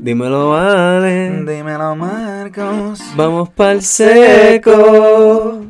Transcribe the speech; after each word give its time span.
Dímelo, 0.00 0.50
vale. 0.50 1.44
Dímelo, 1.44 1.96
Marcos. 1.96 3.00
Vamos 3.16 3.48
pa'l 3.50 3.82
seco. 3.82 5.66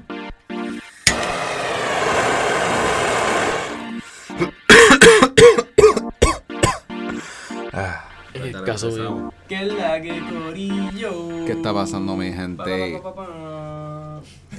Ah, 7.72 8.04
el 8.34 8.62
caso 8.64 8.90
mío. 8.90 9.32
Que 9.48 9.64
la 9.64 10.00
que 10.02 10.20
corillo. 10.20 11.46
¿Qué 11.46 11.52
está 11.52 11.72
pasando, 11.72 12.14
mi 12.14 12.30
gente? 12.30 13.00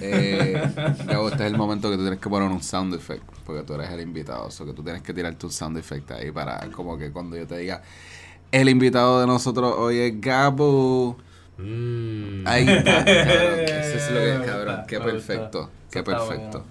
Eh, 0.02 0.62
Gabo, 1.06 1.30
este 1.30 1.46
es 1.46 1.52
el 1.52 1.58
momento 1.58 1.92
que 1.92 1.98
tú 1.98 2.02
tienes 2.02 2.20
que 2.20 2.30
poner 2.30 2.50
un 2.50 2.64
sound 2.64 2.96
effect, 2.96 3.24
porque 3.46 3.64
tú 3.64 3.74
eres 3.74 3.92
el 3.92 4.02
invitado, 4.02 4.48
o 4.48 4.66
que 4.66 4.74
tú 4.74 4.82
tienes 4.82 5.04
que 5.04 5.14
tirarte 5.14 5.46
un 5.46 5.52
sound 5.52 5.78
effect 5.78 6.12
ahí 6.12 6.32
para 6.32 6.60
como 6.72 6.98
que 6.98 7.12
cuando 7.12 7.36
yo 7.36 7.46
te 7.46 7.58
diga, 7.58 7.84
el 8.52 8.70
invitado 8.70 9.22
de 9.22 9.28
nosotros 9.28 9.74
hoy 9.78 9.98
es 10.00 10.22
Gabo. 10.22 11.18
Mm. 11.58 12.48
Ahí 12.48 12.68
está, 12.68 12.84
cabrón. 13.06 13.60
Eso 13.60 13.98
es 13.98 14.12
lo 14.12 14.20
que 14.20 14.34
es, 14.36 14.40
cabrón. 14.42 14.82
Qué 14.88 15.00
perfecto. 15.00 15.70
Qué 15.92 16.04
perfecto. 16.04 16.64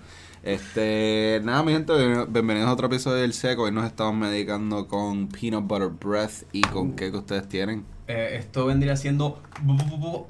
Este, 0.42 1.40
nada, 1.44 1.62
mi 1.62 1.72
gente, 1.72 1.92
bien- 1.94 2.26
bienvenidos 2.32 2.68
a 2.68 2.72
otro 2.72 2.86
episodio 2.86 3.16
del 3.22 3.32
Seco. 3.34 3.64
Hoy 3.64 3.72
nos 3.72 3.84
estamos 3.84 4.14
medicando 4.14 4.86
con 4.88 5.28
Peanut 5.28 5.66
Butter 5.66 5.88
Breath 5.88 6.44
y 6.52 6.62
con 6.62 6.92
qué 6.92 7.10
que 7.10 7.16
ustedes 7.18 7.48
tienen. 7.48 7.84
Eh, 8.06 8.36
esto 8.38 8.64
vendría 8.66 8.96
siendo 8.96 9.42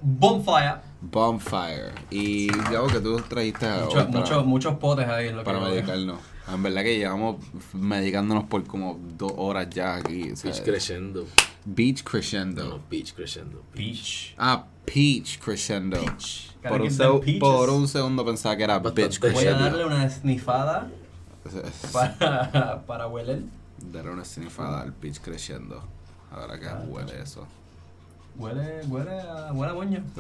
Bonfire. 0.02 0.76
Bonfire. 1.00 1.92
Y 2.10 2.48
Gabo, 2.72 2.88
que 2.88 2.98
tú 3.00 3.20
trajiste 3.28 3.68
Mucho- 3.68 3.94
para, 3.94 4.04
muchos, 4.08 4.46
muchos 4.46 4.74
potes 4.78 5.06
ahí 5.08 5.28
en 5.28 5.36
lo 5.36 5.44
para 5.44 5.60
que 5.60 5.64
medicarnos. 5.66 6.18
En 6.52 6.62
verdad 6.62 6.82
que 6.82 6.98
llevamos 6.98 7.36
medicándonos 7.74 8.44
por 8.44 8.64
como 8.64 8.98
dos 9.16 9.32
horas 9.36 9.68
ya 9.70 9.96
aquí. 9.96 10.32
o 10.32 10.36
sea, 10.36 10.50
Beach 10.50 10.64
crescendo. 10.64 11.26
Beach 11.64 12.02
Crescendo. 12.02 12.64
No, 12.64 12.70
no, 12.78 12.82
beach 12.90 13.12
crescendo. 13.14 13.62
Peach. 13.74 14.34
Ah, 14.38 14.64
Peach 14.86 15.38
Crescendo. 15.38 16.00
Peach. 16.00 16.48
Por 16.66 16.80
un, 16.80 17.38
por 17.38 17.68
un 17.70 17.86
segundo 17.86 18.24
pensaba 18.24 18.56
que 18.56 18.62
era 18.64 18.78
Bastante. 18.78 19.02
Bitch 19.08 19.20
Voy 19.20 19.30
a 19.30 19.34
Crescendo. 19.34 19.64
darle 19.64 19.84
una 19.84 20.08
snifada 20.08 20.88
para, 21.92 22.82
para 22.86 23.06
hueler. 23.08 23.42
Darle 23.92 24.12
una 24.12 24.24
snifada 24.24 24.80
al 24.80 24.94
Peach 24.94 25.20
Crescendo. 25.20 25.84
Ahora 26.32 26.58
que 26.58 26.66
Ah, 26.66 26.82
huele 26.88 27.20
eso. 27.22 27.46
Huele, 28.38 28.80
huele 28.86 29.20
a, 29.20 29.52
huele 29.52 29.72
a 29.72 29.74
moño. 29.74 30.02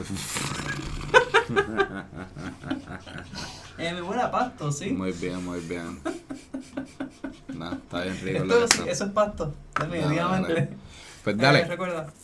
Eh, 3.78 3.92
me 3.94 4.02
huele 4.02 4.22
a 4.22 4.30
pasto, 4.30 4.72
sí. 4.72 4.90
Muy 4.90 5.12
bien, 5.12 5.44
muy 5.44 5.60
bien. 5.60 5.98
Nah, 7.54 7.72
está 7.72 8.02
bien 8.02 8.16
rico 8.22 8.44
lo 8.44 8.58
que 8.58 8.64
Esto, 8.64 8.84
sí, 8.84 8.88
eso 8.88 9.04
es 9.06 9.10
pasto, 9.10 9.52
definitivamente. 9.80 10.68
Pues 11.24 11.36
dale. 11.36 11.66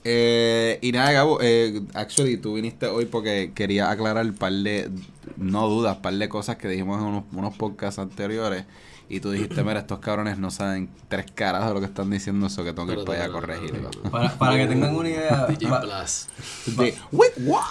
Eh, 0.05 0.78
y 0.80 0.92
nada, 0.92 1.11
Gabo, 1.11 1.38
eh, 1.42 1.83
actually, 1.92 2.36
tú 2.36 2.55
viniste 2.55 2.86
hoy 2.86 3.06
porque 3.06 3.50
quería 3.52 3.91
aclarar 3.91 4.24
un 4.24 4.34
par 4.34 4.52
de, 4.52 4.91
no 5.36 5.69
dudas, 5.69 5.96
par 5.96 6.14
de 6.14 6.28
cosas 6.28 6.56
que 6.56 6.69
dijimos 6.69 7.00
en 7.00 7.06
unos, 7.08 7.24
unos 7.33 7.56
podcasts 7.56 7.98
anteriores. 7.98 8.64
Y 9.08 9.18
tú 9.20 9.33
dijiste, 9.33 9.62
mira, 9.64 9.80
estos 9.80 9.98
cabrones 9.98 10.39
no 10.39 10.50
saben 10.52 10.89
tres 11.08 11.27
caras 11.34 11.66
de 11.66 11.74
lo 11.74 11.80
que 11.80 11.86
están 11.86 12.08
diciendo, 12.11 12.46
eso 12.46 12.62
que 12.64 12.72
tengo 12.72 12.86
que 12.86 12.94
ir 13.00 13.05
para 13.05 13.24
allá 13.24 13.28
a 13.28 13.33
corregirlo. 13.33 13.91
Para, 14.11 14.39
para 14.39 14.56
que 14.56 14.66
tengan 14.68 14.94
una 14.94 15.08
idea, 15.08 15.46
DJ 15.48 15.68
va- 15.68 15.80
Plus. 15.80 16.28
De, 16.77 16.94
wait, 17.12 17.33
what? 17.39 17.64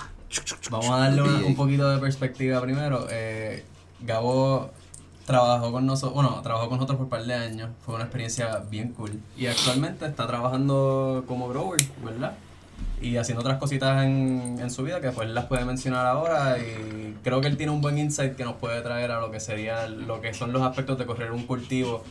vamos 0.70 0.90
a 0.92 0.97
darle 0.97 1.22
una- 1.22 1.45
un 1.45 1.56
poquito 1.56 1.90
de 1.90 1.97
perspectiva 2.00 2.62
primero. 2.62 3.08
Eh, 3.09 3.64
Gabo 4.06 4.70
trabajó 5.26 5.72
con 5.72 5.86
nosotros, 5.86 6.14
bueno, 6.14 6.42
trabajó 6.42 6.70
con 6.70 6.78
nosotros 6.78 6.98
por 6.98 7.06
un 7.06 7.09
par 7.09 7.23
de 7.26 7.34
años. 7.34 7.70
Fue 7.86 7.96
una 7.96 8.06
experiencia 8.06 8.64
bien 8.70 8.94
cool. 8.94 9.20
Y 9.38 9.48
actualmente 9.48 10.06
está 10.06 10.28
trabajando 10.28 11.23
como 11.28 11.48
grower, 11.50 11.82
¿verdad? 12.04 12.34
Y 13.02 13.18
haciendo 13.18 13.42
otras 13.42 13.59
cositas 13.59 14.04
en, 14.06 14.58
en 14.59 14.72
su 14.72 14.84
vida 14.84 15.02
que 15.02 15.12
pues 15.12 15.30
las 15.30 15.46
puede 15.46 15.66
mencionar 15.66 16.06
ahora. 16.06 16.58
Y 16.58 17.18
creo 17.24 17.42
que 17.42 17.48
él 17.48 17.58
tiene 17.58 17.72
un 17.72 17.81
buen 17.81 17.98
insight 17.98 18.36
que 18.36 18.44
nos 18.44 18.56
puede 18.56 18.81
traer 18.81 19.12
a 19.12 19.20
lo 19.20 19.31
que 19.31 19.40
sería 19.40 19.88
lo 19.88 20.22
que 20.22 20.34
son 20.34 20.52
los 20.53 20.62
aspectos 20.62 20.97
de 20.97 21.06
correr 21.06 21.31
un 21.31 21.46
cultivo 21.46 22.03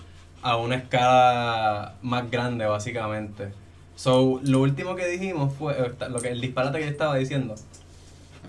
a 0.42 0.56
una 0.56 0.76
escala 0.76 1.94
más 2.02 2.30
grande, 2.30 2.66
básicamente. 2.66 3.52
So, 3.94 4.40
lo 4.42 4.60
último 4.60 4.96
que 4.96 5.06
dijimos 5.06 5.54
fue, 5.54 5.74
eh, 5.74 5.92
lo 6.08 6.20
que 6.20 6.28
el 6.28 6.40
disparate 6.40 6.78
que 6.78 6.84
yo 6.86 6.90
estaba 6.90 7.16
diciendo 7.16 7.54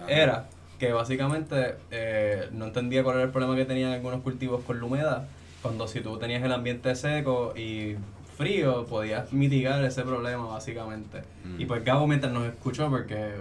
era 0.07 0.47
que 0.83 0.91
básicamente 0.91 1.75
eh, 1.91 2.49
no 2.51 2.65
entendía 2.65 3.03
cuál 3.03 3.15
era 3.15 3.25
el 3.25 3.31
problema 3.31 3.55
que 3.55 3.63
tenían 3.63 3.93
algunos 3.93 4.21
cultivos 4.21 4.65
con 4.65 4.79
la 4.79 4.85
humedad, 4.85 5.27
cuando 5.61 5.87
si 5.87 6.01
tú 6.01 6.17
tenías 6.17 6.43
el 6.43 6.51
ambiente 6.51 6.93
seco 6.95 7.53
y 7.55 7.95
frío, 8.37 8.85
podías 8.85 9.31
mitigar 9.31 9.81
ese 9.85 10.01
problema 10.01 10.45
básicamente. 10.45 11.21
Mm. 11.45 11.61
Y 11.61 11.65
pues 11.67 11.85
Gabo 11.85 12.05
mientras 12.05 12.33
nos 12.33 12.45
escuchó, 12.47 12.89
porque 12.89 13.31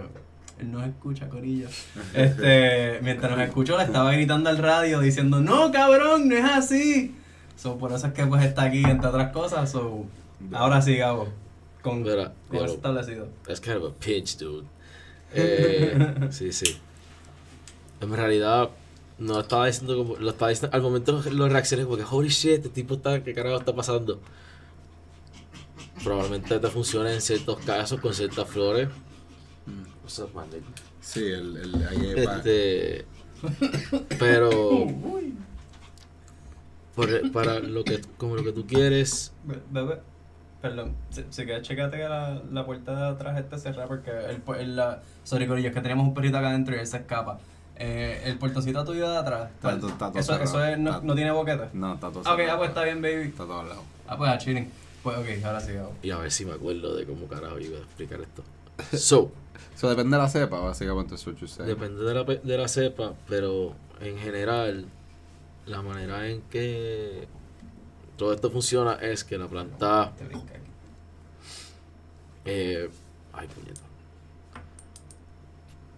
él 0.57 0.71
nos 0.71 0.87
escucha, 0.87 1.27
Corillo, 1.27 1.67
este, 2.13 2.99
mientras 3.01 3.29
nos 3.29 3.41
escuchó 3.41 3.77
le 3.77 3.83
estaba 3.83 4.13
gritando 4.13 4.49
al 4.49 4.57
radio 4.57 5.01
diciendo, 5.01 5.41
no 5.41 5.69
cabrón, 5.73 6.29
no 6.29 6.37
es 6.37 6.45
así. 6.45 7.13
So, 7.57 7.77
por 7.77 7.91
eso 7.91 8.07
es 8.07 8.13
que 8.13 8.25
pues 8.25 8.45
está 8.45 8.63
aquí, 8.63 8.85
entre 8.85 9.09
otras 9.09 9.33
cosas. 9.33 9.69
So, 9.69 10.05
ahora 10.53 10.81
sí, 10.81 10.95
Gabo, 10.95 11.27
con, 11.81 12.03
Mira, 12.03 12.31
con 12.47 12.63
eso 12.63 12.75
establecido. 12.75 13.27
Es 13.49 13.59
kind 13.59 13.83
of 13.83 13.91
a 13.91 13.99
pitch, 13.99 14.37
dude. 14.37 14.65
Eh, 15.35 16.29
sí, 16.29 16.53
sí. 16.53 16.79
En 18.03 18.13
realidad, 18.13 18.69
no 19.19 19.39
estaba 19.39 19.67
diciendo 19.67 19.97
como. 19.97 20.15
Lo 20.17 20.31
estaba 20.31 20.49
diciendo. 20.49 20.75
Al 20.75 20.81
momento 20.81 21.21
lo, 21.31 21.49
reaccioné 21.49 21.85
porque, 21.85 22.03
holy 22.09 22.29
shit, 22.29 22.51
este 22.53 22.69
tipo 22.69 22.95
está. 22.95 23.23
¿Qué 23.23 23.33
carajo 23.33 23.57
está 23.57 23.73
pasando? 23.75 24.19
Probablemente 26.03 26.59
te 26.59 26.67
funcione 26.67 27.13
en 27.13 27.21
ciertos 27.21 27.59
casos 27.59 27.99
con 27.99 28.13
ciertas 28.13 28.47
flores. 28.47 28.89
Up, 30.19 30.29
man, 30.35 30.47
nigga? 30.51 30.65
Sí, 30.99 31.21
el, 31.23 31.55
el, 31.57 31.87
ahí 31.87 32.25
va. 32.25 32.35
Este. 32.37 33.05
Pero. 34.19 34.87
por- 36.95 37.31
para 37.31 37.59
lo 37.59 37.83
que, 37.83 38.01
como 38.17 38.35
lo 38.35 38.43
que 38.43 38.51
tú 38.51 38.65
quieres. 38.67 39.31
Be- 39.43 39.61
Bebé, 39.71 39.99
perdón, 40.61 40.95
si, 41.09 41.23
si 41.29 41.45
quieres 41.45 41.67
checate 41.67 41.97
que 41.97 42.03
la, 42.03 42.41
la 42.51 42.65
puerta 42.65 42.93
de 42.95 43.07
atrás 43.15 43.39
esté 43.39 43.57
cerrada 43.57 43.87
porque 43.87 44.11
el, 44.11 44.41
el, 44.59 44.75
la, 44.75 45.01
sorry 45.23 45.47
Corillo, 45.47 45.69
es 45.69 45.73
que 45.75 45.81
teníamos 45.81 46.07
un 46.07 46.13
perrito 46.13 46.37
acá 46.37 46.49
adentro 46.49 46.75
y 46.75 46.79
él 46.79 46.87
se 46.87 46.97
escapa. 46.97 47.39
Eh, 47.85 48.21
el 48.25 48.37
puertocito 48.37 48.85
tuyo 48.85 49.09
de 49.09 49.17
atrás, 49.17 49.49
Está 49.55 49.77
to- 49.77 49.87
está 49.89 50.09
todo 50.09 50.19
eso, 50.19 50.35
eso 50.41 50.63
es, 50.63 50.79
no, 50.79 50.91
Está- 50.91 51.01
no 51.05 51.15
tiene 51.15 51.31
boquete. 51.31 51.69
No, 51.73 51.95
está 51.95 52.09
todo 52.09 52.21
Ah, 52.25 52.31
ok, 52.33 52.37
cerrado. 52.39 52.53
ah, 52.53 52.57
pues 52.59 52.69
está 52.69 52.83
bien, 52.85 53.01
baby. 53.01 53.21
Está 53.23 53.43
todo 53.43 53.59
al 53.59 53.67
lado. 53.69 53.81
Ah, 54.07 54.17
pues 54.17 54.31
a 54.31 54.37
chilling. 54.37 54.71
Pues 55.03 55.17
ok, 55.17 55.43
ahora 55.45 55.59
sí, 55.59 55.73
Gabo. 55.73 55.93
Y 56.01 56.11
a 56.11 56.17
ver 56.17 56.31
si 56.31 56.45
me 56.45 56.53
acuerdo 56.53 56.95
de 56.95 57.05
cómo 57.05 57.27
carajo 57.27 57.59
iba 57.59 57.77
a 57.77 57.81
explicar 57.81 58.21
esto. 58.21 58.43
So. 58.97 59.31
Eso 59.75 59.89
depende 59.89 60.15
de 60.15 60.23
la 60.23 60.29
cepa, 60.29 60.59
básicamente, 60.59 61.15
eso. 61.15 61.31
Depende 61.65 62.03
de 62.03 62.13
la, 62.13 62.25
pe- 62.25 62.41
de 62.43 62.57
la 62.57 62.67
cepa, 62.69 63.13
pero 63.27 63.73
en 63.99 64.17
general, 64.19 64.85
la 65.65 65.81
manera 65.81 66.27
en 66.29 66.41
que 66.43 67.27
todo 68.17 68.33
esto 68.33 68.49
funciona 68.49 68.93
es 69.01 69.23
que 69.25 69.37
la 69.37 69.47
planta. 69.47 70.13
Te 70.17 70.23
brinca 70.25 70.53
aquí. 70.53 70.69
eh, 72.45 72.89
ay, 73.33 73.47
puñeta. 73.47 73.81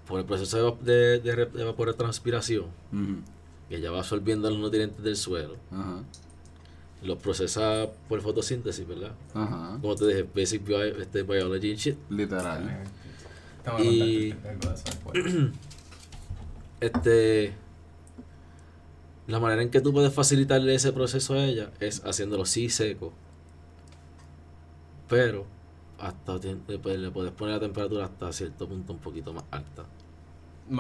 Por 0.08 0.20
el 0.20 0.26
proceso 0.26 0.78
de, 0.82 1.20
de, 1.20 1.36
de, 1.36 1.62
evapotranspiración, 1.62 2.66
que 3.70 3.82
ya 3.82 3.92
va 3.92 4.00
absorbiendo 4.00 4.50
los 4.50 4.60
nutrientes 4.60 5.04
del 5.04 5.16
suelo, 5.16 5.56
los 7.02 7.18
procesa 7.18 7.88
por 8.08 8.22
fotosíntesis, 8.22 8.88
¿verdad? 8.88 9.14
Ajá. 9.34 9.78
Como 9.82 9.96
te 9.96 10.08
dije, 10.08 10.24
basic 10.36 10.64
bio- 10.66 10.84
este, 10.84 11.24
biology 11.24 11.72
and 11.72 11.80
shit. 11.80 11.98
Literal. 12.10 12.84
Y-. 13.80 14.34
Este. 16.82 17.54
La 19.28 19.40
manera 19.40 19.64
en 19.64 19.72
que 19.72 19.82
tú 19.82 19.92
puedes 19.92 20.14
facilitarle 20.14 20.76
ese 20.76 20.92
proceso 20.94 21.34
a 21.34 21.44
ella 21.46 21.72
es 21.80 22.04
haciéndolo 22.06 22.46
sí 22.46 22.70
seco. 22.70 23.12
Pero 25.10 25.46
hasta 26.00 26.38
le 26.38 27.10
puedes 27.10 27.32
poner 27.32 27.56
la 27.56 27.60
temperatura 27.60 28.06
hasta 28.06 28.32
cierto 28.34 28.68
punto 28.68 28.94
un 28.94 29.00
poquito 29.00 29.34
más 29.34 29.44
alta. 29.50 29.86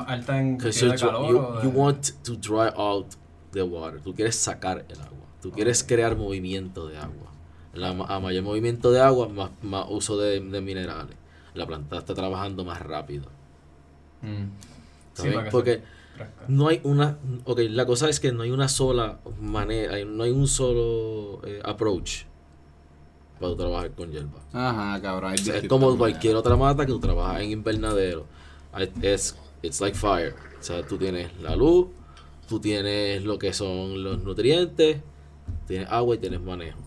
Alta 0.07 0.39
en 0.39 0.57
de 0.57 0.95
calor. 0.99 1.29
you, 1.29 1.69
you 1.69 1.69
want 1.69 2.11
to 2.23 2.35
dry 2.35 2.71
out 2.75 3.07
the 3.51 3.61
water. 3.61 3.99
Tú 4.01 4.13
quieres 4.13 4.35
sacar 4.35 4.85
el 4.89 4.99
agua. 4.99 5.25
Tú 5.41 5.51
quieres 5.51 5.83
crear 5.83 6.15
movimiento 6.15 6.87
de 6.87 6.97
agua. 6.97 7.31
La, 7.73 7.89
a 7.89 8.19
mayor 8.19 8.43
movimiento 8.43 8.91
de 8.91 9.01
agua, 9.01 9.27
más, 9.27 9.51
más 9.61 9.85
uso 9.89 10.17
de, 10.17 10.39
de 10.39 10.61
minerales. 10.61 11.15
La 11.53 11.67
planta 11.67 11.97
está 11.97 12.13
trabajando 12.13 12.65
más 12.65 12.81
rápido. 12.81 13.25
Mm. 14.21 15.51
Porque 15.51 15.83
no 16.47 16.67
hay 16.67 16.81
una. 16.83 17.17
Ok, 17.45 17.59
la 17.69 17.85
cosa 17.85 18.09
es 18.09 18.19
que 18.19 18.31
no 18.31 18.43
hay 18.43 18.51
una 18.51 18.67
sola 18.69 19.19
manera, 19.39 19.93
no 20.05 20.23
hay 20.23 20.31
un 20.31 20.47
solo 20.47 21.41
eh, 21.45 21.61
approach 21.63 22.23
para 23.39 23.55
trabajar 23.55 23.91
con 23.91 24.11
hierba. 24.11 24.39
Ajá, 24.53 25.01
cabrón. 25.01 25.31
hay 25.31 25.39
O 25.39 25.43
sea, 25.43 25.57
es 25.57 25.67
como 25.67 25.97
cualquier 25.97 26.35
otra 26.35 26.55
mata 26.55 26.85
que 26.85 26.91
tú 26.91 26.99
trabajas 26.99 27.41
en 27.41 27.51
invernadero. 27.51 28.25
Es, 29.01 29.35
it's 29.65 29.81
like 29.81 29.97
fire. 29.97 30.33
O 30.59 30.63
sea, 30.63 30.85
tú 30.85 30.97
tienes 30.97 31.31
la 31.41 31.55
luz, 31.55 31.87
tú 32.47 32.59
tienes 32.59 33.23
lo 33.23 33.37
que 33.39 33.53
son 33.53 34.03
los 34.03 34.21
nutrientes, 34.23 34.97
tienes 35.67 35.89
agua 35.89 36.15
y 36.15 36.17
tienes 36.19 36.41
manejo. 36.41 36.79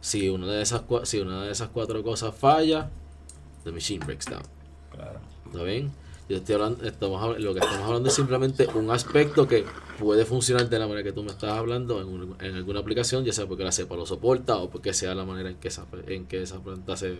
Si 0.00 0.28
una 0.28 0.46
de 0.46 0.62
esas, 0.62 0.82
si 1.04 1.18
una 1.20 1.44
de 1.44 1.52
esas 1.52 1.68
cuatro 1.68 2.02
cosas 2.02 2.34
falla, 2.34 2.90
the 3.64 3.72
machine 3.72 4.04
breaks 4.04 4.26
down. 4.26 4.42
Claro. 4.92 5.20
¿Está 5.46 5.62
bien? 5.62 5.92
Yo 6.28 6.36
estoy 6.36 6.54
hablando, 6.54 6.84
estamos 6.86 7.38
lo 7.40 7.52
que 7.54 7.58
estamos 7.60 7.84
hablando 7.86 8.08
es 8.08 8.14
simplemente 8.14 8.66
un 8.68 8.88
aspecto 8.92 9.48
que 9.48 9.64
puede 9.98 10.24
funcionar 10.24 10.68
de 10.70 10.78
la 10.78 10.86
manera 10.86 11.02
que 11.02 11.12
tú 11.12 11.24
me 11.24 11.30
estás 11.32 11.50
hablando 11.58 12.00
en, 12.00 12.06
un- 12.06 12.36
en 12.40 12.54
alguna 12.54 12.78
aplicación, 12.80 13.24
ya 13.24 13.32
sea 13.32 13.46
porque 13.48 13.64
la 13.64 13.72
cepa 13.72 13.96
lo 13.96 14.06
soporta 14.06 14.56
o 14.58 14.70
porque 14.70 14.94
sea 14.94 15.12
la 15.16 15.24
manera 15.24 15.50
en 15.50 15.56
que 15.56 15.66
esa, 15.68 15.86
en 16.06 16.26
que 16.26 16.42
esa 16.42 16.60
planta 16.60 16.96
se 16.96 17.16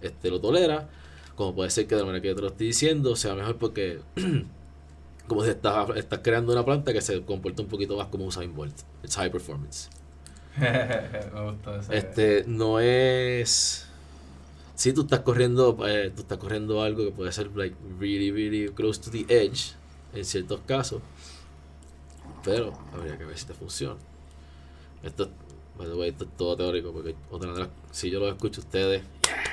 este, 0.00 0.30
lo 0.30 0.40
tolera, 0.40 0.88
como 1.34 1.54
puede 1.54 1.70
ser 1.70 1.86
que 1.86 1.94
de 1.94 2.00
la 2.02 2.06
manera 2.06 2.22
que 2.22 2.28
yo 2.28 2.34
te 2.34 2.42
lo 2.42 2.48
estoy 2.48 2.68
diciendo 2.68 3.16
sea 3.16 3.34
mejor 3.34 3.56
porque 3.56 4.00
como 5.26 5.44
si 5.44 5.50
estás, 5.50 5.88
estás 5.96 6.20
creando 6.22 6.52
una 6.52 6.64
planta 6.64 6.92
que 6.92 7.00
se 7.00 7.22
comporta 7.22 7.62
un 7.62 7.68
poquito 7.68 7.96
más 7.96 8.08
como 8.08 8.26
Usain 8.26 8.54
Bolt. 8.54 8.74
It's 9.04 9.16
high 9.16 9.30
performance. 9.30 9.88
Me 10.60 11.42
gustó 11.42 11.76
ese. 11.76 11.96
Este, 11.96 12.44
no 12.46 12.80
es. 12.80 13.86
Si 14.74 14.92
tú 14.92 15.02
estás 15.02 15.20
corriendo, 15.20 15.76
eh, 15.86 16.10
tú 16.14 16.22
estás 16.22 16.38
corriendo 16.38 16.82
algo 16.82 17.04
que 17.04 17.12
puede 17.12 17.30
ser 17.32 17.54
like 17.54 17.76
really, 17.98 18.30
really 18.30 18.72
close 18.72 19.00
to 19.00 19.10
the 19.10 19.24
edge 19.28 19.74
en 20.14 20.24
ciertos 20.24 20.60
casos, 20.66 21.00
pero 22.42 22.72
habría 22.92 23.16
que 23.16 23.24
ver 23.24 23.38
si 23.38 23.46
te 23.46 23.54
funciona. 23.54 24.00
Esto, 25.02 25.30
by 25.80 25.88
the 25.88 25.94
way, 25.96 26.10
esto 26.10 26.24
es 26.24 26.30
todo 26.36 26.56
teórico 26.56 26.92
porque 26.92 27.14
otra 27.30 27.52
las- 27.52 27.68
si 27.90 28.10
yo 28.10 28.20
lo 28.20 28.28
escucho 28.28 28.60
a 28.60 28.64
ustedes, 28.64 29.02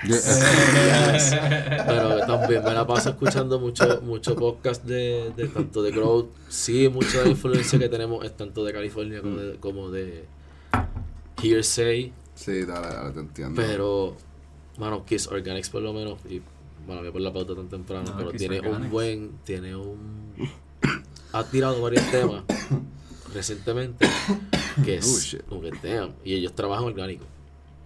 Yo- 0.03 0.15
yes. 0.15 1.35
pero 1.87 2.19
también 2.27 2.63
me 2.63 2.73
la 2.73 2.85
paso 2.85 3.09
escuchando 3.09 3.59
mucho, 3.59 4.01
mucho 4.01 4.35
podcast 4.35 4.83
de, 4.83 5.31
de 5.35 5.47
tanto 5.47 5.81
de 5.81 5.91
growth, 5.91 6.27
sí, 6.49 6.89
mucha 6.89 7.19
de 7.19 7.25
la 7.25 7.29
influencia 7.31 7.79
que 7.79 7.89
tenemos 7.89 8.25
es 8.25 8.35
tanto 8.35 8.63
de 8.65 8.73
California 8.73 9.21
como 9.21 9.37
de, 9.37 9.55
como 9.57 9.89
de 9.89 10.25
hearsay. 11.41 12.11
sí, 12.35 12.63
dale, 12.65 12.87
dale, 12.87 13.11
te 13.11 13.19
entiendo. 13.21 13.61
Pero, 13.61 14.15
mano, 14.77 15.05
Kiss 15.05 15.27
Organics 15.27 15.69
por 15.69 15.81
lo 15.81 15.93
menos, 15.93 16.19
y 16.29 16.41
bueno, 16.85 17.01
voy 17.01 17.11
por 17.11 17.21
la 17.21 17.33
pauta 17.33 17.55
tan 17.55 17.67
temprano, 17.69 18.09
No, 18.11 18.17
pero 18.17 18.31
Kiss 18.31 18.39
tiene 18.39 18.59
un 18.59 18.65
Organics. 18.67 18.91
buen, 18.91 19.31
tiene 19.43 19.75
un... 19.75 20.33
ha 21.33 21.43
tirado 21.45 21.81
varios 21.81 22.09
temas 22.11 22.43
recientemente 23.33 24.07
que 24.85 24.95
Oh, 24.95 24.99
es 24.99 25.23
shit. 25.23 25.41
como 25.47 25.61
que 25.61 25.71
damn, 25.83 26.11
y 26.23 26.33
ellos 26.35 26.53
trabajan 26.53 26.85
orgánico. 26.85 27.25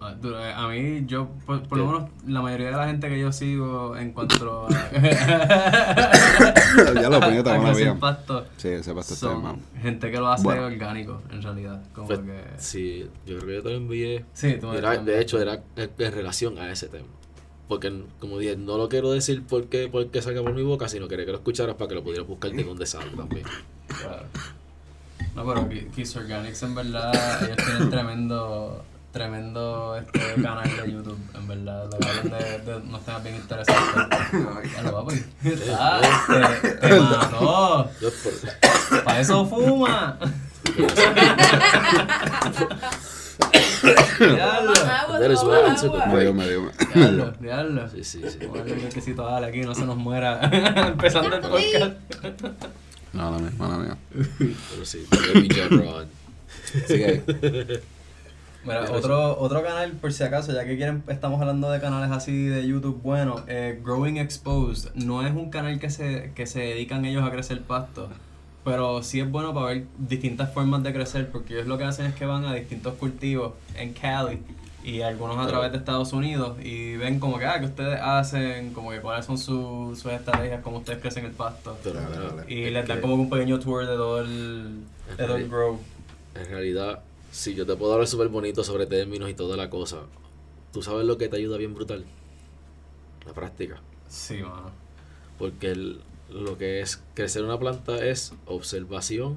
Ah, 0.04 0.16
eh, 0.24 0.52
A 0.56 0.66
mí, 0.66 1.04
yo, 1.06 1.28
por, 1.46 1.62
por 1.68 1.78
lo 1.78 1.86
menos, 1.86 2.10
la 2.26 2.42
mayoría 2.42 2.70
de 2.70 2.76
la 2.76 2.86
gente 2.88 3.08
que 3.08 3.20
yo 3.20 3.30
sigo 3.30 3.96
en 3.96 4.10
cuanto 4.12 4.66
a. 4.66 4.68
ya 7.00 7.08
lo 7.08 7.20
ponía 7.20 7.42
crecer 7.44 7.76
bien. 7.76 8.00
pasto, 8.00 8.44
Sí, 8.56 8.66
ese 8.68 8.92
pasto 8.94 9.14
está 9.14 9.32
mal. 9.36 9.56
gente 9.80 10.10
que 10.10 10.16
lo 10.18 10.26
hace 10.26 10.42
Bueno. 10.42 10.64
orgánico, 10.66 11.22
en 11.30 11.40
realidad. 11.42 11.82
Como 11.94 12.08
Pues, 12.08 12.18
que. 12.18 12.40
Sí, 12.58 13.06
yo 13.26 13.36
creo 13.38 13.46
que 13.48 13.54
yo 13.54 13.62
te 13.62 13.70
lo 13.70 13.76
envié. 13.76 14.24
Sí, 14.32 14.56
tú 14.60 14.66
me 14.68 14.78
Era- 14.78 14.96
de 14.98 15.20
hecho, 15.20 15.40
era 15.40 15.62
en, 15.76 15.90
en 15.96 16.12
relación 16.12 16.58
a 16.58 16.70
ese 16.72 16.88
tema. 16.88 17.06
Porque, 17.68 17.92
como 18.18 18.38
dije, 18.38 18.56
no 18.56 18.76
lo 18.78 18.88
quiero 18.88 19.12
decir 19.12 19.44
porque, 19.48 19.88
porque 19.90 20.20
salga 20.20 20.42
por 20.42 20.52
mi 20.52 20.62
boca, 20.64 20.88
sino 20.88 21.06
quería 21.08 21.24
que 21.26 21.30
lo 21.32 21.38
escucharas 21.38 21.76
para 21.76 21.88
que 21.88 21.94
lo 21.94 22.02
pudieras 22.02 22.26
buscar 22.26 22.50
de 22.50 22.64
dónde 22.64 22.86
sale 22.86 23.10
también. 23.16 23.44
Claro. 23.86 24.24
No, 25.34 25.44
pero 25.46 25.68
Ki- 25.70 25.88
Kiss 25.94 26.16
Organics 26.16 26.62
en 26.62 26.74
verdad, 26.74 27.42
ellos 27.44 27.56
tienen 27.56 27.90
tremendo, 27.90 28.84
tremendo 29.12 29.96
este 29.96 30.20
canal 30.42 30.68
de 30.76 30.92
YouTube, 30.92 31.18
en 31.34 31.48
verdad. 31.48 31.84
Lo 31.90 31.98
que 31.98 32.08
hablan 32.08 32.30
de, 32.38 32.58
de 32.60 32.76
unos 32.76 33.04
temas 33.04 33.22
bien 33.22 33.36
interesantes. 33.36 34.18
Ya 34.76 34.82
lo 34.82 35.04
papi. 35.04 35.22
Ah, 35.78 36.00
te, 36.62 36.68
te 36.70 37.00
mató. 37.00 37.90
Para 39.04 39.20
eso 39.20 39.46
fuma. 39.46 40.18
Diablo. 44.18 44.72
agua, 44.72 45.18
That 45.18 45.30
is 45.32 45.40
toma 45.40 45.50
why 45.60 45.72
I 45.72 45.74
took 45.76 45.94
agua. 45.94 46.02
a 46.04 46.06
Me 46.08 46.20
dio, 46.20 46.32
me 46.34 46.48
dio. 46.48 46.70
Diablo, 46.94 47.32
diablo. 47.40 47.88
Sí, 47.88 48.04
sí, 48.04 48.22
sí. 48.28 48.38
Vamos 48.46 48.60
a 48.60 48.64
darle 48.64 48.84
un 48.84 48.90
quesito 48.92 49.26
a 49.26 49.36
Ale 49.38 49.46
aquí, 49.48 49.60
no 49.62 49.74
se 49.74 49.84
nos 49.84 49.96
muera. 49.96 50.40
Empezando 50.88 51.34
el 51.36 51.42
podcast. 51.42 51.96
No, 53.12 53.30
la 53.30 53.38
mía, 53.38 53.52
mala 53.58 53.78
mía. 53.78 53.96
Pero 54.38 54.84
sí, 54.84 55.06
Baby 55.10 55.48
Jet 55.48 55.70
Rod. 55.70 56.06
Así 56.74 56.94
que, 56.94 57.80
Mira, 58.64 58.92
otro, 58.92 59.38
otro 59.40 59.62
canal, 59.62 59.90
por 59.92 60.12
si 60.12 60.22
acaso, 60.22 60.52
ya 60.52 60.64
que 60.64 60.76
quieren, 60.76 61.02
estamos 61.08 61.40
hablando 61.40 61.68
de 61.70 61.80
canales 61.80 62.12
así 62.12 62.46
de 62.46 62.66
YouTube, 62.66 63.00
bueno, 63.02 63.42
eh, 63.48 63.80
Growing 63.82 64.18
Exposed 64.18 64.94
no 64.94 65.26
es 65.26 65.32
un 65.32 65.50
canal 65.50 65.80
que 65.80 65.90
se, 65.90 66.30
que 66.36 66.46
se 66.46 66.60
dedican 66.60 67.04
ellos 67.04 67.24
a 67.24 67.32
crecer 67.32 67.62
pasto, 67.62 68.08
pero 68.64 69.02
sí 69.02 69.18
es 69.18 69.28
bueno 69.28 69.52
para 69.52 69.66
ver 69.66 69.86
distintas 69.98 70.52
formas 70.54 70.84
de 70.84 70.92
crecer, 70.92 71.28
porque 71.32 71.54
ellos 71.54 71.66
lo 71.66 71.76
que 71.76 71.84
hacen 71.84 72.06
es 72.06 72.14
que 72.14 72.24
van 72.24 72.44
a 72.44 72.54
distintos 72.54 72.94
cultivos 72.94 73.54
en 73.74 73.94
Cali 73.94 74.38
y 74.84 75.00
algunos 75.02 75.38
a 75.38 75.46
través 75.46 75.70
de 75.72 75.78
Estados 75.78 76.12
Unidos 76.12 76.56
y 76.62 76.96
ven 76.96 77.20
como 77.20 77.38
que, 77.38 77.46
ah, 77.46 77.60
que 77.60 77.66
ustedes 77.66 77.98
hacen, 78.02 78.72
como 78.72 78.90
que 78.90 79.00
cuáles 79.00 79.24
son 79.26 79.38
sus 79.38 79.98
sus 80.00 80.10
estrategias, 80.12 80.60
cómo 80.62 80.78
ustedes 80.78 81.00
crecen 81.00 81.24
el 81.24 81.32
pasto. 81.32 81.76
Pero. 81.84 82.00
Y 82.48 82.64
es 82.64 82.72
les 82.72 82.86
dan 82.88 83.00
como 83.00 83.14
un 83.14 83.30
pequeño 83.30 83.58
tour 83.60 83.82
de 83.86 83.94
todo 83.94 84.20
el, 84.20 84.80
de 85.16 85.24
todo 85.26 85.36
el 85.36 85.48
grow. 85.48 85.78
En 86.34 86.46
realidad, 86.46 87.02
si 87.30 87.54
yo 87.54 87.64
te 87.66 87.76
puedo 87.76 87.92
hablar 87.92 88.08
súper 88.08 88.28
bonito 88.28 88.64
sobre 88.64 88.86
términos 88.86 89.28
y 89.30 89.34
toda 89.34 89.56
la 89.56 89.70
cosa, 89.70 89.98
tú 90.72 90.82
sabes 90.82 91.04
lo 91.06 91.16
que 91.18 91.28
te 91.28 91.36
ayuda 91.36 91.58
bien 91.58 91.74
brutal. 91.74 92.04
La 93.26 93.32
práctica. 93.32 93.80
Sí, 94.08 94.38
mano. 94.42 94.70
Porque 95.38 95.70
el- 95.70 96.00
lo 96.30 96.56
que 96.58 96.80
es 96.80 97.02
crecer 97.14 97.44
una 97.44 97.58
planta 97.58 98.02
es 98.04 98.32
observación 98.46 99.36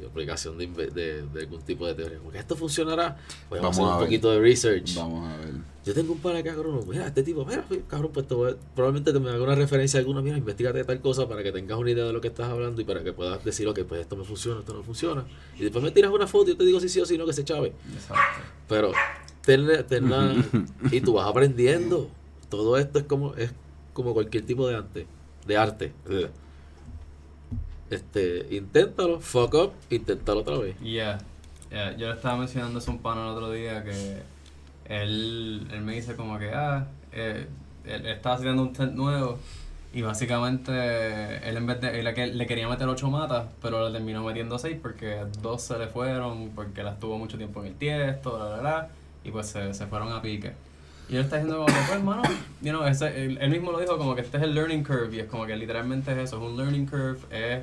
y 0.00 0.04
aplicación 0.04 0.56
de, 0.58 0.66
de, 0.66 1.22
de 1.22 1.40
algún 1.40 1.60
tipo 1.62 1.86
de 1.86 1.94
teoría. 1.94 2.18
Como 2.18 2.30
que 2.30 2.38
esto 2.38 2.56
funcionará, 2.56 3.16
pues 3.48 3.60
vamos, 3.60 3.76
Vamos 3.76 3.78
a 3.78 3.94
a 3.94 3.96
hacer 3.96 3.96
un 3.96 3.98
ver. 4.00 4.06
poquito 4.06 4.30
de 4.32 4.40
research. 4.40 4.94
vamos 4.96 5.28
a 5.28 5.36
ver. 5.38 5.54
Yo 5.84 5.94
tengo 5.94 6.12
un 6.12 6.20
par 6.20 6.36
acá, 6.36 6.54
cabrón. 6.54 6.80
Mira, 6.88 7.06
este 7.08 7.24
tipo, 7.24 7.44
mira, 7.44 7.64
cabrón, 7.88 8.10
pues 8.14 8.28
te 8.28 8.34
voy 8.34 8.52
a- 8.52 8.56
probablemente 8.74 9.12
te 9.12 9.18
me 9.18 9.30
haga 9.30 9.42
una 9.42 9.54
referencia 9.56 9.98
alguna. 9.98 10.22
Mira, 10.22 10.38
investigate 10.38 10.84
tal 10.84 11.00
cosa 11.00 11.28
para 11.28 11.42
que 11.42 11.50
tengas 11.50 11.76
una 11.76 11.90
idea 11.90 12.04
de 12.04 12.12
lo 12.12 12.20
que 12.20 12.28
estás 12.28 12.48
hablando 12.48 12.80
y 12.80 12.84
para 12.84 13.02
que 13.02 13.12
puedas 13.12 13.44
decir, 13.44 13.66
ok, 13.66 13.80
pues 13.88 14.00
esto 14.02 14.16
me 14.16 14.24
funciona, 14.24 14.60
esto 14.60 14.74
no 14.74 14.82
funciona. 14.84 15.24
Y 15.58 15.62
después 15.64 15.82
me 15.82 15.90
tiras 15.90 16.12
una 16.12 16.26
foto 16.28 16.44
y 16.50 16.52
yo 16.52 16.56
te 16.56 16.64
digo 16.64 16.78
si 16.78 16.88
sí 16.88 17.00
o 17.00 17.06
si 17.06 17.18
no 17.18 17.26
que 17.26 17.32
se 17.32 17.44
chave. 17.44 17.72
Exacto. 17.94 18.22
Pero, 18.68 18.92
tenla, 19.44 19.84
tenla, 19.84 20.34
y 20.92 21.00
tú 21.00 21.14
vas 21.14 21.26
aprendiendo. 21.28 22.08
Todo 22.48 22.76
esto 22.78 23.00
es 23.00 23.04
como, 23.06 23.34
es 23.34 23.50
como 23.92 24.14
cualquier 24.14 24.46
tipo 24.46 24.68
de 24.68 24.76
arte. 24.76 25.06
De 25.46 25.56
arte. 25.56 25.92
Este, 27.92 28.46
inténtalo, 28.50 29.20
fuck 29.20 29.52
up, 29.52 29.72
inténtalo 29.90 30.40
otra 30.40 30.56
vez. 30.56 30.78
Yeah. 30.80 31.18
yeah. 31.70 31.94
Yo 31.94 32.08
le 32.08 32.14
estaba 32.14 32.38
mencionando 32.38 32.80
a 32.80 32.90
un 32.90 32.98
pana 33.00 33.22
el 33.22 33.28
otro 33.28 33.50
día 33.50 33.84
que 33.84 34.22
él, 34.86 35.68
él 35.70 35.82
me 35.82 35.92
dice 35.96 36.16
como 36.16 36.38
que, 36.38 36.50
ah, 36.54 36.86
eh, 37.12 37.46
él 37.84 38.06
estaba 38.06 38.36
haciendo 38.36 38.62
un 38.62 38.72
tent 38.72 38.94
nuevo 38.94 39.38
y 39.92 40.00
básicamente 40.00 40.72
él 41.46 41.54
en 41.58 41.66
vez 41.66 41.82
de, 41.82 42.00
él 42.00 42.38
le 42.38 42.46
quería 42.46 42.66
meter 42.66 42.88
ocho 42.88 43.10
matas, 43.10 43.48
pero 43.60 43.86
le 43.86 43.92
terminó 43.92 44.24
metiendo 44.24 44.58
seis 44.58 44.78
porque 44.80 45.26
dos 45.42 45.60
se 45.60 45.78
le 45.78 45.86
fueron, 45.86 46.52
porque 46.54 46.82
las 46.82 46.98
tuvo 46.98 47.18
mucho 47.18 47.36
tiempo 47.36 47.60
en 47.60 47.66
el 47.66 47.74
tiesto, 47.74 48.38
bla, 48.38 48.46
bla, 48.46 48.56
bla, 48.60 48.88
y 49.22 49.30
pues 49.30 49.48
se, 49.48 49.74
se 49.74 49.86
fueron 49.86 50.10
a 50.12 50.22
pique. 50.22 50.52
Y 51.10 51.16
él 51.16 51.24
está 51.24 51.36
diciendo 51.36 51.58
como 51.58 51.66
que, 51.66 51.74
pues, 51.74 51.90
hermano, 51.90 52.22
you 52.62 52.70
know, 52.70 52.86
ese, 52.86 53.22
él, 53.22 53.36
él 53.38 53.50
mismo 53.50 53.70
lo 53.70 53.80
dijo 53.80 53.98
como 53.98 54.14
que 54.14 54.22
este 54.22 54.38
es 54.38 54.44
el 54.44 54.54
learning 54.54 54.82
curve, 54.82 55.14
y 55.14 55.20
es 55.20 55.26
como 55.26 55.44
que 55.44 55.56
literalmente 55.56 56.12
es 56.12 56.18
eso, 56.18 56.36
es 56.38 56.42
un 56.42 56.56
learning 56.56 56.86
curve, 56.86 57.18
es 57.30 57.60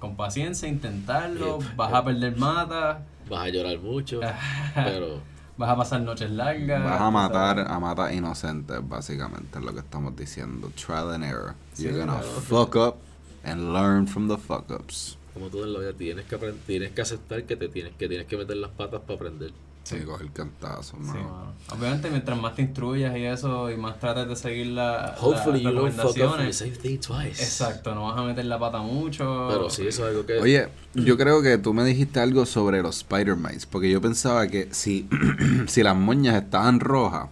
con 0.00 0.16
paciencia 0.16 0.66
intentarlo, 0.66 1.60
vas 1.76 1.92
a 1.92 2.04
perder 2.04 2.36
matas, 2.36 2.98
Vas 3.28 3.46
a 3.46 3.48
llorar 3.48 3.78
mucho, 3.78 4.18
pero 4.74 5.20
vas 5.56 5.70
a 5.70 5.76
pasar 5.76 6.00
noches 6.00 6.28
largas. 6.32 6.82
Vas 6.82 7.00
a 7.00 7.10
matar, 7.12 7.56
sabes. 7.58 7.70
a 7.70 7.78
matar 7.78 8.12
inocentes, 8.12 8.80
básicamente, 8.88 9.60
es 9.60 9.64
lo 9.64 9.72
que 9.72 9.78
estamos 9.78 10.16
diciendo. 10.16 10.72
Trial 10.74 11.12
and 11.12 11.22
error. 11.22 11.54
Sí, 11.74 11.84
You're 11.84 11.96
gonna 11.96 12.18
claro. 12.18 12.40
fuck 12.40 12.74
up 12.74 12.96
and 13.44 13.72
learn 13.72 14.08
from 14.08 14.26
the 14.26 14.36
fuck 14.36 14.68
ups. 14.70 15.16
como 15.32 15.48
tú 15.48 15.62
en 15.62 15.72
la 15.72 15.78
vida 15.78 15.92
tienes 15.92 16.24
que 16.26 16.34
aprender, 16.34 16.60
tienes 16.66 16.90
que 16.90 17.02
aceptar 17.02 17.44
que 17.44 17.54
te 17.54 17.68
tienes 17.68 17.92
que 17.94 18.08
tienes 18.08 18.26
que 18.26 18.36
meter 18.36 18.56
las 18.56 18.72
patas 18.72 19.00
para 19.02 19.14
aprender. 19.14 19.52
Sí, 19.98 20.04
coger 20.04 20.30
cantazo, 20.32 20.96
Sí, 20.96 21.02
mano. 21.02 21.22
mano. 21.22 21.52
Obviamente, 21.70 22.10
mientras 22.10 22.38
más 22.40 22.54
te 22.54 22.62
instruyas 22.62 23.16
y 23.16 23.24
eso, 23.24 23.70
y 23.70 23.76
más 23.76 23.98
trates 23.98 24.28
de 24.28 24.36
seguir 24.36 24.68
la, 24.68 25.16
Hopefully 25.20 25.62
las 25.62 25.72
you 25.72 25.78
don't 25.80 25.92
fuck 25.94 26.04
up 26.06 26.12
from 26.12 26.14
the 26.14 26.20
recomendaciones. 26.48 26.56
same 26.56 26.70
thing 26.72 26.98
twice. 26.98 27.42
Exacto, 27.42 27.94
no 27.94 28.04
vas 28.08 28.18
a 28.18 28.22
meter 28.22 28.44
la 28.44 28.58
pata 28.58 28.78
mucho. 28.78 29.46
Pero 29.48 29.70
sí, 29.70 29.86
eso 29.86 30.02
es 30.04 30.10
algo 30.10 30.26
que 30.26 30.38
Oye, 30.38 30.68
yo 30.94 31.16
creo 31.16 31.42
que 31.42 31.58
tú 31.58 31.72
me 31.74 31.84
dijiste 31.84 32.20
algo 32.20 32.46
sobre 32.46 32.82
los 32.82 32.98
spider 32.98 33.36
mites, 33.36 33.66
porque 33.66 33.90
yo 33.90 34.00
pensaba 34.00 34.46
que 34.48 34.68
si, 34.72 35.08
si 35.66 35.82
las 35.82 35.96
moñas 35.96 36.34
estaban 36.42 36.80
rojas, 36.80 37.28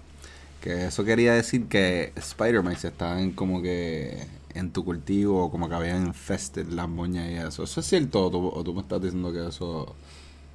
que 0.60 0.86
eso 0.86 1.04
quería 1.04 1.34
decir 1.34 1.66
que 1.66 2.12
spider 2.16 2.62
mites 2.62 2.84
estaban 2.84 3.30
como 3.32 3.62
que 3.62 4.26
en 4.54 4.72
tu 4.72 4.84
cultivo, 4.84 5.44
o 5.44 5.50
como 5.50 5.68
que 5.68 5.74
habían 5.76 6.06
infested 6.08 6.66
las 6.68 6.88
moñas 6.88 7.30
y 7.30 7.34
eso. 7.34 7.62
¿Eso 7.62 7.78
es 7.80 7.86
cierto 7.86 8.26
o 8.26 8.30
tú, 8.30 8.48
o 8.48 8.64
tú 8.64 8.74
me 8.74 8.80
estás 8.80 9.00
diciendo 9.00 9.32
que 9.32 9.46
eso, 9.46 9.94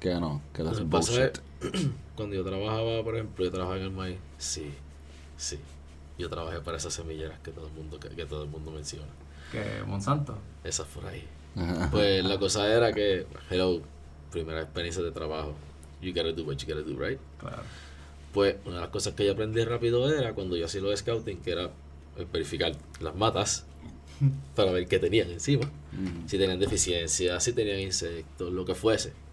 que 0.04 0.20
no, 0.20 0.42
que 0.52 0.62
bullshit? 0.62 1.40
es, 1.62 1.88
cuando 2.16 2.36
yo 2.36 2.44
trabajaba, 2.44 3.02
por 3.02 3.14
ejemplo, 3.14 3.42
yo 3.42 3.50
trabajaba 3.50 3.78
en 3.78 3.84
el 3.84 3.90
maíz, 3.90 4.18
sí, 4.36 4.70
sí. 5.38 5.58
Yo 6.18 6.28
trabajé 6.28 6.60
para 6.60 6.76
esas 6.76 6.92
semilleras 6.92 7.38
que 7.38 7.52
todo 7.52 7.68
el 7.68 7.72
mundo, 7.72 7.98
que, 7.98 8.10
que 8.10 8.26
todo 8.26 8.42
el 8.42 8.50
mundo 8.50 8.70
menciona. 8.70 9.08
Que 9.50 9.82
Monsanto. 9.86 10.36
Esas 10.62 10.86
por 10.88 11.06
ahí. 11.06 11.26
Pues 11.90 12.22
la 12.22 12.38
cosa 12.38 12.68
era 12.68 12.92
que, 12.92 13.26
hello, 13.48 13.80
primera 14.30 14.60
experiencia 14.60 15.02
de 15.02 15.10
trabajo. 15.10 15.54
You 16.02 16.12
gotta 16.12 16.32
do 16.32 16.44
what 16.44 16.56
you 16.56 16.66
gotta 16.68 16.82
do, 16.82 16.98
right? 17.02 17.18
Claro. 17.38 17.62
Pues 18.34 18.56
una 18.66 18.74
de 18.74 18.80
las 18.82 18.90
cosas 18.90 19.14
que 19.14 19.24
yo 19.24 19.32
aprendí 19.32 19.64
rápido 19.64 20.12
era 20.12 20.34
cuando 20.34 20.54
yo 20.54 20.66
hacía 20.66 20.82
lo 20.82 20.90
de 20.90 20.98
scouting, 20.98 21.38
que 21.38 21.50
era 21.50 21.70
eh, 22.18 22.26
verificar 22.30 22.76
las 23.00 23.16
matas 23.16 23.64
para 24.54 24.70
ver 24.70 24.86
qué 24.86 24.98
tenían 24.98 25.30
encima. 25.30 25.70
Si 26.26 26.36
tenían 26.36 26.58
deficiencias, 26.58 27.42
si 27.42 27.54
tenían 27.54 27.80
insectos, 27.80 28.52
lo 28.52 28.66
que 28.66 28.74
fuese. 28.74 29.23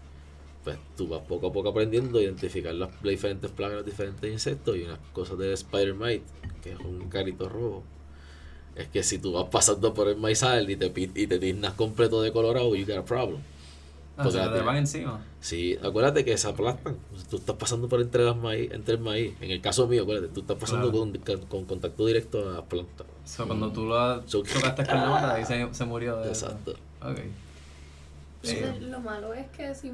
Pues 0.64 0.78
tú 0.96 1.08
vas 1.08 1.22
poco 1.22 1.48
a 1.48 1.52
poco 1.52 1.70
aprendiendo 1.70 2.18
a 2.18 2.22
identificar 2.22 2.72
las, 2.74 2.90
las 2.90 3.02
diferentes 3.10 3.50
plagas, 3.50 3.78
los 3.78 3.86
diferentes 3.86 4.30
insectos 4.32 4.76
y 4.76 4.82
unas 4.82 4.98
cosas 5.12 5.36
de 5.38 5.52
Spider 5.52 5.94
Mite, 5.94 6.22
que 6.62 6.72
es 6.72 6.78
un 6.78 7.08
carito 7.08 7.48
rojo. 7.48 7.82
Es 8.76 8.86
que 8.88 9.02
si 9.02 9.18
tú 9.18 9.32
vas 9.32 9.48
pasando 9.50 9.92
por 9.92 10.08
el 10.08 10.16
maizal 10.16 10.70
y 10.70 10.76
te, 10.76 10.92
y 10.94 11.26
te 11.26 11.38
tiznas 11.38 11.74
completo 11.74 12.22
de 12.22 12.32
colorado, 12.32 12.74
you 12.76 12.86
got 12.86 12.98
a 12.98 13.04
problem. 13.04 13.40
Ah, 14.16 14.30
se 14.30 14.38
Porque 14.38 14.56
te 14.58 14.62
van 14.62 14.76
encima. 14.76 15.24
Sí, 15.40 15.76
acuérdate 15.82 16.24
que 16.24 16.36
se 16.38 16.46
aplastan. 16.48 16.96
Tú 17.30 17.36
estás 17.36 17.56
pasando 17.56 17.88
por 17.88 18.00
entre 18.00 18.22
las 18.24 18.36
maíz, 18.36 18.70
entre 18.70 18.94
el 18.94 19.00
maíz. 19.00 19.34
En 19.40 19.50
el 19.50 19.60
caso 19.60 19.88
mío, 19.88 20.02
acuérdate, 20.02 20.28
tú 20.28 20.40
estás 20.40 20.58
pasando 20.58 20.90
Claro. 20.92 21.10
con, 21.24 21.46
con 21.48 21.64
contacto 21.64 22.06
directo 22.06 22.48
a 22.48 22.52
las 22.52 22.62
plantas. 22.62 23.06
So, 23.24 23.46
cuando 23.46 23.72
tú 23.72 23.86
lo 23.86 24.24
chocaste 24.26 24.84
con 24.86 24.94
la 24.96 25.34
ahí 25.34 25.44
se, 25.44 25.66
se 25.72 25.84
murió 25.84 26.16
de 26.18 26.30
eso. 26.30 26.46
Exacto. 26.46 26.74
Entonces, 28.44 28.82
lo 28.82 29.00
malo 29.00 29.34
es 29.34 29.46
que 29.48 29.74
sea, 29.74 29.90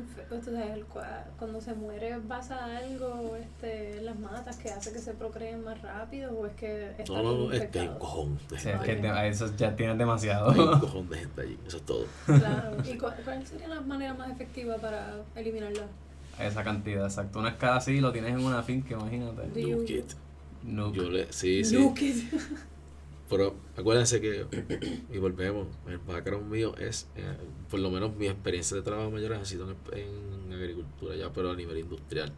el 0.75 0.87
cua- 0.89 1.25
cuando 1.39 1.61
se 1.61 1.75
muere 1.75 2.19
pasa 2.27 2.79
algo 2.79 3.37
este, 3.37 3.99
en 3.99 4.07
las 4.07 4.19
matas 4.19 4.57
que 4.57 4.71
hace 4.71 4.93
que 4.93 4.99
se 4.99 5.13
procreen 5.15 5.63
más 5.65 5.81
rápido 5.83 6.33
o 6.33 6.47
es 6.47 6.55
que 6.55 6.91
está 6.99 7.13
No, 7.13 7.23
no, 7.23 7.33
no, 7.47 7.53
es 7.53 7.67
que 7.69 7.81
hay 7.81 7.89
un 7.89 7.99
cojón 7.99 8.39
de 8.49 8.59
Sí, 8.59 8.69
gente. 8.69 8.79
es 8.79 8.97
que 8.97 9.03
te- 9.03 9.09
a 9.09 9.27
eso 9.27 9.55
ya 9.57 9.77
tienes 9.77 9.99
demasiado. 9.99 10.51
Hay 10.51 10.59
un 10.61 10.81
cojón 10.81 11.09
de 11.11 11.19
gente 11.19 11.41
allí. 11.43 11.59
Eso 11.67 11.77
es 11.77 11.83
todo. 11.85 12.07
Claro. 12.27 12.77
¿Y 12.85 12.97
cu- 12.97 13.07
cuál 13.25 13.47
sería 13.47 13.69
la 13.69 13.81
manera 13.83 14.15
más 14.15 14.31
efectiva 14.31 14.77
para 14.77 15.17
eliminarla? 15.37 15.85
Esa 16.41 16.63
cantidad, 16.65 17.05
exacto. 17.05 17.41
Una 17.41 17.51
escala 17.51 17.77
así 17.77 18.01
lo 18.01 18.13
tienes 18.13 18.31
en 18.33 18.45
una 18.45 18.63
finca, 18.63 18.95
imagínate. 18.95 19.47
Nuke 19.61 19.91
it. 19.91 20.13
No. 20.63 20.93
Yo 20.93 21.11
le, 21.11 21.33
sí, 21.33 21.65
sí. 21.65 21.77
Nuke 21.77 22.03
it. 22.03 22.33
Pero 23.29 23.55
acuérdense 23.77 24.21
que, 24.21 24.47
y 25.13 25.19
volvemos, 25.19 25.67
el 25.87 25.99
background 25.99 26.51
mío 26.51 26.75
es, 26.77 27.09
eh, 27.15 27.37
por 27.71 27.81
lo 27.81 27.91
menos 27.91 28.17
mi 28.17 28.27
experiencia 28.27 28.77
de 28.77 28.83
trabajo 28.83 29.11
mayor 29.11 29.35
ha 29.35 29.45
sido 29.45 29.71
en, 29.93 30.47
en 30.47 30.53
agricultura 30.53 31.15
ya, 31.15 31.31
pero 31.33 31.51
a 31.51 31.57
nivel 31.57 31.79
industrial. 31.79 32.33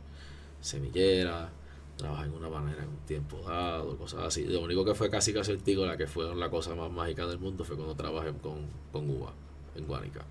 Semillera, 0.61 1.51
trabajar 1.97 2.27
en 2.27 2.35
una 2.35 2.49
manera 2.49 2.83
en 2.83 2.89
un 2.89 2.99
tiempo 3.07 3.41
dado, 3.47 3.97
cosas 3.97 4.25
así. 4.25 4.45
Lo 4.45 4.63
único 4.63 4.85
que 4.85 4.95
fue 4.95 5.11
casi 5.11 5.33
casi 5.33 5.53
el 5.53 5.87
la 5.87 5.97
que 5.97 6.07
fue 6.07 6.35
la 6.35 6.51
cosa 6.51 6.75
más 6.75 6.91
mágica 6.91 7.27
del 7.27 7.39
mundo 7.39 7.65
fue 7.65 7.77
cuando 7.77 7.95
trabajé 7.95 8.33
con, 8.43 8.67
con 8.91 9.09
uva 9.09 9.33
en 9.77 9.87
Guanica. 9.87 10.25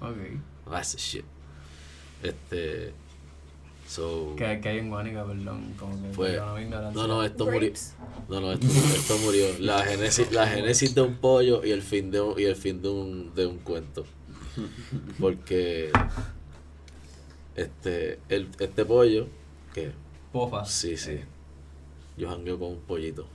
Ok. 0.00 0.16
That's 0.68 0.92
the 0.92 0.98
shit. 0.98 1.24
Este. 2.22 2.92
So. 3.92 4.34
Que, 4.36 4.58
que 4.62 4.68
hay 4.70 4.78
en 4.78 4.88
Guanica, 4.88 5.22
perdón. 5.22 5.74
Como 5.78 6.00
que 6.00 6.08
Fue-. 6.14 6.36
No, 6.94 7.06
no, 7.06 7.22
esto 7.24 7.44
murió. 7.44 7.72
No, 8.30 8.40
no, 8.40 8.52
esto, 8.52 8.66
esto 8.66 9.18
murió. 9.18 9.46
La 9.58 9.82
génesis, 9.84 10.32
la 10.32 10.46
génesis 10.46 10.94
de 10.94 11.02
un 11.02 11.16
pollo 11.16 11.62
y 11.62 11.72
el 11.72 11.82
fin 11.82 12.10
de 12.10 12.22
un, 12.22 12.40
y 12.40 12.44
el 12.44 12.56
fin 12.56 12.80
de 12.80 12.88
un, 12.88 13.34
de 13.34 13.44
un 13.44 13.58
cuento. 13.58 14.06
Porque 15.20 15.90
este, 17.54 18.18
el, 18.30 18.48
este 18.58 18.84
pollo, 18.86 19.26
que 19.74 19.92
Pofa. 20.32 20.64
sí, 20.64 20.96
sí. 20.96 21.20
Yo 22.16 22.30
jangueo 22.30 22.58
con 22.58 22.70
un 22.70 22.80
pollito. 22.80 23.26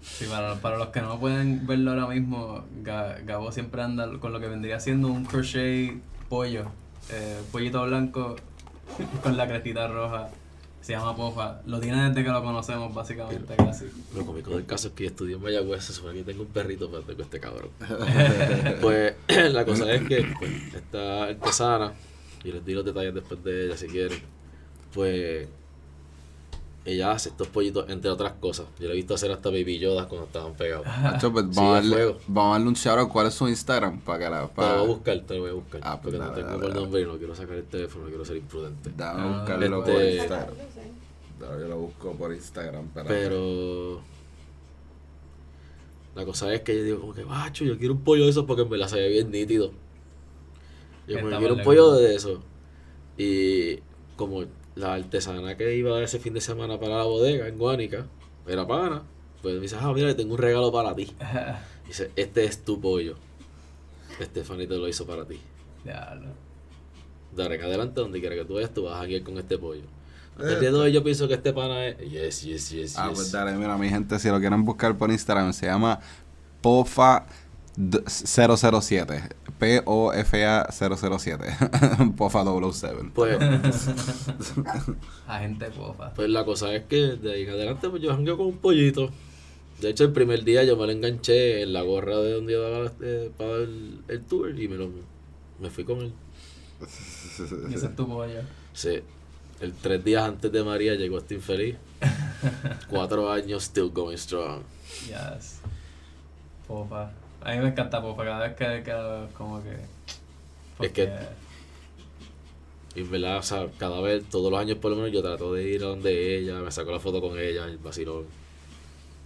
Sí, 0.00 0.26
para, 0.26 0.54
para 0.60 0.78
los 0.78 0.88
que 0.90 1.00
no 1.02 1.18
pueden 1.18 1.66
verlo 1.66 1.90
ahora 1.90 2.06
mismo, 2.06 2.64
Ga- 2.84 3.24
Gabo 3.24 3.50
siempre 3.50 3.82
anda 3.82 4.08
con 4.20 4.32
lo 4.32 4.38
que 4.38 4.46
vendría 4.46 4.78
siendo 4.78 5.08
un 5.08 5.24
crochet 5.24 6.00
pollo. 6.28 6.66
Eh, 7.10 7.40
pollito 7.50 7.82
blanco 7.84 8.36
con 9.22 9.36
la 9.36 9.46
crestita 9.46 9.88
roja. 9.88 10.28
Se 10.80 10.92
llama 10.92 11.14
Pofa. 11.14 11.60
Lo 11.66 11.78
tiene 11.78 12.08
desde 12.08 12.24
que 12.24 12.30
lo 12.30 12.42
conocemos, 12.42 12.94
básicamente, 12.94 13.54
casi. 13.54 13.84
Lo 14.16 14.24
cómico 14.24 14.50
del 14.50 14.64
caso 14.64 14.88
es 14.88 14.94
que 14.94 15.04
yo 15.04 15.10
estudié 15.10 15.36
en 15.36 15.42
Mayagüez, 15.42 15.84
se 15.84 15.92
supone 15.92 16.14
que 16.14 16.24
tengo 16.24 16.42
un 16.42 16.48
perrito, 16.48 16.90
pero 16.90 17.02
tengo 17.02 17.22
este 17.22 17.38
cabrón. 17.38 17.70
pues 18.80 19.14
la 19.52 19.64
cosa 19.66 19.92
es 19.92 20.02
que 20.08 20.26
pues, 20.38 20.74
esta 20.74 21.24
artesana, 21.24 21.92
y 22.44 22.52
les 22.52 22.64
di 22.64 22.72
los 22.72 22.84
detalles 22.84 23.14
después 23.14 23.44
de 23.44 23.66
ella 23.66 23.76
si 23.76 23.88
quieren, 23.88 24.18
pues 24.94 25.48
ella 26.84 27.12
hace 27.12 27.28
estos 27.28 27.46
pollitos, 27.48 27.88
entre 27.90 28.10
otras 28.10 28.32
cosas. 28.40 28.66
Yo 28.78 28.86
le 28.88 28.94
he 28.94 28.96
visto 28.96 29.14
hacer 29.14 29.30
hasta 29.30 29.50
baby 29.50 29.78
yodas 29.78 30.06
cuando 30.06 30.26
estaban 30.26 30.54
pegados. 30.54 30.86
Nacho, 31.02 31.30
pues, 31.32 31.44
Sí, 31.50 31.52
vamos, 31.56 31.74
a 31.74 31.78
a 31.78 31.80
darle, 31.82 32.16
vamos 32.26 32.50
a 32.50 32.52
darle 32.54 32.68
un 32.68 32.74
shout 32.74 32.98
out. 32.98 33.08
¿Cuál 33.10 33.26
es 33.26 33.34
su 33.34 33.48
Instagram? 33.48 34.00
Para 34.00 34.18
que 34.18 34.30
la. 34.30 34.46
Te 34.48 34.54
Para... 34.54 34.68
lo 34.72 34.78
voy 34.80 34.84
a 34.84 34.94
buscar, 34.94 35.20
te 35.20 35.34
lo 35.34 35.40
voy 35.40 35.50
a 35.50 35.54
buscar. 35.54 35.80
Ah, 35.84 36.00
pues 36.00 36.14
porque 36.14 36.18
no 36.18 36.32
tengo 36.34 36.48
dale, 36.48 36.56
el 36.66 36.72
dale. 36.72 36.80
nombre 36.80 37.00
y 37.02 37.04
no 37.04 37.18
quiero 37.18 37.34
sacar 37.34 37.56
el 37.56 37.64
teléfono, 37.64 38.04
no 38.04 38.08
quiero 38.10 38.24
ser 38.24 38.36
imprudente. 38.36 38.90
Dame 38.96 39.20
a 39.20 39.24
Ah, 39.24 39.38
buscarlo 39.38 39.64
este- 39.66 39.92
por 39.92 40.00
Sacarlo, 40.00 40.54
Instagram. 40.54 41.60
Yo 41.60 41.68
lo 41.68 41.76
busco 41.78 42.12
por 42.12 42.32
Instagram. 42.34 42.84
espérate. 42.86 43.14
Pero 43.14 44.00
la 46.14 46.24
cosa 46.24 46.52
es 46.52 46.62
que 46.62 46.76
yo 46.76 46.84
digo 46.84 47.00
como 47.00 47.14
que, 47.14 47.24
macho, 47.24 47.64
yo 47.64 47.78
quiero 47.78 47.94
un 47.94 48.00
pollo 48.02 48.24
de 48.24 48.30
esos 48.30 48.44
porque 48.44 48.64
me 48.64 48.76
la 48.76 48.88
sabía 48.88 49.06
bien 49.08 49.30
nítido. 49.30 49.70
Yo 51.06 51.22
me 51.24 51.36
quiero 51.38 51.54
un 51.54 51.62
pollo 51.62 51.92
de 51.92 52.14
eso. 52.14 52.40
Y 53.16 53.80
como 54.16 54.44
la 54.80 54.94
artesana 54.94 55.56
que 55.56 55.76
iba 55.76 56.02
ese 56.02 56.18
fin 56.18 56.34
de 56.34 56.40
semana 56.40 56.78
para 56.80 56.96
la 56.98 57.04
bodega 57.04 57.46
en 57.48 57.58
Guánica, 57.58 58.06
era 58.46 58.66
pana, 58.66 59.02
pues 59.42 59.54
me 59.54 59.60
dice, 59.60 59.76
ah, 59.78 59.92
mira, 59.92 60.14
tengo 60.16 60.34
un 60.34 60.38
regalo 60.40 60.72
para 60.72 60.94
ti. 60.94 61.12
Dice, 61.86 62.10
este 62.14 62.44
es 62.44 62.64
tu 62.64 62.80
pollo. 62.80 63.16
Stephanie 64.20 64.66
te 64.66 64.76
lo 64.76 64.86
hizo 64.86 65.06
para 65.06 65.24
ti. 65.24 65.40
Diablo. 65.84 66.28
De 67.34 67.42
ahora 67.42 67.54
en 67.56 67.62
adelante, 67.62 68.00
donde 68.00 68.20
quiera 68.20 68.36
que 68.36 68.44
tú 68.44 68.54
vayas, 68.54 68.72
tú 68.72 68.84
vas 68.84 69.00
a 69.00 69.08
ir 69.08 69.22
con 69.24 69.38
este 69.38 69.58
pollo. 69.58 69.82
Hasta 70.36 70.52
el 70.52 70.60
día 70.60 70.70
de 70.70 70.76
hoy 70.78 70.92
yo 70.92 71.02
pienso 71.02 71.26
que 71.26 71.34
este 71.34 71.52
pana 71.52 71.86
es... 71.88 71.98
Yes, 72.10 72.42
yes, 72.42 72.70
yes, 72.70 72.98
Ah, 72.98 73.08
yes. 73.08 73.14
pues 73.18 73.32
dale, 73.32 73.52
mira, 73.56 73.76
mi 73.76 73.88
gente, 73.88 74.18
si 74.18 74.28
lo 74.28 74.38
quieren 74.38 74.64
buscar 74.64 74.96
por 74.96 75.10
Instagram, 75.10 75.52
se 75.52 75.66
llama 75.66 75.98
Pofa 76.60 77.26
007. 78.06 79.22
P-O-F-A 79.58 80.68
007. 80.72 81.44
Pofa 82.16 82.44
007. 82.44 83.10
Pues, 83.14 83.38
Agente 85.26 85.70
Pofa. 85.70 86.12
pues 86.14 86.28
la 86.30 86.44
cosa 86.44 86.74
es 86.74 86.84
que 86.84 86.96
de 87.16 87.32
ahí 87.32 87.42
en 87.42 87.50
adelante 87.50 87.88
pues 87.88 88.02
yo 88.02 88.10
jangueo 88.12 88.36
con 88.36 88.46
un 88.46 88.58
pollito. 88.58 89.10
De 89.80 89.90
hecho, 89.90 90.04
el 90.04 90.12
primer 90.12 90.44
día 90.44 90.62
yo 90.64 90.76
me 90.76 90.84
lo 90.86 90.92
enganché 90.92 91.62
en 91.62 91.72
la 91.72 91.82
gorra 91.82 92.18
de 92.18 92.32
donde 92.34 92.52
yo 92.52 92.62
daba 92.70 92.92
eh, 93.00 93.30
para 93.36 93.56
el, 93.56 94.00
el 94.08 94.22
tour 94.24 94.58
y 94.60 94.68
me 94.68 94.76
lo 94.76 94.90
me 95.58 95.70
fui 95.70 95.84
con 95.84 96.00
él. 96.00 96.12
Y 97.70 97.74
ese 97.74 97.86
es 97.86 97.96
tu 97.96 98.06
pollo. 98.06 98.40
Sí. 98.72 99.00
El 99.60 99.74
tres 99.74 100.02
días 100.02 100.24
antes 100.24 100.50
de 100.50 100.64
María 100.64 100.94
llegó 100.94 101.18
este 101.18 101.34
infeliz. 101.34 101.76
Cuatro 102.88 103.30
años, 103.30 103.64
still 103.64 103.90
going 103.90 104.16
strong. 104.16 104.62
Yes. 105.06 105.60
Pofa. 106.66 107.10
A 107.42 107.52
mí 107.52 107.58
me 107.58 107.68
encanta 107.68 108.00
Pofa. 108.02 108.24
Cada 108.24 108.48
vez 108.48 108.56
que, 108.56 108.64
veo 108.66 109.24
es 109.24 109.32
como 109.32 109.62
que. 109.62 109.76
Es 110.86 110.92
que- 110.92 111.10
Y 112.94 113.00
en 113.02 113.10
verdad, 113.10 113.38
o 113.38 113.42
sea, 113.42 113.68
cada 113.78 114.00
vez, 114.00 114.24
todos 114.30 114.50
los 114.50 114.60
años 114.60 114.78
por 114.78 114.90
lo 114.90 114.96
menos, 114.96 115.12
yo 115.12 115.22
trato 115.22 115.54
de 115.54 115.62
ir 115.64 115.82
a 115.84 115.86
donde 115.86 116.38
ella, 116.38 116.58
me 116.60 116.72
saco 116.72 116.90
la 116.90 116.98
foto 116.98 117.20
con 117.20 117.38
ella, 117.38 117.66
el 117.66 117.78
vacilón. 117.78 118.24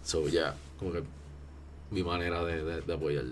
So, 0.04 0.28
ya, 0.28 0.54
como 0.78 0.92
que 0.92 1.02
mi 1.90 2.02
manera 2.02 2.44
de, 2.44 2.62
de, 2.62 2.80
de 2.82 2.94
apoyar. 2.94 3.24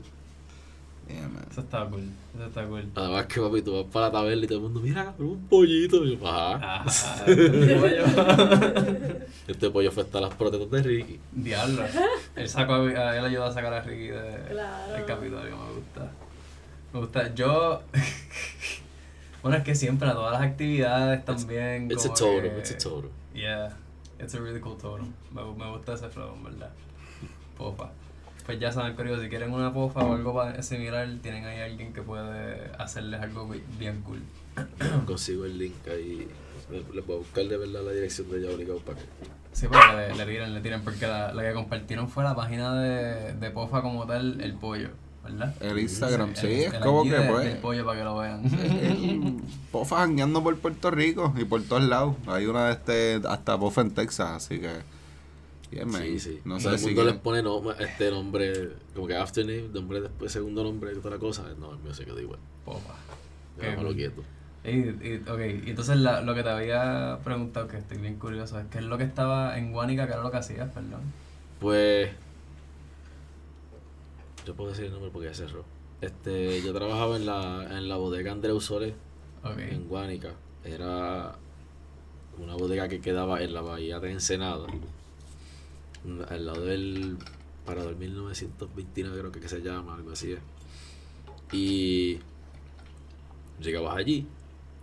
Yeah, 1.08 1.28
man. 1.28 1.44
Eso 1.50 1.60
está 1.60 1.84
cool. 1.86 2.08
Eso 2.34 2.46
está 2.46 2.64
cool. 2.66 2.88
Además 2.94 3.26
que 3.26 3.40
papi, 3.40 3.62
tú 3.62 3.74
vas 3.74 3.84
para 3.92 4.06
la 4.06 4.12
taberna 4.12 4.44
y 4.44 4.46
todo 4.46 4.58
el 4.58 4.64
mundo, 4.64 4.80
mira, 4.80 5.12
un 5.18 5.46
pollito. 5.48 6.04
Y 6.04 6.16
yo, 6.16 6.26
ajá. 6.28 6.60
Ah, 6.62 6.84
este 7.26 7.76
pollo. 7.76 8.04
Este 9.46 9.70
fue 9.70 10.02
hasta 10.04 10.20
las 10.20 10.34
protestas 10.34 10.70
de 10.70 10.82
Ricky. 10.82 11.20
Diablo. 11.32 11.82
Él, 12.36 12.48
sacó, 12.48 12.74
a- 12.74 13.16
él 13.18 13.24
ayudó 13.24 13.44
a 13.44 13.52
sacar 13.52 13.72
a 13.74 13.82
Ricky 13.82 14.08
de, 14.08 14.44
Claro. 14.50 14.92
del 14.92 15.04
Capitolio. 15.04 15.56
Me 15.56 15.72
gusta. 15.74 16.12
Me 16.92 17.00
gusta. 17.00 17.34
Yo. 17.34 17.82
bueno, 19.42 19.58
es 19.58 19.64
que 19.64 19.74
siempre 19.74 20.08
a 20.08 20.12
todas 20.14 20.32
las 20.32 20.42
actividades 20.42 21.24
también. 21.24 21.90
It's 21.90 22.04
a 22.06 22.08
como 22.08 22.14
totem, 22.18 22.52
que- 22.52 22.58
it's 22.60 22.70
a 22.72 22.78
totem. 22.78 23.10
Yeah. 23.34 23.76
It's 24.20 24.34
a 24.34 24.38
really 24.40 24.60
cool 24.60 24.76
totem. 24.78 25.12
Me, 25.32 25.42
me 25.42 25.70
gusta 25.72 25.94
ese 25.94 26.08
flow, 26.08 26.34
en 26.36 26.44
verdad. 26.44 26.70
Pofa. 27.58 27.90
Pues 28.46 28.58
ya 28.58 28.72
saben, 28.72 28.94
curioso, 28.96 29.22
si 29.22 29.28
quieren 29.28 29.52
una 29.52 29.72
pofa 29.72 30.00
o 30.00 30.14
algo 30.14 30.34
para 30.34 30.62
similar, 30.62 31.08
tienen 31.22 31.44
ahí 31.44 31.60
alguien 31.60 31.92
que 31.92 32.02
puede 32.02 32.70
hacerles 32.78 33.20
algo 33.20 33.46
bi- 33.48 33.62
bien 33.78 34.02
cool. 34.02 34.20
Consigo 35.06 35.44
el 35.44 35.58
link 35.58 35.74
ahí. 35.88 36.26
Le 36.92 37.00
voy 37.02 37.16
a 37.16 37.18
buscar 37.18 37.44
de 37.44 37.56
verdad 37.56 37.82
la 37.84 37.92
dirección 37.92 38.30
de 38.30 38.38
ella 38.38 38.50
obligado 38.54 38.78
para 38.80 38.98
que. 38.98 39.04
Sí, 39.52 39.66
pero 39.70 39.96
le, 39.96 40.14
le 40.14 40.24
tiren, 40.26 40.54
le 40.54 40.60
tiren, 40.60 40.82
porque 40.82 41.06
la, 41.06 41.32
la 41.34 41.42
que 41.42 41.52
compartieron 41.52 42.08
fue 42.08 42.24
la 42.24 42.34
página 42.34 42.74
de, 42.80 43.34
de 43.34 43.50
Pofa 43.50 43.82
como 43.82 44.06
tal, 44.06 44.40
el 44.40 44.54
pollo, 44.54 44.88
¿verdad? 45.22 45.54
El 45.60 45.78
Instagram, 45.78 46.34
sí, 46.34 46.46
el- 46.46 46.52
es 46.52 46.72
el 46.74 46.80
como 46.80 47.02
que 47.04 47.10
de- 47.10 47.28
pues. 47.30 47.44
del 47.44 47.58
pollo 47.58 47.84
para 47.84 47.98
que 47.98 48.04
lo 48.04 48.16
vean. 48.18 48.44
el 48.46 49.34
Pofa 49.70 49.98
jangueando 49.98 50.42
por 50.42 50.56
Puerto 50.58 50.90
Rico 50.90 51.34
y 51.36 51.44
por 51.44 51.62
todos 51.62 51.82
lados. 51.82 52.16
Hay 52.26 52.46
una 52.46 52.66
de 52.66 52.72
este, 52.72 53.20
hasta 53.28 53.58
Pofa 53.58 53.82
en 53.82 53.90
Texas, 53.92 54.30
así 54.30 54.58
que. 54.58 54.70
Yeah, 55.72 55.86
man. 55.86 56.02
Sí, 56.02 56.20
sí. 56.20 56.40
No 56.44 56.58
Todo 56.58 56.72
el 56.74 56.78
si. 56.78 56.86
mundo 56.86 57.04
les 57.04 57.14
pone 57.16 57.42
no, 57.42 57.72
este 57.72 58.10
nombre, 58.10 58.72
como 58.94 59.06
que 59.06 59.16
after 59.16 59.44
name, 59.46 59.68
nombre 59.72 60.00
después, 60.02 60.30
segundo 60.30 60.62
nombre 60.62 60.92
y 60.92 60.96
toda 60.96 61.10
la 61.16 61.18
cosa. 61.18 61.44
No, 61.58 61.72
el 61.72 61.78
mío 61.78 61.94
se 61.94 62.04
quedó 62.04 62.20
igual. 62.20 62.38
Pofa. 62.64 62.94
Déjamelo 63.56 63.88
cool. 63.88 63.96
quieto. 63.96 64.22
Y, 64.64 64.70
y, 64.70 65.24
ok, 65.28 65.40
y 65.66 65.70
entonces 65.70 65.96
la, 65.96 66.20
lo 66.20 66.34
que 66.34 66.42
te 66.42 66.50
había 66.50 67.18
preguntado, 67.24 67.66
que 67.68 67.78
estoy 67.78 67.98
bien 67.98 68.16
curioso, 68.16 68.60
es 68.60 68.66
qué 68.66 68.78
es 68.78 68.84
lo 68.84 68.96
que 68.98 69.04
estaba 69.04 69.58
en 69.58 69.72
Guanica, 69.72 70.06
que 70.06 70.12
era 70.12 70.22
lo 70.22 70.30
que 70.30 70.36
hacías, 70.36 70.70
perdón. 70.70 71.00
Pues. 71.58 72.10
Yo 74.46 74.54
puedo 74.54 74.70
decir 74.70 74.86
el 74.86 74.92
nombre 74.92 75.10
porque 75.12 75.28
ya 75.28 75.34
cerró. 75.34 75.64
Este, 76.00 76.60
yo 76.62 76.72
trabajaba 76.74 77.16
en 77.16 77.26
la, 77.26 77.66
en 77.78 77.88
la 77.88 77.96
bodega 77.96 78.32
Andreu 78.32 78.60
Sole 78.60 78.94
Ok. 79.44 79.58
en 79.58 79.88
Guánica. 79.88 80.30
Era 80.64 81.36
una 82.38 82.54
bodega 82.56 82.88
que 82.88 83.00
quedaba 83.00 83.40
en 83.42 83.54
la 83.54 83.60
bahía 83.62 84.00
de 84.00 84.10
Ensenada. 84.12 84.66
Al 86.28 86.46
lado 86.46 86.64
del 86.64 87.16
Parador 87.64 87.96
1929 87.96 89.18
creo 89.18 89.32
que, 89.32 89.40
que 89.40 89.48
se 89.48 89.60
llama, 89.60 89.94
algo 89.94 90.12
así 90.12 90.32
es. 90.32 90.40
Y 91.52 92.18
llegabas 93.60 93.96
allí, 93.96 94.26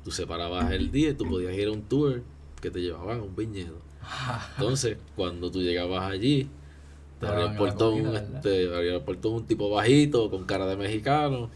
tú 0.04 0.12
separabas 0.12 0.72
el 0.72 0.92
día 0.92 1.10
y 1.10 1.14
tú 1.14 1.28
podías 1.28 1.54
ir 1.54 1.68
a 1.68 1.72
un 1.72 1.84
tour 1.84 2.24
que 2.62 2.72
te 2.72 2.80
llevaban 2.80 3.20
a 3.20 3.24
un 3.24 3.36
viñedo. 3.36 3.76
Entonces, 4.58 4.98
cuando 5.16 5.52
tú 5.52 5.62
llegabas 5.62 6.10
allí, 6.10 6.48
te 7.20 7.26
Te 7.26 7.28
abría 7.28 7.52
el 7.52 7.58
portón, 7.58 8.16
este, 8.16 8.74
abría 8.74 8.96
el 8.96 9.02
portón 9.02 9.34
un 9.34 9.46
tipo 9.46 9.70
bajito, 9.70 10.30
con 10.30 10.46
cara 10.46 10.66
de 10.68 10.78
mexicano, 10.78 11.50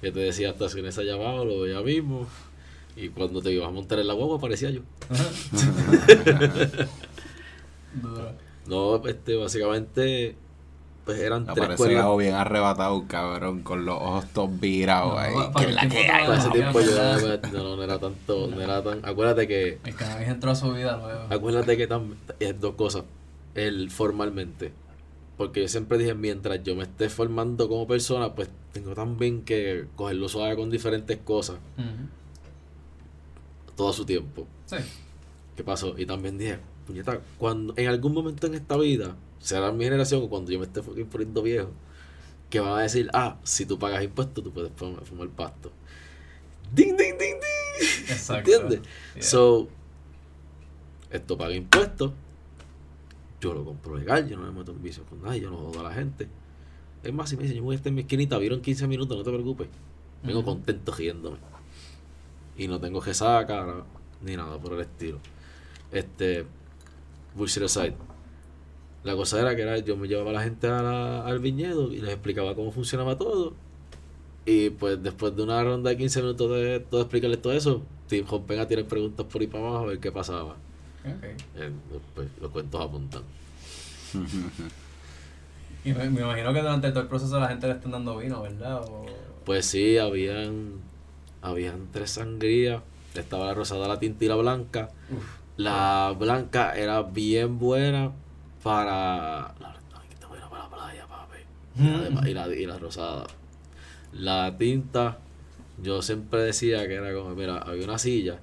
que 0.00 0.10
te 0.10 0.20
decía 0.20 0.50
estaciones 0.50 0.96
allá 0.96 1.14
abajo, 1.14 1.44
lo 1.44 1.60
veía 1.60 1.82
mismo. 1.82 2.26
Y 2.96 3.08
cuando 3.08 3.42
te 3.42 3.50
ibas 3.50 3.68
a 3.68 3.72
montar 3.72 3.98
en 3.98 4.06
la 4.06 4.14
guagua 4.14 4.38
aparecía 4.38 4.70
yo. 4.70 4.82
No, 8.66 8.96
este, 9.06 9.36
básicamente, 9.36 10.36
pues 11.04 11.18
eran 11.20 11.44
tres 11.44 11.56
Aparece 11.58 11.82
periodos. 11.82 12.04
Gabo 12.04 12.16
bien 12.16 12.34
arrebatado, 12.34 13.04
cabrón, 13.06 13.62
con 13.62 13.84
los 13.84 13.96
ojos 14.00 14.26
todos 14.32 14.58
virados 14.60 15.12
No, 15.12 15.18
ahí. 15.18 15.32
que 15.58 15.72
la 15.72 15.88
que 15.88 15.98
hay. 16.10 16.26
Para 16.26 16.38
ese 16.38 16.48
No, 16.48 16.52
tiempo 16.54 16.80
yo 16.80 16.90
no, 16.96 17.52
no, 17.64 17.76
no 17.76 17.82
era 17.82 17.98
tanto, 17.98 18.46
no 18.48 18.60
era 18.60 18.82
tan. 18.82 19.04
Acuérdate 19.04 19.46
que, 19.46 19.78
El 19.84 19.94
cannabis 19.94 20.28
entró 20.28 20.50
a 20.50 20.54
su 20.54 20.72
vida 20.72 20.96
luego. 20.96 21.26
acuérdate 21.30 21.76
que 21.76 21.88
tam- 21.88 22.14
es 22.40 22.58
dos 22.60 22.74
cosas. 22.74 23.04
El 23.54 23.90
formalmente. 23.90 24.72
Porque 25.36 25.60
yo 25.62 25.68
siempre 25.68 25.98
dije, 25.98 26.14
mientras 26.14 26.62
yo 26.62 26.74
me 26.76 26.84
esté 26.84 27.08
formando 27.08 27.68
como 27.68 27.86
persona, 27.86 28.34
pues 28.34 28.48
tengo 28.72 28.94
también 28.94 29.42
que 29.42 29.86
cogerlo 29.96 30.28
suave 30.28 30.56
con 30.56 30.70
diferentes 30.70 31.18
cosas. 31.18 31.56
Todo 33.76 33.92
su 33.92 34.04
tiempo. 34.06 34.46
Sí. 34.66 34.76
¿Qué 35.56 35.64
pasó? 35.64 35.94
Y 35.98 36.06
también 36.06 36.38
dije, 36.38 36.58
puñeta, 36.86 37.20
cuando 37.38 37.74
en 37.76 37.88
algún 37.88 38.12
momento 38.12 38.46
en 38.46 38.54
esta 38.54 38.76
vida, 38.76 39.16
será 39.40 39.72
mi 39.72 39.84
generación 39.84 40.22
o 40.22 40.28
cuando 40.28 40.50
yo 40.50 40.58
me 40.58 40.66
esté 40.66 40.82
poniendo 40.82 41.42
viejo, 41.42 41.70
que 42.50 42.60
van 42.60 42.78
a 42.78 42.82
decir, 42.82 43.10
ah, 43.12 43.38
si 43.42 43.66
tú 43.66 43.78
pagas 43.78 44.02
impuestos, 44.02 44.44
tú 44.44 44.52
puedes 44.52 44.72
fumar, 44.76 45.04
fumar 45.04 45.28
pasto. 45.28 45.72
¡Ding, 46.74 46.96
ding, 46.96 47.18
ding, 47.18 47.36
ding! 47.40 48.08
Exacto. 48.08 48.50
¿Entiendes? 48.50 48.80
Yeah. 49.14 49.22
So, 49.22 49.68
esto 51.10 51.38
paga 51.38 51.54
impuestos, 51.54 52.12
yo 53.40 53.54
lo 53.54 53.64
compro 53.64 53.96
legal, 53.96 54.28
yo 54.28 54.36
no 54.36 54.44
me 54.44 54.58
meto 54.58 54.72
en 54.72 54.82
vicio 54.82 55.04
con 55.04 55.22
nadie, 55.22 55.42
yo 55.42 55.50
no 55.50 55.58
jodo 55.58 55.80
a 55.80 55.82
la 55.84 55.94
gente. 55.94 56.28
Es 57.02 57.12
más, 57.12 57.28
si 57.28 57.36
me 57.36 57.42
dicen, 57.42 57.58
yo 57.58 57.62
voy 57.62 57.74
a 57.74 57.76
estar 57.76 57.88
en 57.90 57.96
mi 57.96 58.00
esquinita, 58.00 58.38
vieron 58.38 58.60
15 58.60 58.86
minutos, 58.86 59.16
no 59.16 59.22
te 59.22 59.30
preocupes. 59.30 59.68
Vengo 60.22 60.42
contento 60.42 60.92
riéndome. 60.92 61.36
Y 62.56 62.66
no 62.66 62.80
tengo 62.80 63.00
resaca 63.00 63.64
no, 63.66 63.84
ni 64.22 64.36
nada 64.36 64.58
por 64.58 64.72
el 64.72 64.80
estilo. 64.80 65.18
Este, 65.92 66.46
bullshit 67.34 67.62
aside. 67.64 67.94
La 69.02 69.14
cosa 69.16 69.40
era 69.40 69.54
que 69.54 69.62
era, 69.62 69.78
yo 69.78 69.96
me 69.96 70.08
llevaba 70.08 70.30
a 70.30 70.34
la 70.34 70.42
gente 70.42 70.66
a 70.66 70.82
la- 70.82 71.26
al 71.26 71.38
viñedo 71.38 71.92
y 71.92 72.00
les 72.00 72.10
explicaba 72.10 72.54
cómo 72.54 72.72
funcionaba 72.72 73.16
todo. 73.18 73.52
Y 74.46 74.70
pues 74.70 75.02
después 75.02 75.34
de 75.36 75.42
una 75.42 75.62
ronda 75.62 75.90
de 75.90 75.96
15 75.96 76.20
minutos 76.22 76.50
de 76.50 76.80
todo 76.80 77.00
explicarles 77.02 77.40
todo 77.42 77.52
eso, 77.52 77.82
Tim 78.08 78.24
Hoppen 78.28 78.60
a 78.60 78.66
tirar 78.68 78.84
preguntas 78.86 79.26
por 79.26 79.40
ahí 79.40 79.46
para 79.46 79.64
abajo 79.66 79.84
a 79.84 79.86
ver 79.86 79.98
qué 79.98 80.12
pasaba. 80.12 80.56
Ok. 81.04 81.24
Eh, 81.56 81.70
pues, 82.14 82.28
los 82.40 82.50
cuentos 82.50 82.80
apuntan. 82.80 83.22
Y 85.84 85.92
me, 85.92 86.08
me 86.08 86.22
imagino 86.22 86.52
que 86.54 86.60
durante 86.60 86.88
todo 86.90 87.00
el 87.00 87.08
proceso 87.08 87.38
la 87.38 87.48
gente 87.48 87.66
le 87.66 87.74
están 87.74 87.92
dando 87.92 88.16
vino, 88.16 88.40
¿verdad? 88.40 88.82
O... 88.84 89.04
Pues 89.44 89.66
sí, 89.66 89.98
habían, 89.98 90.80
habían 91.42 91.88
tres 91.92 92.12
sangrías. 92.12 92.82
Estaba 93.14 93.46
la 93.48 93.54
rosada, 93.54 93.86
la 93.86 93.98
tinta 94.00 94.24
y 94.24 94.28
la 94.28 94.36
blanca. 94.36 94.88
La 95.56 96.14
blanca 96.18 96.74
era 96.76 97.02
bien 97.02 97.58
buena 97.58 98.12
para. 98.62 99.54
La, 99.60 99.74
ay, 99.94 100.08
que 100.08 100.14
está 100.14 100.26
buena 100.26 100.48
para 100.50 100.64
la 100.64 100.70
playa, 100.70 101.06
papi. 101.06 101.38
Y 101.78 101.88
la, 101.88 102.00
de- 102.20 102.30
y, 102.30 102.34
la, 102.34 102.48
y 102.48 102.66
la 102.66 102.78
rosada. 102.78 103.26
La 104.12 104.56
tinta, 104.56 105.18
yo 105.82 106.02
siempre 106.02 106.40
decía 106.42 106.86
que 106.88 106.94
era 106.94 107.12
como, 107.14 107.34
mira, 107.34 107.58
había 107.58 107.84
una 107.84 107.98
silla 107.98 108.38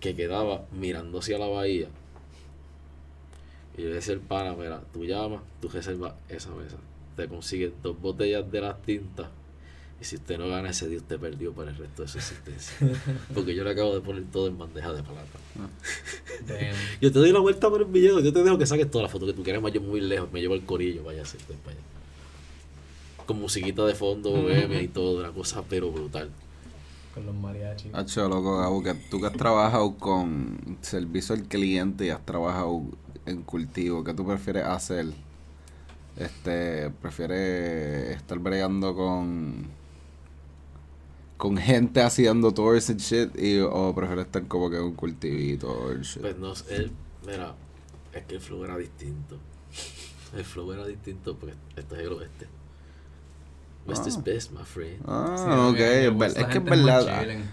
que 0.00 0.14
quedaba 0.16 0.62
mirando 0.72 1.18
hacia 1.20 1.38
la 1.38 1.46
bahía. 1.46 1.88
Y 3.76 3.82
yo 3.82 3.90
decía 3.90 4.14
al 4.14 4.20
pana, 4.20 4.54
mira, 4.54 4.80
tú 4.92 5.04
llamas, 5.04 5.42
tú 5.60 5.68
reservas 5.68 6.14
esa 6.28 6.50
mesa. 6.50 6.76
Te 7.16 7.28
consigues 7.28 7.72
dos 7.82 8.00
botellas 8.00 8.50
de 8.50 8.60
las 8.60 8.80
tintas. 8.82 9.28
Y 10.00 10.04
si 10.04 10.16
usted 10.16 10.38
no 10.38 10.48
gana 10.48 10.70
ese 10.70 10.88
día, 10.88 10.98
usted 10.98 11.18
perdió 11.18 11.52
para 11.52 11.70
el 11.70 11.76
resto 11.76 12.02
de 12.02 12.08
su 12.08 12.18
existencia. 12.18 12.74
Porque 13.34 13.54
yo 13.54 13.64
le 13.64 13.70
acabo 13.70 13.94
de 13.94 14.00
poner 14.00 14.24
todo 14.24 14.48
en 14.48 14.58
bandeja 14.58 14.92
de 14.92 15.02
plata. 15.02 15.38
Yo 17.00 17.12
te 17.12 17.18
doy 17.18 17.32
la 17.32 17.38
vuelta 17.38 17.70
por 17.70 17.80
el 17.80 17.86
video, 17.86 18.20
yo 18.20 18.32
te 18.32 18.42
dejo 18.42 18.58
que 18.58 18.66
saques 18.66 18.90
todas 18.90 19.04
las 19.04 19.12
fotos 19.12 19.28
que 19.28 19.34
tú 19.34 19.42
quieras, 19.42 19.62
más 19.62 19.72
yo 19.72 19.80
muy 19.80 20.00
lejos, 20.00 20.30
me 20.32 20.40
llevo 20.40 20.54
el 20.54 20.64
corillo, 20.64 21.04
vaya 21.04 21.20
a 21.20 21.24
estoy 21.24 21.56
para 21.56 21.76
allá. 21.76 21.86
Con 23.24 23.40
musiquita 23.40 23.86
de 23.86 23.94
fondo, 23.94 24.30
bohemia 24.30 24.82
y 24.82 24.88
todo, 24.88 25.20
una 25.20 25.32
cosa 25.32 25.62
pero 25.68 25.90
brutal. 25.90 26.30
Con 27.14 27.26
los 27.26 27.34
mariachis. 27.34 27.94
Hacho, 27.94 28.28
loco, 28.28 28.58
Gabo, 28.58 28.82
que 28.82 28.94
tú 29.10 29.20
que 29.20 29.28
has 29.28 29.32
trabajado 29.32 29.94
con 29.96 30.78
servicio 30.82 31.34
al 31.34 31.44
cliente 31.44 32.06
y 32.06 32.10
has 32.10 32.24
trabajado 32.26 32.82
en 33.24 33.42
cultivo, 33.42 34.02
¿qué 34.02 34.12
tú 34.12 34.26
prefieres 34.26 34.64
hacer? 34.64 35.06
Este, 36.16 36.90
¿prefieres 36.90 38.16
estar 38.16 38.38
bregando 38.38 38.94
con 38.94 39.66
con 41.36 41.56
gente 41.56 42.00
haciendo 42.00 42.52
tours 42.52 42.90
and 42.90 43.00
shit 43.00 43.36
y, 43.38 43.58
o 43.60 43.94
prefieres 43.94 44.26
estar 44.26 44.46
como 44.46 44.70
que 44.70 44.76
en 44.76 44.82
un 44.84 44.94
cultivito 44.94 45.90
and 45.90 46.02
shit? 46.02 46.22
Pues 46.22 46.38
no 46.38 46.54
sé, 46.54 46.76
él, 46.76 46.92
mira, 47.26 47.54
es 48.12 48.24
que 48.24 48.36
el 48.36 48.40
flow 48.40 48.64
era 48.64 48.76
distinto. 48.76 49.38
El 50.36 50.44
flow 50.44 50.72
era 50.72 50.86
distinto 50.86 51.36
porque 51.36 51.54
este 51.76 51.94
es 51.96 52.00
el 52.02 52.12
oeste. 52.12 52.46
West 53.86 54.06
is 54.06 54.16
Ah. 54.16 54.22
best, 54.24 54.50
my 54.52 54.64
friend. 54.64 55.02
Ah, 55.06 55.34
Sí, 55.36 55.44
ok, 55.44 55.78
me 56.18 56.26
es, 56.26 56.34
ver- 56.34 56.46
que 56.48 56.58
es 56.58 56.64
verdad. 56.64 57.06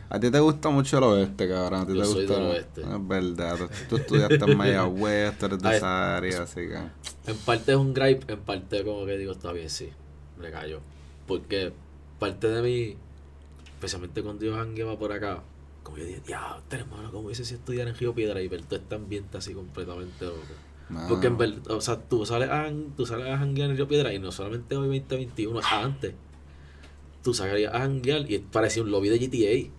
A, 0.10 0.16
a 0.16 0.20
ti 0.20 0.32
te 0.32 0.40
gusta 0.40 0.70
mucho 0.70 0.98
el 0.98 1.04
oeste, 1.04 1.50
cabrón. 1.50 1.82
A 1.82 1.86
ti 1.86 1.94
Yo 1.94 2.00
te 2.02 2.06
soy 2.08 2.26
gusta. 2.26 2.40
del 2.40 2.52
oeste. 2.52 2.82
Es 2.84 3.08
verdad. 3.08 3.58
Tú, 3.58 3.68
tú 3.90 3.96
estudiaste 3.98 4.36
en 4.52 4.58
Mayagüez, 4.58 5.38
tú 5.38 5.46
eres 5.48 5.60
de 5.60 5.70
esa 5.78 6.16
área, 6.18 6.44
así 6.44 6.62
que. 6.70 6.78
En 7.32 7.38
parte 7.46 7.72
es 7.74 7.78
un 7.78 7.94
gripe, 7.94 8.32
en 8.32 8.40
parte 8.40 8.82
como 8.86 9.06
que 9.06 9.18
digo, 9.18 9.34
está 9.34 9.52
bien, 9.52 9.70
sí, 9.70 9.90
le 10.40 10.52
cayó. 10.52 10.80
Porque 11.28 11.74
parte 12.18 12.48
de 12.48 12.62
mí, 12.62 12.98
especialmente 13.82 14.22
cuando 14.22 14.46
yo 14.46 14.56
jangueaba 14.56 14.98
por 15.00 15.12
acá, 15.12 15.42
como 15.82 15.98
yo 15.98 16.06
dije, 16.06 16.22
ya, 16.28 16.62
hermano, 16.70 17.12
como 17.12 17.30
dice 17.30 17.44
si 17.44 17.56
estudiar 17.56 17.88
en 17.88 17.96
Río 17.96 18.14
Piedra 18.14 18.40
y 18.40 18.48
ver 18.48 18.62
todo 18.62 18.80
este 18.80 18.94
ambiente 18.94 19.40
así 19.40 19.56
completamente 19.56 20.24
loco. 20.24 20.38
no. 20.90 21.08
Porque 21.08 21.26
en 21.26 21.38
verdad, 21.40 21.72
o 21.72 21.82
sea, 21.82 22.00
tú 22.00 22.24
sales 22.24 22.50
a, 22.52 22.72
tú 22.96 23.08
sales 23.08 23.28
a 23.28 23.40
janguear 23.40 23.72
en 23.72 23.78
Río 23.78 23.88
Piedra 23.88 24.14
y 24.14 24.20
no 24.20 24.32
solamente 24.32 24.76
hoy 24.76 25.00
2021, 25.00 25.62
antes. 25.72 26.14
Tú 27.24 27.34
salías 27.34 27.74
a 27.74 27.80
janguear 27.80 28.30
y 28.30 28.38
parecía 28.38 28.84
un 28.84 28.92
lobby 28.92 29.10
de 29.10 29.18
GTA. 29.18 29.74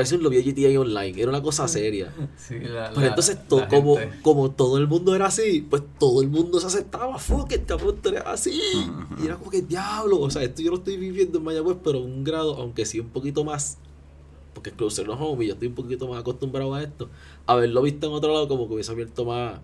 Parecía 0.00 0.16
un 0.18 0.24
lobby 0.24 0.42
de 0.42 0.52
GTA 0.70 0.80
online, 0.80 1.20
era 1.20 1.28
una 1.28 1.42
cosa 1.42 1.68
seria. 1.68 2.10
Sí, 2.38 2.58
la, 2.58 2.88
Pero 2.88 3.00
la- 3.02 3.06
entonces, 3.08 3.46
to- 3.46 3.60
la 3.60 3.68
como, 3.68 3.96
gente- 3.96 4.18
como 4.22 4.50
todo 4.50 4.78
el 4.78 4.86
mundo 4.86 5.14
era 5.14 5.26
así, 5.26 5.66
pues 5.68 5.82
todo 5.98 6.22
el 6.22 6.28
mundo 6.28 6.58
se 6.58 6.66
aceptaba, 6.68 7.18
fuck 7.18 7.52
it, 7.52 7.66
cabrón, 7.66 7.96
tú 8.02 8.08
eres 8.08 8.22
así. 8.24 8.60
Y 9.22 9.26
era 9.26 9.36
como 9.36 9.50
que 9.50 9.60
diablo, 9.62 10.20
o 10.20 10.30
sea, 10.30 10.42
esto 10.42 10.62
yo 10.62 10.70
lo 10.70 10.78
estoy 10.78 10.96
viviendo 10.96 11.38
en 11.38 11.44
Mayagüez, 11.44 11.76
pero 11.84 11.98
en 11.98 12.04
un 12.04 12.24
grado, 12.24 12.56
aunque 12.56 12.86
sí 12.86 12.98
un 12.98 13.08
poquito 13.10 13.44
más, 13.44 13.76
porque 14.54 14.70
es 14.70 14.76
closer 14.76 15.06
no 15.06 15.14
homie, 15.14 15.48
yo 15.48 15.52
estoy 15.54 15.68
un 15.68 15.74
poquito 15.74 16.08
más 16.08 16.20
acostumbrado 16.20 16.74
a 16.74 16.82
esto. 16.82 17.08
Haberlo 17.46 17.82
visto 17.82 18.06
en 18.06 18.12
otro 18.14 18.32
lado, 18.32 18.48
como 18.48 18.66
que 18.68 18.74
hubiese 18.74 18.90
abierto 18.92 19.24
más. 19.26 19.60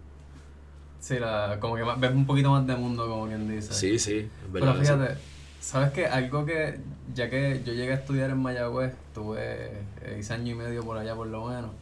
Sí, 1.00 1.18
la, 1.18 1.58
como 1.60 1.76
que 1.76 1.84
más- 1.84 1.98
ves 2.00 2.12
un 2.14 2.26
poquito 2.26 2.50
más 2.50 2.66
de 2.66 2.74
mundo, 2.76 3.06
como 3.08 3.26
quien 3.26 3.48
dice. 3.48 3.72
Sí, 3.72 3.98
sí, 3.98 4.28
Pero 4.52 4.66
verdad. 4.66 4.74
sí. 4.74 4.80
fíjate, 4.80 5.18
¿sabes 5.66 5.90
qué? 5.90 6.06
Algo 6.06 6.46
que, 6.46 6.78
ya 7.12 7.28
que 7.28 7.60
yo 7.64 7.72
llegué 7.72 7.90
a 7.90 7.96
estudiar 7.96 8.30
en 8.30 8.38
Mayagüez, 8.38 8.94
tuve 9.12 9.72
hice 10.16 10.34
año 10.34 10.52
y 10.52 10.54
medio 10.54 10.84
por 10.84 10.96
allá 10.96 11.16
por 11.16 11.26
lo 11.26 11.46
menos. 11.46 11.72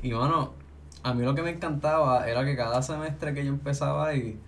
Y 0.00 0.12
bueno, 0.12 0.52
a 1.02 1.12
mí 1.12 1.24
lo 1.24 1.34
que 1.34 1.42
me 1.42 1.50
encantaba 1.50 2.28
era 2.28 2.44
que 2.44 2.54
cada 2.54 2.80
semestre 2.82 3.34
que 3.34 3.44
yo 3.44 3.50
empezaba 3.50 4.06
ahí, 4.06 4.38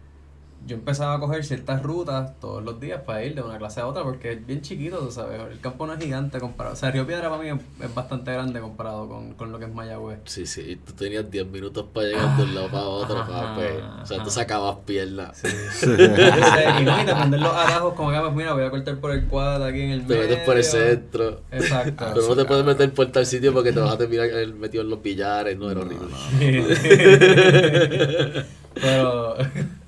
yo 0.66 0.76
empezaba 0.76 1.14
a 1.14 1.20
coger 1.20 1.44
ciertas 1.44 1.82
rutas 1.82 2.38
todos 2.40 2.62
los 2.62 2.78
días 2.78 3.00
para 3.02 3.24
ir 3.24 3.34
de 3.34 3.40
una 3.42 3.56
clase 3.56 3.80
a 3.80 3.86
otra 3.86 4.02
porque 4.02 4.32
es 4.32 4.46
bien 4.46 4.60
chiquito, 4.60 4.98
tú 4.98 5.10
sabes. 5.10 5.40
El 5.50 5.60
campo 5.60 5.86
no 5.86 5.94
es 5.94 5.98
gigante 5.98 6.38
comparado. 6.40 6.74
O 6.74 6.76
sea, 6.76 6.90
Río 6.90 7.06
Piedra 7.06 7.30
para 7.30 7.42
mí 7.42 7.48
es, 7.80 7.94
bastante 7.94 8.32
grande 8.32 8.60
comparado 8.60 9.08
con, 9.08 9.32
con 9.34 9.50
lo 9.50 9.58
que 9.58 9.64
es 9.64 9.72
Mayagüez. 9.72 10.18
Sí, 10.24 10.46
sí, 10.46 10.62
y 10.72 10.76
tú 10.76 10.92
tenías 10.92 11.30
10 11.30 11.46
minutos 11.46 11.86
para 11.92 12.06
llegar 12.08 12.36
de 12.36 12.42
un 12.42 12.54
lado 12.54 12.68
para 12.68 12.82
otro, 12.84 13.18
Ajá, 13.18 13.54
papi. 13.54 13.62
O 14.02 14.06
sea, 14.06 14.22
tú 14.22 14.30
sacabas 14.30 14.76
piernas. 14.84 15.42
Sí. 15.78 15.86
y 15.86 16.84
no, 16.84 17.02
y 17.02 17.06
te 17.06 17.14
ponen 17.14 17.40
los 17.40 17.52
atajos 17.52 17.94
como 17.94 18.10
que, 18.10 18.18
pues 18.18 18.32
mira, 18.34 18.52
voy 18.52 18.64
a 18.64 18.70
cortar 18.70 18.96
por 18.98 19.12
el 19.12 19.24
cuadro 19.26 19.64
aquí 19.64 19.80
en 19.80 19.90
el 19.90 20.06
Te 20.06 20.14
medio. 20.14 20.28
metes 20.28 20.44
por 20.44 20.56
el 20.56 20.64
centro. 20.64 21.40
Exacto. 21.50 22.06
Pero 22.14 22.28
no 22.28 22.36
te 22.36 22.44
puedes 22.44 22.64
meter 22.64 22.92
por 22.92 23.06
tal 23.12 23.26
sitio 23.26 23.52
porque 23.52 23.72
te 23.72 23.80
vas 23.80 23.94
a 23.94 23.98
terminar 23.98 24.28
metido 24.54 24.82
en 24.82 24.90
los 24.90 25.02
billares, 25.02 25.56
no 25.56 25.70
era 25.70 25.80
horrible. 25.80 26.08
pero 28.74 29.36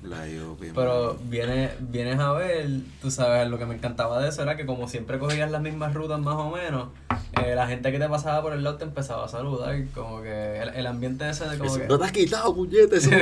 La 0.03 0.27
Yupi, 0.27 0.50
pero 0.73 1.17
vienes, 1.23 1.71
vienes 1.79 2.19
a 2.19 2.31
ver, 2.33 2.67
tú 3.01 3.11
sabes, 3.11 3.47
lo 3.49 3.57
que 3.57 3.65
me 3.65 3.75
encantaba 3.75 4.21
de 4.21 4.29
eso 4.29 4.41
era 4.41 4.55
que 4.55 4.65
como 4.65 4.87
siempre 4.87 5.19
cogías 5.19 5.51
las 5.51 5.61
mismas 5.61 5.93
rutas 5.93 6.19
más 6.19 6.35
o 6.35 6.51
menos, 6.51 6.89
eh, 7.33 7.55
la 7.55 7.65
gente 7.67 7.91
que 7.91 7.99
te 7.99 8.09
pasaba 8.09 8.41
por 8.41 8.53
el 8.53 8.63
lado 8.63 8.77
te 8.77 8.83
empezaba 8.83 9.25
a 9.25 9.27
saludar, 9.27 9.75
como 9.93 10.21
que 10.21 10.59
el, 10.61 10.69
el 10.69 10.85
ambiente 10.85 11.29
ese 11.29 11.47
de 11.47 11.57
como 11.57 11.69
Eso, 11.69 11.79
que... 11.79 11.87
No 11.87 11.97
te 11.97 12.05
has 12.05 12.11
quitado, 12.11 12.53
puñete, 12.53 12.97
eso 12.97 13.09
que, 13.09 13.15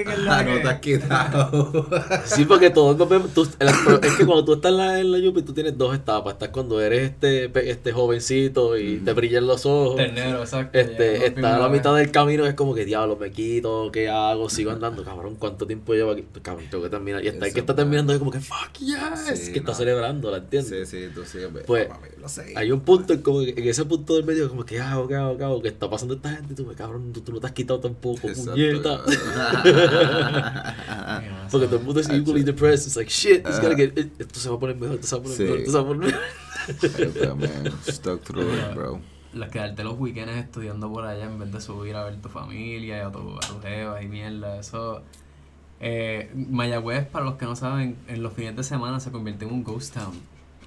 eh, 0.00 0.04
que 0.04 0.14
Ah, 0.28 0.42
no 0.42 0.54
te 0.60 0.68
has 0.68 0.80
quitado. 0.80 1.86
Sí, 2.24 2.44
porque 2.44 2.70
todos 2.70 2.96
nos 2.96 3.08
vemos. 3.08 3.30
tú- 3.34 3.42
es 4.02 4.12
que 4.16 4.24
cuando 4.26 4.44
tú 4.44 4.54
estás 4.54 4.70
en 4.72 4.78
la, 4.78 5.00
en 5.00 5.12
la 5.12 5.18
Yupi, 5.18 5.42
tú 5.42 5.52
tienes 5.52 5.76
dos 5.76 5.94
etapas. 5.94 6.34
Estás 6.34 6.48
cuando 6.48 6.80
eres 6.80 7.10
este, 7.10 7.50
este 7.70 7.92
jovencito 7.92 8.76
y 8.76 8.98
te 8.98 9.12
brillan 9.12 9.46
los 9.46 9.66
ojos. 9.66 9.96
Ternero, 9.96 10.40
exacto. 10.40 10.78
Este, 10.78 11.26
está 11.26 11.56
a 11.56 11.58
la 11.58 11.68
mitad 11.68 11.94
del 11.94 12.10
camino, 12.10 12.46
es 12.46 12.54
como 12.54 12.74
que 12.74 12.84
diablo, 12.84 13.16
me 13.16 13.30
quito, 13.30 13.90
¿qué 13.92 14.08
hago? 14.08 14.48
Sigo 14.48 14.70
andando, 14.70 15.04
cabrón, 15.04 15.36
¿cuánto 15.38 15.66
tiempo 15.66 15.94
llevo 15.94 16.12
aquí? 16.12 16.24
Cabrón, 16.42 16.66
tengo 16.70 16.82
que 16.84 16.90
terminar. 16.90 17.22
Y 17.24 17.28
está 17.28 17.46
el 17.46 17.52
que 17.52 17.60
está 17.60 17.72
Eso, 17.72 17.76
terminando, 17.76 18.12
es 18.12 18.18
como 18.18 18.30
que 18.30 18.40
fuck 18.40 18.72
yes, 18.78 19.38
Sí, 19.38 19.52
que 19.52 19.58
está 19.58 19.74
celebrando, 19.74 20.30
¿la 20.30 20.38
entiendes? 20.38 20.88
Sí, 20.88 21.06
sí, 21.06 21.08
tú 21.14 21.24
sigues. 21.24 21.48
Pues, 21.66 21.86
papi, 21.86 22.08
lo 22.18 22.28
sé. 22.28 22.54
Hay 22.56 22.72
un 22.72 22.80
punto 22.80 23.12
en, 23.12 23.22
como 23.26 23.40
que 23.40 23.50
en 23.50 23.68
ese 23.68 23.84
punto 23.84 24.14
del 24.14 24.24
medio, 24.24 24.48
como 24.48 24.64
que 24.64 24.80
hago, 24.80 25.08
qué 25.08 25.16
hago, 25.16 25.36
qué 25.36 25.42
hago, 25.42 25.60
que 25.60 25.66
está 25.66 25.90
pasando 25.90 26.14
esta 26.14 26.30
gente, 26.30 26.54
tú, 26.54 26.64
cabrón, 26.76 27.12
tú, 27.12 27.22
tú 27.22 27.32
no 27.32 27.40
te 27.40 27.48
has 27.48 27.52
quitado 27.52 27.80
tampoco, 27.80 28.28
Exacto. 28.28 28.52
puñeta. 28.52 29.00
Porque 31.50 31.66
todo 31.66 31.78
el 31.78 31.82
mundo 31.84 31.98
es 32.00 32.08
equally 32.08 32.44
depressed. 32.44 32.86
It's 32.86 32.94
like, 32.96 33.10
shit, 33.10 33.44
Ajá. 33.44 33.60
gotta 33.60 33.74
get, 33.74 33.98
eh, 33.98 34.08
esto 34.20 34.38
se 34.38 34.48
va 34.48 34.54
a 34.54 34.58
poner 34.60 34.76
mejor, 34.76 34.94
esto 35.00 35.08
se 35.08 35.16
va 35.16 35.20
a 35.20 35.24
poner 35.24 35.36
Sí. 35.36 35.42
mejor, 35.42 35.58
esto 35.58 35.70
se 35.72 35.76
va 35.76 35.82
a 35.82 35.86
poner 35.86 36.06
mejor. 36.06 36.22
Man, 37.36 37.72
Stuck 37.88 38.22
through 38.22 38.48
it, 38.54 38.74
bro. 38.76 39.00
Las 39.34 39.50
quedarte 39.50 39.82
los 39.82 39.98
weekends 39.98 40.36
estudiando 40.36 40.88
por 40.92 41.04
allá 41.04 41.24
en 41.24 41.40
vez 41.40 41.50
de 41.52 41.60
subir 41.60 41.96
a 41.96 42.04
ver 42.04 42.22
tu 42.22 42.28
familia 42.28 42.98
y 42.98 43.00
a 43.00 43.10
tu, 43.10 43.36
a 43.36 43.40
tus 43.40 43.60
jevas 43.60 44.04
y 44.04 44.06
mierda, 44.06 44.60
eso... 44.60 45.02
Eh, 45.80 46.30
Mayagüez, 46.34 47.08
para 47.08 47.24
los 47.24 47.34
que 47.34 47.44
no 47.44 47.56
saben, 47.56 47.96
en 48.06 48.22
los 48.22 48.32
fines 48.34 48.54
de 48.54 48.62
semana 48.62 49.00
se 49.00 49.10
convierte 49.10 49.46
en 49.46 49.52
un 49.52 49.64
ghost 49.64 49.94
town. 49.94 50.14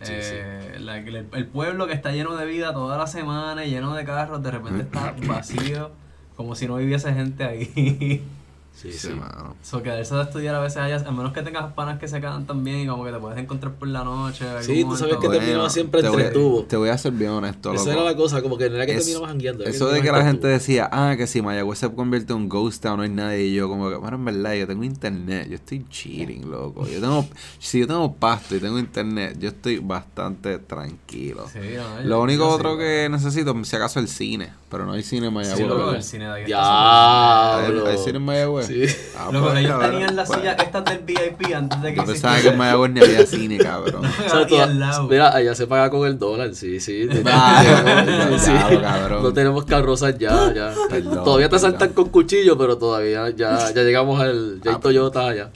Sí, 0.02 0.14
Eh, 0.16 0.78
la- 0.80 0.98
el, 0.98 1.28
el 1.34 1.48
pueblo 1.48 1.88
que 1.88 1.94
está 1.94 2.12
lleno 2.12 2.36
de 2.38 2.46
vida 2.46 2.74
toda 2.74 2.98
la 2.98 3.08
semana 3.08 3.66
y 3.66 3.70
lleno 3.70 3.94
de 3.94 4.06
carros, 4.06 4.42
de 4.42 4.52
repente 4.52 4.82
está 4.84 5.14
vacío, 5.28 5.92
como 6.36 6.56
si 6.56 6.68
no 6.68 6.76
viviese 6.78 7.14
gente 7.14 7.44
ahí. 7.44 8.24
Sí, 8.82 8.94
Sí, 8.94 9.08
sí. 9.10 9.14
mano. 9.14 9.58
So, 9.62 9.84
quedarse 9.84 10.16
a 10.16 10.22
estudiar 10.22 10.56
a 10.56 10.60
veces 10.62 10.78
allá, 10.78 11.04
a 11.06 11.12
menos 11.12 11.34
que 11.34 11.42
tengas 11.42 11.74
panas 11.74 12.00
que 12.00 12.08
se 12.08 12.22
quedan 12.22 12.46
también 12.46 12.80
y 12.80 12.88
como 12.88 13.04
que 13.04 13.12
te 13.12 13.18
puedes 13.20 13.38
encontrar 13.38 13.74
por 13.74 13.90
la 13.90 14.06
noche. 14.06 14.46
Sí, 14.62 14.86
tú 14.86 14.96
sabes 14.96 15.18
que 15.18 15.28
terminaba 15.28 15.70
siempre 15.70 16.00
te 16.02 16.08
entre 16.08 16.24
voy, 16.26 16.34
tubos. 16.34 16.68
Te 16.70 16.78
voy 16.78 16.88
a 16.88 16.98
ser 16.98 17.12
bien 17.12 17.32
honesto, 17.32 17.74
Esa 17.74 17.80
loco. 17.90 17.92
era 17.92 18.04
la 18.04 18.16
cosa, 18.16 18.42
como 18.42 18.58
que 18.58 18.70
no 18.70 18.78
era 18.78 18.86
que 18.86 18.94
Es- 18.94 19.00
terminabas 19.00 19.30
jangueando. 19.32 19.66
Eso 19.66 19.90
de 19.90 20.02
que 20.02 20.12
la 20.14 20.24
gente 20.24 20.48
decía, 20.48 20.88
ah, 20.94 21.16
que 21.18 21.28
si 21.28 21.42
Mayagüez 21.42 21.78
se 21.80 21.94
convierte 21.94 22.32
en 22.32 22.40
un 22.40 22.48
ghost 22.50 22.82
town, 22.82 22.96
no 22.98 23.04
hay 23.04 23.10
nadie. 23.10 23.48
Y 23.48 23.54
yo, 23.56 23.68
como 23.68 23.90
que, 23.90 23.96
bueno, 23.98 24.16
en 24.16 24.24
verdad, 24.24 24.54
yo 24.54 24.66
tengo 24.66 24.84
internet, 24.86 25.48
yo 25.50 25.56
estoy 25.56 25.86
cheating, 25.90 26.50
loco. 26.50 26.88
Yo 26.88 27.02
tengo, 27.02 27.28
si 27.60 27.80
yo 27.82 27.88
tengo 27.88 28.14
pasto 28.14 28.56
y 28.56 28.60
tengo 28.62 28.80
internet, 28.80 29.36
yo 29.40 29.50
estoy 29.50 29.80
bastante 29.80 30.58
tranquilo. 30.60 31.48
Sí, 31.52 31.60
no, 31.76 32.02
Lo 32.08 32.22
único 32.22 32.48
otro 32.48 32.78
que 32.78 33.10
necesito, 33.12 33.54
si 33.66 33.76
acaso, 33.76 34.00
el 34.00 34.08
cine. 34.08 34.52
Pero 34.70 34.86
no 34.86 34.92
hay 34.92 35.02
cine 35.02 35.28
en 35.28 35.34
Mayagüez. 35.34 35.58
Sí, 35.58 35.64
loco, 35.66 35.92
el 35.94 36.04
cine 36.04 36.26
de 36.26 36.32
ahí 36.32 36.44
está 36.44 37.58
¿Hay, 37.58 37.72
Diablo. 37.72 37.88
hay 37.88 37.98
cine 37.98 38.18
en 38.18 38.24
Mayagüez? 38.26 38.68
Sí. 38.68 38.84
Ah, 39.18 39.30
Loco, 39.32 39.48
pues, 39.48 39.58
ellos 39.60 39.72
cabrón, 39.72 39.92
tenían 39.92 40.16
las 40.16 40.28
pues. 40.28 40.40
sillas 40.40 40.58
estas 40.64 40.86
del 40.86 41.00
VIP 41.00 41.56
antes 41.56 41.82
de 41.82 41.90
que 41.94 41.96
Yo 42.00 42.06
pensaba 42.06 42.40
que 42.40 42.48
en 42.50 42.58
Mayagüez 42.58 42.92
ni 42.92 43.00
había 43.02 43.26
cine, 43.26 43.58
cabrón. 43.58 44.06
O 44.06 44.30
sea, 44.30 44.40
Aquí 44.42 44.50
toda- 44.50 44.64
al 44.66 44.80
lado. 44.80 45.08
mira, 45.08 45.36
allá 45.36 45.56
se 45.56 45.66
paga 45.66 45.90
con 45.90 46.06
el 46.08 46.20
dólar, 46.20 46.54
sí, 46.54 46.80
sí. 46.80 47.10
Ah, 47.26 47.64
Sí, 48.38 48.46
sí. 48.46 48.52
claro, 48.52 48.82
cabrón. 48.82 49.24
No 49.24 49.34
tenemos 49.34 49.66
carrozas 49.66 50.18
ya, 50.20 50.54
ya. 50.54 50.74
Perdón, 50.90 51.24
todavía 51.24 51.48
te 51.50 51.56
perdón. 51.56 51.72
saltan 51.72 51.94
con 51.94 52.10
cuchillo, 52.10 52.56
pero 52.56 52.78
todavía 52.78 53.28
ya, 53.32 53.72
ya 53.74 53.82
llegamos 53.82 54.22
al. 54.22 54.62
Ya 54.64 54.70
hay 54.70 54.78
Ah, 54.78 54.80
Toyota 54.80 55.28
allá. 55.30 55.50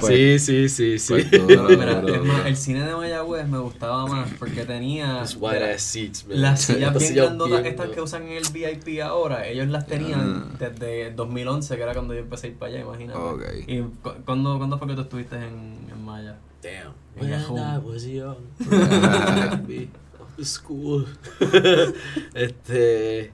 Pues- 0.00 0.38
sí, 0.40 0.68
sí, 0.68 0.68
sí, 0.68 0.98
sí. 0.98 1.12
pues 1.12 1.26
es 1.32 1.46
más, 1.78 2.02
duro. 2.02 2.46
el 2.46 2.56
cine 2.56 2.84
de 2.86 2.94
Mayagüez 2.94 3.46
me 3.48 3.58
gustaba 3.58 4.06
más 4.06 4.28
porque 4.38 4.64
tenía 4.64 5.22
White 5.36 5.64
ass 5.74 5.82
seats, 5.82 6.26
man. 6.26 6.40
las 6.40 6.60
sillas 6.62 6.96
bien 6.98 7.14
grandotas 7.14 7.64
estas 7.64 7.90
que 7.90 8.00
usan 8.00 8.22
en 8.28 8.32
el 8.38 8.44
VIP 8.52 9.02
ahora, 9.02 9.46
ellos 9.46 9.68
las 9.68 9.86
tenían 9.86 10.50
Ah. 10.52 10.56
desde 10.58 11.10
2011, 11.12 11.76
que 11.76 11.82
era 11.82 11.92
cuando 11.94 12.14
yo 12.14 12.20
empecé 12.20 12.46
a 12.46 12.50
ir 12.50 12.56
para 12.56 12.72
allá, 12.72 12.80
imagínate. 12.82 13.18
¿Y 13.66 13.80
cu- 13.80 14.12
cuándo, 14.24 14.56
cuándo 14.58 14.78
fue 14.78 14.88
que 14.88 14.94
tú 14.94 15.02
estuviste 15.02 15.36
en, 15.36 15.78
en 15.90 16.04
Maya? 16.04 16.36
Damn. 16.62 16.92
En 17.16 17.50
When. 17.50 17.62
I 17.62 17.78
was 17.78 18.04
young, 18.04 18.36
off 20.20 20.36
to 20.36 20.44
school. 20.44 21.06
este. 22.34 23.32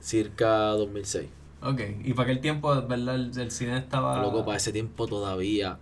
Circa 0.00 0.68
2006. 0.70 1.26
Ok, 1.62 1.80
y 2.04 2.12
para 2.12 2.30
aquel 2.30 2.40
tiempo, 2.40 2.68
¿verdad? 2.86 3.16
El, 3.16 3.36
el 3.36 3.50
cine 3.50 3.76
estaba... 3.78 4.22
Loco, 4.22 4.44
para 4.44 4.56
ese 4.58 4.70
tiempo 4.72 5.08
todavía 5.08 5.78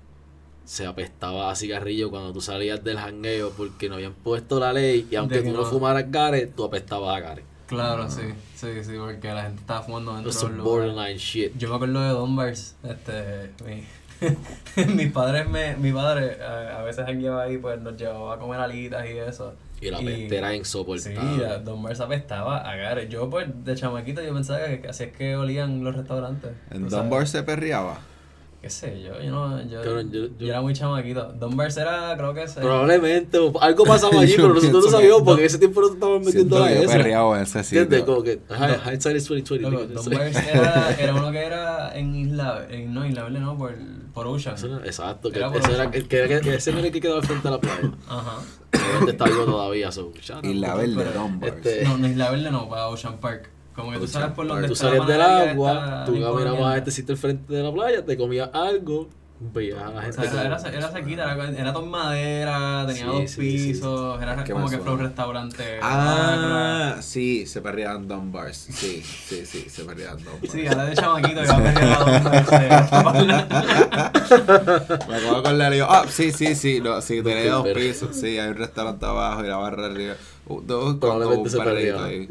se 0.64 0.87
apestaba 0.87 1.50
a 1.50 1.55
cigarrillo 1.57 2.11
cuando 2.11 2.33
tú 2.33 2.40
salías 2.40 2.83
del 2.83 2.98
jangueo 2.98 3.50
porque 3.50 3.88
no 3.88 3.96
habían 3.96 4.14
puesto 4.14 4.59
la 4.59 4.72
ley 4.72 5.07
y 5.11 5.16
aunque 5.16 5.40
tú 5.42 5.50
no 5.53 5.59
no- 5.62 5.64
fumaras 5.66 6.11
gare, 6.11 6.46
tú 6.46 6.64
apestabas 6.64 7.16
a 7.16 7.20
gare. 7.20 7.44
Claro, 7.66 8.11
sí, 8.11 8.22
sí, 8.57 8.68
sí, 8.85 8.92
porque 8.98 9.29
la 9.33 9.44
gente 9.44 9.61
estaba 9.61 9.83
fumando 9.83 10.12
dentro 10.14 10.31
Eso 10.31 10.48
de 10.48 10.57
los 10.57 10.64
borderline 10.64 11.16
shit. 11.18 11.57
Yo 11.57 11.68
me 11.70 11.77
acuerdo 11.77 12.00
de 12.03 12.09
Don 12.11 12.37
Bars, 12.37 12.77
este, 12.83 13.50
mi, 13.64 13.85
mis 14.94 15.11
padres 15.12 15.48
me, 15.48 15.77
mi 15.77 15.90
padre 15.92 16.38
a, 16.42 16.81
a 16.81 16.83
veces 16.83 17.05
jangueaba 17.07 17.42
ahí, 17.44 17.59
pues 17.59 17.81
nos 17.81 17.96
llevaba 17.96 18.35
a 18.35 18.38
comer 18.38 18.61
alitas 18.61 19.05
y 19.09 19.18
eso. 19.18 19.55
Y 19.81 19.90
la 19.90 19.98
peste 19.98 20.37
era 20.38 20.55
insoportable. 20.55 21.20
Sí, 21.37 21.42
a- 21.42 21.59
Don 21.59 21.83
Bars 21.83 22.00
apestaba 22.00 22.59
a 22.70 22.77
gare. 22.77 23.09
Yo 23.09 23.29
pues 23.29 23.46
de 23.64 23.74
chamaquito 23.74 24.22
yo 24.22 24.33
pensaba 24.33 24.61
que, 24.66 24.88
así 24.88 25.05
es 25.05 25.12
que 25.12 25.37
olían 25.37 25.83
los 25.85 25.94
restaurantes. 25.96 26.53
¿En. 26.70 26.88
Dunbar 26.88 27.27
se 27.27 27.42
perreaba? 27.42 27.98
Qué 28.64 28.70
sé 28.70 29.03
yo, 29.03 29.20
yo 29.20 29.31
no, 29.31 29.62
yo, 29.68 29.83
Cabrón, 29.83 30.11
yo- 30.11 30.24
yo, 30.27 30.38
yo- 30.38 30.46
era 30.48 30.62
muy 30.62 30.72
chamaquito. 30.72 31.35
Don 31.38 31.55
Bars 31.55 31.77
era, 31.77 32.16
creo 32.16 32.33
que 32.33 32.44
ese. 32.44 32.62
Probablemente, 32.62 33.37
o 33.38 33.53
algo 33.61 33.85
pasaba 33.92 34.22
allí, 34.22 34.33
pero 34.37 34.55
nosotros 34.55 34.85
no 34.87 34.90
sabíamos 34.90 35.20
porque 35.22 35.42
en 35.42 35.46
ese 35.48 35.59
tiempo 35.59 35.83
no 35.83 35.88
estábamos 35.92 36.24
metiendo 36.24 36.57
Siento 36.57 36.64
a 36.64 36.68
que 36.68 36.74
yo 36.77 36.81
eso. 36.88 36.92
perreaba 36.92 37.37
en 37.37 37.42
ese 37.42 37.59
¿Entiendes? 37.59 37.98
sitio. 38.00 38.07
Como 38.14 38.22
que, 38.24 38.40
ajá, 38.48 38.90
hindsight 38.90 39.16
is 39.18 39.29
2020. 39.29 39.70
Loco, 39.70 39.87
Don 40.03 40.14
Bars 40.18 40.37
era, 40.48 40.96
era 40.98 41.14
uno 41.14 41.31
que 41.31 41.38
era 41.44 41.94
en 41.94 42.14
Isla, 42.14 42.66
en, 42.70 42.94
no, 42.94 43.05
Isla 43.07 43.24
Verde 43.24 43.40
no, 43.40 43.59
por, 43.59 43.74
por 44.14 44.27
Ocean. 44.29 44.55
Eso 44.55 44.68
no- 44.68 44.83
Exacto, 44.83 45.31
que, 45.31 45.40
Era 45.40 45.50
por 45.53 45.61
ese 45.61 45.72
era, 45.74 45.88
Ocean. 45.88 45.90
que, 45.92 46.09
que, 46.09 46.40
que 46.40 46.55
ese 46.55 46.70
era 46.70 46.81
el 46.81 46.90
que 46.90 47.00
quedaba 47.03 47.20
frente 47.20 47.46
a 47.46 47.50
la 47.50 47.61
playa. 47.61 47.92
Ajá. 48.09 48.38
Este 49.00 49.11
está 49.11 49.24
vivo 49.27 49.44
todavía, 49.44 49.92
so, 49.92 50.11
shout 50.22 50.37
out. 50.38 50.44
Y 50.46 50.55
la 50.55 50.74
verde, 50.74 51.05
Dunbar. 51.12 51.50
este- 51.50 51.85
No, 51.85 51.98
no 51.98 52.07
Isla 52.09 52.31
Verde 52.31 52.50
no, 52.50 52.66
para 52.66 52.88
Ocean 52.88 53.18
Park. 53.18 53.50
Como 53.74 53.90
que 53.92 53.98
tú 53.98 54.06
sabes 54.06 54.30
por 54.34 54.46
donde 54.46 54.68
Tú 54.68 54.74
está 54.74 54.84
la 54.90 54.98
salías 54.98 55.08
del 55.08 55.20
agua, 55.22 56.02
tú 56.06 56.12
caminabas 56.20 56.74
a 56.74 56.78
este 56.78 56.90
sitio 56.92 57.12
al 57.14 57.18
frente 57.18 57.52
de 57.52 57.62
la 57.62 57.72
playa, 57.72 58.04
te 58.04 58.16
comías 58.16 58.48
algo, 58.52 59.08
veías 59.40 59.82
a 59.82 59.90
la 59.90 59.98
O 59.98 60.02
gente. 60.02 60.28
sea, 60.28 60.44
era, 60.44 60.56
como- 60.56 60.68
era 60.68 60.92
sequita, 60.92 61.32
era, 61.34 61.48
era 61.50 61.72
todo 61.72 61.82
en 61.84 61.90
madera, 61.90 62.84
tenía 62.87 63.02
Sí, 63.04 63.10
dos 63.10 63.30
sí, 63.30 63.58
sí. 63.58 63.72
pisos, 63.72 64.22
era 64.22 64.44
¿Qué 64.44 64.52
como 64.52 64.68
que 64.70 64.78
fue 64.78 64.92
un 64.92 65.00
restaurante. 65.00 65.64
Ah, 65.82 66.98
sí, 67.00 67.46
se 67.46 67.60
perreaban 67.62 68.06
Dunbars. 68.06 68.56
Sí, 68.56 69.02
sí, 69.02 69.44
sí, 69.44 69.64
se 69.68 69.84
perreaban 69.84 70.18
Dunbars. 70.24 70.52
Sí, 70.52 70.66
ahora 70.68 70.84
de 70.84 70.94
chamaquito 70.94 71.42
iba 71.42 71.54
a 71.54 71.62
perder 71.62 71.84
a 71.84 71.98
dos 71.98 72.22
meses. 72.22 72.90
Me 75.08 75.20
de 75.20 75.28
acordar 75.37 75.74
y 75.74 75.78
yo, 75.78 75.87
ah, 75.90 76.04
sí, 76.08 76.30
sí, 76.32 76.54
sí, 76.54 76.80
no, 76.80 77.00
sí, 77.02 77.22
tenía 77.22 77.52
dos 77.54 77.68
pisos, 77.68 78.14
sí, 78.16 78.38
hay 78.38 78.50
un 78.50 78.56
restaurante 78.56 79.04
abajo 79.04 79.44
y 79.44 79.48
la 79.48 79.56
barra 79.56 79.87
arriba. 79.87 80.14
Uh, 80.46 80.60
dos, 80.60 80.96
Probablemente 80.96 81.42
con 81.42 81.50
se 81.50 81.58
un 81.58 81.64
perrito 81.64 81.96
perdió. 81.98 82.04
ahí. 82.04 82.28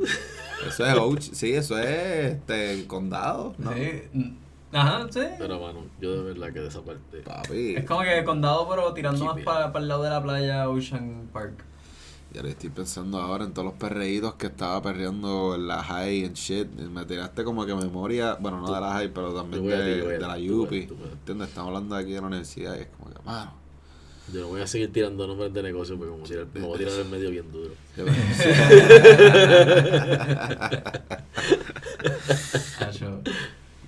Eso 0.67 0.85
es 0.85 0.97
Ouch, 0.97 1.21
sí, 1.21 1.53
eso 1.53 1.77
es 1.79 2.31
este, 2.33 2.73
el 2.73 2.87
condado, 2.87 3.53
¿no? 3.57 3.71
Sí. 3.73 4.35
Ajá, 4.71 5.05
sí. 5.11 5.19
Pero, 5.37 5.59
mano, 5.59 5.85
yo 6.01 6.23
de 6.23 6.33
verdad 6.33 6.51
que 6.51 6.59
de 6.61 6.67
esa 6.67 6.81
parte. 6.81 7.19
Papi, 7.19 7.75
Es 7.75 7.85
como 7.85 8.01
que 8.01 8.23
condado, 8.23 8.67
pero 8.67 8.91
tirando 8.93 9.23
más 9.25 9.37
it. 9.37 9.43
para 9.43 9.71
el 9.77 9.87
lado 9.87 10.03
de 10.03 10.09
la 10.09 10.23
playa 10.23 10.67
Ocean 10.69 11.29
Park. 11.31 11.63
ya 12.33 12.41
le 12.41 12.49
estoy 12.49 12.71
pensando 12.71 13.19
ahora 13.21 13.45
en 13.45 13.53
todos 13.53 13.67
los 13.67 13.75
perreitos 13.75 14.33
que 14.33 14.47
estaba 14.47 14.81
perreando 14.81 15.53
en 15.53 15.67
la 15.67 15.83
high 15.83 16.25
and 16.25 16.35
shit. 16.35 16.67
Me 16.71 17.05
tiraste 17.05 17.43
como 17.43 17.65
que 17.67 17.75
memoria, 17.75 18.35
bueno, 18.39 18.61
no 18.61 18.73
de 18.73 18.81
la 18.81 18.93
high, 18.93 19.13
pero 19.13 19.31
también 19.35 19.63
de, 19.67 20.07
de 20.07 20.19
la 20.19 20.39
Yupi. 20.39 20.87
¿Entiendes? 21.11 21.49
Estamos 21.49 21.67
hablando 21.67 21.95
aquí 21.95 22.13
de 22.13 22.21
la 22.21 22.27
universidad 22.27 22.75
y 22.75 22.79
es 22.79 22.87
como 22.97 23.13
que, 23.13 23.21
mano. 23.23 23.53
Yo 24.31 24.39
no 24.41 24.47
voy 24.47 24.61
a 24.61 24.67
seguir 24.67 24.91
tirando 24.93 25.27
nombres 25.27 25.53
de 25.53 25.61
negocio 25.63 25.97
porque 25.97 26.11
como 26.11 26.23
tirar, 26.23 26.47
me 26.53 26.61
voy 26.61 26.75
a 26.75 26.77
tirar 26.77 26.99
en 27.01 27.11
medio 27.11 27.29
bien 27.29 27.51
duro. 27.51 27.73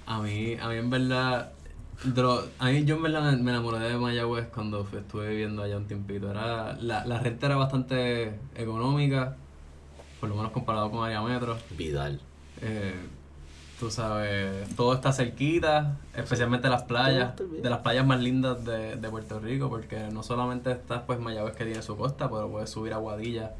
A 0.05 0.19
mí, 0.21 0.55
a 0.61 0.67
mí 0.69 0.75
en 0.75 0.89
verdad, 0.89 1.51
lo- 2.15 2.45
a 2.59 2.69
mí 2.69 2.85
yo 2.85 2.95
en 2.95 3.01
verdad 3.03 3.31
me, 3.31 3.37
me 3.41 3.51
enamoré 3.51 3.79
de 3.79 3.97
Mayagüez 3.97 4.47
cuando 4.53 4.87
estuve 4.95 5.29
viviendo 5.29 5.63
allá 5.63 5.77
un 5.77 5.85
tiempito. 5.87 6.29
Era, 6.29 6.73
la, 6.79 7.05
la 7.05 7.19
renta 7.19 7.47
era 7.47 7.55
bastante 7.55 8.33
económica, 8.55 9.35
por 10.19 10.29
lo 10.29 10.35
menos 10.35 10.51
comparado 10.51 10.91
con 10.91 11.03
área 11.05 11.21
metro. 11.21 11.57
Vidal. 11.77 12.19
Eh, 12.61 12.93
tú 13.79 13.91
sabes, 13.91 14.73
todo 14.75 14.93
está 14.93 15.11
cerquita, 15.11 15.97
especialmente 16.15 16.69
las 16.69 16.83
playas, 16.83 17.33
de 17.61 17.69
las 17.69 17.79
playas 17.79 18.05
más 18.05 18.19
lindas 18.21 18.63
de, 18.65 18.95
de 18.95 19.09
Puerto 19.09 19.39
Rico, 19.39 19.69
porque 19.69 19.99
no 20.11 20.23
solamente 20.23 20.71
estás 20.71 21.01
pues 21.05 21.19
Mayagüez 21.19 21.55
que 21.55 21.65
tiene 21.65 21.81
su 21.81 21.97
costa, 21.97 22.29
pero 22.29 22.49
puedes 22.49 22.69
subir 22.69 22.93
a 22.93 22.97
Aguadilla 22.97 23.51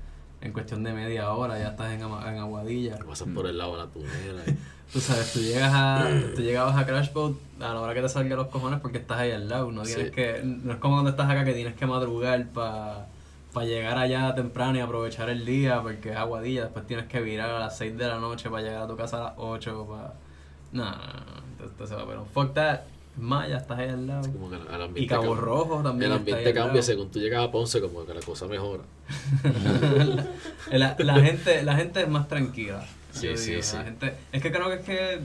en 0.42 0.54
cuestión 0.54 0.84
de 0.84 0.94
media 0.94 1.32
hora, 1.32 1.58
ya 1.60 1.70
estás 1.70 1.92
en, 1.94 2.02
en 2.02 2.38
Aguadilla. 2.40 2.98
Pasas 3.00 3.28
por 3.34 3.48
el 3.48 3.58
lado 3.58 3.74
de 3.74 3.78
la 3.84 3.88
tunela. 3.88 4.42
y- 4.48 4.58
Tú 4.94 5.00
sabes, 5.02 5.34
tú 5.34 5.40
llegas 5.40 5.72
a, 5.74 6.08
tú 6.36 6.42
llegabas 6.44 6.78
a 6.78 6.86
Crash 6.86 7.12
Boat 7.12 7.34
a 7.60 7.74
la 7.74 7.82
hora 7.82 7.94
que 7.96 8.02
te 8.04 8.08
salga 8.08 8.36
los 8.36 8.48
cojones 8.48 8.80
porque 8.80 9.00
estás 9.00 9.18
ahí 9.18 9.32
al 9.32 9.50
lado, 9.50 9.72
no 9.72 9.82
tienes 9.82 10.06
Sí. 10.08 10.12
que, 10.12 10.42
no 10.44 10.74
es 10.74 10.78
como 10.80 10.96
cuando 10.98 11.10
estás 11.10 11.28
acá 11.30 11.44
que 11.44 11.54
tienes 11.54 11.74
que 11.74 11.86
madrugar 11.88 12.48
para 12.50 13.08
llegar 13.64 13.98
allá 13.98 14.34
temprano 14.36 14.78
y 14.78 14.82
aprovechar 14.82 15.30
el 15.30 15.46
día 15.46 15.82
porque 15.82 16.12
es 16.12 16.18
aguadilla, 16.18 16.64
después 16.64 16.86
tienes 16.88 17.06
que 17.06 17.22
virar 17.22 17.52
a 17.52 17.60
las 17.60 17.78
6 17.78 17.98
de 17.98 18.08
la 18.08 18.20
noche 18.20 18.50
para 18.50 18.64
llegar 18.64 18.82
a 18.82 18.88
tu 18.88 18.98
casa 18.98 19.18
a 19.18 19.24
las 19.24 19.34
8 19.38 19.88
para... 19.88 20.14
No, 20.72 20.84
no, 20.84 20.98
no, 20.98 21.64
entonces 21.64 21.90
se 21.90 21.96
va, 21.96 22.06
pero 22.06 22.26
fuck 22.26 22.54
that, 22.54 22.82
Maya, 23.18 23.58
estás 23.58 23.80
ahí 23.80 23.90
al 23.90 24.08
lado. 24.08 24.30
Como 24.30 24.50
que 24.50 24.56
el 24.58 24.82
ambiente 24.82 25.02
Y 25.02 25.08
Cabo 25.08 25.24
cambia. 25.24 25.42
Rojo 25.42 25.82
también 25.84 26.12
El 26.12 26.18
ambiente 26.18 26.54
cambia 26.54 26.82
según 26.82 27.10
tú 27.10 27.20
llegas 27.20 27.46
a 27.46 27.52
Ponce, 27.52 27.80
como 27.80 28.06
que 28.06 28.14
la 28.14 28.20
cosa 28.22 28.46
mejora. 28.48 28.84
la, 30.72 30.96
la 30.98 31.20
gente 31.22 31.64
la 31.64 31.76
gente 31.76 32.02
es 32.02 32.10
más 32.10 32.28
tranquila 32.28 32.84
Sí, 33.12 33.38
sí, 33.38 33.52
digo, 33.52 33.62
sí. 33.64 33.78
la 33.78 33.84
gente 33.84 34.14
es 34.32 34.42
que 34.42 34.52
creo 34.52 34.68
que 34.68 34.76
es 34.76 34.82
que 34.82 35.20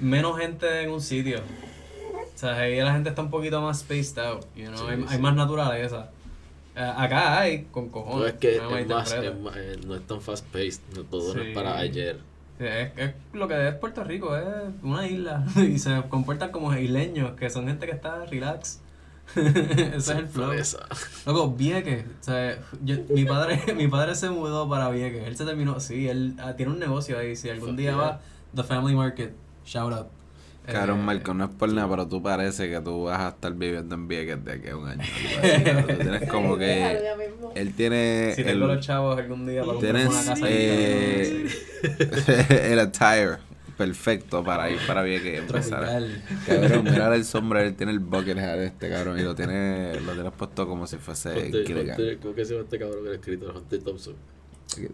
menos 0.00 0.38
gente 0.38 0.82
en 0.82 0.90
un 0.90 1.00
sitio 1.00 1.38
o 1.38 2.38
sea 2.38 2.56
ahí 2.56 2.76
la 2.80 2.92
gente 2.92 3.08
está 3.08 3.22
un 3.22 3.30
poquito 3.30 3.62
más 3.62 3.78
spaced 3.80 4.18
out 4.18 4.44
you 4.56 4.66
know? 4.66 4.78
Sí, 4.78 4.84
hay, 4.90 4.96
sí. 4.96 5.04
hay 5.10 5.18
más 5.20 5.34
naturaleza 5.36 6.10
acá 6.82 7.40
hay 7.40 7.64
con 7.70 7.86
No 7.86 7.92
cojones 7.92 8.32
es 8.34 8.38
que 8.38 8.56
no 8.58 8.76
es 8.76 8.86
más, 8.86 9.10
malinterpretes. 9.10 9.32
es 9.36 9.40
más- 9.42 9.56
eh, 9.56 9.80
no 9.86 9.94
es 9.94 10.06
tan 10.06 10.20
fast 10.20 10.46
paced, 10.46 10.80
no, 10.96 11.02
todo 11.04 11.34
no 11.34 11.42
es 11.42 11.54
para 11.54 11.76
ayer. 11.78 12.18
Es, 12.58 12.90
es 12.96 13.14
lo 13.32 13.46
que 13.46 13.68
es 13.68 13.74
Puerto 13.74 14.02
Rico 14.04 14.36
es 14.36 14.44
una 14.82 15.06
isla 15.06 15.44
y 15.56 15.78
se 15.78 16.02
comportan 16.08 16.50
como 16.50 16.74
isleños 16.74 17.32
que 17.36 17.48
son 17.50 17.66
gente 17.68 17.86
que 17.86 17.92
está 17.92 18.24
relax 18.26 18.80
ese 19.36 19.96
es 19.96 20.08
el 20.08 20.26
flow. 20.26 20.52
Loco, 21.26 21.50
Vieques, 21.52 22.04
o 22.20 22.24
sea, 22.24 22.58
yo- 22.82 22.96
mi 23.10 23.24
padre, 23.26 23.60
mi 23.76 23.86
padre 23.86 24.14
se 24.14 24.30
mudó 24.30 24.68
para 24.68 24.88
Vieques, 24.90 25.26
él 25.26 25.36
se 25.36 25.44
terminó, 25.44 25.78
sí, 25.80 26.08
él 26.08 26.34
ah, 26.40 26.54
tiene 26.56 26.72
un 26.72 26.78
negocio 26.78 27.18
ahí, 27.18 27.36
si 27.36 27.50
algún 27.50 27.76
día 27.76 27.94
va, 27.94 28.20
The 28.56 28.62
Family 28.64 28.94
Market, 28.96 29.32
shout 29.66 29.92
out. 29.92 30.06
Cabrón, 30.72 31.00
Eh, 31.00 31.02
Marco, 31.02 31.34
no 31.34 31.44
es 31.44 31.50
por 31.50 31.72
nada, 31.72 31.88
pero 31.88 32.06
tú 32.08 32.22
parece 32.22 32.68
que 32.70 32.80
tú 32.80 33.04
vas 33.04 33.20
a 33.20 33.28
estar 33.30 33.52
viviendo 33.54 33.94
en 33.94 34.06
Vieques 34.08 34.44
de 34.44 34.52
aquí 34.52 34.68
a 34.68 34.76
un 34.76 34.88
año. 34.88 35.02
Tú 35.88 35.94
tienes 35.96 36.28
como 36.28 36.56
que... 36.58 37.00
ya 37.02 37.16
mismo. 37.16 37.52
Él 37.54 37.72
tiene... 37.74 38.32
Si 38.36 38.44
tengo 38.44 38.66
el- 38.66 38.74
los 38.74 38.86
chavos 38.86 39.18
algún 39.18 39.46
día 39.46 39.64
para 39.64 39.78
Tienes 39.78 40.06
una 40.08 40.24
casa 40.24 40.46
eh, 40.48 41.46
ahí, 42.50 42.72
el 42.72 42.78
attire 42.80 43.38
perfecto 43.76 44.42
para 44.42 44.68
ir 44.70 44.78
para 44.86 45.02
Vieques 45.02 45.34
y 45.34 45.36
empezar. 45.38 45.88
Cabrón, 46.46 46.84
mira 46.84 47.14
el 47.14 47.24
sombrero, 47.24 47.66
él 47.68 47.74
tiene 47.76 47.92
el 47.92 48.00
bucket 48.00 48.36
hat 48.38 48.58
este 48.58 48.90
cabrón 48.90 49.18
y 49.20 49.22
lo 49.22 49.34
tiene, 49.36 50.00
lo 50.00 50.12
tienes 50.14 50.32
puesto 50.32 50.66
como 50.66 50.86
si 50.86 50.96
fuese 50.96 51.30
ponte- 51.30 52.18
¿Cómo 52.20 52.34
que 52.34 52.44
se 52.44 52.54
llama 52.54 52.64
este 52.64 52.78
cabrón 52.78 53.02
que 53.02 53.06
era 53.08 53.14
escrito? 53.16 53.52
Hunter 53.56 53.82
Thompson. 53.82 54.14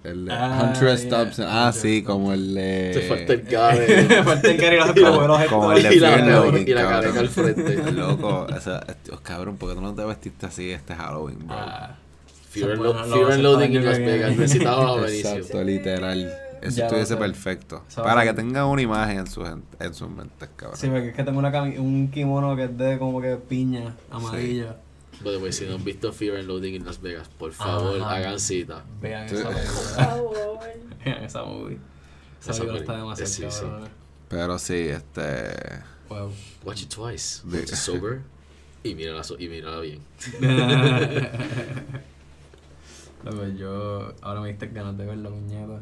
El, 0.04 0.30
Ah, 0.30 0.62
Huntress 0.64 1.02
yeah. 1.02 1.10
Thompson. 1.10 1.46
Ah, 1.48 1.72
sí, 1.72 2.02
como 2.02 2.32
el 2.32 2.54
de... 2.54 2.90
Te 2.94 3.00
falta 3.02 3.32
el 3.32 3.42
cabe. 3.44 4.04
Falta 4.24 4.50
el 4.50 4.56
cari 4.58 4.76
los 4.76 4.88
abuelos 4.88 5.44
como 5.48 5.72
el 5.72 5.82
de 5.82 5.94
y 5.94 5.98
la, 6.00 6.10
y 6.58 6.64
careca 6.74 7.20
al 7.20 7.28
frente. 7.28 7.92
Loco, 7.92 8.46
o 8.54 8.60
sea, 8.60 8.84
este- 8.88 9.12
cabrón, 9.22 9.56
¿por 9.56 9.68
qué 9.70 9.74
tú 9.74 9.80
no 9.80 9.94
te 9.94 10.04
vestiste 10.04 10.46
así 10.46 10.70
este 10.70 10.94
Halloween, 10.94 11.46
bro? 11.46 11.56
Ah, 11.58 11.96
Fear 12.50 12.70
and, 12.72 12.78
Bueno, 12.78 12.92
Lo- 12.94 13.06
lo 13.06 13.14
Fear 13.14 13.24
vas 13.24 13.30
a 13.30 13.34
and 13.34 13.42
Loading 13.42 13.76
en 13.76 13.84
Las 13.84 13.98
Vegas. 13.98 14.36
Necesitaba. 14.36 15.08
Exacto, 15.08 15.62
literal. 15.64 16.32
Eso 16.62 16.76
Ya 16.78 16.84
estuviese 16.86 17.16
perfecto. 17.16 17.82
Para 17.96 18.22
que 18.22 18.28
ser. 18.28 18.36
tengan 18.36 18.64
una 18.66 18.80
imagen 18.80 19.18
en 19.18 19.26
sus, 19.26 19.46
en 19.46 19.92
sus 19.94 20.08
mentes, 20.08 20.48
cabrón. 20.56 20.78
Sí, 20.78 20.86
porque 20.86 21.08
es 21.08 21.14
que 21.14 21.22
tengo 21.22 21.38
una 21.38 21.50
un 21.62 22.08
kimono 22.10 22.56
que 22.56 22.64
es 22.64 22.78
de 22.78 22.98
como 22.98 23.20
que 23.20 23.36
piña 23.36 23.94
amarilla. 24.10 24.76
Bueno, 25.22 25.40
pues 25.40 25.56
si 25.56 25.64
no 25.66 25.74
han 25.76 25.84
visto 25.84 26.12
Fear 26.12 26.36
and 26.38 26.48
Loading 26.48 26.74
en 26.74 26.84
Las 26.84 27.00
Vegas, 27.00 27.28
por 27.38 27.52
favor, 27.52 28.00
Ajá. 28.00 28.16
hagan 28.16 28.40
cita. 28.40 28.84
Vean 29.00 29.24
esa 29.26 29.44
Por 29.44 29.54
favor. 29.54 30.58
Vean 31.04 31.24
esa 31.24 31.44
movie. 31.44 31.78
Esa 32.40 32.50
Esa 32.50 32.60
película 32.60 32.80
está 32.80 32.96
demasiado 32.96 33.50
sí. 33.50 33.64
Pero 34.28 34.58
sí, 34.58 34.74
este... 34.88 35.82
Wow. 36.08 36.30
Watch 36.64 36.82
it 36.82 36.88
twice. 36.94 37.42
Watch 37.46 37.70
it 37.70 37.74
sober. 37.74 38.20
Y 38.82 38.94
mírala, 38.94 39.24
so- 39.24 39.38
y 39.38 39.48
mírala 39.48 39.80
bien. 39.80 40.00
Loco, 43.24 43.46
yo 43.56 44.12
ahora 44.20 44.40
me 44.42 44.48
diste 44.48 44.66
ganas 44.68 44.98
de 44.98 45.06
ver 45.06 45.16
la 45.18 45.30
muñeca. 45.30 45.80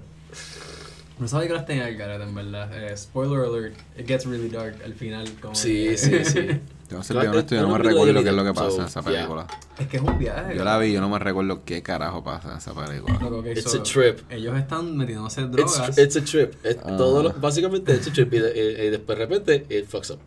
No 1.23 1.29
sabía 1.29 1.47
que 1.49 1.55
las 1.55 1.67
tenía 1.67 1.89
el 1.89 1.97
garete, 1.97 2.25
en 2.25 2.35
verdad. 2.35 2.69
Eh, 2.77 2.97
spoiler 2.97 3.45
alert, 3.45 3.75
it 3.97 4.07
gets 4.09 4.27
really 4.27 4.49
dark 4.49 4.75
al 4.85 4.93
final. 4.95 5.25
Como 5.41 5.55
Sí, 5.55 5.85
que- 5.91 5.97
sí, 5.97 6.25
sí. 6.25 6.41
Yo 6.91 6.99
no 6.99 7.05
sé, 7.05 7.15
yo 7.15 7.21
honesto, 7.21 7.55
yo 7.55 7.61
es 7.63 7.67
no 7.67 7.73
me 7.73 7.79
recuerdo 7.79 8.23
qué 8.23 8.29
es 8.29 8.35
lo 8.35 8.45
que 8.45 8.53
pasa 8.53 8.67
en 8.67 8.73
so, 8.73 8.85
esa 8.85 9.01
yeah. 9.03 9.13
película. 9.21 9.47
es 9.79 9.87
que 9.87 9.97
es 9.97 10.03
un 10.03 10.19
viaje. 10.19 10.55
Yo 10.57 10.63
la 10.65 10.77
vi, 10.77 10.93
yo 10.93 11.01
no 11.01 11.09
me 11.09 11.19
recuerdo 11.19 11.65
qué 11.65 11.83
carajo 11.83 12.23
pasa 12.23 12.51
en 12.53 12.59
esa 12.59 12.75
película. 12.75 13.19
Loco, 13.19 13.39
ok, 13.39 13.47
It's 13.47 13.71
so, 13.71 13.79
a 13.81 13.83
trip. 13.83 14.19
Ellos 14.31 14.59
están 14.59 14.95
metiéndose 14.99 15.41
It's, 15.41 15.51
drogas. 15.53 15.97
it's 15.99 16.17
a 16.17 16.25
trip. 16.25 16.53
Es 16.67 16.77
Ah. 16.85 16.95
todo 16.99 17.23
lo- 17.23 17.33
básicamente, 17.33 17.95
it's 17.95 18.09
a 18.09 18.13
trip. 18.13 18.35
Y, 18.35 18.39
de- 18.41 18.53
y- 18.55 18.87
y 18.89 18.91
después 18.91 19.17
de 19.17 19.25
repente, 19.27 19.67
it 19.75 19.87
fucks 19.87 20.11
up. 20.11 20.19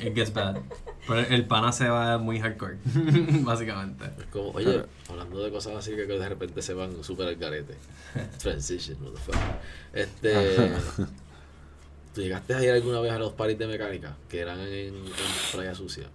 It 0.00 0.14
gets 0.14 0.32
bad. 0.32 0.56
Pero 1.06 1.20
el 1.20 1.44
pana 1.46 1.70
se 1.72 1.88
va 1.88 2.18
muy 2.18 2.40
hardcore, 2.40 2.78
básicamente. 3.44 4.06
Es 4.18 4.26
como, 4.32 4.50
oye, 4.50 4.84
hablando 5.08 5.42
de 5.42 5.50
cosas 5.50 5.76
así 5.76 5.90
que 5.92 6.04
de 6.06 6.28
repente 6.28 6.62
se 6.62 6.74
van 6.74 7.02
súper 7.04 7.28
al 7.28 7.36
garete. 7.36 7.74
Transition, 8.38 9.00
motherfucker. 9.02 9.40
Este. 9.92 10.34
¿Tú 12.14 12.22
llegaste 12.22 12.54
a 12.54 12.62
ir 12.64 12.70
alguna 12.70 13.00
vez 13.00 13.12
a 13.12 13.18
los 13.18 13.32
paris 13.34 13.58
de 13.58 13.66
mecánica 13.66 14.16
que 14.28 14.40
eran 14.40 14.58
en, 14.60 14.68
en 14.96 15.04
Playa 15.52 15.74
Sucia? 15.74 16.06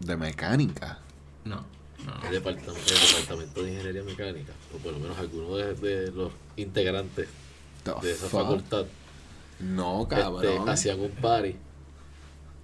De 0.00 0.16
mecánica. 0.16 0.98
No, 1.44 1.64
no. 2.04 2.26
El 2.26 2.32
departamento, 2.32 2.72
el 2.72 3.08
departamento 3.08 3.62
de 3.62 3.70
ingeniería 3.72 4.02
mecánica, 4.04 4.52
o 4.74 4.78
por 4.78 4.92
lo 4.94 4.98
menos 5.00 5.18
algunos 5.18 5.56
de, 5.58 5.74
de 6.06 6.10
los 6.12 6.32
integrantes 6.56 7.28
The 7.84 7.92
de 8.02 8.12
esa 8.12 8.26
fuck? 8.28 8.40
facultad, 8.40 8.86
No, 9.60 10.02
este, 10.04 10.14
cabrón. 10.16 10.68
hacían 10.68 10.98
un 11.00 11.10
party 11.10 11.56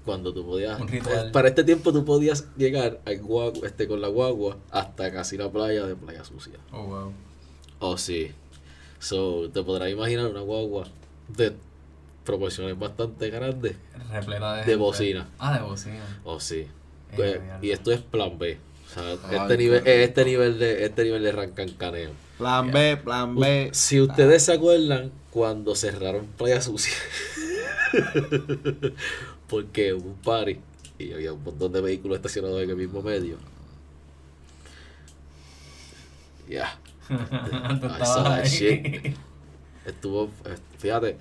cuando 0.05 0.33
tú 0.33 0.45
podías. 0.45 0.81
Un 0.81 0.89
ritual. 0.89 1.31
Para 1.33 1.49
este 1.49 1.65
tiempo 1.65 1.93
tú 1.93 2.05
podías 2.05 2.47
llegar 2.57 3.01
al 3.05 3.19
guagua, 3.21 3.67
este, 3.67 3.89
con 3.89 4.01
la 4.01 4.09
guagua 4.09 4.57
hasta 4.71 5.13
casi 5.13 5.37
la 5.37 5.51
playa 5.51 5.87
de 5.87 5.97
Playa 5.97 6.25
Sucia. 6.25 6.59
Oh, 6.73 6.85
wow. 6.85 7.13
Oh, 7.81 7.97
sí. 7.99 8.31
So, 8.99 9.51
te 9.51 9.63
podrás 9.63 9.91
imaginar 9.91 10.27
una 10.27 10.41
guagua 10.41 10.87
de 11.29 11.55
proporciones 12.25 12.79
bastante 12.79 13.31
grandes. 13.31 13.77
Repleta 14.11 14.57
de. 14.57 14.65
De 14.65 14.77
bocina. 14.77 15.29
Ah, 15.39 15.59
de 15.59 15.63
bocina. 15.65 16.21
Oh, 16.25 16.41
sí. 16.41 16.61
Eh, 16.61 16.71
Pues, 17.17 17.41
y 17.63 17.71
esto 17.71 17.93
es 17.93 18.01
plan 18.01 18.39
B. 18.39 18.59
O 18.87 18.95
sea, 18.95 19.17
Ay, 19.29 19.37
este 19.43 19.57
nivel, 19.57 19.87
este 19.87 20.25
nivel 20.25 20.59
de, 20.59 20.85
este 20.85 21.05
nivel 21.05 21.23
de 21.23 21.33
rancancaneo. 21.33 22.11
Plan 22.39 22.71
B, 22.71 22.97
plan 22.97 23.37
B. 23.37 23.71
Si 23.73 24.01
ustedes 24.01 24.45
se 24.45 24.53
acuerdan 24.53 25.13
cuando 25.31 25.75
cerraron 25.75 26.27
Playa 26.37 26.61
Sucia, 26.61 26.93
porque 29.49 29.95
hubo 29.95 30.11
un 30.11 30.17
party 30.17 30.59
y 30.99 31.13
había 31.13 31.33
un 31.33 31.43
montón 31.43 31.73
de 31.73 31.81
vehículos 31.81 32.17
estacionados 32.17 32.63
en 32.63 32.71
el 32.71 32.77
mismo 32.77 33.03
medio. 33.03 33.37
Ya. 36.49 36.79
Shit. 38.45 39.17
Estuvo, 39.85 40.31
eh, 40.47 40.57
fíjate, 40.79 41.19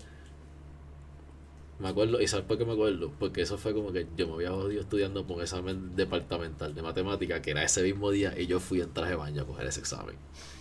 me 1.80 1.90
acuerdo, 1.90 2.22
y 2.22 2.28
¿sabes 2.28 2.46
por 2.46 2.58
qué 2.58 2.66
me 2.66 2.74
acuerdo? 2.74 3.12
Porque 3.20 3.42
eso 3.42 3.58
fue 3.58 3.74
como 3.74 3.92
que 3.92 4.08
yo 4.16 4.28
me 4.28 4.36
había 4.36 4.52
jodido 4.52 4.82
estudiando 4.82 5.26
por 5.26 5.38
un 5.38 5.44
examen 5.44 5.96
departamental 5.96 6.74
de 6.74 6.82
matemática, 6.82 7.42
que 7.42 7.52
era 7.52 7.64
ese 7.64 7.84
mismo 7.84 8.10
día, 8.12 8.34
y 8.40 8.48
yo 8.48 8.60
fui 8.60 8.80
en 8.80 8.94
traje 8.94 9.12
de 9.12 9.16
baño 9.18 9.42
a 9.42 9.46
coger 9.46 9.68
ese 9.68 9.82
examen. 9.82 10.16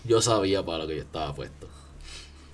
Yo 0.05 0.21
sabía 0.21 0.65
para 0.65 0.79
lo 0.79 0.89
que 0.89 0.97
yo 0.97 1.03
estaba 1.03 1.33
puesto. 1.35 1.69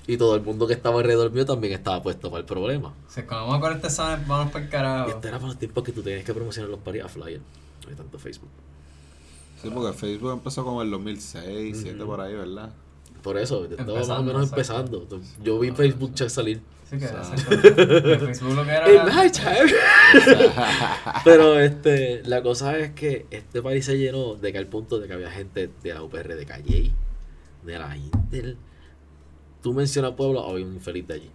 Y 0.08 0.16
todo 0.16 0.34
el 0.34 0.40
mundo 0.40 0.66
que 0.66 0.72
estaba 0.72 0.96
alrededor 0.98 1.30
mío 1.30 1.44
también 1.44 1.74
estaba 1.74 2.02
puesto 2.02 2.30
para 2.30 2.40
el 2.40 2.46
problema. 2.46 2.94
Si 3.08 3.22
cuando 3.22 3.48
vamos 3.48 3.68
a 3.68 3.74
este 3.74 3.86
examen, 3.88 4.26
vamos 4.26 4.50
para 4.50 4.64
el 4.64 4.68
Y 4.68 4.72
carajo. 4.72 5.10
este 5.10 5.28
era 5.28 5.36
para 5.36 5.48
los 5.48 5.58
tiempos 5.58 5.84
que 5.84 5.92
tú 5.92 6.02
tenías 6.02 6.24
que 6.24 6.32
promocionar 6.32 6.70
los 6.70 6.80
paris 6.80 7.02
a 7.04 7.08
flyer. 7.08 7.40
No 7.84 7.90
hay 7.90 7.94
tanto 7.94 8.18
Facebook. 8.18 8.48
Sí, 9.60 9.68
porque 9.68 9.96
Facebook 9.96 10.32
empezó 10.32 10.64
como 10.64 10.80
en 10.80 10.86
el 10.86 10.92
2006, 10.92 11.44
2007 11.44 12.04
por 12.06 12.20
ahí, 12.22 12.34
¿verdad? 12.34 12.70
Por 13.22 13.36
eso, 13.36 13.66
estaba 13.66 13.98
más 13.98 14.08
o 14.08 14.22
menos 14.22 14.50
exacto. 14.50 14.80
empezando. 14.80 15.20
Yo 15.42 15.58
vi 15.58 15.72
Facebook 15.72 16.14
ya 16.14 16.30
salir. 16.30 16.62
Sí, 16.88 16.98
que 16.98 17.04
O 17.04 17.08
sea. 17.08 17.24
Facebook 17.24 18.54
lo 18.54 18.64
que 18.64 18.70
era. 18.70 18.86
Time. 19.30 19.72
Pero 21.24 21.60
este, 21.60 22.22
la 22.24 22.42
cosa 22.42 22.78
es 22.78 22.92
que 22.92 23.26
este 23.30 23.60
país 23.60 23.84
se 23.84 23.98
llenó 23.98 24.36
de 24.36 24.52
que 24.52 24.58
al 24.58 24.68
punto 24.68 24.98
de 25.00 25.06
que 25.06 25.12
había 25.12 25.30
gente 25.30 25.68
de 25.82 25.92
la 25.92 26.02
UPR 26.02 26.34
de 26.34 26.46
Calle, 26.46 26.92
de 27.62 27.78
la 27.78 27.94
Intel. 27.94 28.56
Tú 29.62 29.72
mencionas 29.72 30.12
Pueblo, 30.12 30.44
había 30.48 30.64
un 30.66 30.74
infeliz 30.74 31.06
de 31.06 31.14
allí. 31.14 31.30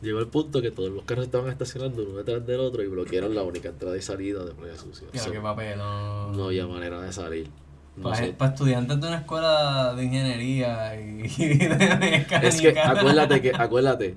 Llegó 0.00 0.20
el 0.20 0.28
punto 0.28 0.62
que 0.62 0.70
todos 0.70 0.90
los 0.90 1.02
carros 1.04 1.24
estaban 1.26 1.50
estacionando 1.50 2.04
uno 2.04 2.18
detrás 2.18 2.46
del 2.46 2.60
otro 2.60 2.82
y 2.84 2.86
bloquearon 2.86 3.34
la 3.34 3.42
única 3.42 3.70
entrada 3.70 3.96
y 3.96 4.02
salida 4.02 4.44
de 4.44 4.52
Playa 4.52 4.76
Sucia. 4.78 5.08
So, 5.14 5.32
qué 5.32 5.40
papelón. 5.40 6.36
no 6.36 6.44
había 6.46 6.66
manera 6.68 7.00
de 7.00 7.12
salir. 7.12 7.48
No 7.96 8.04
Para, 8.04 8.16
sé. 8.16 8.36
estudiantes 8.40 9.00
de 9.00 9.06
una 9.08 9.16
escuela 9.18 9.94
de 9.96 10.04
ingeniería 10.04 10.94
y, 11.00 11.22
y 11.42 11.48
de 11.58 11.68
mecánica. 11.68 12.38
Es 12.38 12.60
que 12.60 12.78
acuérdate 12.78 13.42
que, 13.42 13.52
acuérdate, 13.52 14.14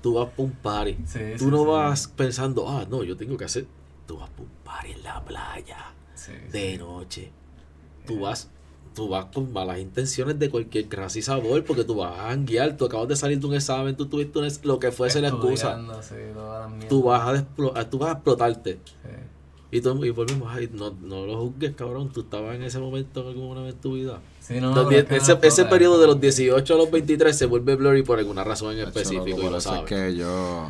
tú 0.00 0.14
vas 0.14 0.28
para 0.28 0.42
un 0.44 0.52
party. 0.52 0.96
Sí, 1.06 1.18
tú 1.36 1.46
sí, 1.46 1.50
no 1.50 1.58
sí. 1.58 1.66
vas 1.70 2.06
pensando, 2.06 2.68
ah, 2.68 2.86
no, 2.88 3.02
yo 3.02 3.16
tengo 3.16 3.36
que 3.36 3.46
hacer. 3.46 3.66
Tú 4.06 4.18
vas 4.18 4.30
para 4.30 4.42
un 4.44 4.48
party 4.62 4.92
en 4.92 5.02
la 5.02 5.24
playa, 5.24 5.92
Sí, 6.14 6.32
de 6.52 6.78
noche. 6.78 7.32
Tú 8.06 8.20
vas, 8.20 8.48
tú 8.96 9.08
vas 9.08 9.26
con 9.26 9.52
malas 9.52 9.78
intenciones 9.78 10.38
de 10.38 10.48
cualquier 10.50 10.86
clase 10.86 11.18
y 11.20 11.22
sabor, 11.22 11.62
porque 11.64 11.84
tú 11.84 11.94
vas 11.96 12.18
a 12.18 12.28
janguear, 12.30 12.76
tú 12.76 12.86
acabas 12.86 13.06
de 13.08 13.14
salir 13.14 13.38
de 13.38 13.46
un 13.46 13.54
examen, 13.54 13.94
tú 13.94 14.06
tuviste 14.06 14.38
un 14.40 14.48
lo 14.64 14.78
que 14.80 14.90
fuese 14.90 15.20
la 15.20 15.28
excusa. 15.28 15.78
Sí. 16.02 16.14
Tú 16.88 17.02
vas 17.04 17.22
a, 17.28 17.44
tú 17.88 17.98
vas 17.98 18.08
a 18.08 18.12
explotarte. 18.12 18.78
Sí. 19.02 19.08
Y, 19.72 19.80
tú, 19.80 20.02
y 20.04 20.10
volvemos 20.10 20.50
ahí, 20.54 20.70
no, 20.72 20.94
no 21.02 21.26
lo 21.26 21.38
juzgues, 21.38 21.74
cabrón. 21.76 22.08
Tú 22.10 22.20
estabas 22.20 22.54
en 22.56 22.62
ese 22.62 22.78
momento 22.78 23.20
en 23.22 23.28
alguna 23.38 23.62
vez 23.62 23.74
en 23.74 23.80
tu 23.80 23.94
vida. 23.94 24.20
Sí, 24.40 24.60
no, 24.60 24.68
Los 24.68 24.76
pero 24.86 24.88
die- 24.90 24.98
es 25.00 25.04
que 25.04 25.16
no 25.16 25.22
ese, 25.22 25.38
ese 25.42 25.64
periodo 25.66 26.00
de 26.00 26.06
los 26.06 26.16
explota. 26.16 26.42
18 26.44 26.74
a 26.74 26.76
los 26.78 26.90
23 26.90 27.36
se 27.36 27.46
vuelve 27.46 27.74
blurry 27.76 28.02
por 28.02 28.18
alguna 28.18 28.44
razón 28.44 28.72
en 28.78 28.86
específico 28.86 29.40
y 29.40 29.42
lo 29.42 29.48
eso 29.48 29.56
es 29.58 29.64
sabes. 29.64 29.84
que 29.84 30.16
yo 30.16 30.68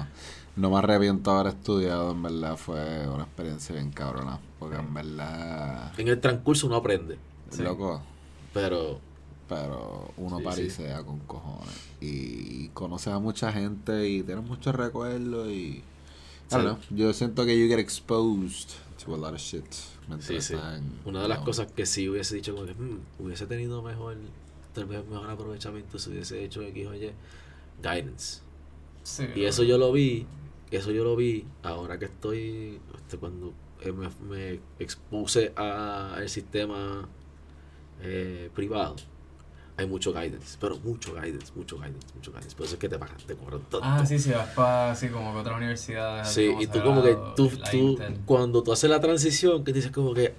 no 0.57 0.71
me 0.71 0.79
arrepiento 0.79 1.31
de 1.33 1.39
haber 1.41 1.53
estudiado, 1.53 2.11
en 2.13 2.23
verdad 2.23 2.57
fue 2.57 3.07
una 3.09 3.25
experiencia 3.25 3.75
bien 3.75 3.91
cabrona. 3.93 4.41
Porque 4.59 4.77
en 4.77 4.93
verdad, 4.95 5.93
En 5.99 6.09
el 6.09 6.19
transcurso 6.19 6.67
uno 6.67 6.77
aprende, 6.77 7.19
Sí. 7.51 7.63
loco, 7.63 8.01
pero 8.63 9.01
pero 9.49 10.11
uno 10.17 10.39
Sí, 10.39 10.45
parisea 10.45 11.05
con 11.05 11.21
cojones. 11.21 11.75
Y 12.01 12.69
conoces 12.71 13.13
a 13.13 13.19
mucha 13.21 13.53
gente 13.53 14.09
y 14.09 14.23
tienes 14.23 14.45
muchos 14.45 14.75
recuerdos 14.75 15.49
y... 15.49 15.83
I 16.51 16.55
don't 16.55 16.63
know, 16.65 16.79
yo 16.99 17.13
siento 17.13 17.45
que 17.45 17.59
you 17.59 17.69
get 17.69 17.79
exposed 17.79 18.71
to 19.05 19.15
a 19.15 19.19
lot 19.19 19.35
of 19.35 19.41
shit. 19.41 19.65
sí, 20.21 20.41
sí. 20.41 20.55
Una 21.05 21.23
de 21.23 21.29
las 21.29 21.39
know. 21.39 21.47
cosas 21.47 21.71
que 21.73 21.87
sí 21.87 22.09
hubiese 22.09 22.35
dicho 22.37 22.55
como 22.55 22.67
que 22.67 22.73
"Hmm, 22.75 22.99
hubiese 23.19 23.47
tenido 23.47 23.83
mejor, 23.83 24.17
tal 24.75 24.87
vez 24.87 25.05
mejor 25.07 25.31
aprovechamiento 25.31 25.99
si 25.99 26.11
hubiese 26.11 26.45
hecho 26.45 26.63
X 26.63 26.87
o 26.87 26.95
Y, 26.95 27.13
guidance. 27.83 28.41
Sí, 29.03 29.25
Y 29.35 29.45
eso 29.45 29.63
yo 29.63 29.79
lo 29.79 29.93
vi, 29.93 30.27
eso 30.71 30.91
yo 30.91 31.05
lo 31.05 31.17
vi 31.17 31.45
ahora 31.63 31.99
que 31.99 32.07
estoy, 32.07 32.81
este, 32.97 33.19
cuando 33.19 33.55
me, 33.85 34.09
me 34.29 34.61
expuse 34.79 35.53
a- 35.57 36.15
al 36.15 36.29
sistema 36.29 37.09
eh, 38.03 38.51
privado. 38.55 38.97
Hay 39.79 39.87
mucho 39.87 40.11
guidance, 40.13 40.57
pero 40.59 40.79
mucho 40.79 41.13
guidance, 41.13 41.53
mucho 41.55 41.77
guidance, 41.77 42.07
mucho 42.15 42.31
guidance. 42.33 42.57
Por 42.57 42.65
eso 42.65 42.77
es 42.77 42.81
que 42.81 42.89
te 42.89 42.99
pagan, 42.99 43.17
te 43.27 43.35
cobran 43.35 43.61
todo. 43.69 43.83
Ah, 43.85 44.07
sí, 44.07 44.19
sí, 44.19 44.31
vas 44.31 44.49
para 44.55 44.93
así 44.93 45.09
como 45.09 45.35
que 45.35 45.41
otras 45.41 45.57
universidades. 45.59 46.29
así 46.29 46.47
Sí, 46.47 46.57
y 46.61 46.67
tú 46.67 46.83
como 46.83 47.03
que 47.03 47.15
tú, 47.37 47.51
tú 47.71 47.99
cuando 48.25 48.63
tú 48.63 48.73
haces 48.73 48.89
la 48.89 49.01
transición, 49.01 49.65
que 49.65 49.75
dices 49.75 49.91
como 49.91 50.15
que, 50.15 50.33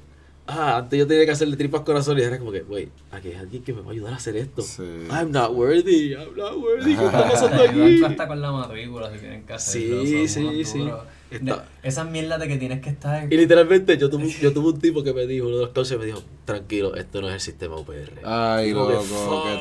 ah, 0.48 0.78
antes 0.78 0.98
yo 0.98 1.06
tenía 1.06 1.26
que 1.26 1.32
hacerle 1.32 1.56
tripas 1.56 1.82
corazón 1.82 2.18
y 2.18 2.24
era 2.24 2.40
como 2.40 2.52
que, 2.52 2.64
wait, 2.64 2.90
aquí 3.12 3.28
hay 3.28 3.36
alguien 3.36 3.62
que 3.64 3.74
me 3.74 3.82
va 3.82 3.90
a 3.90 3.92
ayudar 3.92 4.14
a 4.14 4.16
hacer 4.16 4.38
esto. 4.38 4.64
Sí. 4.64 4.82
I'm 5.12 5.32
not 5.32 5.52
worthy, 5.52 6.14
I'm 6.14 6.36
not 6.36 6.56
worthy, 6.58 6.96
¿qué 6.96 7.06
está 7.06 7.30
pasando 7.30 7.64
aquí? 7.70 8.04
hasta 8.04 8.28
con 8.28 8.42
la 8.42 8.52
matrícula 8.52 9.12
si 9.14 9.20
tienen 9.20 9.44
que 9.44 9.54
hacerlo. 9.54 10.02
Sí, 10.04 10.28
sí, 10.28 10.66
sí. 10.66 10.80
duros. 10.80 11.04
Está- 11.30 11.66
esas 11.84 12.10
mierdas 12.10 12.40
de 12.40 12.48
que 12.48 12.58
tienes 12.58 12.82
que 12.82 12.90
estar. 12.90 13.32
Y 13.32 13.36
literalmente 13.38 13.98
yo 13.98 14.10
tuve, 14.10 14.30
yo 14.42 14.54
tuve 14.54 14.70
un 14.70 14.80
tipo 14.80 15.04
que 15.04 15.14
me 15.14 15.26
dijo, 15.28 15.48
uno 15.48 15.58
de 15.58 15.62
los 15.66 15.74
coaches 15.74 15.98
me 16.00 16.06
dijo, 16.06 16.24
tranquilo, 16.46 16.96
esto 16.96 17.20
no 17.22 17.28
es 17.28 17.34
el 17.36 17.42
sistema 17.42 17.76
UPR. 17.76 18.22
Ay, 18.24 18.72
loco, 18.72 19.04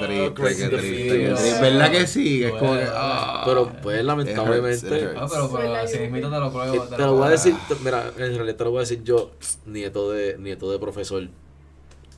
qué 0.00 0.06
triste, 0.06 0.34
qué 0.34 0.42
triste, 0.42 0.76
face. 0.76 1.18
qué 1.18 1.34
triste. 1.34 1.60
¿Verdad 1.60 1.90
que 1.90 2.06
sí? 2.06 2.44
Es 2.44 2.52
como 2.52 2.74
que... 2.74 2.84
Ah. 2.88 3.42
Pero 3.44 3.72
pues 3.82 4.04
lamentablemente... 4.04 4.86
It 4.86 4.92
hurts, 4.92 5.02
it 5.12 5.16
Ah, 5.18 5.26
pero, 5.28 5.50
pero 5.52 5.86
yo. 5.86 6.00
mismito 6.00 6.30
te 6.30 6.38
lo 6.38 6.46
Eh, 6.46 6.50
pruebo. 6.52 6.84
te 6.86 6.98
lo 7.02 7.14
voy 7.14 7.26
a 7.26 7.30
decir, 7.30 7.54
te- 7.68 7.74
mira, 7.84 8.08
en 8.16 8.36
realidad 8.36 8.56
te 8.56 8.64
lo 8.64 8.70
voy 8.70 8.78
a 8.78 8.80
decir 8.82 9.02
yo, 9.02 9.32
nieto 9.66 10.12
de, 10.12 10.38
nieto 10.38 10.70
de 10.70 10.78
profesor, 10.78 11.28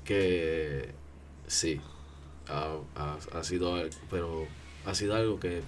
que 0.05 0.91
sí, 1.47 1.81
ha, 2.49 2.77
ha- 2.97 3.19
ha 3.39 3.45
sido, 3.45 3.75
pero 4.11 4.47
ha 4.85 4.95
sido 4.95 5.15
algo 5.15 5.41
que 5.41 5.63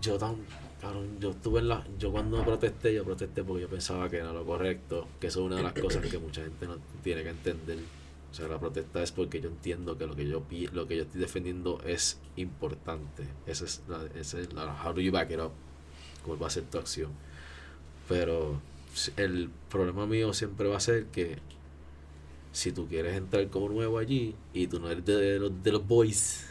yo 0.00 0.16
tan, 0.18 0.36
cabrón, 0.80 1.18
yo 1.20 1.30
estuve 1.30 1.60
en 1.60 1.68
la, 1.68 1.86
yo 1.98 2.10
cuando 2.10 2.42
protesté, 2.44 2.94
yo 2.94 3.04
protesté 3.04 3.44
porque 3.44 3.62
yo 3.62 3.68
pensaba 3.68 4.08
que 4.08 4.16
era 4.16 4.32
lo 4.32 4.44
correcto, 4.44 5.06
que 5.20 5.26
eso 5.26 5.40
es 5.40 5.46
una 5.46 5.56
de 5.56 5.62
las 5.62 5.72
cosas 5.74 6.06
que 6.06 6.18
mucha 6.18 6.42
gente 6.42 6.66
no 6.66 6.78
tiene 7.02 7.22
que 7.22 7.30
entender. 7.30 7.78
O 8.30 8.34
sea, 8.34 8.46
la 8.48 8.58
protesta 8.58 9.02
es 9.02 9.12
porque 9.12 9.40
yo 9.40 9.48
entiendo 9.48 9.98
que 9.98 10.06
lo 10.06 10.14
que 10.14 10.26
yo 10.26 10.42
lo 10.72 10.86
que 10.86 10.96
yo 10.96 11.02
estoy 11.02 11.20
defendiendo 11.20 11.80
es 11.84 12.18
importante. 12.36 13.24
Esa 13.46 13.64
es 13.64 13.82
la, 13.88 14.06
esa 14.14 14.40
es 14.40 14.52
la 14.52 14.82
how 14.84 14.92
do 14.92 15.00
you 15.00 15.12
back 15.12 15.30
it 15.30 15.40
up? 15.40 15.50
¿Cuál 16.24 16.40
va 16.42 16.46
a 16.46 16.50
ser 16.50 16.64
tu 16.64 16.78
acción? 16.78 17.10
Pero 18.08 18.60
el 19.16 19.50
problema 19.68 20.06
mío 20.06 20.32
siempre 20.32 20.68
va 20.68 20.76
a 20.76 20.80
ser 20.80 21.06
que 21.06 21.38
si 22.52 22.72
tú 22.72 22.86
quieres 22.88 23.16
entrar 23.16 23.48
como 23.48 23.68
nuevo 23.68 23.98
allí 23.98 24.34
y 24.52 24.66
tú 24.66 24.80
no 24.80 24.90
eres 24.90 25.04
de, 25.04 25.38
los, 25.38 25.62
de 25.62 25.72
los 25.72 25.86
boys 25.86 26.46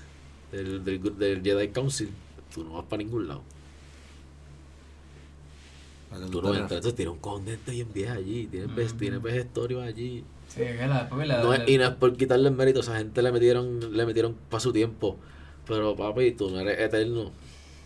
del, 0.51 0.83
del, 0.83 1.17
del 1.17 1.41
Jedi 1.41 1.69
Council, 1.69 2.09
tú 2.53 2.63
no 2.63 2.73
vas 2.73 2.85
para 2.85 3.03
ningún 3.03 3.27
lado. 3.27 3.43
Tú 6.31 6.41
no 6.41 6.49
entras. 6.49 6.71
Entonces 6.71 6.95
tienes 6.95 7.13
un 7.13 7.19
cojón 7.19 7.45
de 7.45 7.51
gente 7.51 7.71
bien 7.71 7.87
vieja 7.93 8.13
allí, 8.13 8.47
tienes, 8.47 8.75
ves- 8.75 8.89
Ujú. 8.91 8.97
tienes 8.99 9.21
vejestorios 9.21 9.83
allí. 9.83 10.23
Sí, 10.47 10.61
que 10.61 10.87
la, 10.87 11.07
la, 11.25 11.43
No 11.43 11.49
la- 11.51 11.55
es, 11.57 11.69
y 11.69 11.77
no 11.77 11.83
es 11.85 11.89
por 11.91 12.17
quitarle 12.17 12.49
el 12.49 12.55
mérito, 12.55 12.79
esa 12.79 12.97
gente 12.97 13.21
le 13.21 13.31
metieron, 13.31 13.95
le 13.95 14.05
metieron 14.05 14.35
para 14.49 14.59
su 14.59 14.73
tiempo. 14.73 15.17
Pero 15.67 15.95
papi, 15.95 16.31
tú 16.31 16.49
no 16.49 16.59
eres 16.59 16.79
eterno. 16.79 17.31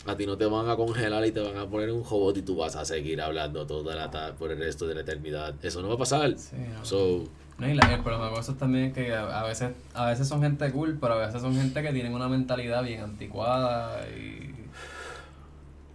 A 0.06 0.16
ti 0.18 0.26
no 0.26 0.38
te 0.38 0.46
van 0.46 0.70
a 0.70 0.76
congelar 0.76 1.26
y 1.26 1.32
te 1.32 1.40
van 1.42 1.58
a 1.58 1.66
poner 1.70 1.92
un 1.92 2.04
robot 2.04 2.38
y 2.38 2.42
tú 2.42 2.56
vas 2.58 2.76
a 2.76 2.84
seguir 2.86 3.22
hablando 3.22 3.66
toda 3.66 3.96
la 3.96 4.10
tarde 4.12 4.34
por 4.38 4.52
el 4.52 4.60
resto 4.60 4.86
de 4.88 4.96
la 4.96 5.02
eternidad. 5.02 5.56
Eso 5.62 5.82
no 5.82 5.88
va 5.90 5.96
a 5.96 5.98
pasar. 5.98 6.38
Sí, 6.38 6.56
no. 6.58 6.86
So, 6.86 7.24
No, 7.58 7.70
y 7.70 7.74
la- 7.76 7.94
el 7.94 8.02
problema 8.02 8.30
con 8.32 8.40
eso 8.40 8.54
es 8.54 8.58
también 8.58 8.92
que 8.94 9.14
a, 9.14 9.42
a 9.42 9.46
veces 9.48 9.72
a 9.94 10.08
veces 10.08 10.28
son 10.28 10.42
gente 10.42 10.72
cool, 10.72 10.98
pero 11.00 11.14
a 11.14 11.26
veces 11.28 11.42
son 11.42 11.56
gente 11.56 11.82
que 11.82 11.92
tienen 11.94 12.14
una 12.14 12.28
mentalidad 12.28 12.84
bien 12.84 13.02
anticuada 13.02 14.06
y 14.10 14.54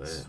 eh, 0.01 0.23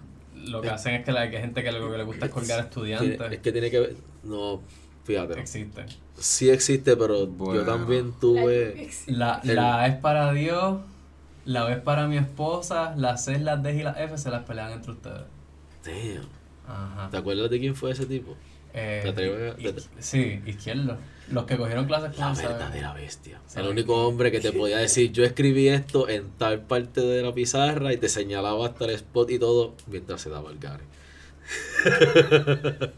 lo 0.46 0.62
que 0.62 0.70
hacen 0.70 0.96
es 0.96 1.06
que, 1.06 1.12
la, 1.12 1.30
que 1.30 1.38
hay 1.38 1.42
gente 1.44 1.64
que 1.64 1.72
lo 1.72 1.92
que 1.92 1.98
le 1.98 2.04
gusta 2.04 2.26
es 2.28 2.32
colgar 2.32 2.60
a 2.60 2.70
tiene- 2.70 2.94
estudiantes. 2.94 3.32
es 3.34 3.40
que 3.40 3.52
tiene 3.52 3.70
que 3.72 3.80
ver. 3.80 3.96
No, 4.24 4.62
fíjate. 5.06 5.40
Existe. 5.40 5.86
Sí 6.18 6.50
existe, 6.50 6.96
pero 6.98 7.28
Bueno. 7.28 7.62
yo 7.62 7.66
también 7.66 8.14
tuve. 8.20 8.90
La, 9.08 9.40
El- 9.44 9.56
la 9.56 9.82
A 9.82 9.88
es 9.88 9.96
para 9.96 10.32
Dios, 10.34 10.80
la 11.46 11.64
B 11.66 11.74
es 11.74 11.80
para 11.80 12.08
mi 12.08 12.18
esposa, 12.18 12.94
las 12.98 13.24
C, 13.26 13.40
las 13.40 13.62
D 13.64 13.76
y 13.76 13.84
las 13.84 13.98
F 13.98 14.18
se 14.18 14.30
las 14.30 14.44
pelean 14.44 14.72
entre 14.72 14.92
ustedes. 14.92 15.22
Damn. 15.86 16.28
Ajá. 16.68 17.10
¿Te 17.10 17.18
acuerdas 17.18 17.50
de 17.50 17.60
quién 17.60 17.76
fue 17.76 17.92
ese 17.92 18.06
tipo? 18.06 18.36
Eh, 18.74 19.00
¿Te 19.04 19.10
atreves 19.10 19.56
a- 19.56 19.60
iz- 19.60 19.88
sí, 20.00 20.42
izquierdo. 20.46 20.98
Los 21.32 21.46
que 21.46 21.58
cogieron 21.58 21.86
clases 21.86 22.18
La 22.18 22.34
verdadera 22.34 22.94
bestia. 22.94 23.40
El 23.56 23.68
único 23.68 24.08
hombre 24.08 24.32
que 24.32 24.40
te 24.40 24.52
podía 24.52 24.78
decir, 24.78 25.12
yo 25.12 25.24
escribí 25.24 25.68
esto 25.68 26.10
en 26.10 26.30
tal 26.38 26.62
parte 26.62 27.02
de 27.02 27.22
la 27.22 27.34
pizarra 27.34 27.94
y 27.94 27.98
te 27.98 28.10
señalaba 28.10 28.66
hasta 28.66 28.86
el 28.86 28.92
spot 28.92 29.30
y 29.32 29.40
todo 29.40 29.76
mientras 29.88 30.22
se 30.22 30.30
daba 30.30 30.50
el 30.52 30.58
gare. 30.60 30.84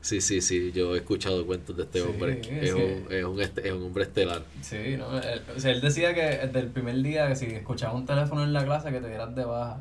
sí, 0.00 0.20
sí, 0.20 0.40
sí, 0.40 0.72
yo 0.72 0.94
he 0.94 0.98
escuchado 0.98 1.44
cuentos 1.46 1.76
de 1.76 1.82
este 1.84 2.00
Sí, 2.00 2.08
hombre. 2.08 2.40
es 2.62 2.72
un, 2.72 3.06
es, 3.10 3.24
un 3.24 3.40
este- 3.40 3.66
es 3.68 3.72
un 3.74 3.82
hombre 3.84 4.04
estelar. 4.04 4.42
Sí, 4.62 4.96
no, 4.96 5.18
él, 5.20 5.42
o 5.56 5.60
sea, 5.60 5.70
él 5.72 5.80
decía 5.80 6.14
que 6.14 6.22
desde 6.22 6.60
el 6.60 6.68
primer 6.68 6.96
día 7.02 7.28
que 7.28 7.36
si 7.36 7.46
escuchaba 7.46 7.94
un 7.94 8.06
teléfono 8.06 8.42
en 8.44 8.52
la 8.52 8.64
clase 8.64 8.90
que 8.90 9.00
te 9.00 9.08
dieras 9.08 9.34
de 9.34 9.44
baja. 9.44 9.78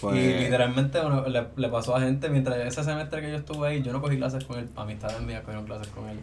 Pues, 0.00 0.16
Y 0.16 0.38
literalmente 0.44 0.98
bueno, 1.00 1.28
le, 1.28 1.46
le 1.56 1.68
pasó 1.68 1.94
a 1.96 2.00
gente 2.00 2.28
mientras 2.28 2.56
ese 2.58 2.82
semestre 2.84 3.20
que 3.20 3.30
yo 3.30 3.36
estuve 3.36 3.68
ahí, 3.68 3.82
yo 3.82 3.92
no 3.92 4.00
cogí 4.00 4.16
clases 4.16 4.44
con 4.44 4.58
él, 4.58 4.68
amistades 4.76 5.20
mías 5.20 5.40
cogieron 5.42 5.66
clases 5.66 5.88
con 5.88 6.08
él. 6.08 6.18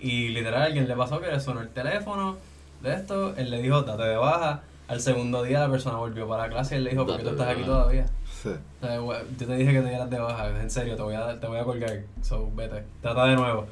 Y 0.00 0.28
literal 0.28 0.62
a 0.62 0.64
alguien 0.66 0.86
le 0.86 0.94
pasó 0.94 1.20
que 1.20 1.28
le 1.28 1.40
sonó 1.40 1.60
el 1.62 1.70
teléfono 1.70 2.36
de 2.82 2.94
esto, 2.94 3.34
él 3.36 3.50
le 3.50 3.62
dijo 3.62 3.82
date 3.82 4.02
de 4.02 4.16
baja. 4.16 4.62
Al 4.86 5.00
segundo 5.00 5.42
día 5.42 5.60
la 5.60 5.70
persona 5.70 5.96
volvió 5.96 6.28
para 6.28 6.42
la 6.44 6.48
clase 6.50 6.74
y 6.74 6.78
él 6.78 6.84
le 6.84 6.90
dijo, 6.90 7.06
¿por 7.06 7.16
qué 7.16 7.22
tú 7.22 7.30
estás 7.30 7.48
aquí 7.48 7.60
baja. 7.62 7.72
todavía? 7.72 8.06
sí. 8.42 8.50
O 8.82 8.86
sea, 8.86 8.96
yo 9.38 9.46
te 9.46 9.56
dije 9.56 9.72
que 9.72 9.80
te 9.80 9.88
dieras 9.88 10.10
de 10.10 10.18
baja, 10.18 10.60
en 10.60 10.70
serio, 10.70 10.94
te 10.94 11.02
voy 11.02 11.14
a, 11.14 11.40
te 11.40 11.46
voy 11.46 11.58
a 11.58 11.64
colgar. 11.64 12.02
So, 12.20 12.50
vete, 12.54 12.84
trata 13.00 13.24
de 13.24 13.36
nuevo. 13.36 13.66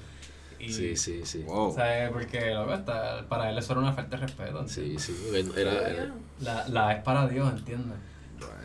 Y, 0.59 0.73
Sí, 0.73 0.97
sí, 0.97 1.21
sí. 1.25 1.43
Wow. 1.43 1.71
O 1.71 1.75
sea, 1.75 2.09
porque 2.11 2.55
loco, 2.55 2.73
está, 2.73 3.27
para 3.29 3.51
él 3.51 3.59
eso 3.59 3.73
era 3.73 3.83
una 3.83 3.93
falta 3.93 4.17
de 4.17 4.23
respeto. 4.23 4.67
Sí, 4.69 4.95
sí. 4.99 5.15
Era, 5.57 5.89
era- 5.91 6.15
La, 6.41 6.67
la 6.69 6.93
es 6.93 7.03
para 7.03 7.27
Dios, 7.29 7.53
¿entiendes? 7.53 7.99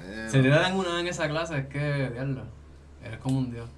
Bueno. 0.08 0.32
Si 0.32 0.42
te 0.42 0.50
dan 0.50 0.76
una 0.76 1.00
en 1.00 1.08
esa 1.08 1.28
clase, 1.28 1.58
es 1.60 1.68
que, 1.68 2.10
diablo, 2.14 2.44
eres 3.04 3.20
como 3.20 3.40
un 3.40 3.52
Dios. 3.52 3.70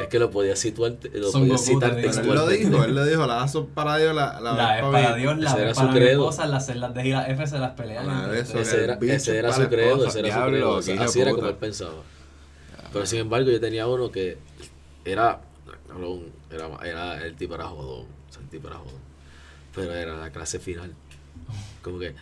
es 0.00 0.06
que 0.08 0.18
lo 0.18 0.30
podía 0.30 0.56
situar, 0.56 0.96
lo 1.12 1.30
Son 1.30 1.42
podía 1.42 1.54
Goku, 1.56 1.64
citar 1.64 1.94
te 1.94 2.00
digo. 2.02 2.12
Pero 2.14 2.32
él 2.32 2.36
lo 2.36 2.46
dijo, 2.48 2.84
él 2.84 2.94
lo 2.94 3.04
dijo, 3.04 3.26
la 3.26 3.42
A 3.42 3.48
son 3.48 3.66
para 3.66 3.96
Dios, 3.98 4.14
la, 4.14 4.40
la, 4.40 4.52
La 4.54 4.68
B 4.72 4.76
es 4.76 4.82
pa' 4.82 4.90
para. 4.92 5.14
Dios, 5.16 5.38
la 5.38 5.54
B 5.54 5.60
para 5.62 5.74
su 5.74 5.88
mi 5.88 5.98
esposa, 6.06 6.46
las 6.46 6.66
C, 6.66 6.74
las 6.76 6.94
D 6.94 7.06
y 7.08 7.10
las 7.12 7.28
F 7.28 7.46
se 7.46 7.58
las 7.58 7.72
pelean. 7.72 8.06
La 8.06 8.38
eso. 8.38 8.58
Ese 8.58 8.84
era, 8.84 8.94
ese 9.00 9.38
era 9.38 9.52
su 9.52 9.68
credo, 9.68 9.96
esposa, 9.96 10.08
ese 10.08 10.18
era 10.20 10.34
su 10.44 10.50
credo. 10.50 10.80
qué 10.80 10.94
hijo 10.94 11.04
Así 11.04 11.18
de 11.18 11.22
era 11.22 11.30
puta. 11.30 11.40
como 11.40 11.50
él 11.50 11.56
pensaba. 11.56 12.02
Pero 12.92 13.06
sin 13.06 13.18
embargo, 13.20 13.50
yo 13.50 13.60
tenía 13.60 13.86
uno 13.86 14.10
que 14.10 14.38
era, 15.04 15.40
cabrón, 15.86 16.32
era, 16.50 16.68
era 16.84 17.24
el 17.26 17.36
tipo 17.36 17.54
era 17.54 17.64
jodón, 17.64 18.06
o 18.06 18.32
sea, 18.32 18.40
el 18.42 18.48
tipo 18.48 18.68
era 18.68 18.76
jodón. 18.78 19.00
Pero 19.74 19.92
era 19.92 20.16
la 20.16 20.30
clase 20.30 20.58
final. 20.58 20.94
Como 21.82 21.98
que, 21.98 22.14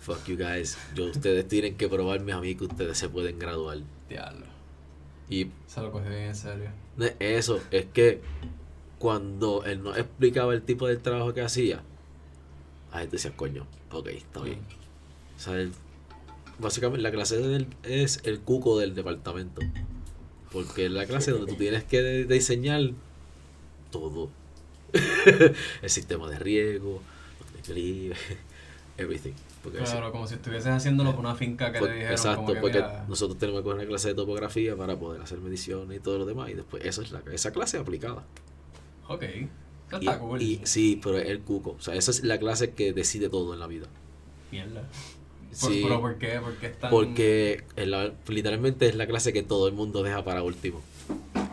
fuck 0.00 0.24
you 0.26 0.36
guys. 0.36 0.76
Yo, 0.94 1.04
ustedes 1.06 1.46
tienen 1.48 1.76
que 1.76 1.88
probarme 1.88 2.32
a 2.32 2.40
mí 2.40 2.54
que 2.54 2.64
ustedes 2.64 2.98
se 2.98 3.08
pueden 3.08 3.38
graduar. 3.38 3.78
Diablo. 4.08 4.46
Y 5.28 5.48
Se 5.66 5.80
lo 5.80 5.92
cogí 5.92 6.08
bien 6.08 6.22
en 6.22 6.34
serio. 6.34 6.70
eso, 7.20 7.60
es 7.70 7.86
que 7.86 8.20
cuando 8.98 9.64
él 9.64 9.82
nos 9.82 9.96
explicaba 9.96 10.52
el 10.54 10.62
tipo 10.62 10.86
de 10.88 10.96
trabajo 10.96 11.32
que 11.32 11.40
hacía, 11.42 11.82
la 12.92 12.98
gente 13.00 13.16
decía, 13.16 13.36
coño, 13.36 13.66
ok, 13.92 14.08
está 14.08 14.40
bien. 14.42 14.58
O 15.36 15.40
sea, 15.40 15.54
él- 15.54 15.72
básicamente 16.58 17.00
la 17.02 17.10
clase 17.12 17.66
es 17.84 18.20
el 18.24 18.40
cuco 18.40 18.78
del 18.78 18.94
departamento. 18.94 19.62
Porque 20.52 20.86
es 20.86 20.90
la 20.90 21.06
clase 21.06 21.30
donde 21.30 21.52
tú 21.52 21.56
tienes 21.58 21.84
que 21.84 22.02
de- 22.02 22.24
diseñar 22.24 22.90
todo. 23.92 24.30
el 25.82 25.90
sistema 25.90 26.28
de 26.28 26.38
riego, 26.40 27.00
los 27.40 27.52
declives, 27.52 28.18
everything. 28.98 29.34
Porque 29.62 29.78
Claro, 29.78 30.10
como 30.10 30.26
si 30.26 30.34
estuvieses 30.34 30.68
haciéndolo 30.68 31.10
por 31.12 31.20
una 31.20 31.34
finca 31.34 31.70
que 31.70 31.78
por- 31.80 31.88
le 31.88 31.94
dijeron 31.96 32.14
exacto, 32.14 32.40
como 32.42 32.54
que 32.54 32.60
porque 32.60 32.78
mira, 32.78 33.04
nosotros 33.08 33.38
tenemos 33.38 33.60
que 33.60 33.64
coger 33.64 33.78
una 33.80 33.86
clase 33.88 34.08
de 34.08 34.14
topografía 34.14 34.74
para 34.74 34.98
poder 34.98 35.20
hacer 35.20 35.38
mediciones 35.38 35.98
y 35.98 36.00
todo 36.00 36.18
lo 36.18 36.24
demás. 36.24 36.48
Y 36.50 36.54
después, 36.54 36.82
eso 36.84 37.02
es 37.02 37.12
la, 37.12 37.22
esa 37.32 37.52
clase 37.52 37.76
aplicada. 37.78 38.24
ok, 39.08 39.22
Y, 40.00 40.06
cool. 40.06 40.40
y- 40.40 40.60
sí, 40.64 40.98
pero 41.02 41.18
es 41.18 41.28
el 41.28 41.40
cuco. 41.40 41.72
O 41.78 41.80
sea, 41.82 41.94
esa 41.94 42.10
es 42.10 42.22
la 42.24 42.38
clase 42.38 42.70
que 42.72 42.92
decide 42.94 43.28
todo 43.28 43.52
en 43.52 43.60
la 43.60 43.66
vida. 43.66 43.86
Mierda. 44.50 44.80
Por- 45.60 45.72
Sí, 45.72 45.80
Pero 45.82 46.00
¿por 46.00 46.16
qué? 46.16 46.38
Porque 46.40 46.66
es 46.68 46.78
tan... 46.78 46.90
porque 46.90 47.64
es 47.76 47.86
la- 47.88 48.12
literalmente 48.28 48.86
es 48.86 48.94
la 48.94 49.06
clase 49.08 49.32
que 49.32 49.42
todo 49.42 49.66
el 49.68 49.74
mundo 49.74 50.02
deja 50.04 50.24
para 50.24 50.42
último. 50.44 50.80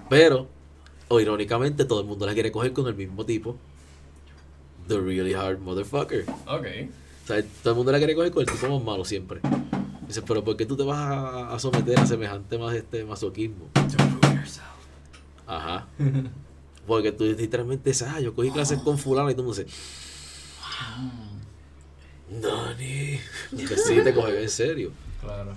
Pero, 0.08 0.48
o 1.10 1.20
irónicamente, 1.20 1.84
todo 1.84 2.00
el 2.02 2.06
mundo 2.08 2.26
la 2.28 2.34
quiere 2.36 2.52
coger 2.52 2.74
con 2.74 2.88
el 2.88 2.94
mismo 2.96 3.26
tipo. 3.26 3.58
The 4.88 5.00
really 5.02 5.34
hard 5.34 5.58
motherfucker. 5.60 6.26
Ok. 6.48 6.68
O 7.28 7.30
sea, 7.30 7.44
todo 7.62 7.72
el 7.72 7.76
mundo 7.76 7.92
la 7.92 7.98
quiere 7.98 8.16
coger 8.16 8.32
con 8.32 8.42
el 8.42 8.50
tipo 8.50 8.70
más 8.70 8.82
malo 8.82 9.04
siempre. 9.04 9.42
Dices, 10.08 10.24
pero 10.26 10.46
¿por 10.46 10.56
qué 10.56 10.66
tú 10.66 10.78
te 10.78 10.84
vas 10.84 10.98
a, 10.98 11.54
a 11.54 11.60
someter 11.60 12.00
a 12.00 12.06
semejante 12.06 12.58
más 12.58 12.74
este 12.74 13.04
masoquismo? 13.04 13.66
To 13.74 13.98
prove 13.98 14.34
yourself. 14.34 14.66
Ajá. 15.46 15.88
Porque 16.88 17.12
tú 17.12 17.26
literalmente 17.26 17.90
dices, 17.90 18.08
ah, 18.10 18.22
yo 18.22 18.34
cogí 18.34 18.50
clases 18.50 18.80
con 18.80 18.98
fulano 18.98 19.30
y 19.30 19.36
tú 19.36 19.44
me 19.44 19.50
dices, 19.50 19.66
Dani. 22.30 23.20
Porque 23.52 23.76
sí 23.76 24.00
te 24.02 24.14
coge 24.14 24.44
en 24.44 24.50
serio. 24.50 24.94
Claro. 25.20 25.54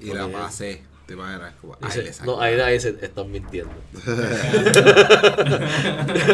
Y 0.00 0.12
la 0.12 0.26
pasé. 0.26 0.82
Te 1.06 1.14
como. 1.60 1.76
Ay, 1.80 2.02
le 2.02 2.12
saqué. 2.12 2.26
no, 2.26 2.40
ahí, 2.40 2.54
ahí 2.60 2.80
se 2.80 2.88
están 3.00 3.30
mintiendo. 3.30 3.72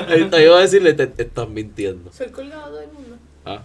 ahí, 0.08 0.30
ahí 0.32 0.44
iba 0.44 0.56
a 0.56 0.60
decirle, 0.62 0.94
te, 0.94 1.06
te 1.06 1.24
están 1.24 1.52
mintiendo. 1.52 2.10
Soy 2.12 2.30
colgado 2.30 2.70
todo 2.70 2.80
el 2.80 2.92
mundo. 2.92 3.18
Ah, 3.44 3.62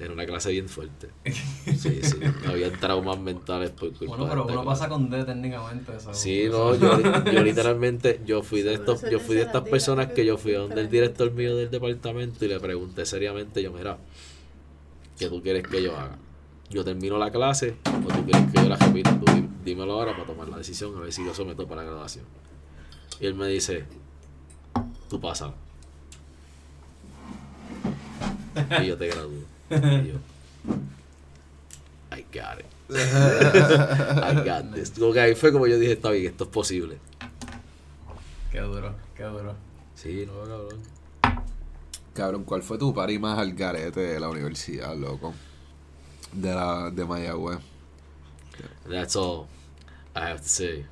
era 0.00 0.12
una 0.12 0.26
clase 0.26 0.50
bien 0.52 0.68
fuerte. 0.68 1.08
Sí, 1.78 2.00
sí. 2.02 2.18
Había 2.46 2.72
traumas 2.72 3.20
mentales 3.20 3.70
por 3.70 3.90
culpa 3.92 4.06
Bueno, 4.16 4.26
pero 4.28 4.42
uno 4.44 4.52
clase. 4.62 4.66
pasa 4.66 4.88
con 4.88 5.10
D 5.10 5.22
técnicamente. 5.24 5.94
Eso, 5.96 6.12
Sí, 6.14 6.46
no, 6.50 6.74
yo, 6.74 7.00
yo 7.00 7.42
literalmente, 7.44 8.20
yo 8.24 8.42
fui 8.42 8.62
de 8.62 8.74
estos, 8.74 9.04
yo 9.08 9.20
fui 9.20 9.36
de 9.36 9.42
estas 9.42 9.62
personas 9.68 10.08
que 10.12 10.24
yo 10.24 10.38
fui 10.38 10.54
a 10.54 10.60
donde 10.60 10.80
el 10.80 10.88
director 10.90 11.30
mío 11.30 11.54
del 11.56 11.70
departamento 11.70 12.44
y 12.44 12.48
le 12.48 12.58
pregunté 12.58 13.04
seriamente, 13.06 13.62
yo, 13.62 13.70
mira, 13.72 13.98
¿qué 15.18 15.28
tú 15.28 15.42
quieres 15.42 15.62
que 15.68 15.82
yo 15.82 15.96
haga? 15.96 16.16
¿Yo 16.70 16.84
termino 16.84 17.16
la 17.18 17.30
clase 17.30 17.76
o 17.86 18.08
tú 18.12 18.24
quieres 18.24 18.50
que 18.52 18.62
yo 18.62 18.68
la 18.68 18.76
repita? 18.76 19.18
Tú 19.20 19.26
dí- 19.32 19.48
dímelo 19.64 19.92
ahora 19.92 20.12
para 20.12 20.26
tomar 20.26 20.48
la 20.48 20.58
decisión, 20.58 20.96
a 20.96 21.00
ver 21.00 21.12
si 21.12 21.24
yo 21.24 21.34
someto 21.34 21.66
para 21.68 21.82
la 21.82 21.88
graduación. 21.90 22.24
Y 23.20 23.26
él 23.26 23.34
me 23.34 23.46
dice, 23.48 23.84
tú 25.08 25.20
pasa. 25.20 25.52
Y 28.82 28.86
yo 28.86 28.96
te 28.96 29.06
gradúo. 29.08 29.44
Y 29.70 30.08
yo, 30.08 30.14
I 32.10 32.24
got 32.32 32.60
it. 32.60 32.66
I 32.90 34.42
got 34.44 34.72
this. 34.72 34.90
Como 34.90 35.12
que 35.12 35.20
ahí 35.20 35.34
fue 35.34 35.52
como 35.52 35.66
yo 35.66 35.78
dije, 35.78 35.92
está 35.92 36.10
bien, 36.10 36.24
esto 36.26 36.44
es 36.44 36.50
posible. 36.50 36.98
Qué 38.50 38.60
duro, 38.60 38.94
qué 39.14 39.24
duro. 39.24 39.54
Sí, 39.94 40.26
no, 40.26 40.32
cabrón. 40.40 40.80
Cabrón, 42.14 42.44
¿cuál 42.44 42.62
fue 42.62 42.78
tu 42.78 42.94
party 42.94 43.18
más 43.18 43.38
al 43.38 43.52
garete 43.52 44.00
de 44.00 44.18
la 44.18 44.28
universidad, 44.28 44.96
loco? 44.96 45.34
De 46.32 46.54
la 46.54 46.90
de 46.90 47.04
Mayagüez. 47.04 47.58
That's 48.88 49.16
all 49.16 49.48
I 50.16 50.30
have 50.30 50.40
to 50.40 50.48
say 50.48 50.86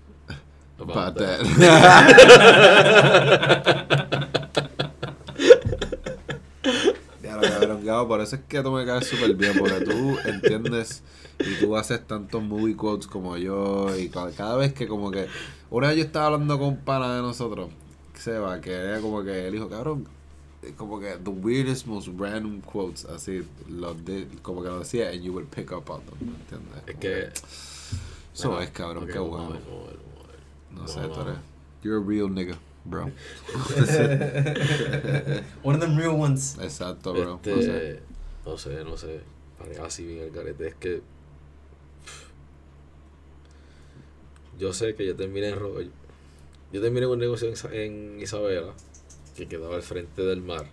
about 0.79 0.97
About 0.97 1.17
that 1.17 1.41
lo 7.37 7.43
cabrón, 7.43 7.66
Gabo, 7.85 8.09
por 8.09 8.21
eso 8.21 8.37
es 8.37 8.43
que 8.49 8.63
tú 8.63 8.71
me 8.73 8.85
caes 8.87 9.07
súper 9.07 9.35
bien, 9.35 9.57
porque 9.57 9.81
tú 9.81 10.21
entiendes 10.25 11.03
y 11.45 11.57
tú 11.57 11.77
haces 11.77 12.07
tantos 12.07 12.43
movie 12.43 12.77
quotes 12.77 13.07
como 13.07 13.37
yo, 13.37 13.97
y 13.97 14.09
ca- 14.09 14.33
cada 14.33 14.57
vez 14.57 14.73
que 14.75 14.87
como 14.89 15.11
que, 15.11 15.31
una 15.71 15.89
vez 15.89 15.97
yo 15.99 16.05
estaba 16.05 16.27
hablando 16.27 16.59
con 16.59 16.69
un 16.69 16.79
pana 16.85 17.15
de 17.17 17.23
nosotros, 17.23 17.71
Seba, 18.15 18.61
que 18.61 18.73
era 18.73 19.01
como 19.01 19.23
que 19.23 19.47
él 19.47 19.53
dijo, 19.53 19.69
cabrón, 19.69 20.07
eh, 20.63 20.73
como 20.77 20.99
que 21.01 21.17
the 21.23 21.31
weirdest, 21.31 21.87
most 21.87 22.09
random 22.19 22.61
quotes, 22.63 23.05
así, 23.07 23.43
los 23.69 24.05
de, 24.05 24.27
como 24.43 24.63
que 24.63 24.69
lo 24.69 24.81
decía, 24.81 25.11
and 25.11 25.23
you 25.23 25.33
would 25.33 25.47
pick 25.49 25.71
up 25.73 25.89
on 25.91 26.01
them, 26.07 26.19
¿me 26.31 26.37
entiendes? 26.37 26.83
Es 26.87 26.95
Como 26.95 27.01
que. 27.01 27.29
Eso 28.35 28.49
Bueno, 28.49 28.61
es, 28.61 28.71
cabrón, 28.71 29.05
ok, 29.05 29.11
qué 29.11 29.19
vamos 29.19 29.41
a 29.41 29.49
bueno. 29.49 29.53
ver, 29.53 29.63
vamos 29.65 29.85
a 29.85 29.91
ver, 29.91 29.99
vamos 29.99 30.25
a 30.25 30.29
ver. 30.33 30.41
No 30.83 30.89
sé, 30.89 31.01
tú 31.09 31.21
eres, 31.23 31.37
you're 31.83 31.99
a 31.99 32.07
real 32.07 32.29
nigga, 32.33 32.59
bro. 32.89 33.05
One 35.63 35.75
of 35.77 35.81
them 35.81 35.97
real 35.97 36.17
ones. 36.19 36.57
Exacto, 36.61 37.13
bro. 37.13 37.41
Este, 37.45 37.51
No 37.55 37.63
sé. 37.63 38.01
no 38.45 38.59
sé, 38.59 38.85
no 38.85 38.97
sé. 38.97 39.21
Así 39.83 40.05
bien 40.07 40.21
el 40.25 40.31
garete. 40.31 40.69
Es 40.69 40.75
que. 40.77 41.03
Yo 44.59 44.73
sé 44.73 44.95
que 44.95 45.05
yo 45.07 45.15
terminé 45.17 45.49
en 45.51 45.59
Ro- 45.59 45.81
Yo 46.73 46.81
terminé 46.81 47.07
un 47.07 47.19
negocio 47.19 47.47
en, 47.49 47.53
Isa- 47.55 47.73
en 47.75 48.21
Isabela, 48.21 48.73
que 49.37 49.47
quedaba 49.47 49.77
al 49.77 49.83
frente 49.83 50.23
del 50.23 50.41
mar. 50.43 50.67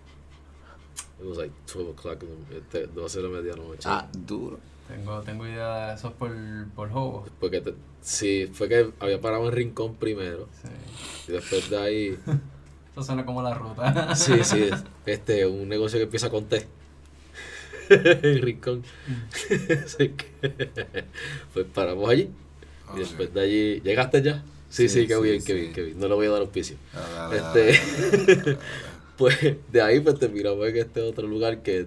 It 1.20 1.26
was 1.26 1.36
like 1.38 1.52
12 1.72 1.90
o'clock, 1.90 2.22
in 2.22 2.28
the- 2.48 2.58
este, 2.58 2.86
12 2.88 3.18
de 3.22 3.28
la 3.28 3.28
medianoche. 3.40 3.88
Ah, 3.88 4.08
duro. 4.12 4.58
Tengo, 4.88 5.20
tengo 5.22 5.46
idea 5.46 5.88
de 5.88 5.94
eso 5.94 6.12
por, 6.12 6.30
por 6.76 6.90
juego. 6.90 7.26
Porque 7.40 7.60
te- 7.60 7.74
sí, 8.02 8.50
fue 8.52 8.68
que 8.68 8.90
había 9.00 9.20
parado 9.20 9.46
en 9.48 9.52
Rincón 9.52 9.94
primero. 9.96 10.48
Sí. 10.62 10.68
Y 11.28 11.32
después 11.32 11.70
de 11.70 11.78
ahí. 11.78 12.18
Eso 12.92 13.02
suena 13.02 13.24
como 13.26 13.42
la 13.42 13.54
ruta. 13.54 14.14
Sí, 14.16 14.44
sí, 14.44 14.68
este, 15.06 15.46
un 15.46 15.68
negocio 15.68 15.98
que 15.98 16.04
empieza 16.04 16.30
con 16.30 16.44
T. 16.44 16.66
en 17.90 18.42
Rincón. 18.42 18.82
Así 19.84 20.10
que, 20.10 21.04
pues 21.52 21.66
paramos 21.74 22.08
allí. 22.08 22.30
Y 22.94 22.98
después 23.00 23.32
de 23.34 23.40
allí. 23.40 23.80
¿Llegaste 23.80 24.22
ya? 24.22 24.44
Sí, 24.70 24.88
sí, 24.88 25.02
Sí, 25.02 25.06
qué 25.08 25.14
sí, 25.16 25.22
bien, 25.22 25.40
sí. 25.40 25.46
qué 25.46 25.54
bien, 25.54 25.72
qué 25.72 25.82
bien. 25.82 25.98
No 25.98 26.08
le 26.08 26.14
voy 26.14 26.26
a 26.26 26.30
dar 26.30 26.40
auspicio. 26.42 26.76
Ah, 26.94 27.30
Este, 27.32 28.58
pues 29.16 29.38
de 29.72 29.82
ahí 29.82 30.00
pues 30.00 30.18
terminamos 30.18 30.66
en 30.68 30.76
este 30.76 31.00
otro 31.00 31.26
lugar 31.26 31.62
que 31.62 31.86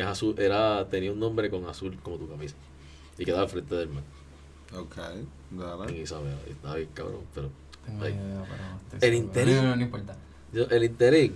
es 0.00 0.06
azul, 0.06 0.34
era, 0.38 0.88
tenía 0.88 1.12
un 1.12 1.20
nombre 1.20 1.50
con 1.50 1.64
azul 1.66 1.98
como 2.02 2.16
tu 2.16 2.28
camisa. 2.28 2.54
Y 3.18 3.24
quedaba 3.24 3.42
al 3.44 3.48
frente 3.48 3.74
del 3.74 3.88
mar, 3.88 4.02
Ok, 4.74 4.96
en 4.98 5.58
dale. 5.58 5.96
Y 5.96 6.02
estaba 6.02 6.22
bien 6.76 6.88
cabrón, 6.92 7.22
pero 7.34 7.50
Tengo 7.84 8.04
Ay. 8.04 8.12
idea, 8.12 8.44
pero 8.48 8.62
no 8.68 8.80
estoy 8.94 9.08
El 9.08 9.14
interín. 9.14 9.56
No, 9.56 9.62
no, 9.62 9.76
no 9.76 9.82
importa. 9.82 10.16
Yo, 10.52 10.64
el 10.64 10.84
interín. 10.84 11.34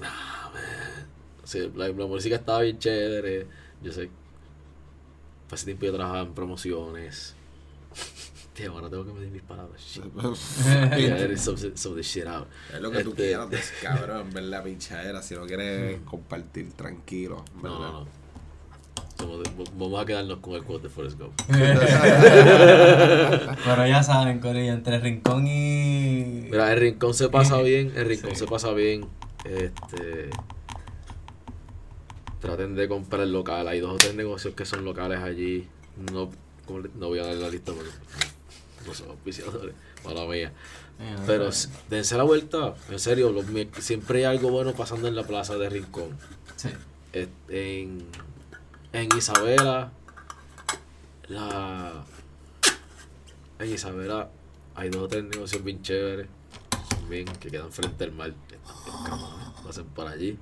Nah, 0.00 0.50
man. 0.52 1.06
Sí, 1.44 1.70
la, 1.74 1.88
la 1.88 2.06
música 2.06 2.36
estaba 2.36 2.62
bien 2.62 2.78
chévere. 2.78 3.46
Yo 3.82 3.92
sé. 3.92 4.08
Hace 5.50 5.64
tiempo 5.66 5.84
yo 5.86 5.92
trabajaba 5.94 6.22
en 6.22 6.34
promociones. 6.34 7.34
Ahora 8.66 8.90
tengo 8.90 9.04
que 9.06 9.12
medir 9.12 9.30
mis 9.30 9.42
palabras. 9.42 9.80
Shit. 9.80 10.04
Yeah, 10.96 11.36
some, 11.36 11.56
some 11.76 11.92
of 11.92 11.96
this 11.98 12.06
shit 12.06 12.26
out. 12.26 12.46
Es 12.74 12.80
lo 12.80 12.90
que 12.90 13.02
tú 13.04 13.10
Este, 13.10 13.26
quieras, 13.28 13.46
pues, 13.50 13.72
cabrón, 13.82 14.30
ver 14.32 14.44
la 14.44 14.62
pinchadera. 14.62 15.22
Si 15.22 15.34
no 15.34 15.46
quieres 15.46 16.00
compartir, 16.04 16.72
tranquilo. 16.72 17.44
No, 17.56 17.62
¿verdad? 17.62 17.78
no, 17.78 17.92
no. 18.04 18.20
Somos 19.18 19.42
de- 19.42 19.50
vamos 19.74 20.02
a 20.02 20.06
quedarnos 20.06 20.38
con 20.38 20.54
el 20.54 20.64
quote 20.64 20.84
de 20.84 20.88
Forrest 20.88 21.18
Gump. 21.18 21.38
Pero 21.48 21.76
ya 23.86 24.02
saben, 24.02 24.40
Corillo, 24.40 24.72
entre 24.72 24.98
Rincón 24.98 25.46
y. 25.46 26.46
Mira, 26.50 26.72
el 26.72 26.80
rincón 26.80 27.12
se 27.14 27.28
pasa 27.28 27.58
bien, 27.62 27.92
el 27.96 28.06
rincón 28.06 28.30
Sí. 28.30 28.36
se 28.36 28.46
pasa 28.46 28.72
bien. 28.72 29.06
Este. 29.44 30.30
Traten 32.40 32.74
de 32.74 32.88
comprar 32.88 33.26
local. 33.26 33.68
Hay 33.68 33.80
dos 33.80 33.92
o 33.92 33.96
tres 33.96 34.14
negocios 34.14 34.54
que 34.54 34.64
son 34.64 34.84
locales 34.84 35.20
allí. 35.20 35.68
No, 36.12 36.30
no 36.94 37.08
voy 37.08 37.18
a 37.18 37.26
dar 37.26 37.34
la 37.34 37.48
lista 37.50 37.72
porque 37.72 37.90
no 38.86 38.94
son 38.94 39.10
auspiciadores. 39.10 39.74
Mala 40.04 40.26
mía. 40.26 40.52
Pero 41.26 41.48
dense 41.88 42.16
la 42.16 42.24
vuelta. 42.24 42.74
En 42.90 42.98
serio, 42.98 43.30
los 43.30 43.46
siempre 43.78 44.26
hay 44.26 44.36
algo 44.36 44.50
bueno 44.50 44.74
pasando 44.74 45.08
en 45.08 45.16
la 45.16 45.24
plaza 45.24 45.56
de 45.56 45.70
Rincón. 45.70 46.18
Sí. 46.56 46.68
En, 47.48 48.06
en 48.92 49.08
Isabela, 49.16 49.92
la. 51.28 52.04
En 53.58 53.72
Isabela 53.72 54.30
hay 54.74 54.90
dos 54.90 55.02
o 55.02 55.08
tres 55.08 55.24
negocios 55.24 55.64
bien 55.64 55.82
chéveres. 55.82 56.28
Bien, 57.08 57.24
que 57.24 57.50
quedan 57.50 57.72
frente 57.72 58.04
al 58.04 58.12
mar. 58.12 58.34
Pasen 59.64 59.86
por 59.86 60.06
allí. 60.06 60.38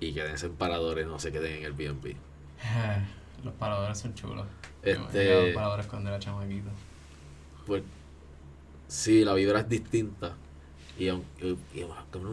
y 0.00 0.12
quédense 0.12 0.46
en 0.46 0.56
paradores, 0.56 1.06
no 1.06 1.18
se 1.18 1.32
queden 1.32 1.58
en 1.58 1.64
el 1.64 1.72
B&B. 1.72 2.16
Los 3.44 3.54
paradores 3.54 3.98
son 3.98 4.14
chulos. 4.14 4.46
Este- 4.84 5.46
los 5.46 5.54
paradores 5.54 5.86
cuando 5.86 6.10
era 6.10 6.18
chamaquito. 6.18 6.68
Pues 7.66 7.82
sí, 8.88 9.24
la 9.24 9.34
vibra 9.34 9.60
es 9.60 9.68
distinta. 9.68 10.34
Y 10.98 11.08
aunque 11.08 11.56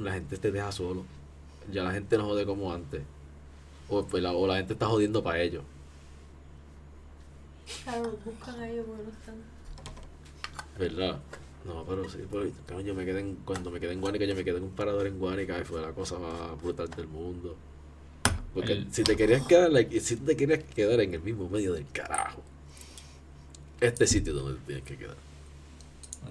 la 0.02 0.14
gente 0.14 0.38
te 0.38 0.52
deja 0.52 0.72
solo. 0.72 1.06
Ya 1.72 1.84
la 1.84 1.91
gente 1.91 2.18
no 2.18 2.26
jode 2.26 2.45
como 2.45 2.74
antes. 2.74 3.02
O, 3.89 4.06
pues, 4.06 4.22
la, 4.22 4.34
o 4.34 4.47
la 4.47 4.58
gente 4.58 4.74
está 4.74 4.88
jodiendo 4.88 5.24
para 5.24 5.41
ellos. 5.41 5.64
Claro, 7.84 8.18
buscan 8.26 8.60
a 8.60 8.70
ellos 8.70 8.86
porque 8.88 9.04
no 9.04 9.10
están. 9.10 9.36
¿Verdad? 10.78 11.20
No, 11.66 11.84
pero 11.86 12.10
sí, 12.10 12.20
pero, 12.30 12.49
cabrón, 12.66 12.86
yo 12.86 12.95
me 12.95 13.06
quedé 13.06 13.20
en, 13.20 13.36
cuando 13.45 13.70
me 13.70 13.80
quedé 13.80 13.93
en 13.93 14.02
Guánica, 14.02 14.26
yo 14.26 14.36
me 14.36 14.43
quedé 14.43 14.58
en 14.58 14.64
un 14.64 14.72
parador 14.72 15.06
en 15.08 15.20
Guánica 15.20 15.60
y 15.60 15.64
fue 15.64 15.82
la 15.82 15.91
cosa 15.91 16.18
más 16.18 16.62
brutal 16.62 16.89
del 16.89 17.08
mundo. 17.08 17.56
Porque 18.54 18.74
El- 18.74 18.93
si 18.93 19.04
te 19.04 19.16
querías 19.16 19.45
quedar, 19.47 19.72
like, 19.72 19.99
si 20.02 20.16
te 20.18 20.36
querías 20.36 20.64
quedar 20.76 20.99
en 20.99 21.14
el 21.14 21.22
mismo 21.22 21.47
medio 21.49 21.74
del 21.74 21.86
carajo, 21.91 22.41
este 23.80 24.06
sitio 24.08 24.34
donde 24.34 24.60
te 24.60 24.66
tienes 24.66 24.84
que 24.84 24.97
quedar. 24.97 25.16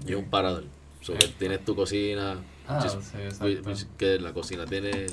Y 0.06 0.10
es 0.12 0.16
un 0.16 0.28
parador. 0.30 0.64
So, 1.00 1.14
tienes 1.38 1.64
tu 1.64 1.74
cocina, 1.74 2.36
Ah, 2.68 2.80
just- 2.82 3.00
sí, 3.10 3.16
which- 3.42 3.62
which- 3.64 3.86
que 3.96 4.18
la 4.20 4.32
cocina 4.34 4.66
tiene 4.66 5.06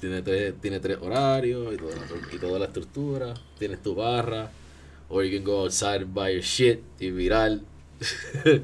tiene 0.00 0.22
tres, 0.22 0.54
tiene 0.60 0.78
tres 0.78 0.98
horarios 1.00 1.74
y 1.74 1.76
toda, 1.76 1.96
la, 1.96 2.06
y 2.32 2.38
toda 2.38 2.58
la 2.60 2.64
estructura. 2.66 3.34
Tienes 3.58 3.82
tu 3.82 3.94
barra. 3.96 4.50
Or 5.10 5.24
you 5.24 5.36
can 5.36 5.44
go 5.44 5.62
outside 5.64 6.02
and 6.02 6.14
buy 6.14 6.32
your 6.34 6.42
shit 6.42 6.80
y 7.00 7.10
viral. 7.10 7.64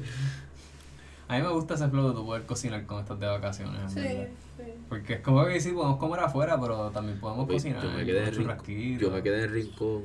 A 1.27 1.35
mí 1.37 1.41
me 1.41 1.49
gusta 1.49 1.73
ese 1.73 1.89
flow 1.89 2.09
de 2.09 2.13
tu 2.15 2.25
poder 2.25 2.45
cocinar 2.45 2.85
con 2.85 3.01
estas 3.01 3.19
de 3.19 3.25
vacaciones. 3.25 3.81
en 3.81 3.89
Sí, 3.89 3.95
verdad. 3.99 4.27
sí. 4.27 4.44
Porque 4.89 5.13
es 5.15 5.21
como 5.21 5.45
que 5.45 5.59
sí, 5.59 5.71
podemos 5.71 5.97
comer 5.97 6.19
afuera, 6.19 6.59
pero 6.61 6.89
también 6.91 7.19
podemos 7.19 7.45
Pues, 7.47 7.63
cocinar. 7.63 7.83
yo, 7.83 7.91
me 7.91 8.05
quedé 8.05 8.19
en 8.19 8.25
Rincón, 8.25 8.43
churrasquitos. 8.43 9.01
yo 9.01 9.11
me 9.11 9.23
quedé 9.23 9.43
en 9.45 9.53
Rincón 9.53 10.03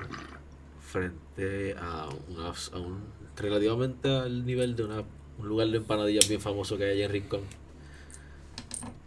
frente 0.80 1.74
a, 1.78 2.08
una, 2.28 2.48
a 2.48 2.78
un 2.78 3.00
relativamente 3.36 4.08
al 4.08 4.44
nivel 4.44 4.74
de 4.76 4.84
una, 4.84 5.02
un 5.38 5.48
lugar 5.48 5.68
de 5.68 5.76
empanadillas 5.78 6.28
bien 6.28 6.40
famoso 6.40 6.76
que 6.78 6.84
hay 6.84 6.90
allá 6.96 7.06
en 7.06 7.12
Rincón. 7.12 7.40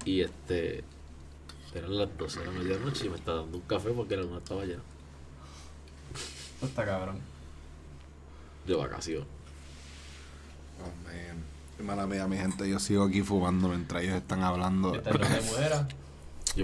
Y 0.05 0.21
este 0.21 0.83
eran 1.73 1.97
las 1.97 2.15
12 2.17 2.39
de 2.41 2.45
la 2.45 2.51
medianoche 2.51 3.07
y 3.07 3.09
me 3.09 3.15
estaba 3.15 3.39
dando 3.41 3.57
un 3.57 3.63
café 3.63 3.89
porque 3.89 4.15
la 4.15 4.21
luna 4.23 4.37
estaba 4.37 4.63
llena 4.63 4.83
Esto 6.53 6.67
está 6.67 6.85
cabrón. 6.85 7.17
de 8.67 8.75
vacación. 8.75 9.25
Oh, 10.81 11.03
man. 11.07 11.43
Mala 11.81 12.05
mía, 12.07 12.27
mi 12.27 12.37
gente, 12.37 12.69
yo 12.69 12.79
sigo 12.79 13.03
aquí 13.03 13.21
fumando 13.21 13.67
mientras 13.69 14.03
ellos 14.03 14.15
están 14.15 14.41
hablando. 14.43 14.93
Yo 14.93 15.01
Ahora- 15.05 15.87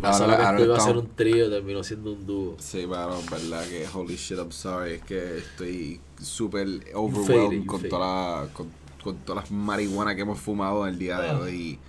pensaba 0.01 0.37
que 0.37 0.43
ahora 0.43 0.57
esto 0.59 0.65
iba 0.65 0.77
a 0.77 0.79
ser 0.79 0.97
un 0.97 1.07
trío, 1.15 1.49
terminó 1.49 1.83
siendo 1.83 2.13
un 2.13 2.25
dúo. 2.25 2.55
Sí, 2.59 2.85
pero 2.89 3.19
verdad 3.29 3.63
que 3.67 3.87
holy 3.91 4.15
shit, 4.15 4.37
I'm 4.37 4.51
sorry, 4.51 4.93
es 4.93 5.01
que 5.03 5.39
estoy 5.39 5.99
súper 6.21 6.67
overwhelmed 6.93 7.65
con 7.65 7.81
toda, 7.89 8.41
la, 8.43 8.53
con, 8.53 8.67
con 9.03 9.17
todas 9.17 9.43
las 9.43 9.51
marihuanas 9.51 10.15
que 10.15 10.21
hemos 10.21 10.39
fumado 10.39 10.85
el 10.87 10.97
día 10.99 11.19
de 11.19 11.29
Ah. 11.29 11.39
hoy 11.39 11.79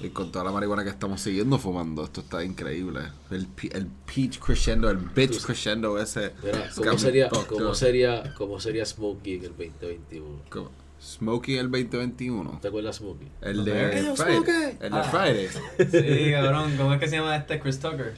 y 0.00 0.08
con 0.10 0.30
toda 0.30 0.44
la 0.44 0.52
marihuana 0.52 0.84
que 0.84 0.90
estamos 0.90 1.20
siguiendo 1.20 1.58
fumando. 1.58 2.04
Esto 2.04 2.20
está 2.20 2.44
increíble. 2.44 3.00
El, 3.30 3.48
pe- 3.48 3.76
el 3.76 3.86
peach 3.86 4.38
crescendo, 4.38 4.88
el 4.88 4.98
bitch 4.98 5.42
crescendo 5.44 5.98
ese. 5.98 6.32
Mira, 6.44 6.70
¿cómo 6.76 6.96
sería, 6.98 7.28
cómo 7.28 7.74
sería, 7.74 8.34
cómo 8.34 8.60
sería 8.60 8.86
Smokey 8.86 9.34
en 9.34 9.44
el 9.44 9.48
2021? 9.50 10.26
¿Cómo? 10.48 10.70
Smokey 11.00 11.56
el 11.58 11.70
2021. 11.70 12.58
¿Te 12.60 12.68
acuerdas 12.68 12.96
de 12.96 13.06
Smokey? 13.06 13.28
El 13.42 13.56
¿Los 13.58 13.66
de 13.66 13.72
de- 13.72 13.90
¡Hey, 13.92 14.02
yo, 14.06 14.16
Friday. 14.16 14.36
Smokey! 14.36 14.78
El 14.80 14.92
de 14.92 14.98
Ah. 14.98 15.02
Friday. 15.04 15.48
Sí, 16.26 16.30
cabrón. 16.32 16.74
¿Cómo 16.76 16.94
es 16.94 17.00
que 17.00 17.08
se 17.08 17.16
llama 17.16 17.36
este 17.36 17.60
Chris 17.60 17.78
Tucker? 17.78 18.14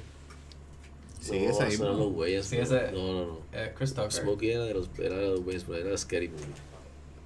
Sí, 1.21 1.41
no, 1.41 1.51
ese 1.51 1.77
los. 1.77 2.47
Sí, 2.47 2.57
no, 2.57 2.63
ese- 2.63 2.93
no, 2.93 3.13
no, 3.13 3.27
no. 3.27 3.39
Eh, 3.53 3.73
Chris 3.77 3.93
Tucker. 3.95 4.13
Smokey 4.13 4.51
era 4.53 4.65
de 4.65 4.75
los, 4.75 4.89
era 4.99 5.17
de 5.17 5.29
los 5.29 5.41
Wayans, 5.41 5.65
pero 5.65 5.79
era 5.79 5.91
de 5.91 5.99
Scary 5.99 6.29
Movie. 6.29 6.45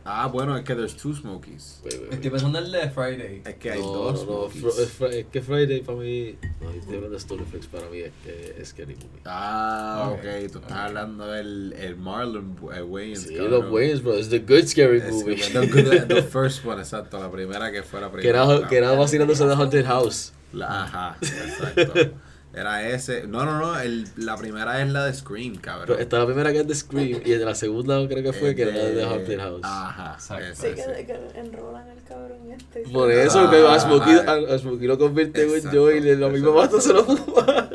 Ah, 0.05 0.27
bueno, 0.27 0.57
es 0.57 0.65
que 0.65 0.75
there's 0.75 0.97
two 0.97 1.15
Smokies. 1.15 1.81
Wait, 1.85 1.95
wait, 2.01 2.13
Estoy 2.15 2.31
pensando 2.31 2.59
en 2.59 2.65
el 2.65 2.73
de 2.73 2.91
Friday. 2.91 3.43
Es 3.45 3.55
que 3.55 3.71
hay 3.71 3.81
no, 3.81 3.87
dos 3.87 4.27
no, 4.27 4.33
no, 4.45 4.51
Smokies. 4.51 4.63
Fro- 4.65 4.83
es, 4.83 4.99
Fri- 5.01 5.15
es 5.21 5.27
que 5.27 5.43
Friday 5.43 5.81
para 5.83 5.99
mí, 5.99 6.37
no, 6.61 6.71
estoy 6.71 6.95
hablando 6.97 7.11
de 7.11 7.21
Storyflex, 7.21 7.67
para 7.69 7.89
mí 7.89 7.99
es 7.99 8.13
que 8.25 8.57
es 8.61 8.69
Scary 8.69 8.95
Movie. 8.97 9.21
Ah, 9.25 10.09
Ok. 10.13 10.19
ok, 10.19 10.53
tú 10.53 10.59
estás 10.59 10.73
hablando 10.73 11.27
del 11.29 11.73
el 11.79 11.97
Marlon 11.97 12.57
eh, 12.75 12.83
Wayans. 12.83 13.23
Sí, 13.23 13.35
cabrón. 13.37 13.51
los 13.53 13.71
Wayans, 13.73 14.03
bro, 14.03 14.15
es 14.15 14.29
the 14.29 14.39
good 14.41 14.65
Scary 14.67 14.99
Es- 14.99 15.13
Movie. 15.13 15.37
the, 15.37 15.67
good- 15.69 16.07
the 16.09 16.23
first 16.31 16.65
one, 16.67 16.81
exacto, 16.81 17.19
la 17.21 17.31
primera 17.31 17.71
que 17.71 17.83
fue 17.83 18.01
la 18.01 18.09
que 18.11 18.15
primera. 18.19 18.45
era, 18.45 18.69
que 18.69 18.77
era 18.77 18.93
vacilándose 18.93 19.47
de 19.47 19.55
Haunted 19.55 19.85
House. 19.87 20.33
La- 20.53 20.83
ajá, 20.85 21.17
exacto. 21.23 22.11
Era 22.55 22.87
ese. 22.89 23.27
No, 23.27 23.45
no, 23.47 23.59
no, 23.59 23.81
el, 23.81 24.07
la 24.17 24.37
primera 24.37 24.83
es 24.83 24.91
la 24.91 25.07
de 25.07 25.15
Scream, 25.15 25.57
cabrón. 25.57 25.87
Pero 25.87 25.99
Esta 25.99 26.19
la 26.19 26.27
primera 26.27 26.53
que 26.53 26.59
es 26.61 26.67
de 26.69 26.75
Scream 26.75 27.23
y 27.25 27.35
la 27.37 27.55
segunda 27.55 28.07
creo 28.07 28.23
que 28.23 28.33
fue 28.35 28.51
Es 28.51 28.57
que 28.57 28.63
era 28.63 28.73
de 28.73 28.95
de- 28.95 29.05
Haunted 29.05 29.39
House. 29.41 29.61
Ajá, 29.65 30.15
Exacto. 30.15 30.45
Sí, 30.55 30.69
que, 30.75 31.07
que 31.07 31.39
enrolan 31.41 31.89
al 31.89 32.03
cabrón 32.03 32.39
este. 32.53 32.83
Por 32.93 33.11
eso 33.11 33.41
Ah, 33.47 33.51
que 33.51 33.67
a 33.67 33.81
Smokey, 33.81 34.15
ah, 34.27 34.33
a, 34.51 34.55
a 34.55 34.59
Smokey 34.59 34.87
lo 34.87 34.99
convierte 34.99 35.43
en 35.43 35.71
Joy 35.71 35.97
y 35.99 36.01
misma 36.29 36.49
es. 36.51 36.55
mata 36.57 36.81
se 36.81 36.93
lo 36.93 37.05
fuma. 37.05 37.71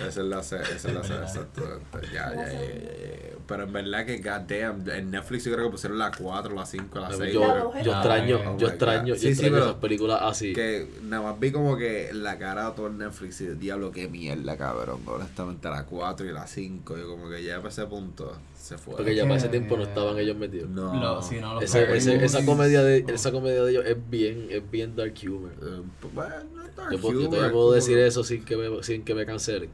Esa 0.00 0.08
es 0.08 0.16
la 0.26 0.42
se- 0.42 0.56
esa 0.62 0.88
es 0.88 0.94
la 0.94 1.04
se- 1.04 1.12
exacto. 1.14 1.80
Ya, 2.12 2.32
ya, 2.34 2.34
ya, 2.34 2.52
ya, 2.52 2.52
ya. 2.52 3.31
Pero 3.46 3.64
en 3.64 3.72
verdad 3.72 4.06
que, 4.06 4.18
goddamn, 4.18 4.88
en 4.90 5.10
Netflix 5.10 5.44
yo 5.44 5.52
creo 5.52 5.64
que 5.66 5.70
pusieron 5.72 5.98
la 5.98 6.10
4, 6.10 6.54
la 6.54 6.64
5, 6.64 6.98
la 7.00 7.12
6. 7.12 7.32
Yo, 7.32 7.72
yo 7.82 7.92
extraño, 7.92 8.40
Oh 8.46 8.56
yo 8.58 8.68
extraño, 8.68 9.06
yo 9.08 9.14
Sí, 9.16 9.20
sí, 9.20 9.28
extraño 9.28 9.52
pero- 9.54 9.64
esas 9.66 9.76
películas 9.80 10.18
así. 10.22 10.52
Que 10.52 10.88
nada 11.02 11.22
más 11.22 11.40
vi 11.40 11.50
como 11.52 11.76
que 11.76 12.10
la 12.12 12.38
cara 12.38 12.70
de 12.70 12.76
todo 12.76 12.86
el 12.86 12.98
Netflix 12.98 13.40
y 13.40 13.46
diablo, 13.48 13.90
qué 13.90 14.08
mierda, 14.08 14.56
cabrón. 14.56 15.00
Honestamente, 15.06 15.68
la 15.68 15.84
4 15.84 16.26
y 16.26 16.32
la 16.32 16.46
5, 16.46 16.96
yo 16.96 17.08
como 17.08 17.28
que 17.28 17.42
ya 17.42 17.56
para 17.56 17.68
ese 17.68 17.84
punto 17.86 18.32
se 18.56 18.78
fue. 18.78 18.94
Porque 18.96 19.14
ya 19.14 19.24
para 19.24 19.36
ese 19.36 19.48
tiempo 19.48 19.76
no 19.76 19.82
estaban 19.82 20.16
ellos 20.18 20.36
metidos. 20.36 20.70
No. 20.70 20.94
Lo- 20.94 21.20
sí, 21.22 21.38
no, 21.40 21.60
ese- 21.60 21.82
esa 21.82 22.38
movies. 22.38 22.44
comedia 22.46 22.82
de 22.82 23.02
No. 23.02 23.12
esa 23.14 23.32
comedia 23.32 23.64
de 23.64 23.70
ellos 23.72 23.84
es 23.86 23.96
bien, 24.08 24.46
es 24.50 24.70
bien 24.70 24.94
dark 24.96 25.14
humor. 25.26 25.50
Eh, 25.60 25.82
pues, 26.00 26.14
bueno, 26.14 26.34
no 26.54 26.62
es 26.62 26.76
dark 26.76 26.92
Yo, 26.92 27.00
puedo- 27.00 27.12
yo 27.14 27.18
humor, 27.20 27.30
todavía 27.30 27.46
es 27.48 27.52
puedo 27.52 27.72
decir 27.72 27.98
eso 27.98 28.22
sin 28.24 28.44
que 28.44 28.56
me, 28.56 28.82
sin 28.82 29.02
que 29.04 29.14
me 29.14 29.26
cancelen. 29.26 29.70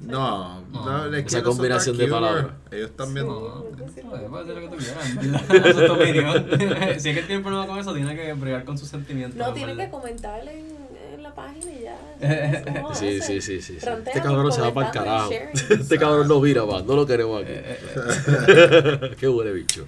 No, 0.00 0.60
no, 0.70 0.84
No. 0.84 1.04
es 1.16 1.22
que 1.22 1.28
Esa 1.28 1.42
combinación 1.42 1.96
de 1.96 2.06
palabras. 2.08 2.46
Ellos 2.70 2.90
también. 2.96 3.26
No, 3.26 3.64
Sí, 3.64 3.72
no, 3.76 3.88
sí, 3.88 4.00
puede 4.02 4.22
sí. 4.22 4.28
puede 4.28 4.42
hacer 4.42 4.54
lo 4.54 4.60
que 4.60 4.68
tú 4.68 4.76
quieras, 4.76 5.10
en 5.10 5.16
verdad. 5.16 5.66
Esa 5.66 5.80
es 5.80 5.86
tu 5.86 5.92
opinión. 5.94 6.46
si 7.00 7.08
es 7.10 7.16
que 7.16 7.22
tiene 7.22 7.42
problema 7.42 7.66
con 7.66 7.78
eso, 7.78 7.94
tiene 7.94 8.14
que 8.14 8.32
bregar 8.34 8.64
con 8.64 8.76
sus 8.78 8.88
sentimientos. 8.88 9.38
No, 9.38 9.48
en 9.48 9.54
tiene 9.54 9.72
que 9.72 9.76
verdad. 9.78 9.90
comentar 9.90 10.40
en, 10.48 10.66
en 11.14 11.22
la 11.22 11.34
página 11.34 11.72
y 11.72 11.82
ya. 11.82 12.62
¿Cómo 12.82 12.94
Sí, 12.94 13.20
sí, 13.20 13.40
sí, 13.40 13.62
sí. 13.62 13.76
Este 13.78 14.20
cabrón 14.20 14.52
se 14.52 14.60
va 14.60 14.72
para 14.74 14.88
el 14.88 14.92
carajo. 14.92 15.30
Este 15.70 15.98
cabrón 15.98 16.28
no 16.28 16.40
vira 16.40 16.64
más, 16.66 16.84
no 16.84 16.94
lo 16.94 17.06
queremos 17.06 17.42
aquí. 17.42 17.52
Eh, 17.54 17.78
eh, 17.96 19.16
Qué 19.18 19.28
huele 19.28 19.52
bicho. 19.52 19.86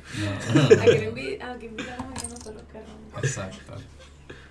no. 0.54 0.60
A 0.62 0.64
invitamos 0.66 1.40
a 1.42 1.58
que 1.58 1.68
no 2.28 2.36
se 2.36 2.52
lo 2.54 2.66
queramos. 2.68 3.22
Exacto. 3.22 3.74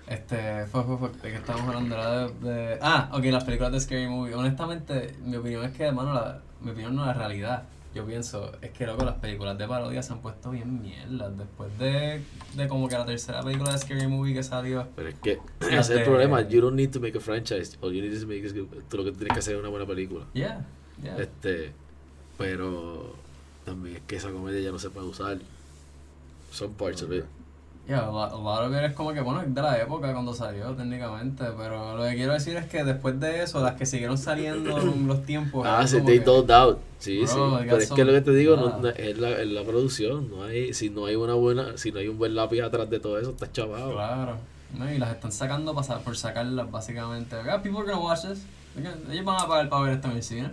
Este, 0.08 0.66
fue, 0.66 0.84
fue, 0.84 0.96
fue, 0.98 1.08
de 1.10 1.30
que 1.30 1.36
estábamos 1.36 1.68
hablando 1.74 1.96
de, 2.40 2.50
de- 2.50 2.78
Ah, 2.80 3.10
ok, 3.12 3.24
las 3.26 3.44
películas 3.44 3.72
de 3.72 3.80
Scary 3.80 4.08
Movie. 4.08 4.34
Honestamente, 4.34 5.14
mi 5.24 5.36
opinión 5.36 5.64
es 5.64 5.72
que, 5.76 5.84
hermano, 5.84 6.14
la, 6.14 6.40
mi 6.62 6.70
opinión 6.70 6.94
no 6.96 7.02
es 7.02 7.08
la 7.08 7.14
realidad. 7.14 7.64
Yo 7.94 8.04
pienso, 8.06 8.52
es 8.62 8.70
que, 8.70 8.86
loco, 8.86 9.04
las 9.04 9.16
películas 9.16 9.56
de 9.58 9.66
parodia 9.66 10.02
se 10.02 10.12
han 10.12 10.20
puesto 10.20 10.50
bien 10.50 10.80
mierdas. 10.82 11.36
Después 11.36 11.76
de, 11.78 12.22
de 12.54 12.68
como 12.68 12.88
que 12.88 12.94
la 12.96 13.04
tercera 13.06 13.42
película 13.42 13.72
de 13.72 13.78
Scary 13.78 14.06
Movie 14.06 14.34
que 14.34 14.42
salió. 14.42 14.86
Pero 14.96 15.08
es 15.08 15.14
que 15.16 15.32
ese 15.60 15.78
es 15.78 15.90
el 15.90 15.98
de- 15.98 16.04
problema. 16.04 16.40
You 16.42 16.60
don't 16.60 16.76
need 16.76 16.90
to 16.90 17.00
make 17.00 17.16
a 17.16 17.20
franchise. 17.20 17.76
All 17.82 17.92
you 17.92 18.00
need 18.02 18.18
to 18.20 18.26
make 18.26 18.44
is 18.46 18.54
tú 18.88 18.96
lo 18.96 19.04
que 19.04 19.12
tienes 19.12 19.32
que 19.32 19.38
hacer 19.40 19.54
es 19.54 19.60
una 19.60 19.68
buena 19.70 19.86
película. 19.86 20.24
Yeah, 20.34 20.64
yeah. 21.02 21.16
Este, 21.18 21.72
pero 22.36 23.14
también 23.64 23.96
es 23.96 24.02
que 24.06 24.16
esa 24.16 24.30
comedia 24.30 24.60
ya 24.60 24.70
no 24.70 24.78
se 24.78 24.88
puede 24.90 25.06
usar. 25.06 25.38
Son 26.52 26.72
parts 26.74 27.02
of 27.02 27.12
it. 27.12 27.24
Yeah, 27.88 28.00
a 28.06 28.10
lot, 28.10 28.32
a 28.32 28.36
lot 28.36 28.66
of 28.66 28.72
it 28.76 28.82
es 28.90 28.92
como 28.92 29.14
que, 29.14 29.22
bueno, 29.22 29.40
es 29.40 29.54
de 29.54 29.62
la 29.62 29.80
época 29.80 30.12
cuando 30.12 30.34
salió 30.34 30.72
técnicamente, 30.74 31.42
pero 31.56 31.96
lo 31.96 32.04
que 32.04 32.16
quiero 32.16 32.34
decir 32.34 32.54
es 32.58 32.66
que 32.66 32.84
después 32.84 33.18
de 33.18 33.42
eso, 33.42 33.62
las 33.62 33.76
que 33.76 33.86
siguieron 33.86 34.18
saliendo 34.18 34.78
en 34.78 35.06
los 35.06 35.24
tiempos... 35.24 35.66
Ah, 35.66 35.86
como 35.90 36.04
they 36.04 36.18
doled 36.18 36.50
out. 36.50 36.78
Sí, 36.98 37.20
Bro, 37.20 37.60
sí. 37.60 37.64
Pero 37.64 37.76
es 37.78 37.90
que 37.90 38.04
lo 38.04 38.12
que 38.12 38.20
te 38.20 38.32
digo 38.32 38.56
no, 38.56 38.78
no- 38.78 38.88
es, 38.90 39.16
la, 39.18 39.30
es 39.40 39.48
la 39.48 39.62
producción. 39.62 40.28
No 40.28 40.42
hay, 40.44 40.74
si 40.74 40.90
no 40.90 41.06
hay 41.06 41.16
una 41.16 41.32
buena, 41.32 41.78
si 41.78 41.90
no 41.90 42.00
hay 42.00 42.08
un 42.08 42.18
buen 42.18 42.34
lápiz 42.34 42.60
atrás 42.60 42.90
de 42.90 43.00
todo 43.00 43.18
eso, 43.18 43.30
estás 43.30 43.52
chavado. 43.52 43.92
Claro. 43.92 44.36
No, 44.76 44.92
y 44.92 44.98
las 44.98 45.12
están 45.12 45.32
sacando 45.32 45.74
para, 45.74 46.00
por 46.00 46.14
sacarlas, 46.14 46.70
básicamente. 46.70 47.36
Ah, 47.50 47.62
people 47.62 47.78
are 47.80 47.90
gonna 47.90 48.04
watch 48.04 48.20
this. 48.26 48.40
Ellos 49.10 49.24
van 49.24 49.40
a 49.40 49.48
pagar 49.48 49.68
para 49.68 49.82
ver 49.82 50.00
el 50.14 50.22
cine. 50.22 50.50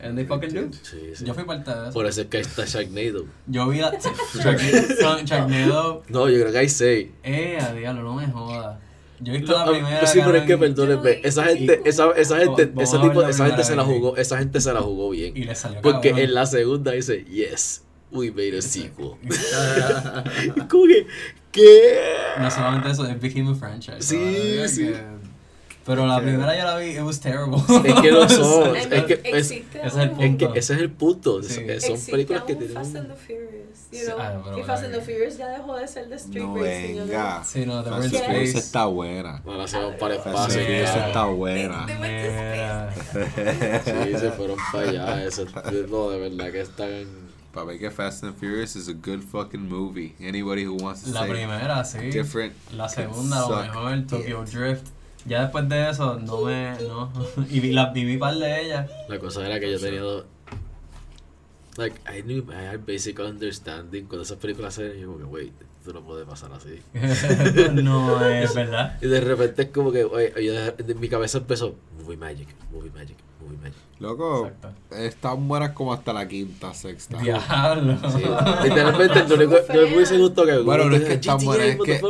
And 0.00 0.16
they 0.16 0.24
fucking 0.24 0.54
do. 0.54 0.72
Sí, 0.82 1.12
sí. 1.14 1.24
Yo 1.24 1.34
fui 1.34 1.44
parte 1.44 1.70
de 1.70 1.84
eso. 1.84 1.92
Por 1.92 2.06
eso 2.06 2.20
es 2.22 2.26
que 2.28 2.38
ahí 2.38 2.42
está 2.42 2.64
Sharknado. 2.64 3.26
Yo 3.46 3.68
vi 3.68 3.78
la... 3.78 3.92
Shark- 3.98 5.24
Sharknado... 5.24 6.02
No, 6.08 6.28
yo 6.28 6.40
creo 6.40 6.52
que 6.52 6.58
hay 6.58 6.68
seis. 6.68 7.08
Eh, 7.22 7.58
a 7.60 7.72
diablo, 7.72 8.02
no 8.02 8.14
me 8.14 8.26
jodas. 8.28 8.78
Yo 9.20 9.34
he 9.34 9.38
visto 9.38 9.52
la 9.52 9.70
primera... 9.70 10.06
sí, 10.06 10.20
pero 10.24 10.36
es 10.36 10.44
que 10.44 10.56
perdónenme, 10.56 11.20
esa 11.22 11.44
gente, 11.44 11.82
esa, 11.84 12.10
esa 12.12 12.38
gente, 12.38 12.72
ese 12.78 12.98
tipo, 12.98 13.22
esa 13.22 13.46
gente 13.46 13.64
se 13.64 13.76
la 13.76 13.84
jugó, 13.84 14.16
esa 14.16 14.38
gente 14.38 14.60
se 14.60 14.72
la 14.72 14.80
jugó 14.80 15.10
bien. 15.10 15.36
Y 15.36 15.44
le 15.44 15.54
salió 15.54 15.82
Porque 15.82 16.08
en 16.10 16.32
la 16.32 16.46
segunda 16.46 16.92
dice, 16.92 17.24
yes, 17.24 17.82
we 18.10 18.30
made 18.30 18.56
a 18.56 18.62
sequel. 18.62 19.10
Como 20.70 20.86
que, 20.86 21.06
¿qué? 21.52 22.00
No 22.38 22.50
solamente 22.50 22.90
eso, 22.90 23.06
es 23.06 23.20
became 23.20 23.50
a 23.50 23.54
franchise. 23.54 24.00
Sí, 24.00 24.56
sí. 24.68 24.90
Pero 25.90 26.06
la 26.06 26.20
primera 26.20 26.56
yo 26.58 26.64
la 26.64 26.76
vi, 26.76 26.90
it 26.96 27.00
was 27.02 27.20
terrible. 27.20 27.58
Es 27.84 27.94
que 28.00 28.10
no 28.12 28.28
son. 28.28 28.76
Es 28.76 28.88
mean, 28.88 29.06
que 29.06 29.20
es- 29.24 29.50
ese 29.50 29.64
es 29.84 29.94
el 29.96 30.10
un- 30.10 30.20
Es 30.20 30.36
que 30.36 30.46
punto. 30.46 30.54
ese 30.54 30.74
es 30.74 30.80
el 30.80 30.90
punto. 30.90 31.42
Sí. 31.42 31.60
es- 31.68 31.84
Son 31.86 31.98
películas 32.10 32.44
que 32.44 32.54
tienen. 32.54 32.74
Fast 32.74 32.96
and 32.96 33.08
the 33.08 33.14
Furious, 33.16 33.90
you 33.92 33.98
Sí, 33.98 34.04
know? 34.06 34.18
ah, 34.20 34.42
y 34.58 34.62
Fast 34.62 34.84
and 34.84 34.92
the 34.92 34.98
la- 34.98 35.04
Furious 35.04 35.36
ya 35.36 35.48
dejó 35.48 35.76
de 35.76 35.88
ser 35.88 36.08
de 36.08 36.16
street 36.16 36.42
No 36.44 36.56
racing, 36.56 36.88
you 36.90 36.94
know? 36.94 37.06
venga. 37.08 37.44
Sí, 37.44 37.66
no, 37.66 37.82
The 37.82 37.90
Fast 37.90 38.08
Furious 38.08 38.24
Space. 38.28 38.58
está 38.58 38.86
buena. 38.86 39.42
Ahora 39.44 39.66
se 39.66 39.78
van 39.78 39.96
para 39.98 40.14
el 40.14 40.20
Fast 40.20 40.36
and 40.36 40.50
espacio. 40.50 40.62
Furious 40.62 40.94
Yeah. 40.94 41.06
está 41.08 41.24
buena. 41.26 41.86
Sí, 43.84 44.18
se 44.18 44.30
fueron 44.32 44.56
para 44.72 44.88
allá. 44.88 45.24
Eso, 45.24 45.44
no, 45.90 46.10
de 46.10 46.18
verdad 46.30 46.52
que 46.52 46.60
están. 46.60 47.30
Para 47.52 47.66
mí 47.66 47.78
que 47.80 47.90
Fast 47.90 48.22
and 48.22 48.36
Furious 48.36 48.76
is 48.76 48.88
a 48.88 48.92
good 48.92 49.22
fucking 49.22 49.68
movie. 49.68 50.14
Anybody 50.20 50.64
who 50.66 50.74
wants 50.76 51.02
to 51.02 51.10
La 51.10 51.22
say 51.22 51.30
primera, 51.30 51.84
sí. 51.84 51.98
different. 52.12 52.52
La 52.72 52.88
segunda, 52.88 53.40
lo 53.40 53.46
suck 53.48 53.62
mejor, 53.62 54.06
Tokyo 54.06 54.44
Drift. 54.44 54.86
Ya 55.26 55.42
después 55.42 55.68
de 55.68 55.90
eso, 55.90 56.18
no 56.18 56.42
me. 56.42 56.72
No. 56.82 57.12
Y 57.50 57.60
vi, 57.60 57.72
la, 57.72 57.90
viví 57.92 58.16
par 58.16 58.34
de 58.36 58.62
ellas. 58.64 58.90
La 59.08 59.18
cosa 59.18 59.44
era 59.46 59.60
que 59.60 59.70
yo 59.70 59.78
tenía 59.78 60.00
dos. 60.00 60.24
Like, 61.76 62.00
I 62.10 62.22
knew, 62.22 62.44
I 62.50 62.66
had 62.66 62.80
basic 62.86 63.18
understanding. 63.20 64.04
Cuando 64.04 64.22
esas 64.22 64.38
películas 64.38 64.74
se 64.74 64.88
ven, 64.88 64.98
yo 65.00 65.06
como 65.12 65.18
que, 65.18 65.24
wait, 65.24 65.52
esto 65.78 65.92
no 65.92 66.02
puede 66.02 66.26
pasar 66.26 66.50
así. 66.52 66.80
no 67.82 68.24
es 68.26 68.54
verdad. 68.54 68.98
Y 69.00 69.06
de 69.06 69.20
repente 69.20 69.62
es 69.62 69.68
como 69.68 69.92
que, 69.92 70.04
oye, 70.04 70.30
de- 70.32 70.94
mi 70.94 71.08
cabeza 71.08 71.38
empezó, 71.38 71.76
movie 72.02 72.16
magic, 72.16 72.48
movie 72.72 72.90
magic, 72.90 73.16
Loco, 73.98 74.46
Exacto. 74.46 74.96
están 74.96 75.46
buenas 75.46 75.72
como 75.72 75.92
hasta 75.92 76.14
la 76.14 76.26
quinta, 76.26 76.72
sexta. 76.72 77.18
Diablo. 77.18 77.98
Sí. 78.10 78.22
Literalmente, 78.64 79.24
no 79.28 79.36
me 79.36 79.44
hubiese 79.94 80.16
gustado 80.16 80.46
que 80.46 80.56
Bueno, 80.58 80.86
no 80.86 80.96
es 80.96 81.02
que 81.02 81.08
GTA, 81.16 81.32
están 81.32 81.44
buenas, 81.44 81.66
es 81.66 81.76
que 81.76 82.00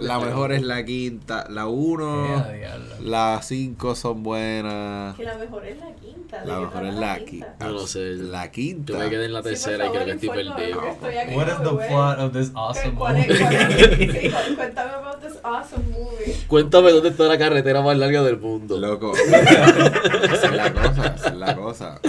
la, 0.00 0.18
mejor 0.18 0.52
es 0.52 0.62
la 0.62 0.82
quinta, 0.86 1.46
la 1.50 1.66
uno, 1.66 2.26
Yeah, 2.26 2.52
diablo. 2.52 2.94
la 3.02 3.40
cinco 3.42 3.94
son 3.94 4.22
buenas. 4.22 5.14
Que 5.16 5.24
la 5.24 5.36
mejor 5.36 5.66
es 5.66 5.78
la 5.78 5.92
quinta. 5.94 6.40
¿de 6.40 6.46
La 6.46 6.58
mejor 6.60 6.86
es 6.86 6.94
la 6.94 7.18
quinta. 7.18 7.54
No 7.60 7.68
lo 7.70 7.86
sé. 7.86 8.14
La 8.16 8.50
quinta. 8.50 8.92
Yo 8.94 8.98
me 8.98 9.10
quedé 9.10 9.26
en 9.26 9.32
la 9.34 9.42
tercera 9.42 9.86
y 9.86 9.90
creo 9.90 10.04
que 10.06 10.10
estoy 10.12 10.28
perdido. 10.30 10.54
porque 10.74 10.90
estoy 10.90 11.16
aquí 11.18 11.34
What 11.36 11.46
is 11.48 11.58
the 11.58 11.86
plot 11.86 12.18
of 12.18 12.32
this 12.32 12.50
awesome 12.54 12.94
¿Cuál 12.94 13.16
es- 13.18 13.28
movie? 13.28 14.26
es- 14.26 14.34
Cuéntame 14.56 14.90
about 14.92 15.20
this 15.20 15.38
awesome 15.44 15.84
movie. 15.90 16.34
Cuéntame 16.48 16.90
dónde 16.92 17.10
está 17.10 17.24
la 17.24 17.38
carretera 17.38 17.82
más 17.82 17.96
larga 17.98 18.22
del 18.22 18.38
mundo. 18.38 18.78
Loco. 18.78 19.12
es 19.14 20.52
la 20.52 20.65
cosa, 20.96 21.14
esa 21.14 21.28
es 21.30 21.34
la 21.36 21.56
cosa. 21.56 22.00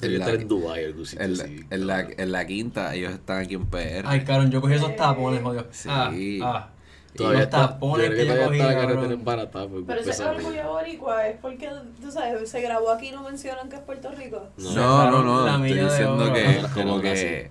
En, 0.00 0.18
la, 0.18 0.26
estar 0.26 0.40
en 0.40 0.48
Dubai 0.48 0.84
algún 0.84 1.04
sitio 1.06 1.24
en 1.24 1.36
la- 1.38 1.44
así, 1.44 1.60
en 1.70 1.86
la- 1.86 1.96
cabrón. 2.02 2.14
en 2.20 2.32
la 2.32 2.46
quinta, 2.46 2.94
ellos 2.94 3.12
están 3.14 3.38
aquí 3.42 3.54
en 3.54 3.66
PR. 3.66 4.02
Ay, 4.04 4.22
cabrón, 4.24 4.50
yo 4.50 4.60
cogí 4.60 4.74
esos 4.74 4.94
tapones, 4.94 5.42
jodido. 5.42 5.66
Sí. 5.72 5.88
Ah, 5.90 6.12
ah. 6.44 6.68
Todavía 7.16 7.40
los 7.40 7.50
tapones 7.50 8.10
que 8.10 8.26
yo 8.26 8.44
cogí, 8.44 8.58
está 8.60 8.72
la 8.74 8.80
carretera 8.80 9.12
embaratada 9.14 9.66
por 9.66 9.84
Pero 9.86 10.00
ese 10.00 10.24
orgullo 10.24 10.68
boricua 10.68 11.26
es 11.26 11.36
porque, 11.38 11.68
tú 12.00 12.12
sabes, 12.12 12.48
se 12.48 12.60
grabó 12.60 12.90
aquí 12.92 13.08
y 13.08 13.10
no 13.10 13.24
mencionan 13.24 13.68
que 13.68 13.74
es 13.76 13.82
Puerto 13.82 14.10
Rico. 14.12 14.46
No. 14.56 14.70
No, 14.74 15.10
no, 15.10 15.22
no. 15.24 15.46
La 15.46 15.54
Estoy 15.66 15.84
diciendo 15.84 16.32
que 16.32 16.62
como 16.74 16.94
así. 16.98 17.02
que 17.02 17.50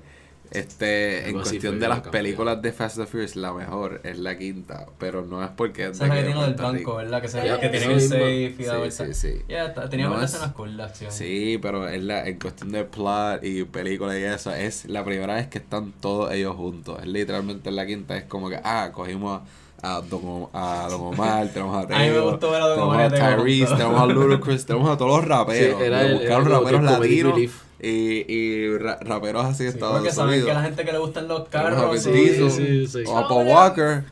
este 0.51 1.19
en 1.21 1.25
Algo 1.27 1.41
cuestión 1.41 1.79
de 1.79 1.87
las 1.87 1.99
películas 2.01 2.61
de 2.61 2.71
Fast 2.71 2.97
and 2.97 3.05
the 3.07 3.11
Furious 3.11 3.35
la 3.35 3.53
mejor 3.53 4.01
es 4.03 4.17
la 4.19 4.37
quinta, 4.37 4.85
pero 4.97 5.23
no 5.25 5.43
es 5.43 5.49
porque 5.55 5.83
es 5.85 5.91
Esa 5.91 6.03
es 6.05 6.09
la 6.09 6.15
que 6.15 6.21
tiene 6.23 6.35
lo 6.39 6.41
del 6.45 6.53
banco. 6.55 6.95
¿verdad? 6.95 7.21
Que, 7.21 7.27
se, 7.27 7.45
Ya, 7.45 7.59
que 7.59 7.69
tiene 7.69 7.93
el 7.93 8.01
safe 8.01 8.55
y 8.59 8.63
la 8.65 8.89
Sí, 8.91 8.91
sí, 8.91 9.13
sí. 9.13 9.41
Ya, 9.47 9.65
está- 9.65 9.89
tenía 9.89 10.07
No 10.07 10.21
es- 10.21 10.31
escenas 10.33 10.53
cool 10.53 10.79
acción. 10.79 11.11
Sí, 11.11 11.59
pero 11.61 11.87
es 11.87 12.01
la, 12.03 12.27
en 12.27 12.39
cuestión 12.39 12.71
de 12.71 12.83
plot 12.83 13.43
y 13.43 13.63
película 13.65 14.17
y 14.17 14.23
eso, 14.23 14.53
es 14.53 14.85
la 14.85 15.03
primera 15.03 15.35
vez 15.35 15.47
que 15.47 15.57
están 15.57 15.91
todos 15.99 16.31
ellos 16.33 16.55
juntos. 16.55 16.99
Es 17.01 17.07
literalmente 17.07 17.69
en 17.69 17.75
la 17.75 17.85
quinta, 17.85 18.17
es 18.17 18.23
como 18.25 18.49
que, 18.49 18.59
ah, 18.63 18.91
cogimos 18.93 19.41
a, 19.81 19.97
a, 19.97 20.01
Don, 20.01 20.47
a 20.53 20.87
Don 20.89 21.01
Omar, 21.01 21.47
tenemos 21.53 21.75
a 21.75 21.81
A 21.95 21.99
mí 21.99 22.09
me 22.09 22.19
gustó 22.19 22.49
ver 22.51 22.61
a 22.61 22.65
Don 22.67 22.75
tenemos 22.77 22.95
Omar 22.95 23.05
a 23.05 23.37
Tyrese, 23.37 23.75
tenemos 23.75 24.01
a 24.01 24.05
Ludacris, 24.07 24.65
tenemos 24.65 24.89
a 24.89 24.97
todos 24.97 25.17
los 25.17 25.27
raperos. 25.27 25.77
Sí, 25.79 25.85
era 25.85 26.01
el- 26.01 26.13
buscaron 26.15 26.49
raperos 26.49 26.83
latinos. 26.83 27.39
Y, 27.79 28.25
y 28.33 28.77
ra- 28.77 28.97
raperos 29.01 29.45
así 29.45 29.63
de 29.65 29.71
Sí, 29.71 29.75
Estados 29.77 29.97
porque 29.97 30.11
saben 30.11 30.29
Unidos. 30.33 30.47
que 30.49 30.53
la 30.55 30.61
gente 30.63 30.83
que 30.85 30.91
le 30.91 30.97
gustan 30.97 31.27
los 31.27 31.47
carros. 31.49 32.01
Sí, 32.01 32.11
Diesel, 32.11 32.51
sí, 32.51 32.87
sí. 32.87 33.03
o 33.05 33.17
a 33.17 33.27
Paul 33.27 33.47
Walker. 33.47 34.03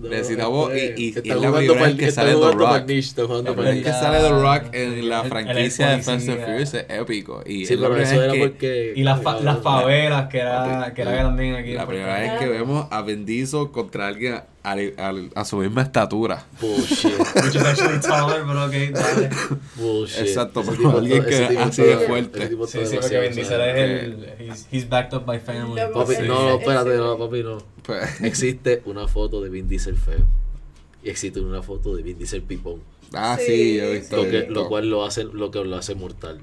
Necesitamos- 0.00 0.72
y- 0.74 0.78
y- 0.78 1.04
y 1.04 1.08
Están 1.08 1.36
es 1.38 1.42
la 1.42 1.52
primera 1.52 1.82
vez 1.86 1.96
que 1.96 2.10
sale 2.10 2.32
The 2.32 2.50
Rock. 2.52 2.60
La 2.60 2.84
primera 3.54 3.70
vez 3.70 3.84
que 3.84 3.92
sale 3.92 4.18
The 4.18 4.28
Rock 4.30 4.62
en 4.74 5.08
la 5.08 5.24
franquicia 5.24 5.88
de 5.90 6.02
Fast 6.02 6.28
and. 6.28 6.40
Furious 6.44 6.74
es 6.74 6.86
épico. 6.88 7.42
Y 7.46 7.66
Sí, 7.66 7.76
pero 7.76 7.90
primera 7.90 8.10
eso 8.10 8.18
vez 8.20 8.24
era 8.24 8.32
que- 8.32 8.48
porque. 8.48 8.92
Y 8.96 9.02
las, 9.02 9.22
fa- 9.22 9.40
las 9.40 9.58
favelas, 9.60 10.28
que 10.28 10.38
era, 10.38 10.92
que 10.94 11.02
era 11.02 11.16
también 11.22 11.54
aquí. 11.54 11.72
La 11.74 11.86
primera 11.86 12.18
vez 12.18 12.32
que 12.38 12.48
vemos 12.48 12.86
a 12.90 13.02
Vin 13.02 13.24
Diesel 13.24 13.70
contra 13.70 14.08
alguien 14.08 14.40
al- 14.62 14.94
al- 14.96 15.30
a 15.34 15.44
su 15.44 15.56
misma 15.58 15.82
estatura. 15.82 16.44
Bullshit. 16.60 17.12
Which 17.44 17.54
is 17.56 17.62
actually 17.62 18.00
taller, 18.00 18.44
pero 18.46 18.64
ok, 18.66 18.72
dale. 18.92 19.30
Bullshit. 19.76 20.18
Exacto, 20.26 20.62
tipo 20.62 20.90
alguien 20.90 21.24
que 21.24 21.58
así 21.58 21.82
de 21.82 21.96
fuerte. 21.98 22.48
Sí, 22.68 22.86
sí, 22.86 22.96
porque 23.00 23.20
Vin 23.20 23.34
Diesel 23.34 23.60
es 23.60 23.76
el. 23.76 24.28
He's, 24.38 24.66
he's 24.70 24.88
backed 24.88 25.14
up 25.14 25.24
by 25.26 25.38
family. 25.40 25.80
Papi, 25.92 26.14
Sí. 26.14 26.22
no, 26.26 26.48
no, 26.50 26.58
espérate, 26.58 26.96
no, 26.96 27.18
papi, 27.18 27.42
no. 27.42 27.58
Pues, 27.82 28.20
Existe 28.22 28.82
una 28.86 29.08
foto 29.08 29.40
de 29.42 29.48
Vin 29.50 29.66
Diesel 29.68 29.96
feo. 29.96 30.24
Y 31.02 31.10
existe 31.10 31.40
una 31.40 31.62
foto 31.62 31.96
de 31.96 32.02
Vin 32.02 32.16
Diesel 32.18 32.42
pipón. 32.42 32.80
Ah, 33.14 33.36
sí, 33.38 33.46
Sí, 33.46 33.76
yo 33.76 33.84
he 33.84 33.92
visto. 33.94 34.16
Lo, 34.16 34.22
he 34.24 34.30
que, 34.30 34.38
visto. 34.38 34.52
lo 34.54 34.68
cual 34.68 34.88
lo 34.90 35.04
hace, 35.04 35.24
lo 35.24 35.50
que 35.50 35.64
lo 35.64 35.76
hace 35.76 35.94
mortal. 35.94 36.40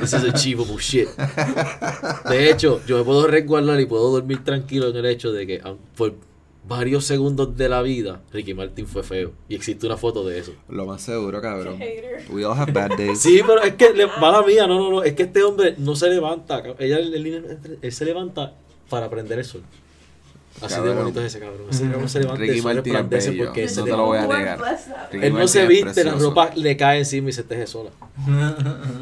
This 0.00 0.12
is 0.12 0.24
achievable 0.24 0.76
shit. 0.78 1.08
De 2.28 2.50
hecho, 2.50 2.80
yo 2.86 2.98
me 2.98 3.04
puedo 3.04 3.26
resguardar 3.26 3.80
y 3.80 3.86
puedo 3.86 4.10
dormir 4.10 4.42
tranquilo 4.44 4.88
en 4.88 4.96
el 4.96 5.06
hecho 5.06 5.32
de 5.32 5.46
que 5.46 5.62
por 5.96 6.14
varios 6.66 7.04
segundos 7.04 7.56
de 7.56 7.68
la 7.68 7.82
vida, 7.82 8.22
Ricky 8.32 8.54
Martin 8.54 8.86
fue 8.86 9.02
feo. 9.02 9.32
Y 9.48 9.54
existe 9.54 9.86
una 9.86 9.96
foto 9.96 10.26
de 10.26 10.38
eso. 10.38 10.52
Lo 10.68 10.86
más 10.86 11.02
seguro, 11.02 11.40
cabrón. 11.42 11.78
We 12.30 12.44
all 12.44 12.58
have 12.58 12.72
bad 12.72 12.96
days. 12.96 13.20
Sí, 13.20 13.40
pero 13.46 13.62
es 13.62 13.74
que, 13.74 13.92
le, 13.92 14.06
mala 14.20 14.42
mía, 14.42 14.66
no, 14.66 14.78
no, 14.78 14.90
no. 14.90 15.02
Es 15.02 15.12
que 15.14 15.24
este 15.24 15.42
hombre 15.42 15.74
no 15.78 15.94
se 15.94 16.08
levanta. 16.08 16.62
Ella, 16.78 16.98
él, 16.98 17.14
él- 17.14 17.78
él 17.80 17.92
se 17.92 18.04
levanta 18.04 18.54
para 18.88 19.10
prender 19.10 19.38
el 19.38 19.44
sol. 19.44 19.62
Así 20.62 20.80
de 20.80 20.94
bonito 20.94 21.20
es 21.20 21.26
ese 21.26 21.40
cabrón. 21.40 21.66
Ese 21.70 21.82
cabrón 21.90 22.08
se 22.08 22.20
levanta 22.20 22.44
y 22.44 22.48
Ricky 22.48 22.58
es 22.58 22.64
resplandece 22.76 23.30
bello. 23.30 23.44
porque 23.44 23.62
él 23.64 23.68
se 23.68 23.80
No 23.80 23.84
te 23.84 23.90
lo 23.90 24.06
voy 24.06 24.18
a 24.18 24.26
negar. 24.26 24.60
Ricky 25.10 25.26
Él 25.26 25.32
no 25.34 25.48
se 25.48 25.62
es 25.62 25.68
viste, 25.68 26.04
la 26.04 26.12
ropa 26.14 26.50
le 26.54 26.76
cae 26.76 26.98
encima 27.00 27.28
y 27.28 27.32
se 27.32 27.42
teje 27.42 27.66
sola. 27.66 27.90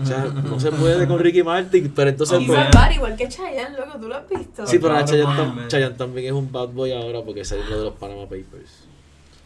O 0.02 0.06
sea, 0.06 0.24
no 0.24 0.58
se 0.58 0.72
puede 0.72 1.06
con 1.06 1.18
Ricky 1.18 1.42
Martin, 1.42 1.92
pero 1.94 2.10
entonces... 2.10 2.40
Y 2.40 2.46
pues- 2.46 2.58
igual 2.94 3.16
que 3.16 3.28
Chayanne, 3.28 3.76
loco, 3.76 3.98
¿tú 4.00 4.08
lo 4.08 4.16
has 4.16 4.28
visto? 4.28 4.66
sí, 4.66 4.78
pero 4.78 5.04
Chayanne, 5.04 5.36
tam-. 5.36 5.68
Chayanne 5.68 5.94
también 5.96 6.26
es 6.28 6.32
un 6.32 6.50
bad 6.50 6.68
boy 6.68 6.92
ahora 6.92 7.22
porque 7.22 7.44
salió 7.44 7.64
uno 7.66 7.78
de 7.78 7.84
los 7.84 7.94
Panama 7.94 8.22
Papers. 8.24 8.84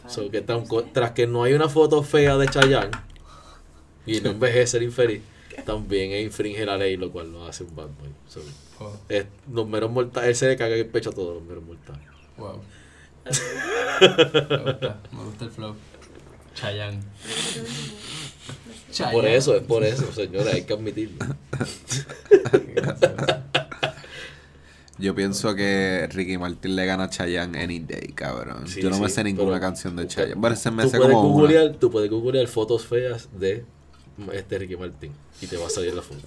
So, 0.09 0.31
que 0.31 0.41
tan- 0.41 0.65
tras 0.93 1.11
que 1.11 1.27
no 1.27 1.43
hay 1.43 1.55
una 1.55 1.69
foto 1.69 2.03
fea 2.05 2.37
de 2.39 2.47
Chayanne 2.47 2.93
y 4.07 4.21
no 4.21 4.31
envejece 4.31 4.77
el 4.77 4.85
infeliz, 4.85 5.21
también 5.65 6.13
infringe 6.25 6.65
la 6.65 6.77
ley, 6.77 6.97
lo 6.97 7.11
cual 7.11 7.33
lo 7.33 7.45
hace 7.47 7.65
un 7.65 7.75
bad 7.75 7.87
boy. 7.87 8.11
So, 8.29 8.41
Oh, 8.79 8.93
es, 9.09 9.27
los 9.53 9.67
meros 9.69 9.91
mortales, 9.91 10.29
él 10.29 10.37
se 10.37 10.49
le 10.49 10.57
caga 10.57 10.75
en 10.75 10.81
el 10.81 10.87
pecho 10.87 11.11
a 11.11 11.13
todos 11.13 11.35
los 11.37 11.43
meros 11.45 11.65
mortales. 11.65 12.03
wow. 12.37 12.61
me 13.25 14.63
gusta, 14.63 15.01
me 15.13 15.25
gusta 15.25 15.45
el 15.47 15.51
flow. 15.51 15.75
Chayanne. 16.55 17.01
Chayanne. 18.93 19.13
Por 19.15 19.27
eso, 19.27 19.57
es 19.57 19.63
por 19.63 19.83
eso, 19.85 20.13
señores, 20.13 20.55
hay 20.55 20.63
que 20.63 20.73
admitirlo. 20.75 21.19
Yo 24.99 25.15
pienso 25.15 25.55
que 25.55 26.09
Ricky 26.11 26.39
Martin 26.39 26.75
le 26.75 26.87
gana 26.87 27.05
a 27.05 27.11
Chayanne 27.11 27.63
any 27.63 27.81
day, 27.81 28.13
cabrón. 28.15 28.67
Sí, 28.67 28.81
Yo 28.81 28.89
no 28.89 28.99
me 28.99 29.09
sí, 29.09 29.17
sé 29.17 29.25
ninguna 29.25 29.61
canción 29.61 29.95
de 29.97 30.07
Chayanne. 30.07 30.41
Bueno, 30.41 30.57
se 30.57 30.71
me 30.71 30.83
tú 30.85 30.89
hace 30.89 30.97
puedes 30.97 31.13
como 31.15 31.29
una. 31.29 31.41
googlear, 31.43 31.73
Tú 31.77 31.91
puedes 31.91 32.11
googlear 32.11 32.47
fotos 32.47 32.87
feas 32.87 33.29
de 33.39 33.65
este 34.33 34.59
Ricky 34.59 34.77
Martin 34.77 35.13
y 35.41 35.47
te 35.47 35.57
va 35.57 35.67
a 35.67 35.71
salir 35.71 35.93
la 35.95 36.03
foto. 36.03 36.21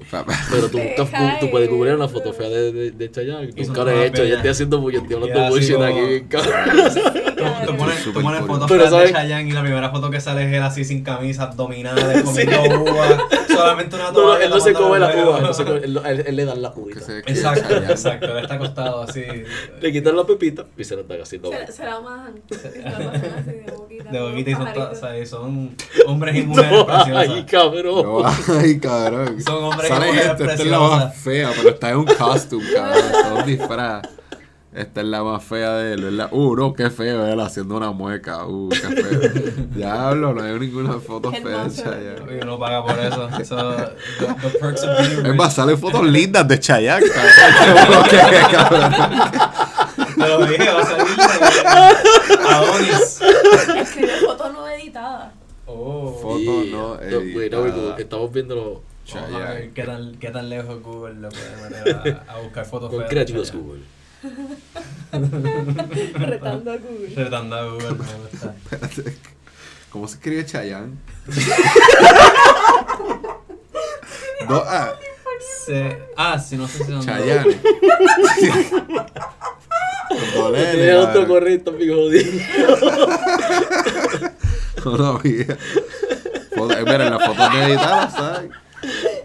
Pero 0.51 0.69
tú, 0.69 0.77
buscas- 0.77 1.39
tú 1.39 1.49
puedes 1.49 1.69
googlear 1.69 1.95
una 1.95 2.07
foto 2.07 2.31
fea 2.33 2.47
de, 2.49 2.71
de, 2.71 2.91
de 2.91 3.11
Chayanne. 3.11 3.47
Nunca 3.55 3.83
lo 3.83 3.89
he 3.89 3.93
todas 3.93 4.05
hecho. 4.05 4.23
Yo 4.25 4.35
estoy 4.35 4.49
haciendo 4.51 4.79
bullshit, 4.79 5.01
estoy 5.03 5.15
hablando 5.15 5.49
bullshit 5.49 5.75
aquí. 5.81 5.99
bien. 5.99 6.29
Tú, 6.29 7.45
tú 7.71 7.77
pones, 7.77 8.03
tú 8.03 8.13
pones 8.21 8.45
fotos 8.45 8.69
feas 8.69 8.91
de. 8.91 9.11
Chayanne 9.11 9.49
y 9.49 9.51
la 9.53 9.61
primera 9.61 9.89
foto 9.91 10.09
que 10.11 10.19
sale 10.19 10.45
es 10.47 10.53
él 10.53 10.61
así 10.61 10.83
sin 10.85 11.03
camisa, 11.03 11.43
abdominales, 11.43 12.21
comiendo 12.23 12.81
uva, 12.83 13.27
solamente 13.47 13.95
una 13.95 14.05
No, 14.05 14.11
no, 14.11 14.13
toalla. 14.21 14.43
él 14.45 14.49
no 14.51 14.59
se 14.59 14.73
come 14.73 14.99
la 14.99 15.07
uva, 15.07 15.13
él, 15.15 15.25
no 15.25 15.31
huevo. 15.39 15.53
se 15.53 15.63
come- 15.65 15.79
él, 15.83 15.93
no- 15.93 16.05
él- 16.05 16.23
él 16.27 16.35
le 16.35 16.45
da 16.45 16.55
la 16.55 16.73
que 16.73 17.31
Exacto, 17.31 17.75
exacto, 17.75 18.37
él 18.37 18.43
está 18.43 18.55
acostado 18.55 19.01
así. 19.03 19.23
Le 19.81 19.91
quitan 19.91 20.15
la 20.17 20.25
pepita 20.25 20.65
y 20.77 20.83
se 20.83 20.95
lo 20.95 21.01
están 21.01 21.21
haciendo. 21.21 21.49
Se, 21.51 21.71
se 21.71 21.85
la 21.85 21.99
majan. 22.01 22.41
Se 22.49 22.81
la 22.81 22.91
pasan 22.91 23.33
así 23.39 23.51
de 23.51 23.71
boquita. 23.75 23.89
De 24.11 24.19
boquita 24.21 24.49
y 25.19 25.25
son, 25.25 25.75
hombres 26.07 26.35
y 26.35 26.41
mujeres 26.45 26.71
No, 26.71 26.85
preciosas. 26.85 27.15
ay, 27.29 27.45
cabrón. 27.45 28.03
No, 28.03 28.23
ay, 28.59 28.79
cabrón. 28.79 28.98
Son 29.45 29.63
hombres 29.63 29.87
Sale 29.87 30.07
mujeres 30.07 30.31
este, 30.31 30.43
esta 30.45 30.63
es 30.63 30.69
la 30.69 30.79
más 30.79 31.15
fea, 31.15 31.51
pero 31.55 31.69
está 31.69 31.89
en 31.89 31.97
un 31.97 32.05
costume, 32.05 32.65
cabrón. 32.73 32.97
Está 32.97 33.33
un 33.33 33.45
disfraz. 33.45 34.01
Esta 34.71 35.01
es 35.01 35.07
la 35.07 35.23
más 35.23 35.43
fea 35.43 35.73
de 35.73 35.93
él, 35.93 36.03
¿verdad? 36.03 36.29
Uh, 36.31 36.55
no, 36.55 36.73
qué 36.73 36.91
feo 36.91 37.25
él 37.25 37.39
haciendo 37.39 37.75
una 37.75 37.91
mueca. 37.91 38.45
Uh, 38.45 38.69
qué 38.69 38.77
feo. 38.77 39.19
Diablo, 39.75 40.33
no 40.33 40.43
hay 40.43 40.59
ninguna 40.59 40.99
foto 40.99 41.31
fea 41.31 41.63
de. 41.63 41.75
Chayanne. 41.75 42.37
Y 42.37 42.43
uno 42.43 42.59
paga 42.59 42.85
por 42.85 42.99
eso. 42.99 43.29
So, 43.45 43.55
the, 43.55 44.27
the 44.27 44.59
perks 44.59 44.83
of 44.83 44.97
being 44.99 45.25
Es 45.25 45.35
más, 45.35 45.55
salen 45.55 45.77
fotos 45.77 46.05
lindas 46.05 46.47
de 46.47 46.59
Chayanne, 46.59 47.03
cabrón. 47.09 48.03
Que, 48.09 48.55
cabrón. 48.55 48.93
Te 50.15 50.27
lo 50.27 50.45
dije, 50.45 50.69
va 50.71 50.81
a 50.81 50.85
salir 50.85 51.15
de 51.15 52.47
Adonis. 52.47 53.21
Escribe 53.75 54.11
foto 54.23 54.53
no 54.53 54.69
editada. 54.69 55.33
Oh. 55.65 56.17
Foto 56.21 56.63
Y- 56.63 56.71
no 56.71 56.93
wait, 57.35 57.51
no, 57.51 57.97
estamos 57.97 58.31
viéndolo 58.31 58.81
Vamos 59.15 59.41
a 59.41 59.49
ver 59.53 59.69
qué 59.71 59.83
tan, 59.83 60.15
qué 60.15 60.29
tan 60.29 60.49
lejos 60.49 60.81
Google 60.81 61.15
lo 61.15 61.29
puede 61.29 61.55
meter 61.69 62.21
a, 62.27 62.33
a 62.33 62.39
buscar 62.39 62.65
fotos 62.65 62.89
con 62.91 63.03
creativos. 63.05 63.51
Google. 63.51 63.81
Retando 65.11 66.71
a 66.71 66.77
Google. 66.77 67.13
Retando 67.15 67.55
a 67.55 67.63
Google, 67.65 67.89
me 67.91 67.95
gusta. 67.95 68.53
¿Cómo 69.89 70.07
se 70.07 70.15
escribe 70.15 70.45
Chayanne? 70.45 70.93
Dos 74.47 74.63
A. 74.67 74.93
Se- 75.65 75.97
ah, 76.17 76.37
sí, 76.39 76.57
no 76.57 76.67
sé 76.67 76.79
si 76.79 76.85
son 76.91 77.05
Chayanne. 77.05 77.57
Con 80.09 80.33
doble 80.33 80.59
L, 80.61 80.71
Tenía 80.71 80.97
otro 80.99 81.07
cabrón. 81.21 81.27
correcto, 81.27 81.69
amigo 81.71 81.95
jodido. 81.95 82.31
No 84.85 84.97
lo 84.97 85.19
vi. 85.19 85.45
Foto- 86.55 86.75
Mira, 86.85 87.05
en 87.05 87.11
las 87.13 87.25
fotos 87.27 87.49
editadas, 87.55 88.13
¿sabes? 88.13 88.49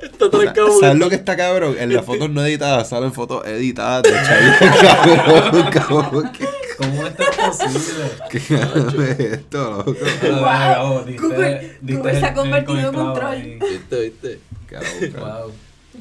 Está 0.02 0.30
trancado. 0.30 0.80
¿Sabes 0.80 0.98
lo 0.98 1.09
que 1.09 1.14
está 1.16 1.36
cabrón? 1.36 1.76
En 1.78 1.92
las 1.94 2.05
fotos 2.05 2.30
no 2.30 2.44
editadas 2.44 2.88
salen 2.88 3.12
fotos 3.12 3.46
editadas 3.46 4.02
de 4.02 4.11
Chayanne, 4.11 4.57
cabrón. 4.82 5.70
Cabrón, 5.70 6.32
¿Qué, 6.32 6.46
¿Cómo 6.78 7.07
esto 7.07 7.22
es 7.22 7.36
posible? 7.57 8.05
qué 8.30 8.40
cabrón 8.40 9.02
es 9.09 9.20
esto, 9.20 9.84
loco? 9.86 11.05
Diste- 11.07 11.20
Google- 11.20 11.78
Google 11.82 12.20
se 12.20 12.26
ha 12.26 12.34
convertido 12.34 12.59
en 12.59 12.64
con 12.64 12.78
el 12.78 12.86
un 12.86 12.92
clavo 12.94 13.12
troll. 13.14 13.32
ahí. 13.32 13.59
¿Viste, 13.70 14.00
viste? 14.00 14.38
Cabrón, 14.68 15.14
Wow. 15.20 15.52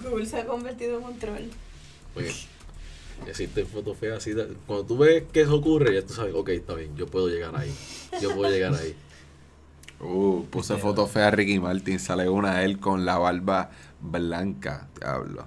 Google 0.10 0.26
se 0.26 0.38
ha 0.40 0.46
convertido 0.46 0.98
en 0.98 1.04
un 1.06 1.20
troll. 1.20 1.44
Oye, 2.16 2.34
existen 3.28 3.68
fotos 3.68 3.98
feas 3.98 4.18
así. 4.18 4.34
Cuando 4.66 4.86
tú 4.86 4.98
ves 4.98 5.24
que 5.32 5.42
eso 5.42 5.56
ocurre, 5.56 5.94
ya 5.94 6.02
tú 6.06 6.14
sabes, 6.14 6.34
ok, 6.34 6.50
está 6.50 6.74
bien, 6.74 6.96
yo 6.98 7.06
puedo 7.08 7.28
llegar 7.30 7.56
ahí. 7.56 7.72
Yo 8.22 8.34
puedo 8.36 8.52
llegar 8.52 8.74
ahí. 8.76 8.96
Uh, 10.00 10.46
puse 10.50 10.76
foto 10.78 11.08
fea 11.08 11.28
a 11.28 11.32
Ricky 11.32 11.60
Martin, 11.60 12.00
sale 12.00 12.28
una 12.28 12.56
de 12.60 12.66
él 12.66 12.80
con 12.80 13.06
la 13.06 13.18
barba 13.18 13.70
blanca. 14.02 14.88
Diablo. 15.00 15.46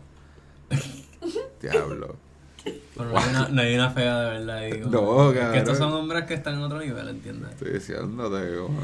Diablo. 1.61 2.17
Pero 2.97 3.11
no 3.11 3.19
hay, 3.19 3.29
una, 3.31 3.49
no 3.49 3.63
hay 3.63 3.75
una 3.75 3.91
fea 3.91 4.19
de 4.23 4.31
verdad 4.39 4.57
ahí. 4.57 4.81
como- 4.81 4.91
No, 4.91 5.29
Es 5.29 5.35
que 5.35 5.41
cabrón. 5.41 5.59
estos 5.59 5.79
son 5.79 5.93
hombres 5.93 6.25
que 6.25 6.35
están 6.35 6.55
en 6.55 6.63
otro 6.63 6.79
nivel, 6.81 7.09
¿entiendes? 7.09 7.51
Estoy 7.53 7.73
diciéndote, 7.75 8.37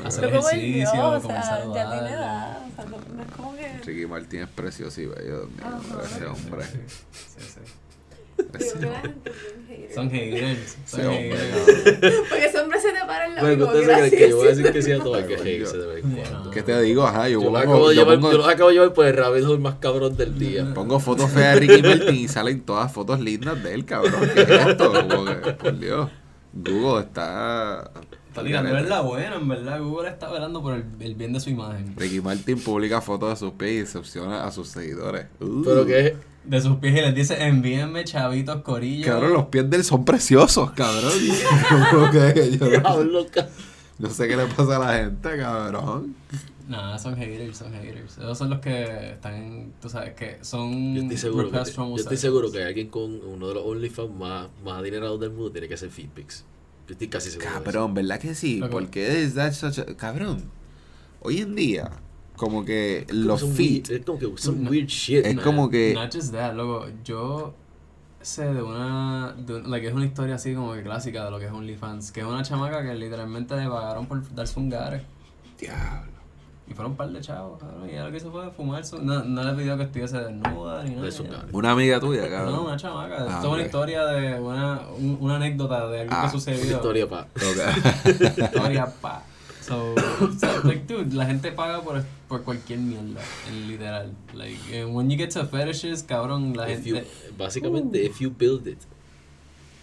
Hacer 0.06 0.20
Pero 0.26 0.36
como 0.36 0.50
el 0.50 0.58
ejercicio, 0.60 1.08
o 1.08 1.20
sea, 1.20 1.64
ya 1.74 1.90
tiene 1.90 2.10
edad. 2.12 2.58
O 2.70 2.74
sea, 2.76 2.84
no, 2.84 2.96
no 3.16 3.22
es 3.22 3.30
como 3.32 3.56
que. 3.56 3.78
Ricky 3.84 4.06
Martin 4.06 4.40
es 4.42 4.48
precioso 4.50 5.00
y 5.00 5.06
bello. 5.06 5.46
Dios 5.46 5.50
mío, 5.50 5.64
Ajá. 5.64 6.02
ese 6.04 6.26
hombre. 6.26 6.64
Sí, 6.64 6.78
sí, 7.12 7.40
sí. 7.40 7.60
Son 9.94 10.10
haters. 10.10 10.76
Son 10.86 11.00
cabrón. 11.02 11.28
Porque 12.30 12.46
ese 12.46 12.58
hombre 12.60 12.80
se 12.80 12.92
te 12.92 12.98
para 13.00 13.26
en 13.26 13.34
la 13.34 13.42
Bueno, 13.42 13.64
ustedes 13.66 13.86
se 13.86 13.92
creen 13.94 14.10
que 14.10 14.28
yo 14.30 14.36
voy 14.36 14.46
a 14.46 14.50
decir 14.50 14.72
que 14.72 14.82
sí 14.82 14.92
a 14.92 14.98
todo, 14.98 15.14
hay 15.16 15.22
que 15.24 15.34
Coño. 15.34 15.44
reírse 15.44 15.76
de 15.78 15.86
vez 15.86 16.04
en 16.04 16.16
Ya. 16.16 16.22
cuando. 16.30 16.50
¿Qué 16.50 16.62
te 16.62 16.80
digo? 16.82 17.02
Ajá, 17.04 17.28
yo, 17.28 17.42
Yo 17.42 17.44
los 17.44 17.44
pongo, 17.44 17.58
acabo 17.58 17.88
de 17.90 17.94
yo 17.96 18.02
llevar, 18.02 18.16
pongo- 18.18 18.32
yo 18.32 18.38
los 18.38 18.48
acabo 18.48 18.68
de 18.70 18.74
llevar 18.74 18.92
por 18.94 19.06
el 19.06 19.16
rabbit 19.16 19.44
hole 19.44 19.58
más 19.58 19.74
cabrón 19.76 20.16
del 20.16 20.38
día. 20.38 20.66
pongo 20.74 20.98
fotos 20.98 21.30
feas 21.30 21.54
de 21.54 21.60
Ricky 21.60 21.82
Martin 21.82 22.14
y 22.14 22.28
salen 22.28 22.62
todas 22.62 22.90
fotos 22.92 23.20
lindas 23.20 23.62
de 23.62 23.74
él, 23.74 23.84
cabrón. 23.84 24.30
¿Qué 24.34 24.40
es 24.42 24.48
esto? 24.48 24.92
Como 24.92 25.24
que, 25.26 25.52
por 25.52 25.78
Dios. 25.78 26.10
Google 26.54 27.00
está. 27.04 27.90
Está 28.32 28.42
tirando 28.42 28.78
es 28.78 28.88
la 28.88 29.02
buena, 29.02 29.36
en 29.36 29.46
verdad. 29.46 29.78
Google 29.82 30.08
está 30.08 30.30
velando 30.32 30.62
por 30.62 30.72
el, 30.72 30.84
el 31.00 31.14
bien 31.14 31.34
de 31.34 31.40
su 31.40 31.50
imagen. 31.50 31.94
Ricky 31.98 32.22
Martin 32.22 32.58
publica 32.58 33.02
fotos 33.02 33.28
de 33.28 33.36
sus 33.36 33.52
pies 33.52 33.70
y 33.72 33.78
decepciona 33.80 34.46
a 34.46 34.50
sus 34.50 34.68
seguidores. 34.68 35.26
Uh. 35.38 35.62
Pero 35.62 35.84
que. 35.84 36.16
De 36.42 36.60
sus 36.62 36.78
pies 36.78 36.96
y 36.96 37.02
les 37.02 37.14
dice, 37.14 37.44
envíenme 37.44 38.04
chavitos 38.04 38.62
corillos. 38.62 39.06
Cabrón, 39.06 39.34
los 39.34 39.46
pies 39.48 39.68
de 39.68 39.76
él 39.76 39.84
son 39.84 40.06
preciosos, 40.06 40.70
cabrón. 40.70 41.12
Que 42.10 42.56
yo 42.58 42.80
no, 42.80 43.26
no 43.98 44.10
sé 44.10 44.26
qué 44.26 44.36
le 44.36 44.46
pasa 44.46 44.76
a 44.76 44.78
la 44.78 44.94
gente, 44.94 45.36
cabrón. 45.36 46.16
Nah, 46.68 46.96
son 46.98 47.14
haters, 47.14 47.58
son 47.58 47.70
haters. 47.74 48.16
Esos 48.16 48.38
son 48.38 48.48
los 48.48 48.60
que 48.60 49.12
están, 49.12 49.34
en- 49.34 49.72
tú 49.78 49.90
sabes, 49.90 50.14
que 50.14 50.38
son 50.40 50.94
Yo 50.94 51.02
estoy 51.02 51.18
seguro 51.18 51.50
que, 51.50 51.58
yo 51.58 51.96
estoy 51.96 52.16
seguro 52.16 52.50
que 52.50 52.64
alguien 52.64 52.88
con 52.88 53.20
uno 53.22 53.48
de 53.48 53.54
los 53.54 53.64
OnlyFans 53.66 54.10
más, 54.14 54.48
más 54.64 54.78
adinerados 54.78 55.20
del 55.20 55.30
mundo 55.32 55.52
tiene 55.52 55.68
que 55.68 55.76
ser 55.76 55.90
Feedpics. 55.90 56.46
Eso. 56.88 57.38
Cabrón, 57.38 57.94
¿verdad 57.94 58.18
que 58.20 58.34
sí? 58.34 58.62
Porque 58.70 59.22
es 59.22 59.34
that 59.34 59.52
such 59.52 59.78
a- 59.78 59.96
Cabrón, 59.96 60.42
hoy 61.20 61.38
en 61.40 61.54
día, 61.54 61.90
como 62.36 62.64
que 62.64 63.06
Como 63.08 63.20
los 63.20 63.40
feet... 63.44 63.88
weird- 63.88 63.90
Es 64.00 64.04
como 64.04 64.18
que 64.18 64.32
some 64.38 64.58
No. 64.64 64.70
weird 64.70 64.88
shit. 64.88 65.24
Es 65.24 65.34
man. 65.36 65.44
como 65.44 65.70
que- 65.70 65.94
Not 65.94 66.12
just 66.14 66.32
that, 66.32 66.54
loco. 66.54 66.86
Yo 67.04 67.54
sé 68.20 68.44
de 68.52 68.62
una. 68.62 69.34
De, 69.38 69.54
un- 69.56 69.70
like, 69.70 69.86
es 69.88 69.94
una 69.94 70.04
historia 70.06 70.34
así 70.34 70.54
como 70.54 70.74
que 70.74 70.82
clásica 70.82 71.24
de 71.24 71.30
lo 71.30 71.38
que 71.38 71.46
es 71.46 71.52
OnlyFans. 71.52 72.12
Que 72.12 72.20
es 72.20 72.26
una 72.26 72.42
chamaca 72.42 72.82
que 72.82 72.94
literalmente 72.94 73.56
le 73.56 73.68
pagaron 73.68 74.06
por 74.06 74.34
darse 74.34 74.58
un 74.60 74.68
gare. 74.68 75.02
Diablo. 75.58 76.11
Y 76.72 76.74
fueron 76.74 76.92
un 76.92 76.96
par 76.96 77.10
de 77.10 77.20
chavos, 77.20 77.60
cabrón. 77.60 77.86
Y 77.86 77.92
ella 77.92 78.04
lo 78.04 78.10
que 78.10 78.16
hizo 78.16 78.32
fue 78.32 78.50
fumar. 78.52 78.82
Su, 78.82 79.02
no, 79.02 79.22
no 79.24 79.44
le 79.44 79.52
pidió 79.52 79.76
que 79.76 79.82
estuviese 79.82 80.16
desnuda 80.18 80.82
ni 80.84 80.94
nada. 80.94 81.46
Una 81.52 81.72
amiga 81.72 82.00
tuya, 82.00 82.30
cabrón. 82.30 82.54
No, 82.54 82.62
una 82.64 82.76
chamaca. 82.78 83.16
Ah, 83.18 83.34
Esto 83.36 83.48
es 83.48 83.52
una 83.52 83.62
historia 83.62 84.06
de 84.06 84.40
una, 84.40 84.80
un- 84.96 85.18
una 85.20 85.36
anécdota 85.36 85.86
de 85.88 86.00
algo 86.00 86.12
Ah, 86.14 86.16
que 86.16 86.22
Una 86.22 86.30
sucedió. 86.32 86.76
historia 86.76 87.06
pa. 87.08 87.26
Historia, 88.06 88.86
pa. 89.02 89.22
So, 89.60 89.94
so, 90.40 90.62
like, 90.64 90.86
dude, 90.92 91.14
la 91.14 91.26
gente 91.26 91.52
paga 91.52 91.82
por, 91.82 92.02
por 92.26 92.42
cualquier 92.42 92.78
mierda, 92.80 93.20
en 93.48 93.68
literal. 93.68 94.12
Like, 94.34 94.58
eh, 94.72 94.84
when 94.86 95.08
you 95.10 95.16
get 95.18 95.30
to 95.34 95.44
fetishes, 95.46 96.02
cabrón, 96.02 96.56
la 96.56 96.70
If 96.70 96.84
you- 96.84 96.96
gente. 96.96 97.10
básicamente, 97.38 98.02
if 98.04 98.18
you 98.20 98.30
build 98.30 98.66
it, 98.66 98.78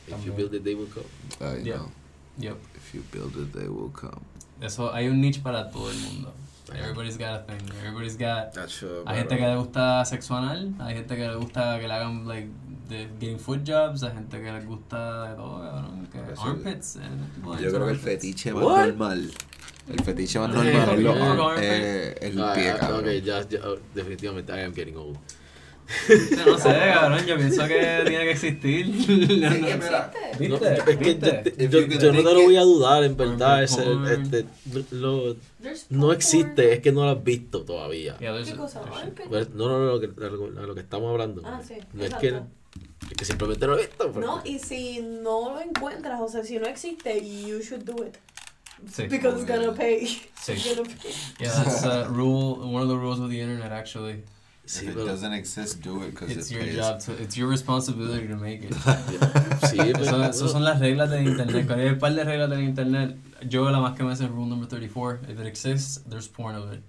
if 0.08 0.26
you 0.26 0.34
build 0.34 0.54
it, 0.56 0.64
they 0.64 0.74
will 0.76 0.90
come. 0.90 1.06
Ay, 1.40 1.64
Yeah. 1.66 1.78
no. 1.78 1.92
Yep. 2.40 2.58
If 2.76 2.94
you 2.96 3.04
build 3.14 3.36
it, 3.38 3.54
they 3.54 3.68
will 3.70 3.92
come. 3.94 4.22
Eso, 4.60 4.92
hay 4.94 5.08
un 5.08 5.22
niche 5.22 5.40
para 5.42 5.70
todo 5.72 5.90
el 5.92 5.98
mundo. 5.98 6.34
Everybody's 6.78 7.18
got 7.18 7.42
a 7.42 7.44
thing. 7.44 7.62
Everybody's 7.80 8.18
got. 8.18 8.54
Tacho, 8.54 9.04
Hay 9.06 9.18
gente 9.18 9.38
que 9.38 9.46
le 9.48 9.56
gusta 9.56 10.04
sexo 10.06 10.36
anal, 10.36 10.74
hay 10.80 10.96
gente 10.96 11.16
que 11.16 11.28
le 11.28 11.36
gusta 11.36 11.80
que 11.80 11.88
le 11.88 11.94
hagan, 11.94 12.28
like, 12.28 12.48
de 12.90 13.08
getting 13.20 13.38
foot 13.40 13.64
jobs, 13.66 14.04
hay 14.04 14.12
gente 14.14 14.42
que 14.42 14.52
le 14.52 14.62
gusta 14.66 15.30
de 15.30 15.36
todo, 15.36 15.60
cabrón. 15.62 16.08
Que 16.12 16.20
armpits. 16.42 16.96
eh, 16.98 17.00
tipo 17.36 17.56
de 17.56 17.64
Yo 17.64 17.70
creo 17.72 17.86
que 17.86 17.92
el 17.94 18.00
fetiche 18.00 18.54
más 18.54 18.64
What? 18.64 18.86
normal. 18.88 19.32
El 19.90 20.04
fetiche 20.04 20.40
más 20.40 20.50
normal 20.50 20.90
es, 20.90 21.00
lo- 21.04 21.14
sí. 21.58 21.62
eh, 21.64 22.16
el 22.22 22.42
Ah, 22.42 22.54
pie, 22.54 22.70
ah, 22.72 22.78
cabrón. 22.80 23.00
ok, 23.06 23.24
ya, 23.24 23.42
ya, 23.48 23.60
oh, 23.66 23.78
definitivamente, 23.96 24.52
I 24.54 24.62
am 24.62 24.74
getting 24.74 24.96
old. 24.98 25.18
Yo 26.08 26.46
No 26.46 26.58
sé, 26.58 26.70
cabrón, 26.70 27.26
yo 27.26 27.36
pienso 27.38 27.68
que 27.68 28.04
tiene 28.08 28.24
que 28.26 28.32
existir. 28.32 28.86
No, 29.40 29.50
no, 29.50 29.68
existe. 29.68 30.48
No, 30.48 30.58
¿Viste? 30.60 30.74
es 30.76 30.84
que 30.84 30.96
¿Viste? 30.96 31.68
yo, 31.70 32.12
no 32.14 32.18
te 32.24 32.34
lo 32.34 32.42
voy 32.44 32.56
a 32.58 32.62
dudar, 32.62 33.04
en 33.04 33.18
verdad. 33.18 33.64
Ese, 33.64 33.84
este, 34.14 34.46
lo- 34.92 35.36
no 35.90 36.12
existe, 36.12 36.74
es 36.74 36.80
que 36.80 36.92
no 36.92 37.04
lo 37.06 37.10
has 37.12 37.24
visto 37.24 37.64
todavía. 37.64 38.16
¿Qué 38.18 38.56
cosa? 38.56 38.82
Pues, 39.30 39.50
no, 39.52 39.68
no, 39.68 39.80
no, 39.80 39.86
lo 39.86 40.00
que, 40.00 40.08
a 40.08 40.30
lo, 40.30 40.48
lo 40.50 40.76
que 40.76 40.82
estamos 40.82 41.10
hablando. 41.12 41.42
Ah, 41.46 41.62
sí, 41.66 41.76
No 41.94 42.04
es 42.06 42.14
que, 42.16 42.28
es 42.30 43.18
que 43.18 43.26
simplemente 43.26 43.66
no 43.66 43.74
lo 43.74 43.80
he 43.80 43.88
visto. 43.88 44.12
pero- 44.12 44.26
No, 44.26 44.42
y 44.46 44.60
si 44.60 45.02
no 45.02 45.54
lo 45.56 45.62
encuentras, 45.62 46.22
o 46.22 46.28
sea, 46.28 46.44
si 46.44 46.60
no 46.60 46.68
existe, 46.68 47.20
you 47.20 47.60
should 47.62 47.84
do 47.84 48.06
it. 48.06 48.16
Sí. 48.94 49.08
Because 49.08 49.42
it's 49.42 49.48
gonna 49.52 49.74
pay. 49.74 50.06
Sí. 50.42 50.54
It's 50.54 50.76
gonna 50.76 50.88
pay. 50.88 51.12
Yeah, 51.40 51.52
that's 51.52 51.84
a 51.84 52.06
rule, 52.08 52.60
one 52.74 52.82
of 52.82 52.88
the 52.88 52.96
rules 52.96 53.20
of 53.20 53.30
the 53.30 53.40
internet 53.42 53.72
actually. 53.74 54.24
Sí, 54.72 54.86
If 54.86 54.90
it 54.92 54.94
pero- 54.98 55.06
doesn't 55.08 55.34
exist, 55.34 55.82
do 55.82 56.04
it 56.04 56.12
because 56.12 56.32
It's 56.32 56.52
it 56.52 56.54
your 56.54 56.64
pays. 56.64 56.76
job 56.76 57.00
to, 57.06 57.14
it's 57.24 57.36
your 57.36 57.50
responsibility 57.50 58.28
to 58.28 58.36
make 58.36 58.64
it. 58.64 58.74
Sí, 59.68 59.78
pero- 59.78 60.04
Eso, 60.04 60.24
esas 60.24 60.52
son 60.52 60.64
las 60.64 60.80
reglas 60.80 61.10
del 61.10 61.28
internet. 61.28 61.66
Cuando 61.66 61.84
hay 61.84 61.90
un 61.90 61.98
par 61.98 62.14
de 62.14 62.24
reglas 62.24 62.50
del 62.52 62.62
internet, 62.62 63.16
yo 63.50 63.68
la 63.72 63.80
más 63.80 63.96
que 63.98 64.04
me 64.04 64.12
hace 64.12 64.26
es 64.26 64.30
rule 64.30 64.48
number 64.48 64.68
34. 64.70 65.22
If 65.28 65.40
it 65.40 65.48
exists, 65.48 66.04
there's 66.08 66.28
porn 66.28 66.56
of 66.56 66.72
it. 66.72 66.82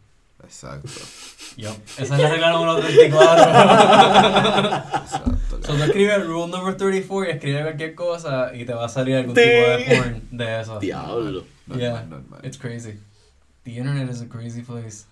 Exacto. 0.45 0.89
Yup. 1.57 1.75
Esa 1.99 2.03
es 2.17 2.21
la 2.21 2.29
regla 2.29 2.53
número 2.53 2.77
34. 2.81 3.43
Exacto. 5.01 5.61
so 5.63 5.75
tú 5.77 5.83
escribes 5.85 6.27
rule 6.27 6.49
number 6.49 6.77
34 6.77 7.29
y 7.29 7.31
escribes 7.33 7.63
cualquier 7.63 7.95
cosa 7.95 8.55
y 8.55 8.65
te 8.67 8.75
va 8.75 8.85
a 8.85 8.89
salir 8.91 9.17
algún 9.17 9.35
tipo 9.35 9.47
de 9.49 9.97
porn 9.97 10.23
de 10.31 10.61
eso. 10.61 10.79
Diablo. 10.81 11.45
Normal, 11.67 11.79
Yeah, 11.81 12.05
normal. 12.07 12.41
it's 12.43 12.59
crazy. 12.59 12.99
The 13.65 13.77
internet 13.79 14.11
is 14.11 14.21
a 14.21 14.27
crazy 14.27 14.63
place. 14.63 15.07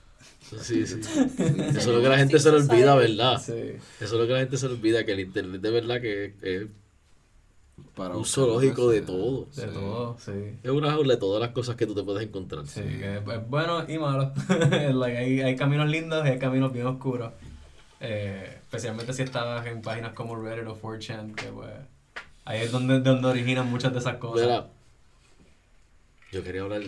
Sí, 0.63 0.87
sí. 0.87 1.01
Eso 1.39 1.79
es 1.79 1.87
lo 1.87 2.01
que 2.01 2.09
la 2.09 2.17
gente 2.19 2.39
se 2.39 2.51
le 2.51 2.57
olvida, 2.57 2.95
¿verdad? 2.95 3.39
Sí. 3.45 3.53
Eso 4.01 4.05
es 4.05 4.13
lo 4.13 4.27
que 4.27 4.33
la 4.33 4.39
gente 4.41 4.57
se 4.57 4.67
le 4.69 4.75
olvida, 4.75 5.05
que 5.05 5.13
el 5.13 5.21
internet 5.21 5.61
de 5.61 5.71
verdad 5.71 6.01
que 6.01 6.35
es, 6.41 6.67
Para 7.95 8.17
un 8.17 8.25
zoológico 8.25 8.89
de 8.91 9.03
todo. 9.03 9.47
De 9.55 9.63
Sí. 9.63 9.69
todo, 9.75 10.17
sí. 10.19 10.33
es 10.63 10.71
una 10.71 10.91
jaula 10.91 11.15
de 11.15 11.21
todas 11.21 11.41
las 11.41 11.51
cosas 11.51 11.77
que 11.77 11.87
tú 11.87 11.95
te 11.95 12.03
puedes 12.03 12.27
encontrar. 12.27 12.67
Sí, 12.67 12.81
que 12.81 13.17
es 13.19 13.49
bueno 13.49 13.85
y 13.89 13.99
malo. 13.99 14.33
like, 14.95 15.19
hay, 15.19 15.41
hay 15.43 15.57
caminos 15.57 15.89
lindos 15.89 16.27
y 16.27 16.31
hay 16.31 16.39
caminos 16.39 16.73
bien 16.73 16.87
oscuros. 16.87 17.33
Eh, 18.01 18.59
especialmente 18.63 19.13
si 19.13 19.23
estabas 19.23 19.67
en 19.67 19.83
páginas 19.83 20.13
como 20.15 20.35
Reddit 20.37 20.67
o 20.69 20.81
4chan, 20.81 21.35
que 21.35 21.47
pues 21.49 21.71
ahí 22.47 22.61
es 22.63 22.73
donde, 22.73 23.01
donde 23.01 23.29
originan 23.29 23.67
muchas 23.69 23.93
de 23.93 23.99
esas 23.99 24.17
cosas. 24.17 24.47
Mira, 24.47 24.67
yo 26.33 26.43
quería 26.45 26.63
hablar, 26.63 26.83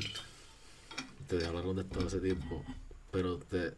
ustedes 1.20 1.46
hablaron 1.46 1.76
de 1.76 1.82
esto 1.82 1.98
hace 2.06 2.20
tiempo, 2.20 2.62
pero 3.10 3.38
te, 3.38 3.74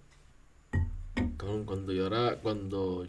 cuando 1.66 1.92
yo 1.92 2.06
era, 2.06 2.36
cuando 2.36 3.06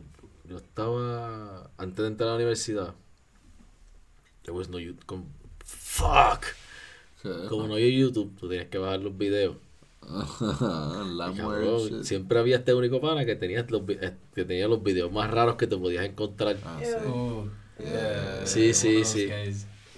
yo 0.49 0.57
estaba, 0.57 1.69
antes 1.77 1.97
de 2.03 2.07
entrar 2.07 2.29
a 2.29 2.31
la 2.31 2.37
universidad, 2.37 2.93
there 4.43 4.57
was 4.57 4.69
no 4.69 4.79
YouTube. 4.79 5.25
fuck. 5.63 6.45
¿Qué? 7.21 7.29
Como 7.49 7.67
no 7.67 7.75
hay 7.75 7.97
YouTube, 7.97 8.35
tú 8.39 8.49
tienes 8.49 8.67
que 8.67 8.77
bajar 8.77 8.99
los 8.99 9.17
videos. 9.17 9.55
la 10.41 11.33
cabrón, 11.35 12.03
siempre 12.03 12.37
había 12.37 12.57
este 12.57 12.73
único 12.73 12.99
pana 12.99 13.25
que 13.25 13.35
tenía 13.37 13.65
los, 13.69 13.81
eh, 13.87 14.13
que 14.35 14.43
tenía 14.43 14.67
los 14.67 14.83
videos 14.83 15.09
más 15.11 15.31
raros 15.31 15.55
que 15.55 15.67
te 15.67 15.77
podías 15.77 16.05
encontrar. 16.05 16.57
Ah, 16.65 16.81
Ew. 16.81 17.49
sí. 17.77 17.83
Yeah, 17.83 18.45
Sí, 18.45 18.73
sí, 18.73 19.05
sí. 19.05 19.29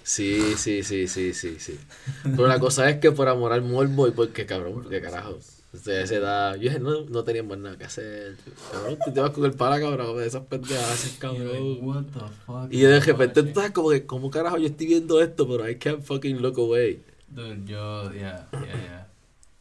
Sí, 0.02 0.54
sí, 0.56 0.84
sí, 0.84 1.08
sí, 1.08 1.34
sí, 1.34 1.56
sí. 1.58 1.80
Pero 2.22 2.46
la 2.46 2.60
cosa 2.60 2.88
es 2.88 2.98
que 2.98 3.10
por 3.10 3.28
amor 3.28 3.52
al 3.52 3.62
morbo 3.62 4.06
y 4.06 4.12
porque, 4.12 4.46
cabrón, 4.46 4.74
porque 4.74 5.00
carajo. 5.02 5.38
A 5.86 6.00
esa 6.00 6.14
edad, 6.14 6.54
yo 6.54 6.62
dije, 6.62 6.78
no, 6.78 7.02
no 7.02 7.24
tenía 7.24 7.42
más 7.42 7.58
nada 7.58 7.76
que 7.76 7.84
hacer. 7.84 8.36
Cabrón, 8.72 8.98
tú 9.04 9.12
te 9.12 9.20
vas 9.20 9.30
con 9.30 9.44
el 9.44 9.52
pana, 9.52 9.78
cabrón, 9.80 10.16
de 10.16 10.26
esas 10.26 10.42
like, 10.50 11.18
cabrón. 11.18 11.78
what 11.82 12.04
the 12.04 12.20
fuck 12.46 12.72
Y 12.72 12.80
de 12.80 13.00
repente 13.00 13.42
tú 13.42 13.48
estás 13.48 13.70
como 13.72 13.90
que, 13.90 14.06
¿cómo 14.06 14.30
carajo 14.30 14.58
yo 14.58 14.66
estoy 14.66 14.86
viendo 14.86 15.20
esto? 15.20 15.46
Pero 15.46 15.68
I 15.68 15.76
can't 15.76 16.02
fucking 16.02 16.40
look 16.40 16.58
away. 16.58 17.02
Dude, 17.28 17.64
yo, 17.66 18.12
yeah, 18.12 18.48
yeah, 18.52 18.62
yeah. 18.62 19.08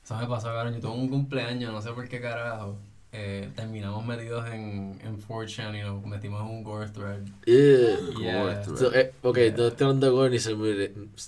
Eso 0.04 0.16
me 0.18 0.28
pasó, 0.28 0.48
cabrón. 0.48 0.76
Yo 0.76 0.80
tuve 0.82 0.92
un 0.92 1.10
cumpleaños, 1.10 1.72
no 1.72 1.82
sé 1.82 1.92
por 1.92 2.08
qué 2.08 2.22
carajo. 2.22 2.78
Eh, 3.12 3.50
terminamos 3.56 4.06
metidos 4.06 4.46
en, 4.50 5.00
en 5.02 5.22
4chan 5.26 5.80
y 5.80 5.82
nos 5.82 6.06
metimos 6.06 6.42
en 6.42 6.48
un 6.48 6.64
gore 6.64 6.90
thread. 6.90 7.22
Yeah. 7.46 7.98
Yeah. 8.20 8.42
Gore 8.42 8.78
So, 8.78 8.94
eh, 8.94 9.14
ok, 9.22 9.38
Yeah. 9.38 9.58
no 9.58 9.68
estoy 9.68 9.86
hablando 9.86 10.06
de 10.08 10.12
gore 10.12 10.40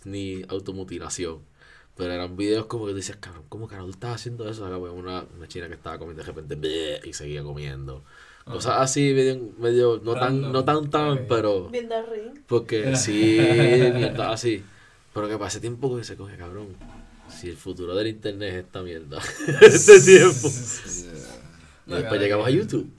ni, 0.05 0.11
ni 0.37 0.45
automutilación. 0.49 1.39
Pero 1.97 2.13
eran 2.13 2.37
videos 2.37 2.67
como 2.67 2.85
que 2.85 2.91
tú 2.91 2.97
dices, 2.97 3.15
cabrón, 3.17 3.43
¿cómo 3.49 3.67
tú 3.67 3.89
estás 3.89 4.15
haciendo 4.15 4.47
eso? 4.49 4.65
Acá 4.65 4.77
pues, 4.77 4.93
una, 4.93 5.25
una 5.35 5.47
china 5.47 5.67
que 5.67 5.73
estaba 5.73 5.97
comiendo 5.97 6.21
de 6.21 6.27
repente 6.27 6.55
bleh, 6.55 7.01
y 7.03 7.13
seguía 7.13 7.43
comiendo. 7.43 8.03
Cosas 8.45 8.75
así, 8.77 9.13
medio, 9.13 9.51
medio 9.57 9.99
no 10.01 10.13
tan, 10.13 10.53
no 10.53 10.63
tan 10.63 10.89
tan, 10.89 11.25
pero 11.27 11.67
Bien 11.67 11.89
de 11.89 12.01
ring. 12.01 12.39
porque 12.47 12.95
sí, 12.95 13.37
mierda 13.93 14.31
así. 14.31 14.63
Pero 15.13 15.27
que 15.27 15.37
pase 15.37 15.59
tiempo 15.59 15.97
que 15.97 16.03
se 16.05 16.15
coge, 16.15 16.37
cabrón. 16.37 16.67
Si 17.29 17.49
el 17.49 17.57
futuro 17.57 17.93
del 17.93 18.07
internet 18.07 18.53
es 18.53 18.63
esta 18.63 18.81
mierda, 18.83 19.19
este 19.61 19.99
tiempo. 19.99 20.47
Y 21.87 21.91
después 21.91 22.21
llegamos 22.21 22.47
a 22.47 22.51
YouTube. 22.51 22.89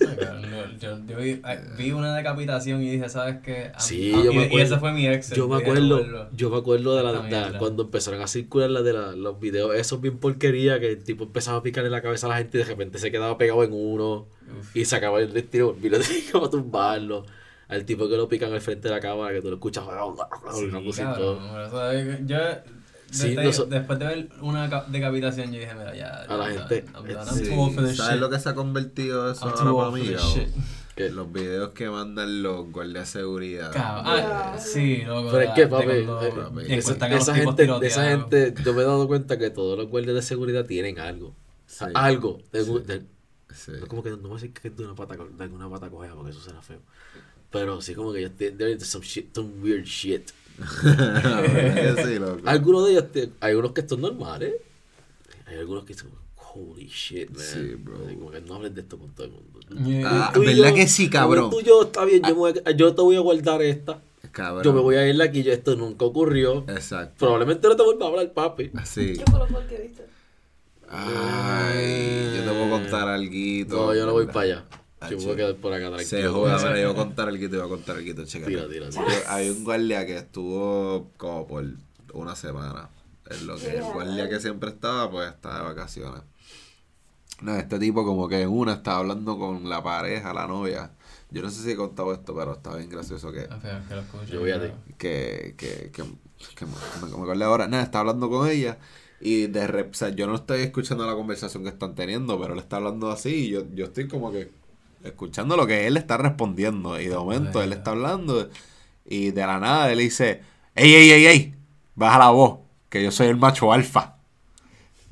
No, 0.00 0.34
no, 0.48 0.78
yo, 0.78 0.98
yo 1.06 1.16
vi, 1.18 1.40
vi 1.76 1.92
una 1.92 2.14
decapitación 2.16 2.82
y 2.82 2.90
dije, 2.90 3.08
¿sabes 3.08 3.38
qué? 3.42 3.70
A- 3.74 3.80
Sí, 3.80 4.12
a- 4.14 4.22
yo 4.24 4.32
y, 4.32 4.36
me 4.36 4.48
y 4.52 4.60
ese 4.60 4.76
fue 4.78 4.92
mi 4.92 5.06
ex. 5.08 5.30
Yo 5.30 5.48
me 5.48 5.56
acuerdo, 5.56 6.28
yo 6.32 6.50
me 6.50 6.56
acuerdo 6.56 6.96
de 6.96 7.02
la, 7.02 7.58
cuando 7.58 7.84
empezaron 7.84 8.20
a 8.22 8.26
circular 8.26 8.70
la 8.70 8.82
de 8.82 8.92
la- 8.92 9.12
los 9.12 9.38
videos 9.40 9.74
esos 9.74 10.00
bien 10.00 10.18
porquería 10.18 10.78
que 10.80 10.90
el 10.90 11.02
tipo 11.04 11.24
empezaba 11.24 11.58
a 11.58 11.62
picarle 11.62 11.90
la 11.90 12.02
cabeza 12.02 12.26
a 12.26 12.30
la 12.30 12.36
gente 12.38 12.58
y 12.58 12.60
de 12.60 12.66
repente 12.66 12.98
se 12.98 13.10
quedaba 13.10 13.36
pegado 13.38 13.64
en 13.64 13.72
uno 13.72 14.26
Uf. 14.60 14.76
y 14.76 14.84
sacaba 14.84 15.20
el 15.20 15.32
destino 15.32 15.74
y 15.82 15.88
lo 15.88 15.98
tenía 15.98 16.22
a 16.44 16.50
tumbarlo. 16.50 17.24
Al 17.68 17.84
tipo 17.84 18.08
que 18.08 18.16
lo 18.16 18.28
pican 18.28 18.50
al 18.52 18.62
frente 18.62 18.88
de 18.88 18.94
la 18.94 19.00
cámara 19.00 19.34
que 19.34 19.42
tú 19.42 19.48
lo 19.50 19.56
escuchas 19.56 19.84
Sí, 19.84 19.90
cabrón, 21.02 21.38
eh, 21.92 22.18
yo, 22.24 22.36
Sí, 23.10 23.34
desde- 23.34 23.44
noso- 23.44 23.66
después 23.66 23.98
de 23.98 24.06
ver 24.06 24.28
una 24.42 24.68
ca- 24.68 24.84
decapitación, 24.88 25.52
yo 25.52 25.60
dije, 25.60 25.74
mira, 25.74 25.94
ya. 25.94 26.08
A 26.28 26.36
la 26.36 26.46
gente, 26.50 26.84
sí. 27.34 27.96
¿Sabes 27.96 28.20
lo 28.20 28.28
que 28.30 28.38
se 28.38 28.48
ha 28.50 28.54
convertido 28.54 29.30
eso 29.32 29.46
I'm 29.46 29.68
ahora 29.68 29.90
para 29.90 30.04
mí? 30.04 30.16
Que- 30.94 31.10
Los 31.10 31.32
videos 31.32 31.70
que 31.70 31.88
mandan 31.88 32.42
los 32.42 32.70
guardias 32.72 33.12
de 33.12 33.20
seguridad. 33.20 33.72
Cabrón, 33.72 34.04
ah, 34.06 34.56
sí, 34.58 35.02
loco. 35.06 35.30
Pero 35.30 35.42
es 35.42 35.50
que, 35.54 35.66
papi, 35.68 35.84
cuando 35.86 36.22
eh, 36.22 36.32
papi, 36.32 36.72
esa, 36.74 37.06
esa 37.16 37.34
gente, 37.36 37.86
esa 37.86 38.08
gente, 38.10 38.54
yo 38.64 38.74
me 38.74 38.82
he 38.82 38.84
dado 38.84 39.06
cuenta 39.06 39.38
que 39.38 39.50
todos 39.50 39.78
los 39.78 39.86
guardias 39.88 40.16
de 40.16 40.22
seguridad 40.22 40.66
tienen 40.66 40.98
algo. 40.98 41.36
Sí. 41.66 41.84
Algo. 41.94 42.40
De. 42.52 43.04
No 43.80 43.86
como 43.86 44.02
que 44.02 44.10
no 44.10 44.16
voy 44.18 44.32
a 44.32 44.34
decir 44.34 44.52
que 44.52 44.68
es 44.68 44.76
de 44.76 44.84
una 44.84 44.94
pata, 44.96 45.16
de 45.16 45.46
una 45.46 45.70
pata 45.70 45.88
coja 45.88 46.14
porque 46.14 46.30
eso 46.32 46.40
será 46.40 46.60
feo. 46.62 46.80
Pero 47.50 47.80
sí 47.80 47.94
como 47.94 48.12
que 48.12 48.18
ellos 48.18 48.32
tienen 48.36 48.58
they're 48.58 48.72
into 48.72 48.84
some 48.84 49.04
shit, 49.04 49.34
some 49.34 49.50
weird 49.62 49.84
shit. 49.84 50.30
sí, 52.04 52.18
loco. 52.18 52.40
Algunos 52.44 52.84
de 52.86 52.92
ellos, 52.92 53.12
te- 53.12 53.30
hay 53.40 53.54
unos 53.54 53.72
que 53.72 53.86
son 53.86 54.00
normales. 54.00 54.54
Hay 55.46 55.56
algunos 55.58 55.84
que 55.84 55.94
son 55.94 56.10
holy 56.36 56.86
shit, 56.88 57.30
man. 57.30 57.40
Sí, 57.40 57.74
bro. 57.76 57.98
Como 57.98 58.30
que 58.30 58.40
no 58.40 58.54
hables 58.56 58.74
de 58.74 58.80
esto 58.82 58.98
con 58.98 59.10
todo 59.14 59.26
el 59.26 59.32
mundo. 59.32 59.60
Yeah. 59.88 60.26
Ah, 60.28 60.32
¿verdad 60.38 60.68
yo- 60.70 60.74
que 60.74 60.88
sí, 60.88 61.08
cabrón? 61.10 61.50
Tú 61.50 61.60
y 61.60 61.64
yo, 61.64 61.82
está 61.82 62.04
bien, 62.04 62.22
yo, 62.22 62.28
me 62.28 62.32
voy 62.34 62.54
a- 62.64 62.70
yo 62.72 62.94
te 62.94 63.02
voy 63.02 63.16
a 63.16 63.20
guardar 63.20 63.62
esta. 63.62 64.00
Cabrón. 64.32 64.62
Yo 64.64 64.72
me 64.72 64.80
voy 64.80 64.96
a 64.96 65.08
ir 65.08 65.16
de 65.16 65.24
aquí, 65.24 65.42
yo, 65.42 65.52
esto 65.52 65.74
nunca 65.76 66.04
ocurrió. 66.04 66.64
Exacto. 66.68 67.14
Probablemente 67.18 67.66
no 67.68 67.76
te 67.76 67.82
vuelva 67.82 68.06
a 68.06 68.08
hablar, 68.10 68.32
papi. 68.32 68.70
Sí. 68.84 69.14
¿Qué 69.16 69.24
fue 69.30 69.38
lo 69.38 69.66
que 69.68 69.78
viste? 69.78 70.06
Ay, 70.90 72.32
yo 72.36 72.44
te 72.44 72.50
voy 72.58 72.66
a 72.66 72.70
contar 72.70 73.08
algo. 73.08 73.30
No, 73.68 73.94
yo 73.94 74.06
no 74.06 74.12
voy 74.12 74.26
para 74.26 74.40
allá. 74.40 74.64
Ah, 75.00 75.08
Yo 75.10 75.16
voy 75.18 75.30
a 75.32 75.36
quedar 75.36 75.56
por 75.56 75.72
acá 75.72 75.96
Se 75.98 76.16
tranquilo. 76.16 76.32
joda, 76.34 76.58
mira, 76.58 76.80
yo 76.80 76.92
voy 76.92 77.00
a 77.00 77.04
contar 77.04 77.28
algo, 77.28 77.48
te 77.50 77.56
voy 77.56 77.66
a 77.66 77.68
contar 77.68 77.96
algo, 77.96 78.24
chécate. 78.24 78.50
Tira, 78.50 78.68
tira, 78.68 78.88
tira. 78.90 79.04
Hay 79.34 79.48
un 79.50 79.62
guardia 79.64 80.04
que 80.06 80.16
estuvo 80.16 81.10
como 81.16 81.46
por 81.46 81.64
una 82.14 82.34
semana. 82.34 82.88
En 83.30 83.46
lo 83.46 83.56
que 83.56 83.76
el 83.76 83.84
guardia 83.84 84.28
que 84.28 84.40
siempre 84.40 84.70
estaba, 84.70 85.10
pues 85.10 85.28
estaba 85.30 85.58
de 85.58 85.64
vacaciones. 85.64 86.22
No, 87.42 87.54
este 87.54 87.78
tipo 87.78 88.04
como 88.04 88.26
que 88.28 88.40
en 88.42 88.48
una 88.48 88.72
estaba 88.72 88.98
hablando 88.98 89.38
con 89.38 89.68
la 89.68 89.82
pareja, 89.82 90.34
la 90.34 90.46
novia. 90.48 90.90
Yo 91.30 91.42
no 91.42 91.50
sé 91.50 91.62
si 91.62 91.70
he 91.70 91.76
contado 91.76 92.12
esto, 92.12 92.34
pero 92.34 92.54
está 92.54 92.74
bien 92.74 92.88
gracioso 92.90 93.30
que, 93.30 93.46
Ah, 93.50 93.58
feo, 93.60 93.78
que 93.86 93.94
lo 93.94 94.00
escucho, 94.00 94.24
Yo 94.32 94.40
voy 94.40 94.50
a 94.50 94.58
pero- 94.58 94.72
ti. 94.74 94.94
que, 94.98 95.54
que, 95.56 95.90
que, 95.92 96.02
que 96.56 96.66
me, 96.66 96.72
me 97.06 97.22
acordé 97.22 97.44
ahora. 97.44 97.68
Nada, 97.68 97.82
está 97.84 98.00
hablando 98.00 98.28
con 98.30 98.48
ella 98.48 98.78
y 99.20 99.46
de 99.46 99.66
rep, 99.66 99.90
o 99.92 99.94
sea, 99.94 100.08
yo 100.08 100.26
no 100.26 100.34
estoy 100.34 100.62
escuchando 100.62 101.06
la 101.06 101.14
conversación 101.14 101.62
que 101.62 101.68
están 101.68 101.94
teniendo, 101.94 102.40
pero 102.40 102.54
él 102.54 102.58
está 102.60 102.76
hablando 102.76 103.10
así 103.10 103.28
y 103.46 103.48
yo, 103.50 103.62
yo 103.74 103.84
estoy 103.84 104.08
como 104.08 104.32
que 104.32 104.50
escuchando 105.04 105.56
lo 105.56 105.66
que 105.66 105.86
él 105.86 105.96
está 105.96 106.16
respondiendo 106.16 107.00
y 107.00 107.06
de 107.06 107.16
momento 107.16 107.62
él 107.62 107.72
está 107.72 107.92
hablando 107.92 108.48
y 109.04 109.30
de 109.30 109.46
la 109.46 109.58
nada 109.58 109.90
él 109.90 109.98
dice, 109.98 110.42
ey, 110.74 110.94
ey, 110.94 111.10
ey, 111.10 111.26
ey, 111.26 111.54
baja 111.94 112.18
la 112.18 112.30
voz, 112.30 112.60
que 112.88 113.02
yo 113.02 113.10
soy 113.10 113.28
el 113.28 113.36
macho 113.36 113.72
alfa. 113.72 114.16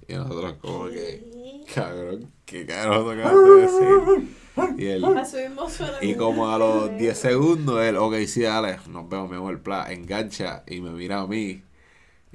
Y 0.08 0.14
nosotros 0.14 0.54
como 0.60 0.86
que, 0.86 1.64
cabrón, 1.74 2.30
qué 2.44 2.66
carajo 2.66 3.10
te 3.10 3.20
acabas 3.20 3.44
de 3.44 3.50
decir. 3.62 4.36
Y 4.78 4.86
él, 4.86 5.04
suena 5.26 5.98
y 6.00 6.14
como 6.14 6.50
a 6.50 6.58
los 6.58 6.96
10 6.96 7.18
segundos, 7.18 7.82
él, 7.82 7.96
ok, 7.96 8.14
sí, 8.26 8.42
dale, 8.42 8.78
nos 8.88 9.08
vemos, 9.08 9.28
mi 9.28 9.36
amor, 9.36 9.60
pla, 9.60 9.92
engancha 9.92 10.62
y 10.66 10.80
me 10.80 10.90
mira 10.90 11.20
a 11.20 11.26
mí 11.26 11.62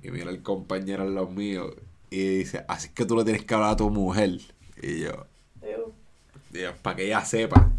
y 0.03 0.11
mira 0.11 0.29
al 0.29 0.43
compañero 0.43 1.03
en 1.03 1.15
los 1.15 1.31
míos 1.31 1.73
y 2.11 2.37
dice, 2.37 2.65
así 2.67 2.87
es 2.87 2.93
que 2.93 3.05
tú 3.05 3.15
le 3.15 3.23
tienes 3.23 3.45
que 3.45 3.53
hablar 3.53 3.71
a 3.71 3.75
tu 3.77 3.89
mujer. 3.89 4.39
Y 4.81 4.99
yo, 4.99 5.25
Ew. 6.53 6.73
para 6.81 6.95
que 6.95 7.05
ella 7.05 7.23
sepa 7.23 7.69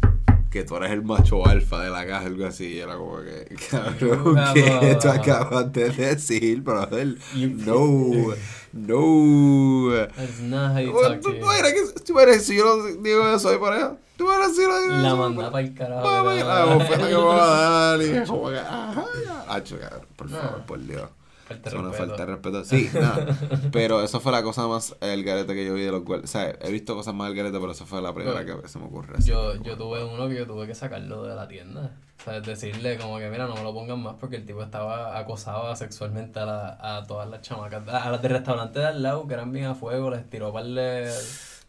que 0.53 0.63
tú 0.63 0.75
eres 0.75 0.91
el 0.91 1.01
macho 1.01 1.47
alfa 1.47 1.83
de 1.83 1.89
la 1.89 2.05
casa, 2.05 2.27
algo 2.27 2.45
así. 2.45 2.73
Y 2.73 2.79
era 2.79 2.95
como 2.95 3.17
que, 3.21 3.55
cabrón, 3.71 4.37
¿qué 4.53 4.97
tú 5.01 5.09
acabas 5.09 5.73
de 5.73 5.89
decir, 5.89 6.61
brother? 6.61 7.17
No, 7.33 8.35
no. 8.71 10.07
That's 10.15 10.39
not 10.41 10.75
how 10.75 10.79
you 10.79 10.91
talk 10.91 11.21
¿Tú 11.21 11.31
to 11.31 11.33
si, 11.33 12.03
tú 12.03 12.13
imaginas 12.13 12.43
si 12.43 12.55
yo 12.55 12.65
no 12.77 13.01
digo 13.01 13.27
eso 13.29 13.49
de 13.49 13.57
pareja? 13.57 13.97
¿Tú 14.15 14.25
imaginas 14.25 14.55
si 14.55 14.61
yo 14.61 14.67
no 14.67 14.79
digo 14.79 14.93
La 14.93 15.15
manda 15.15 15.51
para 15.51 15.65
el 15.65 15.73
carajo. 15.73 16.11
La 16.11 16.65
bofeta 16.65 17.07
que 17.07 17.15
me 17.15 17.23
va 17.23 17.57
a 17.57 17.97
dar 17.97 18.01
y 18.03 18.25
como 18.27 18.49
que, 18.51 18.59
ajá, 18.59 19.05
ya. 19.25 19.45
Acho, 19.55 19.79
cabrón, 19.79 20.07
por 20.15 20.29
favor, 20.29 20.65
por 20.67 20.85
Dios. 20.85 21.09
Falta 21.47 21.69
Es 21.69 21.75
una 21.75 21.89
respeto. 21.89 22.07
falta 22.09 22.25
de 22.25 22.31
respeto. 22.31 22.63
Sí, 22.63 22.89
nada. 22.99 23.27
Pero 23.71 24.01
eso 24.01 24.19
fue 24.19 24.31
la 24.31 24.43
cosa 24.43 24.67
más 24.67 24.95
el 25.01 25.23
garete 25.23 25.53
que 25.53 25.65
yo 25.65 25.73
vi 25.73 25.81
de 25.83 25.91
los 25.91 26.03
guardias. 26.03 26.29
O 26.29 26.31
sea, 26.31 26.55
he 26.61 26.71
visto 26.71 26.95
cosas 26.95 27.13
más 27.13 27.27
del 27.27 27.37
garete, 27.37 27.59
pero 27.59 27.71
eso 27.71 27.85
fue 27.85 28.01
la 28.01 28.13
primera 28.13 28.45
que 28.45 28.67
se 28.67 28.79
me 28.79 28.85
ocurre. 28.85 29.15
así. 29.17 29.29
Yo, 29.29 29.55
yo 29.61 29.77
tuve 29.77 30.03
uno 30.03 30.27
que 30.29 30.35
yo 30.35 30.47
tuve 30.47 30.67
que 30.67 30.75
sacarlo 30.75 31.23
de 31.23 31.35
la 31.35 31.47
tienda. 31.47 31.91
O 32.19 32.23
sea, 32.23 32.39
decirle 32.39 32.97
como 32.97 33.17
que, 33.19 33.29
mira, 33.29 33.47
no 33.47 33.55
me 33.55 33.63
lo 33.63 33.73
pongan 33.73 34.01
más 34.01 34.15
porque 34.19 34.37
el 34.37 34.45
tipo 34.45 34.63
estaba 34.63 35.17
acosaba 35.19 35.75
sexualmente 35.75 36.39
a, 36.39 36.45
la, 36.45 36.97
a 36.97 37.05
todas 37.05 37.29
las 37.29 37.41
chamacas. 37.41 37.85
A 37.89 38.09
las 38.09 38.21
del 38.21 38.31
restaurante 38.31 38.79
de 38.79 38.85
al 38.85 39.03
lado, 39.03 39.27
que 39.27 39.33
eran 39.33 39.51
bien 39.51 39.65
a 39.65 39.75
fuego, 39.75 40.09
les 40.09 40.29
tiró 40.29 40.53
par 40.53 40.63
de... 40.65 41.11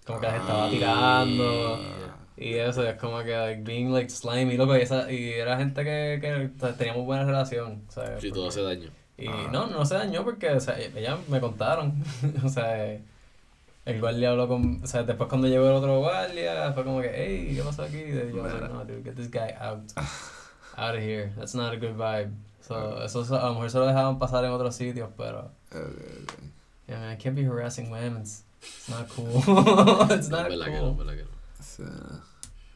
Como 0.06 0.20
que 0.20 0.26
las 0.26 0.36
estaba 0.36 0.70
tirando. 0.70 1.80
Y 2.36 2.54
eso, 2.54 2.86
es 2.86 2.96
como 3.00 3.22
que, 3.22 3.30
like, 3.36 3.62
being, 3.62 3.92
like, 3.92 4.10
slimy, 4.10 4.56
loco. 4.56 4.76
Y, 4.76 4.80
esa, 4.82 5.10
y 5.10 5.30
era 5.32 5.56
gente 5.56 5.82
que, 5.84 6.18
que 6.20 6.50
o 6.56 6.58
sea, 6.60 6.76
teníamos 6.76 7.04
buena 7.06 7.24
relación, 7.24 7.82
¿sabes? 7.88 8.20
Si 8.20 8.30
todo 8.30 8.48
hace 8.48 8.62
daño. 8.62 8.90
Y 9.16 9.28
no, 9.52 9.66
no 9.68 9.84
se 9.86 9.94
dañó 9.94 10.24
porque, 10.24 10.50
o 10.50 10.60
sea, 10.60 10.78
ellas 10.78 11.18
me 11.28 11.40
contaron. 11.40 12.02
o 12.44 12.48
sea, 12.48 12.84
el 13.84 14.00
guardia 14.00 14.30
habló 14.30 14.48
con. 14.48 14.82
O 14.82 14.86
sea, 14.86 15.02
después 15.04 15.28
cuando 15.28 15.46
llegó 15.48 15.66
el 15.68 15.74
otro 15.74 15.98
guardia, 16.00 16.72
fue 16.72 16.84
como 16.84 17.00
que, 17.00 17.12
hey, 17.14 17.52
¿qué 17.56 17.62
pasó 17.62 17.82
aquí? 17.84 17.98
Y 17.98 18.32
yo, 18.34 18.42
like, 18.46 18.68
no, 18.68 18.84
dude, 18.84 19.02
get 19.04 19.14
this 19.14 19.30
guy 19.30 19.52
out. 19.60 19.80
out 20.76 20.94
of 20.96 21.00
here. 21.02 21.32
That's 21.36 21.54
not 21.54 21.72
a 21.72 21.76
good 21.76 21.96
vibe. 21.96 22.30
So, 22.60 23.02
eso 23.04 23.20
a 23.38 23.46
lo 23.48 23.54
mejor 23.54 23.70
se 23.70 23.78
lo 23.78 23.86
dejaban 23.86 24.18
pasar 24.18 24.44
en 24.44 24.50
otros 24.50 24.74
sitios, 24.74 25.10
pero. 25.16 25.50
Eh, 25.72 26.26
Yeah, 26.86 26.98
man, 26.98 27.12
I 27.12 27.16
can't 27.16 27.34
be 27.34 27.42
harassing 27.44 27.90
women. 27.90 28.18
It's, 28.20 28.42
it's 28.60 28.88
not 28.90 29.08
cool. 29.08 29.38
it's 30.10 30.28
No, 30.28 30.36
not 30.42 30.48
verdad 30.50 30.66
que 30.66 30.72
no, 30.80 30.94
cool. 30.96 31.06
que 31.06 31.22
no. 31.22 31.28
sí. 31.62 31.82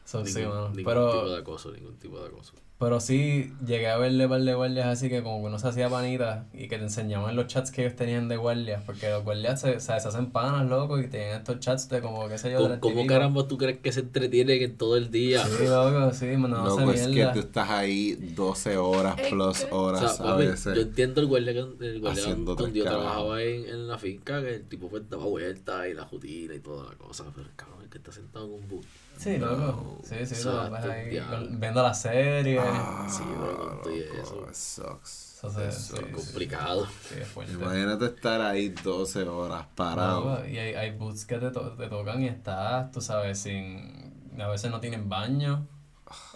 So, 0.05 0.25
sí, 0.25 0.39
ningún, 0.39 0.49
mano. 0.55 0.69
ningún 0.69 0.83
Pero- 0.85 1.11
tipo 1.11 1.29
de 1.29 1.37
acoso, 1.39 1.71
ningún 1.71 1.95
tipo 1.97 2.19
de 2.19 2.27
acoso. 2.27 2.53
Pero 2.79 3.01
sí, 3.01 3.51
llegué 3.65 3.89
a 3.89 3.97
verle 3.97 4.25
par 4.29 4.41
de 4.41 4.53
guardias 4.53 4.87
así 4.87 5.09
que 5.09 5.21
como 5.21 5.41
que 5.41 5.47
uno 5.47 5.59
se 5.59 5.67
hacía 5.67 5.89
panita 5.89 6.45
y 6.53 6.69
que 6.69 6.77
te 6.77 6.83
enseñaban 6.85 7.35
los 7.35 7.47
chats 7.47 7.71
que 7.71 7.81
ellos 7.81 7.97
tenían 7.97 8.29
de 8.29 8.37
guardias, 8.37 8.81
porque 8.85 9.09
los 9.09 9.25
guardias 9.25 9.59
se, 9.59 9.75
o 9.75 9.79
sea, 9.81 9.99
se 9.99 10.07
hacen 10.07 10.31
panas, 10.31 10.65
loco, 10.69 10.97
y 10.97 11.07
tenían 11.09 11.39
estos 11.39 11.59
chats 11.59 11.89
de 11.89 11.99
como, 11.99 12.29
qué 12.29 12.37
sé 12.37 12.51
yo, 12.53 12.59
¿Cómo, 12.59 12.79
cómo 12.79 13.05
caramba 13.05 13.45
tú 13.49 13.57
crees 13.57 13.79
que 13.79 13.91
se 13.91 13.99
entretienen 13.99 14.61
en 14.61 14.77
todo 14.77 14.95
el 14.95 15.11
día? 15.11 15.45
Sí, 15.45 15.65
loco, 15.67 16.13
sí, 16.13 16.27
mandándose 16.37 16.79
Loco, 16.79 16.93
es 16.93 17.07
que 17.07 17.25
tú 17.33 17.39
estás 17.39 17.69
ahí 17.69 18.13
12 18.33 18.77
horas 18.77 19.19
plus 19.29 19.65
que- 19.65 19.73
O 19.73 19.81
horas 19.81 20.15
sea, 20.15 20.31
a 20.31 20.37
veces. 20.37 20.73
yo 20.73 20.81
entiendo 20.81 21.19
el 21.19 21.27
guardia, 21.27 21.51
que- 21.51 21.59
el 21.85 21.99
guardia 21.99 22.23
tres 22.55 22.73
yo 22.73 22.83
trabajaba 22.85 23.43
en, 23.43 23.65
en 23.67 23.87
la 23.89 23.97
finca, 23.97 24.41
que 24.41 24.55
el 24.55 24.63
tipo 24.69 24.87
pues 24.87 25.03
daba 25.09 25.25
vueltas 25.25 25.85
y 25.89 25.93
la 25.93 26.05
rutina 26.05 26.55
y 26.55 26.59
toda 26.59 26.91
la 26.91 26.97
cosa, 26.97 27.25
pero 27.35 27.45
el 27.45 27.55
cabrón 27.57 27.83
es 27.83 27.89
que 27.89 27.97
está 27.97 28.13
sentado 28.13 28.45
en 28.45 28.53
un 28.53 28.69
bus. 28.69 28.85
Sí, 29.19 29.37
loco. 29.37 29.99
Sí, 30.03 30.15
sí, 30.25 30.43
lo 30.45 30.65
Exacto, 30.65 30.71
ves 30.71 30.85
ahí 30.85 31.19
viendo 31.51 31.83
la 31.83 31.93
serie. 31.93 32.57
Ah, 32.59 33.05
Sí, 33.09 33.23
bro, 33.37 33.81
eso. 34.21 34.47
sucks. 34.53 35.29
Eso. 35.43 35.97
Complicado. 36.13 36.87
Sí, 37.07 37.15
es 37.19 37.27
fuerte. 37.27 37.53
Imagínate 37.53 38.05
estar 38.05 38.41
ahí 38.41 38.69
12 38.69 39.23
horas 39.23 39.65
parado. 39.75 40.35
Loco, 40.37 40.45
y 40.47 40.57
hay, 40.57 40.73
hay 40.73 40.91
boots 40.91 41.25
que 41.25 41.37
te, 41.37 41.51
to- 41.51 41.71
te 41.75 41.87
tocan 41.87 42.21
y 42.21 42.27
estás, 42.27 42.91
tú 42.91 43.01
sabes, 43.01 43.39
sin... 43.39 44.09
A 44.39 44.47
veces 44.47 44.71
no 44.71 44.79
tienen 44.79 45.09
baño, 45.09 45.67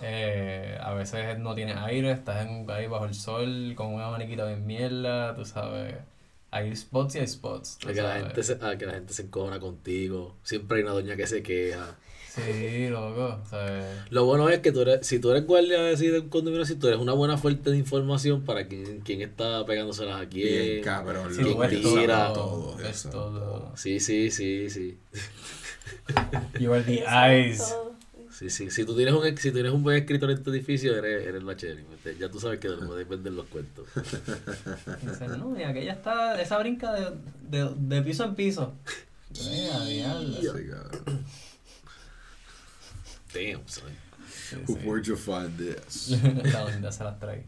eh, 0.01 0.77
a 0.81 0.93
veces 0.93 1.37
no 1.39 1.55
tienes 1.55 1.77
aire, 1.77 2.11
estás 2.11 2.45
en, 2.45 2.69
ahí 2.69 2.87
bajo 2.87 3.05
el 3.05 3.13
sol 3.15 3.73
con 3.75 3.93
un 3.93 4.01
abaniquito 4.01 4.45
de 4.45 4.57
mierda, 4.57 5.35
tú 5.35 5.45
sabes. 5.45 5.95
Hay 6.51 6.75
spots 6.75 7.15
y 7.15 7.19
hay 7.19 7.27
spots. 7.27 7.77
tú 7.79 7.89
A 7.89 7.93
que, 7.93 8.01
la 8.01 8.15
gente 8.15 8.43
se, 8.43 8.53
a 8.61 8.77
que 8.77 8.85
la 8.85 8.93
gente 8.93 9.13
se 9.13 9.23
encojona 9.23 9.59
contigo. 9.59 10.35
Siempre 10.43 10.77
hay 10.77 10.83
una 10.83 10.91
doña 10.93 11.15
que 11.15 11.27
se 11.27 11.41
queja. 11.41 11.97
Sí, 12.33 12.87
loco, 12.89 13.39
¿sabes? 13.47 13.85
Lo 14.09 14.25
bueno 14.25 14.49
es 14.49 14.59
que 14.59 14.71
tú 14.71 14.81
eres, 14.81 15.05
si 15.05 15.19
tú 15.19 15.29
eres 15.29 15.45
guardia 15.45 15.91
así 15.91 16.07
de 16.07 16.21
un 16.21 16.29
condominio, 16.29 16.65
si 16.65 16.75
tú 16.75 16.87
eres 16.87 16.99
una 16.99 17.13
buena 17.13 17.37
fuente 17.37 17.69
de 17.69 17.77
información 17.77 18.41
para 18.41 18.67
quién, 18.67 19.01
quién 19.01 19.21
está 19.21 19.63
pegándoselas 19.67 20.19
a 20.19 20.27
quién. 20.27 20.47
Bien 20.47 20.83
cabrón. 20.83 21.31
¿Quién 21.31 21.59
ves 21.59 21.81
tira? 21.81 22.33
todo, 22.33 22.71
todo 22.71 22.77
ves 22.77 22.89
eso. 22.89 23.09
todo. 23.11 23.71
Sí, 23.75 23.99
sí, 23.99 24.31
sí, 24.31 24.67
sí. 24.71 24.97
You 26.59 26.73
are 26.73 26.81
the 26.85 27.03
eyes. 27.07 27.59
es 27.59 27.69
todo. 27.69 27.93
Sí, 28.31 28.49
sí. 28.49 28.71
Si 28.71 28.83
tú 28.83 28.95
tienes 28.95 29.13
un, 29.13 29.37
si 29.37 29.49
tú 29.49 29.53
tienes 29.53 29.71
un 29.71 29.83
buen 29.83 29.97
escritor 29.97 30.31
en 30.31 30.41
tu 30.41 30.49
edificio, 30.49 30.97
eres, 30.97 31.27
eres 31.27 31.43
la. 31.43 31.53
¿me 31.53 32.15
Ya 32.19 32.29
tú 32.29 32.39
sabes 32.39 32.59
que 32.59 32.67
no 32.67 32.79
puedes 32.87 33.07
vender 33.07 33.33
los 33.33 33.45
cuentos. 33.45 33.85
Y 35.03 35.05
dicen, 35.05 35.37
no, 35.37 35.55
y 35.59 35.61
aquella 35.61 35.93
está, 35.93 36.41
esa 36.41 36.57
brinca 36.57 36.93
de, 36.93 37.11
de, 37.47 37.69
de 37.75 38.01
piso 38.01 38.23
en 38.23 38.33
piso. 38.33 38.73
Ay. 39.39 40.03
Sí, 40.41 40.47
cabrón. 40.47 41.25
Damn, 43.33 43.67
son. 43.67 43.89
Sí, 44.49 44.55
Who- 44.67 44.77
sí. 44.79 44.87
Where'd 44.87 45.05
you 45.05 45.15
find 45.15 45.57
this? 45.57 46.09
La 46.53 46.65
linda 46.69 46.91
se 46.91 47.03
las 47.03 47.19
trae. 47.19 47.45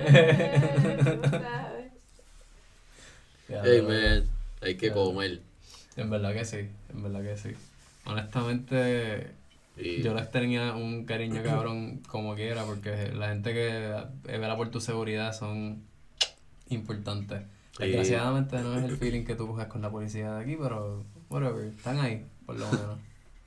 Eh, 0.00 1.18
tú 1.22 1.28
sabes. 1.30 1.92
Ya, 3.48 3.62
Hey, 3.64 3.82
pero- 3.86 3.88
man. 3.88 4.28
Hay 4.62 4.76
que 4.76 4.86
Ya. 4.88 4.94
comer. 4.94 5.42
En 5.96 6.10
verdad 6.10 6.32
que 6.32 6.44
sí, 6.44 6.68
en 6.90 7.02
verdad 7.02 7.22
que 7.22 7.36
sí. 7.36 7.50
Honestamente, 8.06 9.30
yo 9.76 10.14
les 10.14 10.30
tenía 10.30 10.74
un 10.74 11.04
cariño 11.04 11.42
cabrón 11.42 11.98
como 12.08 12.34
quiera, 12.34 12.64
porque 12.64 13.12
la 13.12 13.28
gente 13.28 13.52
que 13.52 13.94
vela 14.24 14.56
por 14.56 14.70
tu 14.70 14.80
seguridad 14.80 15.32
son 15.34 15.82
importantes. 16.70 17.42
Sí. 17.76 17.84
Desgraciadamente 17.84 18.56
no 18.60 18.76
es 18.78 18.84
el 18.84 18.96
feeling 18.96 19.24
que 19.24 19.34
tú 19.34 19.46
coges 19.48 19.66
con 19.66 19.82
la 19.82 19.90
policía 19.90 20.32
de 20.34 20.42
aquí, 20.42 20.56
pero 20.60 21.04
whatever, 21.28 21.66
están 21.66 21.98
ahí, 22.00 22.24
por 22.46 22.58
lo 22.58 22.66
menos. 22.70 22.98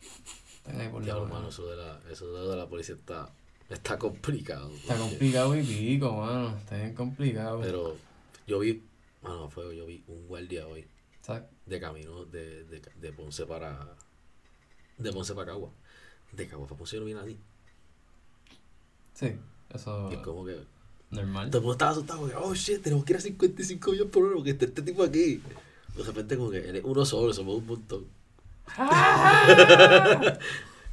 Ahí 0.78 0.90
por 0.90 1.04
Diablo, 1.04 1.24
lo 1.24 1.28
mano, 1.30 1.40
menos. 1.42 1.54
eso 1.56 1.68
de 1.70 1.76
la, 1.78 2.02
eso 2.12 2.50
de 2.50 2.56
la 2.56 2.68
policía 2.68 2.96
está, 2.96 3.30
está 3.70 3.98
complicado. 3.98 4.70
Está 4.74 4.96
porque- 4.96 5.10
complicado 5.10 5.56
y 5.58 5.64
pico, 5.64 6.12
mano, 6.14 6.58
está 6.58 6.78
bien 6.78 6.94
complicado. 6.94 7.62
Pero 7.62 7.96
yo 8.48 8.60
vi, 8.60 8.84
mano, 9.22 9.50
fue, 9.50 9.76
yo 9.76 9.86
vi 9.86 10.04
un 10.08 10.28
guardia 10.28 10.68
hoy 10.68 10.86
de 11.68 11.80
camino 11.80 12.26
de, 12.26 12.64
de, 12.66 12.82
de 12.96 13.12
Ponce 13.14 13.46
para, 13.46 13.96
de 14.98 15.12
Ponce 15.14 15.34
para 15.36 15.52
Cagua. 15.52 15.70
De 16.32 16.48
Cagua 16.48 16.66
para 16.68 16.78
Ponce 16.80 16.96
yo 16.96 17.02
no 17.02 17.06
vi 17.06 17.14
nadie. 17.14 17.38
Sí, 19.14 19.36
eso 19.70 20.10
Y 20.12 20.16
es 20.16 20.20
como 20.22 20.46
que 20.46 20.58
normal. 21.12 21.50
todo 21.50 21.58
el 21.60 21.64
mundo 21.64 21.74
estaba 21.74 21.92
asustado, 21.92 22.22
porque, 22.22 22.36
oh 22.36 22.56
shit, 22.56 22.82
tenemos 22.82 23.06
que 23.06 23.14
ir 23.14 23.18
a 23.18 23.22
55 23.22 23.92
millones 23.92 24.12
por 24.14 24.24
hora 24.24 24.36
porque 24.36 24.52
está 24.52 24.66
este 24.66 24.82
tipo 24.82 25.04
aquí. 25.04 25.42
De 25.96 26.04
repente 26.04 26.38
como 26.38 26.50
que 26.52 26.70
él 26.70 26.76
es 26.78 26.84
uno 26.84 27.06
solo, 27.06 27.34
somos 27.34 27.58
un 27.58 27.66
montón. 27.68 28.08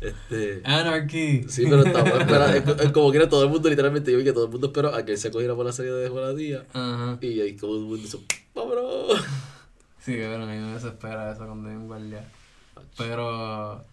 este, 0.00 0.62
Anarchy. 0.64 1.44
sí, 1.48 1.64
pero 1.68 1.84
estamos 1.84 2.20
esperando, 2.20 2.72
es, 2.72 2.80
es 2.80 2.92
como 2.92 3.10
que 3.10 3.18
era 3.18 3.28
todo 3.28 3.44
el 3.44 3.50
mundo, 3.50 3.68
literalmente, 3.68 4.12
yo 4.12 4.18
vi 4.18 4.24
que 4.24 4.32
todo 4.32 4.46
el 4.46 4.50
mundo 4.50 4.68
esperó 4.68 4.94
a 4.94 5.04
que 5.04 5.12
él 5.12 5.18
se 5.18 5.30
cogiera 5.30 5.54
por 5.54 5.66
la 5.66 5.72
salida 5.72 5.96
de 5.96 6.08
Juanadía. 6.08 6.64
Ajá. 6.72 7.18
Y 7.20 7.40
ahí 7.40 7.56
como 7.56 7.74
el 7.74 7.82
mundo 7.82 8.04
hizo, 8.04 8.20
vámonos. 8.54 9.22
Sí, 10.00 10.14
pero 10.16 10.42
a 10.42 10.46
mí 10.46 10.56
me 10.56 10.72
desespera 10.72 11.32
eso 11.32 11.46
cuando 11.46 11.68
hay 11.68 11.74
un 11.74 11.88
guardia. 11.88 12.24
Pero, 12.96 13.84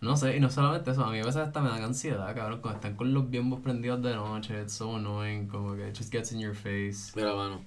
no 0.00 0.16
sé, 0.16 0.36
y 0.36 0.40
no 0.40 0.50
solamente 0.50 0.90
eso, 0.90 1.02
a 1.04 1.10
mí 1.10 1.18
a 1.18 1.24
veces 1.24 1.40
hasta 1.40 1.60
me 1.60 1.70
da 1.70 1.82
ansiedad, 1.82 2.34
cabrón, 2.34 2.60
cuando 2.60 2.76
están 2.76 2.96
con 2.96 3.14
los 3.14 3.30
biembos 3.30 3.60
prendidos 3.60 4.02
de 4.02 4.14
noche, 4.14 4.60
it's 4.60 4.74
so 4.74 4.96
annoying, 4.96 5.48
como 5.48 5.74
que 5.74 5.88
it 5.88 5.96
just 5.96 6.12
gets 6.12 6.32
in 6.32 6.40
your 6.40 6.54
face. 6.54 7.12
Mira, 7.14 7.34
mano, 7.34 7.64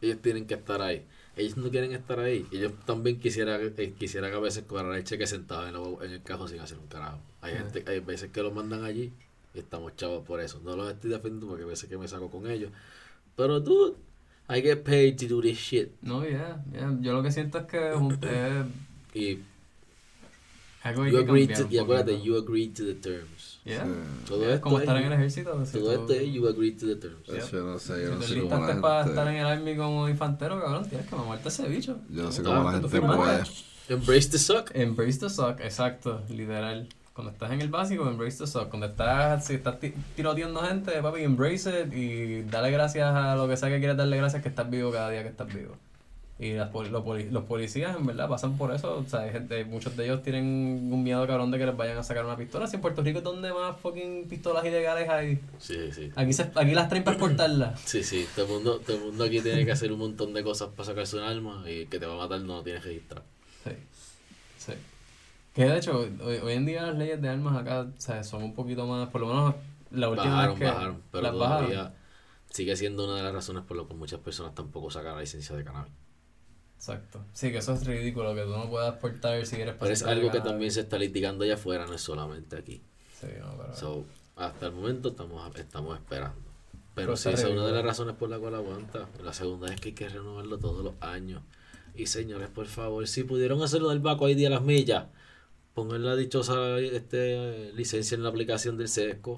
ellos 0.00 0.20
tienen 0.20 0.46
que 0.46 0.54
estar 0.54 0.82
ahí. 0.82 1.06
Ellos 1.36 1.56
no 1.56 1.68
quieren 1.70 1.92
estar 1.92 2.18
ahí. 2.20 2.46
Ellos 2.52 2.72
también 2.86 3.18
quisieran, 3.18 3.60
eh, 3.76 3.94
quisieran 3.98 4.30
que 4.30 4.36
a 4.36 4.40
veces 4.40 4.64
cobrar 4.64 4.94
el 4.94 5.02
cheque 5.04 5.26
sentado 5.26 5.66
en, 5.66 5.72
la- 5.74 6.04
en 6.06 6.12
el 6.12 6.22
cajón 6.22 6.48
sin 6.48 6.60
hacer 6.60 6.78
un 6.78 6.86
carajo. 6.86 7.18
Hay 7.40 7.54
gente, 7.54 7.84
hay 7.86 8.00
veces 8.00 8.30
que 8.30 8.42
los 8.42 8.54
mandan 8.54 8.84
allí 8.84 9.12
y 9.54 9.58
estamos 9.58 9.96
chavos 9.96 10.24
por 10.24 10.40
eso. 10.40 10.60
No 10.64 10.76
los 10.76 10.90
estoy 10.92 11.10
defendiendo 11.10 11.48
porque 11.48 11.64
hay 11.64 11.68
veces 11.70 11.88
que 11.88 11.98
me 11.98 12.06
saco 12.08 12.30
con 12.30 12.48
ellos. 12.48 12.70
Pero 13.36 13.62
tú, 13.62 13.96
I 14.48 14.60
get 14.62 14.82
paid 14.84 15.16
to 15.18 15.26
do 15.26 15.40
this 15.42 15.58
shit. 15.58 15.88
No, 16.02 16.22
yeah, 16.24 16.62
yeah, 16.72 16.96
yo 17.00 17.12
lo 17.12 17.22
que 17.22 17.32
siento 17.32 17.58
es 17.58 17.64
que 17.64 17.90
es 17.92 17.96
Y 19.14 19.38
algo 20.82 21.02
hay 21.02 21.12
you 21.12 21.18
que 21.18 21.24
agreed 21.24 21.48
to, 21.48 21.66
y 21.70 21.78
acuérdate, 21.78 22.22
you 22.22 22.36
agreed 22.36 22.74
to 22.74 22.84
the 22.84 22.94
terms. 22.94 23.33
Yeah. 23.64 23.84
Sí. 23.84 23.90
Todo 24.28 24.40
Yeah, 24.42 24.54
esto 24.54 24.60
como 24.62 24.76
es- 24.76 24.82
estar 24.82 24.96
en 24.98 25.04
el 25.06 25.12
ejército. 25.14 25.50
Todo 25.52 25.64
tú- 25.64 25.90
esto 25.92 26.12
es 26.12 26.32
you 26.32 26.46
agreed 26.48 26.78
to 26.78 26.86
the 26.86 26.96
terms. 26.96 27.26
Yeah. 27.26 27.50
Yo 27.50 27.64
no 27.64 27.78
sé, 27.78 27.94
Si 27.96 28.02
yo 28.02 28.14
no 28.14 28.22
sé 28.22 28.40
cómo 28.40 28.50
la 28.50 28.56
listaste 28.58 28.80
para 28.82 29.00
estar 29.06 29.26
en 29.28 29.34
gente... 29.34 29.40
el 29.52 29.58
army 29.58 29.76
como 29.76 30.08
infantero, 30.08 30.60
cabrón, 30.60 30.88
tienes 30.88 31.06
que 31.08 31.16
mamarte 31.16 31.48
ese 31.48 31.68
bicho. 31.68 31.96
Yo 32.10 32.22
no 32.24 32.32
sé 32.32 32.42
cómo 32.42 32.62
la 32.62 32.72
gente 32.72 33.00
puede... 33.00 33.42
Embrace 33.88 34.28
the 34.30 34.38
suck. 34.38 34.70
Embrace 34.74 35.18
the 35.18 35.30
suck, 35.30 35.60
exacto, 35.60 36.22
literal. 36.28 36.88
Cuando 37.12 37.32
estás 37.32 37.52
en 37.52 37.60
el 37.60 37.68
básico, 37.68 38.08
embrace 38.08 38.38
the 38.38 38.46
suck. 38.46 38.68
Cuando 38.68 38.86
estás, 38.86 39.46
si 39.46 39.54
estás 39.54 39.78
ti- 39.78 39.94
tiroteando 40.16 40.60
gente, 40.62 40.90
papi, 41.00 41.22
embrace 41.22 41.82
it 41.82 41.92
y 41.94 42.42
dale 42.42 42.70
gracias 42.70 43.14
a 43.14 43.36
lo 43.36 43.46
que 43.48 43.56
sea 43.56 43.68
que 43.68 43.78
quieras 43.78 43.96
darle 43.96 44.16
gracias 44.16 44.42
que 44.42 44.48
estás 44.48 44.68
vivo 44.68 44.90
cada 44.90 45.10
día 45.10 45.22
que 45.22 45.28
estás 45.28 45.46
vivo. 45.52 45.76
Y 46.36 46.54
las 46.54 46.72
los, 46.74 46.90
los 47.30 47.44
policías, 47.44 47.96
en 47.96 48.06
verdad, 48.06 48.28
pasan 48.28 48.56
por 48.58 48.74
eso. 48.74 48.98
O 48.98 49.08
sea, 49.08 49.20
hay 49.20 49.30
gente, 49.30 49.64
muchos 49.64 49.96
de 49.96 50.06
ellos 50.06 50.22
tienen 50.22 50.44
un 50.92 51.04
miedo 51.04 51.24
cabrón 51.28 51.52
de 51.52 51.58
que 51.58 51.66
les 51.66 51.76
vayan 51.76 51.96
a 51.96 52.02
sacar 52.02 52.24
una 52.24 52.36
pistola. 52.36 52.66
Si 52.66 52.74
en 52.74 52.82
Puerto 52.82 53.02
Rico 53.02 53.18
es 53.18 53.24
donde 53.24 53.52
más 53.52 53.78
fucking 53.80 54.26
pistolas 54.28 54.64
ilegales 54.64 55.08
hay. 55.08 55.40
Sí, 55.58 55.92
sí. 55.92 56.10
Aquí, 56.16 56.32
se, 56.32 56.50
aquí 56.54 56.72
las 56.72 56.88
traen 56.88 57.04
para 57.04 57.16
exportarlas. 57.16 57.80
Sí, 57.94 58.02
sí, 58.02 58.26
todo 58.34 58.46
el, 58.46 58.52
mundo, 58.52 58.80
todo 58.80 58.96
el 58.96 59.04
mundo 59.04 59.24
aquí 59.24 59.40
tiene 59.40 59.64
que 59.64 59.70
hacer 59.70 59.92
un 59.92 60.00
montón 60.00 60.34
de 60.34 60.42
cosas 60.42 60.70
para 60.70 60.86
sacarse 60.86 61.16
un 61.16 61.22
arma 61.22 61.64
y 61.70 61.86
que 61.86 62.00
te 62.00 62.06
va 62.06 62.14
a 62.14 62.16
matar 62.16 62.40
no 62.40 62.56
lo 62.56 62.62
tienes 62.64 62.82
registrado. 62.84 63.24
Sí, 63.62 63.70
sí. 64.58 64.72
Que 65.54 65.66
de 65.66 65.78
hecho, 65.78 66.00
hoy, 66.00 66.38
hoy 66.42 66.52
en 66.54 66.66
día 66.66 66.82
las 66.82 66.96
leyes 66.96 67.22
de 67.22 67.28
armas 67.28 67.56
acá 67.56 67.82
o 67.82 68.00
sea, 68.00 68.24
son 68.24 68.42
un 68.42 68.54
poquito 68.54 68.86
más, 68.86 69.08
por 69.10 69.20
lo 69.20 69.28
menos 69.28 69.54
la 69.92 70.08
última 70.08 70.34
Bajaron, 70.34 70.58
vez 70.58 70.68
que 70.68 70.74
bajaron, 70.74 71.02
pero 71.12 71.22
las 71.22 71.32
todavía 71.32 71.76
bajaron. 71.76 71.92
sigue 72.50 72.76
siendo 72.76 73.04
una 73.04 73.16
de 73.16 73.22
las 73.22 73.32
razones 73.32 73.62
por 73.62 73.76
las 73.76 73.86
que 73.86 73.94
muchas 73.94 74.18
personas 74.18 74.52
tampoco 74.56 74.90
sacan 74.90 75.14
la 75.14 75.20
licencia 75.20 75.54
de 75.54 75.62
cannabis. 75.62 75.92
Exacto. 76.76 77.24
Sí, 77.32 77.50
que 77.50 77.58
eso 77.58 77.72
es 77.72 77.86
ridículo, 77.86 78.34
que 78.34 78.42
tú 78.42 78.50
no 78.50 78.68
puedas 78.68 78.94
portar 78.96 79.44
si 79.46 79.56
quieres 79.56 79.74
Pero 79.78 79.92
es 79.92 80.02
pasar 80.02 80.16
algo 80.16 80.30
que 80.30 80.40
también 80.40 80.70
se 80.70 80.80
está 80.80 80.98
litigando 80.98 81.44
allá 81.44 81.54
afuera, 81.54 81.86
no 81.86 81.94
es 81.94 82.00
solamente 82.02 82.56
aquí. 82.56 82.82
Sí, 83.20 83.28
no, 83.40 83.56
pero... 83.56 83.74
So, 83.74 84.04
hasta 84.36 84.66
el 84.66 84.72
momento 84.72 85.10
estamos, 85.10 85.56
estamos 85.56 85.96
esperando. 85.96 86.40
Pero 86.94 87.08
Pero 87.08 87.16
sí, 87.16 87.30
esa 87.30 87.46
es 87.48 87.52
una 87.52 87.66
de 87.66 87.72
las 87.72 87.84
razones 87.84 88.14
por 88.16 88.28
la 88.28 88.38
cual 88.38 88.54
aguanta. 88.54 89.08
La 89.22 89.32
segunda 89.32 89.72
es 89.72 89.80
que 89.80 89.88
hay 89.90 89.94
que 89.94 90.08
renovarlo 90.08 90.58
todos 90.58 90.84
los 90.84 90.94
años. 91.00 91.42
Y 91.96 92.06
señores, 92.06 92.48
por 92.48 92.66
favor, 92.66 93.06
si 93.08 93.24
pudieron 93.24 93.62
hacerlo 93.62 93.88
del 93.88 94.00
Baco 94.00 94.28
ID 94.28 94.46
a 94.46 94.50
las 94.50 94.62
millas, 94.62 95.06
pongan 95.74 96.04
la 96.04 96.16
dichosa 96.16 96.78
este, 96.78 97.72
licencia 97.72 98.14
en 98.14 98.22
la 98.22 98.28
aplicación 98.28 98.76
del 98.76 98.88
SESCO. 98.88 99.36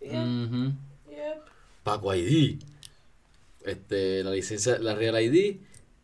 Yeah, 0.00 0.22
Ujú. 0.22 0.72
yeah. 1.10 1.42
Paco 1.82 2.14
ID. 2.14 2.60
Este, 3.64 4.22
la 4.22 4.30
licencia, 4.30 4.78
la 4.78 4.94
Real 4.94 5.20
ID 5.20 5.56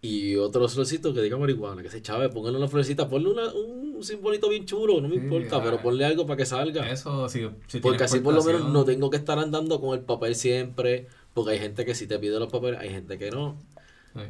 y 0.04 0.36
otro 0.36 0.68
solcito 0.68 1.14
que 1.14 1.22
diga 1.22 1.36
marihuana, 1.38 1.82
que 1.82 1.88
se 1.90 2.02
chave, 2.02 2.28
pónganle 2.28 2.58
una 2.58 2.68
florecita, 2.68 3.08
ponle 3.08 3.30
una, 3.30 3.52
un 3.54 4.02
simbolito 4.04 4.48
bien 4.48 4.66
chulo, 4.66 5.00
no 5.00 5.08
me 5.08 5.14
Sí, 5.14 5.20
importa, 5.22 5.56
ah. 5.58 5.62
pero 5.64 5.80
ponle 5.80 6.04
algo 6.04 6.26
para 6.26 6.36
que 6.38 6.44
salga. 6.46 6.90
Eso, 6.90 7.28
si, 7.28 7.48
si 7.68 7.78
porque 7.80 8.04
así 8.04 8.18
por 8.20 8.34
lo 8.34 8.42
menos 8.42 8.68
no 8.68 8.84
tengo 8.84 9.10
que 9.10 9.16
estar 9.16 9.38
andando 9.38 9.80
con 9.80 9.96
el 9.98 10.04
papel 10.04 10.34
siempre, 10.34 11.06
porque 11.34 11.52
hay 11.52 11.58
gente 11.60 11.84
que 11.86 11.94
sí 11.94 12.06
te 12.08 12.18
pide 12.18 12.38
los 12.40 12.50
papeles, 12.52 12.80
hay 12.80 12.90
gente 12.90 13.16
que 13.18 13.30
no. 13.30 13.56
sí. 14.14 14.22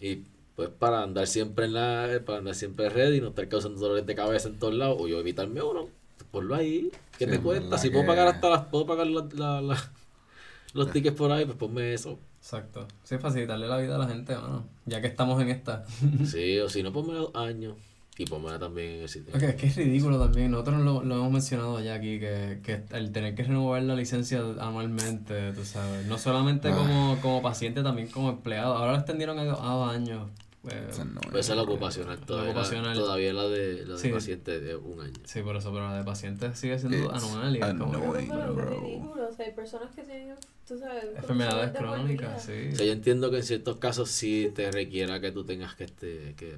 Y 0.00 0.22
pues 0.56 0.68
para 0.70 1.02
andar 1.02 1.26
siempre 1.26 1.66
en 1.66 1.74
la, 1.74 2.20
para 2.24 2.38
andar 2.38 2.54
siempre 2.54 2.88
ready 2.88 3.18
y 3.18 3.20
no 3.20 3.28
estar 3.28 3.48
causando 3.48 3.78
dolores 3.80 4.06
de 4.06 4.14
cabeza 4.14 4.48
en 4.48 4.58
todos 4.58 4.74
lados, 4.74 4.96
o 5.00 5.06
yo 5.08 5.20
evitarme 5.20 5.62
uno, 5.62 5.88
ponlo 6.30 6.54
ahí. 6.54 6.90
¿Qué 7.18 7.26
Sí, 7.26 7.30
te 7.30 7.40
cuesta? 7.40 7.78
Si 7.78 7.90
puedo 7.90 8.06
pagar 8.06 8.26
hasta 8.28 8.50
las, 8.50 8.64
puedo 8.66 8.86
pagar 8.86 9.06
la- 9.06 9.28
la- 9.34 9.60
la- 9.62 9.92
los 10.74 10.90
tickets 10.92 11.16
por 11.16 11.30
ahí, 11.32 11.44
pues 11.44 11.56
ponme 11.56 11.94
eso. 11.94 12.18
Exacto. 12.46 12.86
Sí, 13.02 13.18
facilitarle 13.18 13.66
la 13.66 13.76
vida 13.78 13.96
a 13.96 13.98
la 13.98 14.06
gente, 14.06 14.32
mano. 14.36 14.62
Ya 14.84 15.00
que 15.00 15.08
estamos 15.08 15.42
en 15.42 15.48
esta. 15.48 15.84
Sí, 16.24 16.60
o 16.60 16.68
si 16.68 16.84
no, 16.84 16.92
ponme 16.92 17.12
dos 17.14 17.34
años. 17.34 17.74
Y 18.18 18.24
ponme 18.24 18.56
también 18.60 18.92
en 18.92 19.02
el 19.02 19.08
sitio. 19.08 19.34
Ok, 19.34 19.42
es 19.42 19.54
que 19.56 19.66
es 19.66 19.76
ridículo 19.76 20.16
también. 20.20 20.52
Nosotros 20.52 20.78
lo, 20.80 21.02
lo 21.02 21.16
hemos 21.16 21.32
mencionado 21.32 21.80
ya 21.80 21.94
aquí, 21.94 22.20
que, 22.20 22.60
que 22.62 22.82
el 22.96 23.10
tener 23.10 23.34
que 23.34 23.42
renovar 23.42 23.82
la 23.82 23.96
licencia 23.96 24.38
anualmente, 24.60 25.52
tú 25.54 25.64
sabes. 25.64 26.06
No 26.06 26.18
solamente 26.18 26.68
Ah. 26.68 26.76
como, 26.76 27.18
como 27.20 27.42
paciente, 27.42 27.82
también 27.82 28.06
como 28.08 28.30
empleado. 28.30 28.76
Ahora 28.76 28.92
lo 28.92 28.98
extendieron 28.98 29.38
a 29.40 29.44
dos 29.44 29.90
años. 29.92 30.28
Eh, 30.70 30.86
Esa 30.90 31.04
no 31.04 31.20
Pues 31.30 31.46
esa 31.46 31.52
es 31.52 31.56
la 31.56 31.62
ocupacional. 31.62 32.18
La 32.20 32.26
Todavía, 32.26 32.50
ocupacional. 32.50 32.96
todavía 32.96 33.32
la 33.32 33.44
de, 33.48 33.84
la 33.86 33.94
de 33.94 34.00
Sí. 34.00 34.08
paciente 34.10 34.60
de 34.60 34.76
un 34.76 35.00
año. 35.00 35.12
sí, 35.24 35.42
por 35.42 35.56
eso, 35.56 35.72
pero 35.72 35.88
la 35.88 35.98
de 35.98 36.04
paciente 36.04 36.54
sigue 36.54 36.78
siendo 36.78 36.96
It's 36.98 37.22
anual 37.24 37.56
y 37.56 37.60
es 37.60 37.66
como 37.74 37.90
que, 37.92 37.96
annoying. 37.96 38.32
Ridículo, 38.32 39.28
o 39.28 39.32
sea, 39.32 39.46
hay 39.46 39.52
personas 39.52 39.94
que 39.94 40.02
tienen, 40.02 40.34
tú 40.66 40.78
sabes, 40.78 41.04
enfermedades 41.16 41.72
crónicas, 41.76 42.42
sí. 42.42 42.70
O 42.72 42.76
sea, 42.76 42.86
yo 42.86 42.92
entiendo 42.92 43.30
que 43.30 43.36
en 43.38 43.42
ciertos 43.44 43.76
casos 43.78 44.10
sí 44.10 44.50
te 44.54 44.70
requiera 44.72 45.20
que 45.20 45.32
tú 45.32 45.44
tengas 45.44 45.74
que, 45.74 45.84
este, 45.84 46.34
que 46.36 46.56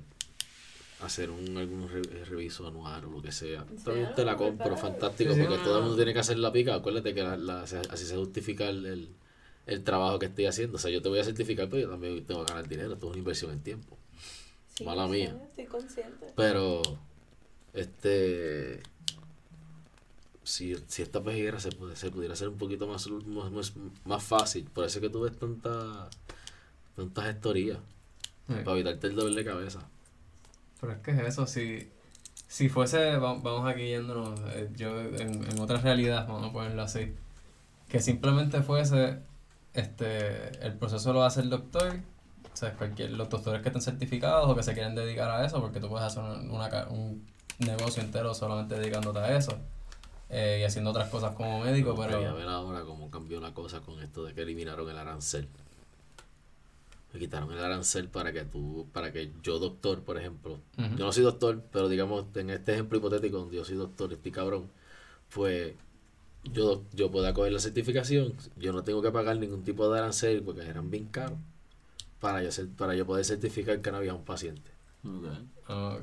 hacer 1.00 1.30
un 1.30 1.56
algún 1.56 1.88
re- 1.88 2.24
reviso 2.24 2.66
anual 2.66 3.04
o 3.04 3.10
lo 3.10 3.22
que 3.22 3.30
sea. 3.30 3.64
Sí, 3.76 3.84
También 3.84 4.14
te 4.14 4.24
la 4.24 4.36
compro, 4.36 4.76
fantástico, 4.76 5.32
Sí, 5.34 5.40
porque 5.40 5.56
no, 5.56 5.62
todo 5.62 5.76
el 5.76 5.82
mundo 5.82 5.96
tiene 5.96 6.12
que 6.12 6.18
hacer 6.20 6.38
la 6.38 6.50
pica. 6.52 6.74
Acuérdate 6.74 7.14
que 7.14 7.22
la- 7.22 7.36
la- 7.36 7.62
así 7.62 8.04
se 8.04 8.16
justifica 8.16 8.68
el, 8.68 8.84
el, 8.86 9.08
el 9.66 9.84
trabajo 9.84 10.18
que 10.18 10.26
estoy 10.26 10.46
haciendo. 10.46 10.76
O 10.76 10.80
sea, 10.80 10.90
yo 10.90 11.02
te 11.02 11.08
voy 11.10 11.18
a 11.20 11.24
certificar, 11.24 11.68
pero 11.68 11.82
yo 11.82 11.90
también 11.90 12.24
tengo 12.24 12.44
que 12.44 12.52
ganar 12.52 12.66
dinero. 12.68 12.94
Esto 12.94 13.06
es 13.06 13.10
una 13.10 13.18
inversión 13.18 13.52
en 13.52 13.60
tiempo. 13.62 13.97
Sí, 14.78 14.84
Mala 14.84 15.06
sí, 15.06 15.10
mía. 15.10 15.36
Estoy 15.48 15.66
consciente. 15.66 16.26
Pero, 16.36 16.82
este. 17.72 18.80
Si, 20.44 20.74
si 20.86 21.02
esta 21.02 21.22
pejiguera 21.22 21.60
se, 21.60 21.70
puede, 21.72 21.94
se 21.96 22.10
pudiera 22.10 22.32
hacer 22.32 22.48
un 22.48 22.56
poquito 22.56 22.86
más, 22.86 23.06
más, 23.08 23.50
más, 23.52 23.72
más 24.06 24.22
fácil, 24.22 24.64
por 24.72 24.84
eso 24.84 24.98
es 24.98 25.02
que 25.02 25.10
tú 25.10 25.20
ves 25.22 25.36
tanta, 25.38 26.08
tanta 26.96 27.22
gestoría, 27.24 27.80
Sí. 28.46 28.54
para 28.64 28.72
evitarte 28.78 29.08
el 29.08 29.14
doble 29.14 29.36
de 29.36 29.44
cabeza. 29.44 29.80
Pero 30.80 30.92
es 30.94 30.98
que 31.00 31.10
es 31.10 31.18
eso, 31.20 31.46
si, 31.46 31.90
si 32.46 32.70
fuese, 32.70 33.18
va- 33.18 33.34
vamos 33.34 33.68
aquí 33.68 33.88
yéndonos, 33.88 34.40
eh, 34.54 34.70
yo 34.74 34.98
en, 35.02 35.44
en 35.50 35.58
otra 35.60 35.76
realidad, 35.82 36.26
vamos 36.26 36.48
a 36.48 36.52
ponerlo 36.52 36.80
así, 36.80 37.12
que 37.90 38.00
simplemente 38.00 38.62
fuese, 38.62 39.18
este, 39.74 40.64
el 40.66 40.78
proceso 40.78 41.12
lo 41.12 41.24
hace 41.24 41.42
el 41.42 41.50
doctor, 41.50 42.00
sea, 42.58 42.74
cualquier, 42.74 43.12
los 43.12 43.28
doctores 43.28 43.62
que 43.62 43.68
estén 43.68 43.82
certificados 43.82 44.50
o 44.50 44.54
que 44.54 44.62
se 44.62 44.74
quieren 44.74 44.94
dedicar 44.94 45.30
a 45.30 45.44
eso, 45.46 45.60
porque 45.60 45.80
tú 45.80 45.88
puedes 45.88 46.06
hacer 46.06 46.22
una, 46.22 46.40
una 46.40 46.88
un 46.88 47.26
negocio 47.58 48.02
entero 48.02 48.34
solamente 48.34 48.76
dedicándote 48.76 49.18
a 49.20 49.36
eso, 49.36 49.56
eh, 50.28 50.58
y 50.60 50.64
haciendo 50.64 50.90
otras 50.90 51.08
cosas 51.08 51.34
como 51.34 51.60
médico, 51.60 51.94
Me 51.94 52.06
pero... 52.06 52.34
ver 52.34 52.48
ahora 52.48 52.82
cómo 52.82 53.10
cambió 53.10 53.40
la 53.40 53.54
cosa 53.54 53.80
con 53.80 54.00
esto 54.02 54.24
de 54.24 54.34
que 54.34 54.42
eliminaron 54.42 54.88
el 54.90 54.98
arancel. 54.98 55.48
Me 57.12 57.20
quitaron 57.20 57.50
el 57.52 57.58
arancel 57.58 58.08
para 58.08 58.32
que 58.32 58.44
tú, 58.44 58.86
para 58.92 59.12
que 59.12 59.32
yo 59.42 59.58
doctor, 59.58 60.02
por 60.02 60.18
ejemplo, 60.18 60.58
Ujú. 60.76 60.96
yo 60.96 61.06
no 61.06 61.12
soy 61.12 61.22
doctor, 61.22 61.62
pero 61.72 61.88
digamos 61.88 62.26
en 62.34 62.50
este 62.50 62.74
ejemplo 62.74 62.98
hipotético 62.98 63.38
donde 63.38 63.56
yo 63.56 63.64
soy 63.64 63.76
doctor, 63.76 64.12
estoy 64.12 64.30
cabrón, 64.30 64.70
pues 65.34 65.74
yo, 66.44 66.82
yo 66.92 67.10
pueda 67.10 67.34
coger 67.34 67.52
la 67.52 67.60
certificación, 67.60 68.34
yo 68.56 68.72
no 68.72 68.84
tengo 68.84 69.02
que 69.02 69.10
pagar 69.10 69.38
ningún 69.38 69.64
tipo 69.64 69.90
de 69.90 69.98
arancel 70.00 70.42
porque 70.42 70.62
eran 70.68 70.90
bien 70.90 71.06
caros 71.06 71.38
para 72.20 72.42
yo, 72.42 72.48
cer- 72.50 72.74
para 72.76 72.94
yo 72.94 73.06
poder 73.06 73.24
certificar 73.24 73.80
cannabis 73.80 74.10
a 74.10 74.14
un 74.14 74.24
paciente. 74.24 74.70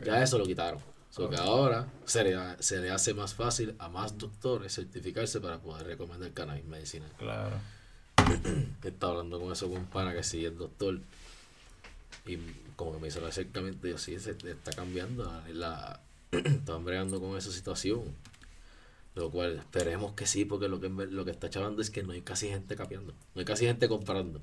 Ya 0.04 0.24
eso 0.24 0.38
lo 0.38 0.46
quitaron. 0.46 0.80
So 1.10 1.30
que 1.30 1.38
ahora 1.38 1.88
se 2.06 2.24
le, 2.26 2.38
se 2.60 2.80
le 2.80 2.92
hace 2.92 3.14
más 3.14 3.34
fácil 3.34 3.74
a 3.80 3.88
más 3.88 4.18
doctores 4.18 4.74
certificarse 4.76 5.40
para 5.40 5.60
poder 5.60 5.88
recomendar 5.88 6.32
cannabis 6.34 6.66
medicinal. 6.66 7.12
Claro. 7.18 7.56
Estaba 8.84 9.14
hablando 9.14 9.40
con 9.40 9.52
eso 9.52 9.70
con 9.70 9.78
un 9.78 9.86
pana 9.86 10.14
que 10.14 10.24
sigue 10.24 10.48
el 10.48 10.58
doctor 10.58 11.00
y 12.26 12.38
como 12.76 12.94
que 12.94 13.00
me 13.00 13.08
hizo 13.08 13.20
el 13.20 13.26
acercamiento, 13.26 13.88
yo 13.88 13.98
sí, 13.98 14.20
se 14.20 14.32
está 14.32 14.72
cambiando, 14.74 15.32
la, 15.54 16.02
estaban 16.32 16.84
bregando 16.84 17.20
con 17.22 17.38
esa 17.38 17.52
situación. 17.52 18.02
Lo 19.14 19.32
cual 19.32 19.58
esperemos 19.60 20.12
que 20.14 20.26
sí, 20.26 20.44
porque 20.44 20.68
lo 20.68 20.82
que, 20.82 20.90
lo 20.90 21.24
que 21.24 21.32
está 21.32 21.50
chavando 21.50 21.82
es 21.82 21.90
que 21.90 22.04
no 22.04 22.12
hay 22.12 22.22
casi 22.22 22.50
gente 22.50 22.76
capeando, 22.76 23.14
no 23.34 23.40
hay 23.40 23.46
casi 23.46 23.66
gente 23.66 23.88
comprando. 23.88 24.42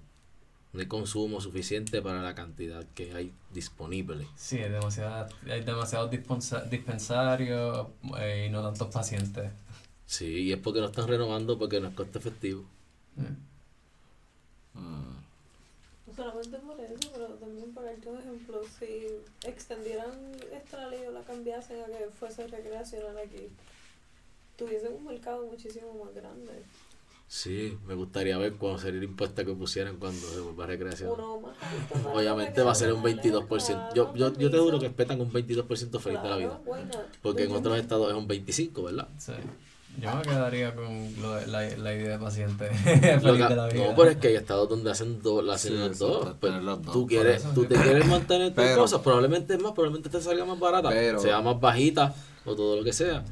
No 0.73 0.81
hay 0.81 0.87
consumo 0.87 1.41
suficiente 1.41 2.01
para 2.01 2.23
la 2.23 2.35
cantidad 2.35 2.85
que 2.95 3.13
hay 3.15 3.33
disponible. 3.53 4.27
Sí, 4.37 4.59
hay, 4.59 4.71
demasiada, 4.71 5.29
hay 5.47 5.61
demasiados 5.63 6.11
dispensa- 6.11 6.65
dispensarios 6.69 7.89
eh, 8.19 8.47
y 8.49 8.51
no 8.51 8.63
tantos 8.63 8.89
pacientes. 8.89 9.51
Sí, 10.07 10.27
y 10.45 10.53
es 10.53 10.59
porque 10.59 10.81
no 10.81 10.87
están 10.87 11.09
renovando 11.09 11.59
porque 11.59 11.79
no 11.81 11.89
es 11.89 11.95
coste 11.95 12.19
efectivo. 12.19 12.65
Mm. 13.17 13.53
No 16.07 16.15
solamente 16.17 16.59
por 16.59 16.81
eso, 16.81 16.95
pero 17.13 17.27
también 17.35 17.73
por 17.73 17.85
darte 17.85 18.09
un 18.09 18.19
ejemplo, 18.19 18.61
si 18.79 19.07
extendieran 19.47 20.11
esta 20.53 20.87
ley 20.89 21.07
o 21.07 21.13
la 21.13 21.23
cambiasen 21.23 21.81
a 21.83 21.87
que 21.87 22.09
fuese 22.19 22.47
recreacional 22.47 23.17
aquí, 23.19 23.49
tuviesen 24.57 24.93
un 24.95 25.05
mercado 25.07 25.47
muchísimo 25.47 26.05
más 26.05 26.15
grande. 26.15 26.63
Sí, 27.35 27.79
me 27.87 27.95
gustaría 27.95 28.37
ver 28.37 28.53
cuándo 28.57 28.79
sería 28.79 28.99
el 28.99 29.05
impuesto 29.05 29.43
que 29.43 29.55
pusieran 29.55 29.97
cuando 29.97 30.21
se 30.29 30.39
vuelva 30.41 30.67
recreación. 30.67 31.13
Uno 31.13 31.41
más 31.41 31.55
alto 31.63 31.95
para 32.05 32.15
Obviamente 32.15 32.61
va 32.61 32.73
a 32.73 32.75
ser 32.75 32.93
un 32.93 33.03
22%. 33.03 33.95
Yo, 33.95 34.15
yo, 34.15 34.35
yo 34.35 34.51
te 34.51 34.59
juro 34.59 34.79
que 34.79 34.89
respetan 34.89 35.19
un 35.19 35.33
22% 35.33 35.99
feliz 35.99 36.23
de 36.23 36.29
la 36.29 36.37
vida. 36.37 36.61
Porque 37.23 37.45
en 37.45 37.53
otros 37.53 37.79
estados 37.79 38.11
es 38.11 38.15
un 38.19 38.29
25%, 38.29 38.85
¿verdad? 38.85 39.09
Sí. 39.17 39.33
Yo 39.99 40.15
me 40.15 40.21
quedaría 40.23 40.75
con 40.75 41.23
lo 41.23 41.35
de- 41.37 41.47
la, 41.47 41.63
la 41.79 41.95
idea 41.95 42.11
de 42.11 42.19
paciente 42.19 42.67
feliz 42.75 43.01
que- 43.01 43.49
de 43.49 43.57
la 43.57 43.67
vida. 43.69 43.87
no, 43.89 43.97
pero 43.97 44.11
es 44.11 44.17
que 44.19 44.29
hay 44.29 44.35
estados 44.37 44.69
donde 44.69 44.91
hacen 44.91 45.23
dos, 45.23 45.43
la 45.43 45.55
hacen 45.55 45.73
Sí, 45.95 45.99
dos. 45.99 46.35
Pues, 46.39 46.63
dos, 46.63 46.83
tú 46.83 47.07
quieres, 47.07 47.41
eso, 47.43 47.53
tú 47.55 47.65
te 47.65 47.77
quieres 47.77 48.07
mantener 48.07 48.49
tus 48.49 48.57
Pero- 48.63 48.83
cosas, 48.83 49.01
probablemente 49.01 49.55
es 49.55 49.63
más, 49.63 49.73
probablemente 49.73 50.11
te 50.11 50.21
salga 50.21 50.45
más 50.45 50.59
barata, 50.61 50.91
Pero- 50.91 51.19
sea 51.19 51.41
más 51.41 51.59
bajita 51.59 52.15
o 52.45 52.55
todo 52.55 52.77
lo 52.77 52.85
que 52.85 52.93
sea. 52.93 53.25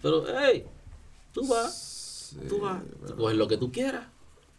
Pero, 0.00 0.24
hey, 0.44 0.64
tú 1.32 1.44
vas, 1.48 1.87
tú 2.48 2.60
vas, 2.60 2.82
tú 3.06 3.16
coges 3.16 3.36
lo 3.36 3.48
que 3.48 3.56
tú 3.56 3.70
quieras. 3.72 4.06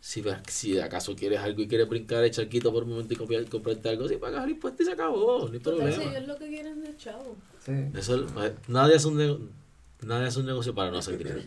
Si, 0.02 0.24
si 0.48 0.80
acaso 0.80 1.14
quieres 1.16 1.40
algo 1.42 1.62
y 1.62 1.68
quieres 1.68 1.90
brincar 1.90 2.24
el 2.24 2.32
charquito 2.32 2.72
por 2.72 2.84
un 2.84 2.92
momento 2.92 3.14
y 3.14 3.18
copiar, 3.18 3.46
comprarte 3.50 3.90
algo, 3.90 4.08
si 4.08 4.16
pagas 4.16 4.46
el 4.46 4.52
impuesto 4.52 4.82
y 4.82 4.86
se 4.86 4.94
acabó, 4.94 5.48
no 5.48 5.54
hay 5.54 5.60
problema. 5.60 5.90
ellos 5.90 6.28
lo 6.28 6.38
que 6.38 6.48
quieren 6.48 6.84
es 6.86 6.98
chavo. 6.98 7.36
Sí, 7.66 7.74
Eso, 7.94 8.16
es- 8.24 8.32
pues, 8.32 8.54
nadie, 8.70 8.96
es 8.96 9.04
un 9.04 9.18
nego- 9.18 9.40
nadie 10.02 10.28
es 10.30 10.38
un 10.38 10.46
negocio 10.46 10.74
para 10.74 10.90
no 10.90 11.00
hacer 11.00 11.18
dinero. 11.18 11.42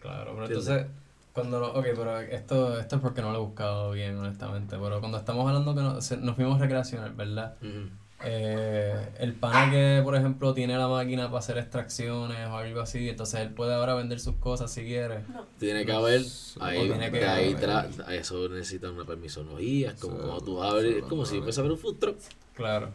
claro, 0.00 0.32
pero 0.32 0.46
¿Entiendes? 0.46 0.68
entonces, 0.68 0.86
cuando 1.34 1.60
no, 1.60 1.66
ok, 1.68 1.84
pero 1.94 2.18
esto, 2.20 2.78
esto 2.80 2.96
es 2.96 3.02
porque 3.02 3.20
no 3.20 3.32
lo 3.32 3.38
he 3.38 3.42
buscado 3.42 3.90
bien, 3.92 4.16
honestamente, 4.16 4.76
pero 4.80 5.00
cuando 5.00 5.18
estamos 5.18 5.46
hablando 5.46 5.74
que 5.74 5.82
no- 5.82 6.00
se- 6.00 6.16
nos 6.16 6.36
fuimos 6.36 6.58
recreacional, 6.58 7.12
¿verdad? 7.12 7.56
Ujú. 7.60 7.90
Eh, 8.24 8.94
el 9.20 9.32
pana 9.34 9.70
que, 9.70 10.00
por 10.02 10.16
ejemplo, 10.16 10.52
tiene 10.52 10.76
la 10.76 10.88
máquina 10.88 11.26
para 11.28 11.38
hacer 11.38 11.56
extracciones 11.58 12.48
o 12.48 12.56
algo 12.56 12.80
así, 12.80 13.08
entonces 13.08 13.40
él 13.40 13.50
puede 13.50 13.74
ahora 13.74 13.94
vender 13.94 14.18
sus 14.18 14.34
cosas 14.36 14.72
si 14.72 14.82
quiere. 14.82 15.20
No. 15.32 15.44
Tiene 15.60 15.86
que 15.86 15.92
haber, 15.92 16.22
ahí, 16.60 16.88
tiene 16.88 17.10
que 17.12 17.24
ahí 17.24 17.54
haber. 17.54 18.10
eso 18.14 18.48
necesita 18.48 18.90
una 18.90 19.04
permisología, 19.04 19.90
es 19.92 20.00
como 20.00 20.16
Sí, 20.16 20.22
cuando 20.24 20.40
tú 20.44 20.60
sí, 20.62 20.68
abres, 20.68 20.96
es 20.96 21.02
como 21.04 21.24
sí. 21.24 21.36
si 21.36 21.42
fuese 21.42 21.60
a 21.60 21.62
ver 21.62 21.72
un 21.72 21.78
food 21.78 21.96
truck. 21.98 22.18
Claro. 22.54 22.90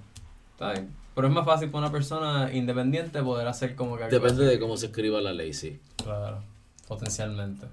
Está 0.51 0.74
bien. 0.74 0.93
Pero 1.15 1.28
es 1.28 1.34
más 1.34 1.45
fácil 1.45 1.69
para 1.69 1.86
una 1.86 1.91
persona 1.91 2.51
independiente 2.53 3.21
poder 3.24 3.47
hacer 3.47 3.76
como 3.76 3.97
que 3.97 4.05
Depende 4.05 4.45
de 4.45 4.59
cómo 4.59 4.76
se 4.78 4.88
escriba 4.88 5.21
la 5.21 5.32
ley, 5.32 5.53
sí. 5.53 5.80
Claro, 6.03 6.43
potencialmente. 6.88 7.67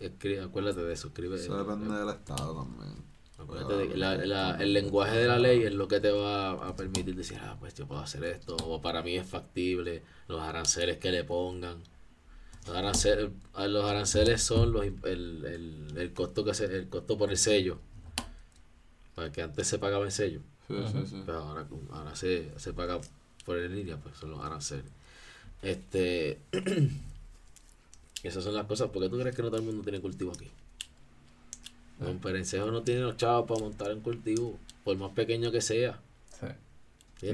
Escri- 0.00 0.44
acuérdate 0.44 0.82
de 0.82 0.92
eso, 0.92 1.08
escribe. 1.08 1.36
Eso 1.36 1.56
depende 1.56 1.96
del 1.96 2.08
estado 2.10 2.54
también. 2.62 3.09
Acuérdate 3.40 3.76
de 3.76 3.88
que 3.88 3.96
la- 3.96 4.16
la- 4.16 4.56
el 4.62 4.72
lenguaje 4.72 5.16
de 5.16 5.26
la 5.26 5.38
ley 5.38 5.62
es 5.64 5.72
lo 5.72 5.88
que 5.88 5.98
te 6.00 6.10
va 6.10 6.52
a 6.52 6.76
permitir 6.76 7.14
decir, 7.16 7.38
ah, 7.42 7.56
pues 7.58 7.74
yo 7.74 7.86
puedo 7.86 8.00
hacer 8.00 8.22
esto, 8.24 8.56
o 8.56 8.80
para 8.82 9.02
mí 9.02 9.16
es 9.16 9.26
factible, 9.26 10.02
los 10.28 10.40
aranceles 10.42 10.98
que 10.98 11.10
le 11.10 11.24
pongan. 11.24 11.82
Los 12.66 12.76
aranceles, 12.76 13.30
ah, 13.54 13.66
los 13.66 13.84
aranceles 13.84 14.42
son 14.42 14.72
los, 14.72 14.84
el, 14.84 14.94
el, 15.04 15.94
el 15.96 16.12
costo 16.12 16.44
que 16.44 16.52
se, 16.54 16.66
el 16.66 16.88
costo 16.88 17.16
por 17.16 17.30
el 17.30 17.38
sello. 17.38 17.78
Para 19.14 19.32
que 19.32 19.42
antes 19.42 19.66
se 19.66 19.78
pagaba 19.78 20.04
el 20.04 20.12
sello. 20.12 20.40
Sí, 20.68 20.74
sí, 20.92 21.06
sí. 21.06 21.22
Pero 21.26 21.38
ahora, 21.38 21.66
ahora 21.90 22.14
se, 22.14 22.52
se 22.58 22.72
paga 22.72 23.00
por 23.44 23.58
en 23.58 23.74
línea, 23.74 23.96
pues 23.96 24.16
son 24.18 24.30
los 24.30 24.40
aranceles. 24.44 24.84
Este. 25.62 26.38
esas 28.22 28.44
son 28.44 28.54
las 28.54 28.66
cosas. 28.66 28.90
¿Por 28.90 29.02
qué 29.02 29.08
tú 29.08 29.18
crees 29.18 29.34
que 29.34 29.42
no 29.42 29.48
todo 29.48 29.58
el 29.60 29.66
mundo 29.66 29.82
tiene 29.82 30.00
cultivo 30.00 30.32
aquí? 30.32 30.48
Don 32.00 32.18
Perencejo 32.18 32.70
no 32.70 32.82
tiene 32.82 33.02
los 33.02 33.16
chavos 33.16 33.46
para 33.46 33.60
montar 33.60 33.92
un 33.92 34.00
cultivo, 34.00 34.58
por 34.84 34.96
más 34.96 35.10
pequeño 35.12 35.50
que 35.52 35.60
sea. 35.60 35.98
Sí. 36.40 36.46
Sí, 37.20 37.28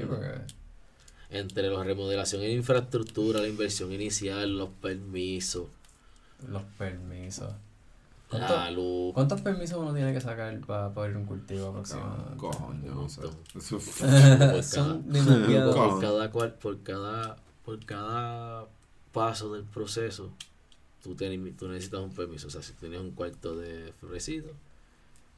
Entre 1.29 1.69
la 1.69 1.83
remodelación 1.83 2.41
en 2.43 2.51
infraestructura, 2.51 3.41
la 3.41 3.47
inversión 3.47 3.91
inicial, 3.91 4.57
los 4.57 4.69
permisos, 4.81 5.67
los 6.49 6.63
permisos. 6.77 7.51
la 8.29 8.45
¿Cuánto- 8.47 8.71
luz. 8.71 9.13
¿Cuántos 9.13 9.41
permisos 9.41 9.77
uno 9.77 9.93
tiene 9.93 10.13
que 10.13 10.19
sacar 10.21 10.57
para 10.61 10.89
poder 10.93 11.15
un 11.15 11.25
cultivo 11.25 11.67
aproximadamente? 11.69 12.35
Coño, 12.37 12.93
no 12.95 13.07
sé. 13.09 13.21
cada- 13.99 14.63
Son 14.63 15.03
por 15.03 16.01
cada 16.01 16.29
cual, 16.31 16.53
por 16.55 16.81
cada, 16.83 17.37
por 17.63 17.85
cada 17.85 18.65
paso 19.13 19.53
del 19.53 19.63
proceso, 19.63 20.29
tú, 21.07 21.15
ten- 21.15 21.55
tú 21.55 21.67
necesitas 21.69 22.01
un 22.01 22.13
permiso. 22.13 22.47
O 22.47 22.49
sea, 22.49 22.61
si 22.61 22.73
tienes 22.73 22.99
un 22.99 23.11
cuarto 23.11 23.55
de 23.55 23.93
florecido, 23.99 24.51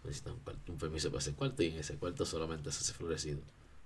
necesitas 0.03 0.33
un, 0.33 0.39
cuarto- 0.39 0.71
un 0.71 0.77
permiso 0.79 1.09
para 1.09 1.19
ese 1.19 1.33
cuarto 1.33 1.61
y 1.63 1.67
en 1.67 1.77
ese 1.79 1.95
cuarto 1.95 2.25
solamente 2.25 2.71
se 2.71 2.79
hace 2.79 2.93
florecido. 2.93 3.39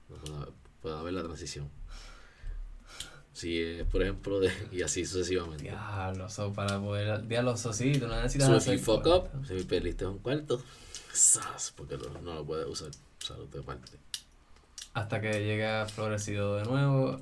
No 0.09 0.47
puede, 0.81 0.95
haber- 0.95 1.13
la 1.13 1.23
transición. 1.23 1.69
Si 3.33 3.59
es, 3.59 3.83
por 3.87 4.01
ejemplo, 4.03 4.39
de, 4.39 4.51
y 4.71 4.81
así 4.83 5.05
sucesivamente. 5.05 5.63
Diablo, 5.63 6.29
so, 6.29 6.53
para 6.53 6.79
poder. 6.79 7.27
Diablo, 7.27 7.57
so, 7.57 7.73
sí, 7.73 7.93
tú 7.99 8.07
no 8.07 8.15
necesitas 8.15 8.47
So 8.47 8.55
if 8.55 8.61
hacer 8.61 8.77
you 8.77 8.83
fuck 8.83 9.05
up, 9.07 9.29
si 9.47 9.63
perdiste 9.63 10.05
un 10.05 10.19
cuarto, 10.19 10.61
¡zas! 11.13 11.73
porque 11.75 11.97
no, 11.97 12.21
no 12.21 12.35
lo 12.35 12.45
puedes 12.45 12.67
usar. 12.67 12.91
Salud 13.19 13.47
de 13.49 13.61
parte. 13.63 13.91
Hasta 14.93 15.19
que 15.19 15.31
llegue 15.43 15.85
florecido 15.87 16.57
de 16.57 16.65
nuevo 16.65 17.19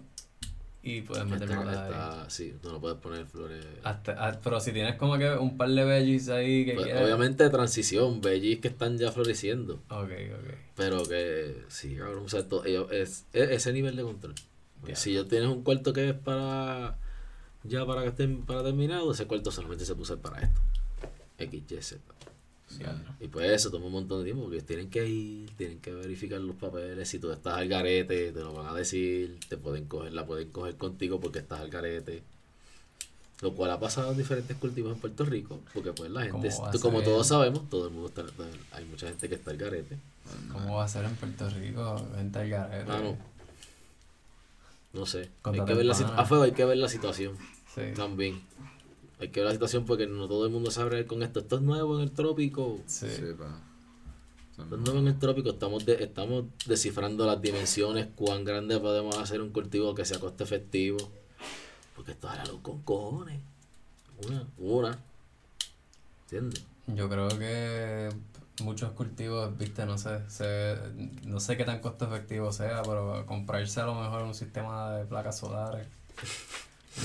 y 0.84 1.02
puedes 1.02 1.26
meterlo 1.26 1.62
Está, 1.70 2.30
sí, 2.30 2.56
no 2.64 2.72
lo 2.74 2.82
puedes 2.82 2.98
poner 2.98 3.26
flores. 3.26 3.66
Hasta, 3.84 4.14
ah, 4.18 4.40
pero 4.44 4.60
si 4.60 4.72
tienes 4.72 4.95
como 4.95 5.18
que 5.18 5.30
un 5.34 5.58
par 5.58 5.70
de 5.70 5.84
veggies 5.86 6.30
ahí 6.30 6.66
que 6.66 6.74
Pues, 6.74 6.86
quieres. 6.88 7.03
obviamente 7.03 7.49
transición, 7.49 8.22
bellis 8.22 8.60
que 8.60 8.68
están 8.70 8.98
ya 8.98 9.12
floreciendo. 9.12 9.76
Ok, 9.90 10.10
ok. 10.40 10.53
Pero 10.76 11.03
que 11.06 11.64
sí, 11.68 11.95
cabrón, 11.95 12.26
o 12.26 12.30
sea, 12.30 12.48
to- 12.48 12.66
ellos- 12.66 12.91
es, 12.91 13.26
es 13.34 13.49
ese 13.52 13.74
nivel 13.74 13.95
de 13.95 14.03
control. 14.03 14.34
Ya. 14.88 14.95
Si 14.95 15.14
yo 15.14 15.28
tienes 15.28 15.48
un 15.49 15.64
cuarto 15.64 15.94
que 15.94 16.10
es 16.10 16.16
para 16.16 16.98
ya 17.64 17.86
para 17.86 18.02
que 18.02 18.08
estén 18.10 18.44
para 18.44 18.64
terminado, 18.64 19.12
ese 19.12 19.28
cuarto 19.28 19.52
solamente 19.52 19.86
se 19.86 19.94
puso 19.94 20.18
para 20.20 20.41
esto. 20.41 20.60
X, 21.38 21.64
Y, 21.72 21.82
Z. 21.82 22.02
Y 23.19 23.27
pues 23.27 23.49
eso 23.52 23.69
toma 23.72 23.85
un 23.88 23.91
montón 23.93 24.19
de 24.19 24.26
tiempo 24.26 24.43
porque 24.43 24.61
tienen 24.61 24.89
que 24.89 25.07
ir, 25.07 25.49
tienen 25.57 25.80
que 25.80 25.91
verificar 25.93 26.39
los 26.41 26.56
papeles. 26.56 27.07
Si 27.10 27.19
tú 27.19 27.31
estás 27.31 27.56
al 27.56 27.68
garete, 27.68 28.31
te 28.31 28.39
lo 28.39 28.53
van 28.53 28.68
a 28.68 28.73
decir, 28.73 29.38
te 29.49 29.57
pueden 29.57 29.85
coger, 29.85 30.14
la 30.14 30.26
pueden 30.26 30.49
coger 30.49 30.76
contigo 30.77 31.19
porque 31.19 31.39
estás 31.39 31.60
al 31.60 31.69
garete. 31.69 32.23
Lo 33.41 33.53
cual 33.53 33.72
ha 33.72 33.80
pasado 33.80 34.11
en 34.11 34.18
diferentes 34.19 34.56
cultivos 34.57 34.93
en 34.93 34.99
Puerto 34.99 35.26
Rico, 35.26 35.60
porque 35.73 35.93
pues 35.93 36.11
la 36.11 36.22
gente, 36.22 36.49
¿Cómo 36.49 36.61
va 36.64 36.68
a 36.69 36.72
tú- 36.72 36.80
como 36.80 37.02
todos 37.02 37.27
sabemos, 37.27 37.68
todo 37.72 37.88
el 37.88 37.93
mundo 37.93 38.07
está, 38.10 38.23
hay 38.72 38.85
mucha 38.85 39.07
gente 39.07 39.27
que 39.30 39.35
está 39.35 39.49
al 39.52 39.57
garete. 39.57 39.98
¿Cómo 40.52 40.76
va 40.76 40.85
a 40.85 40.88
ser 40.88 41.06
en 41.06 41.15
Puerto 41.15 41.49
Rico? 41.49 42.06
Vente 42.15 42.38
al 42.39 42.49
garete. 42.49 42.85
Mano, 42.85 43.18
no 44.93 45.06
sé. 45.06 45.30
Hay 45.43 45.65
que 45.65 45.73
ver 45.73 45.85
la 45.85 45.93
a 45.93 46.26
fuego 46.26 46.43
hay 46.43 46.52
que 46.52 46.65
ver 46.65 46.77
la 46.77 46.88
situación 46.89 47.35
Sí. 47.73 47.81
también. 47.95 48.41
Hay 49.22 49.30
que 49.30 49.39
ver 49.39 49.48
la 49.48 49.53
situación 49.53 49.85
porque 49.85 50.07
no 50.07 50.27
todo 50.27 50.45
el 50.45 50.52
mundo 50.52 50.69
sabe 50.72 51.06
con 51.06 51.23
esto. 51.23 51.39
Esto 51.39 51.56
es 51.57 51.61
nuevo 51.61 51.95
en 51.98 52.02
el 52.03 52.11
trópico. 52.11 52.80
Sí. 52.88 53.07
Sí, 53.10 53.22
pa. 53.38 53.57
Esto 54.61 54.76
es 54.76 54.81
nuevo 54.81 54.99
en 54.99 55.07
el 55.07 55.18
trópico. 55.19 55.52
Estamos, 55.52 55.85
de- 55.85 56.03
estamos 56.03 56.45
descifrando 56.65 57.26
las 57.26 57.41
dimensiones, 57.41 58.07
cuán 58.15 58.43
grande 58.43 58.77
podemos 58.80 59.18
hacer 59.18 59.39
un 59.41 59.52
cultivo 59.52 59.95
que 59.95 60.03
sea 60.06 60.19
coste 60.19 60.43
efectivo. 60.43 60.98
Porque 61.95 62.11
esto 62.11 62.30
es 62.31 62.38
la 62.38 62.45
luz 62.45 62.61
con 62.61 62.81
cojones. 62.81 63.39
Una, 64.27 64.48
una. 64.57 64.99
¿Entiendes? 66.23 66.64
Yo 66.88 67.07
creo 67.10 67.27
que 67.30 68.10
muchos 68.64 68.91
cultivos, 68.91 69.56
viste, 69.57 69.85
no 69.85 69.98
sé, 69.98 70.19
se, 70.30 70.76
no 71.26 71.39
sé 71.39 71.57
qué 71.57 71.64
tan 71.64 71.80
costo 71.80 72.06
efectivo 72.06 72.52
sea, 72.52 72.81
pero 72.84 73.23
comprarse 73.26 73.81
a 73.81 73.85
lo 73.85 73.95
mejor 73.95 74.23
un 74.23 74.34
sistema 74.35 74.91
de 74.91 75.06
placas 75.06 75.38
solares 75.39 75.88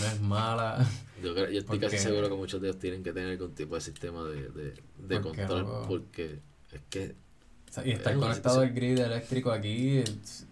no 0.01 0.07
es 0.07 0.21
mala. 0.21 0.87
Yo, 1.23 1.35
creo- 1.35 1.51
yo 1.51 1.61
estoy 1.61 1.79
casi 1.79 1.99
seguro 1.99 2.29
que 2.29 2.35
muchos 2.35 2.61
de 2.61 2.69
ellos 2.69 2.81
tienen 2.81 3.03
que 3.03 3.13
tener 3.13 3.31
algún 3.31 3.55
tipo 3.55 3.75
de 3.75 3.81
sistema 3.81 4.25
de, 4.25 4.75
de, 4.99 5.21
control. 5.21 5.85
Porque 5.89 6.41
es 6.73 6.81
que 6.91 7.15
O 7.71 7.73
sea, 7.73 7.87
y 7.87 7.93
estar 7.93 8.13
Es 8.13 8.19
conectado 8.19 8.61
al 8.61 8.73
grid 8.73 8.99
eléctrico 8.99 9.51
aquí 9.51 10.03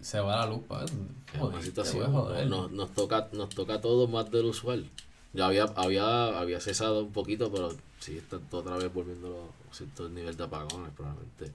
se 0.01 0.21
va 0.21 0.37
la 0.37 0.47
luz, 0.47 0.63
pa. 0.67 0.85
Es 0.85 0.91
Joder, 1.39 1.55
una 1.55 1.59
te 1.61 1.67
situación. 1.67 2.13
joder. 2.13 2.47
Nos, 2.47 2.71
nos 2.73 2.95
toca, 2.95 3.29
nos 3.33 3.49
toca 3.51 3.81
todo 3.81 4.07
más 4.09 4.31
del 4.31 4.47
usual. 4.47 4.89
Ya 5.33 5.47
había, 5.47 5.65
había, 5.75 6.39
había 6.39 6.61
cesado 6.61 7.03
un 7.05 7.13
poquito, 7.13 7.51
pero 7.51 7.75
sí 7.99 8.17
está 8.19 8.39
todo 8.39 8.61
otra 8.61 8.77
vez 8.77 8.93
volviendo 8.93 9.53
a 9.71 9.75
cierto 9.75 10.09
nivel 10.09 10.37
de 10.37 10.45
apagones, 10.45 10.93
probablemente. 10.97 11.53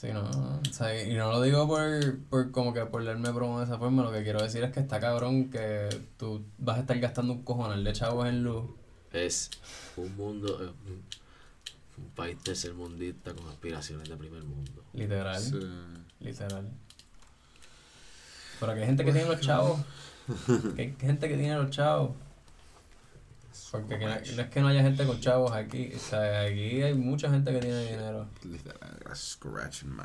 Sí, 0.00 0.08
no, 0.14 0.22
o 0.22 0.72
sea, 0.72 1.02
y 1.04 1.14
no 1.14 1.30
lo 1.30 1.42
digo 1.42 1.68
por, 1.68 2.18
por 2.30 2.50
como 2.52 2.72
que 2.72 2.86
por 2.86 3.02
leerme 3.02 3.32
promo 3.34 3.58
de 3.58 3.66
esa 3.66 3.76
forma, 3.76 4.02
lo 4.02 4.10
que 4.10 4.22
quiero 4.22 4.42
decir 4.42 4.64
es 4.64 4.72
que 4.72 4.80
está 4.80 4.98
cabrón 4.98 5.50
que 5.50 5.90
tú 6.16 6.42
vas 6.56 6.78
a 6.78 6.80
estar 6.80 6.98
gastando 7.00 7.34
un 7.34 7.42
cojonal 7.42 7.84
de 7.84 7.92
chavos 7.92 8.26
en 8.26 8.42
luz. 8.42 8.64
Es 9.12 9.50
un 9.98 10.16
mundo, 10.16 10.48
eh, 10.64 10.72
un- 10.88 11.04
un 12.02 12.10
país 12.12 12.38
tercermundista 12.42 13.34
con 13.34 13.46
aspiraciones 13.48 14.08
de 14.08 14.16
primer 14.16 14.42
mundo. 14.42 14.82
Literal, 14.94 15.38
Sí. 15.42 15.60
literal. 16.20 16.70
Pero 18.58 18.74
que 18.74 18.80
hay 18.80 18.86
gente 18.86 19.04
que 19.04 19.12
tiene 19.12 19.28
los 19.28 19.40
chavos. 19.40 19.80
Que 20.76 20.82
hay 20.82 20.96
gente 20.98 21.28
que 21.28 21.36
tiene 21.36 21.56
los 21.56 21.68
chavos. 21.70 22.12
Porque 23.70 23.98
que 23.98 24.04
no, 24.04 24.10
no 24.10 24.16
es 24.42 24.48
que 24.50 24.60
no 24.60 24.68
haya 24.68 24.82
gente 24.82 25.04
con 25.04 25.20
chavos 25.20 25.52
aquí. 25.52 25.92
O 25.94 25.98
sea, 25.98 26.42
aquí 26.42 26.82
hay 26.82 26.94
mucha 26.94 27.30
gente 27.30 27.52
que 27.52 27.60
tiene 27.60 27.84
dinero. 27.84 28.26
Literal, 28.44 28.90
scratching 29.14 29.94
my 29.96 30.02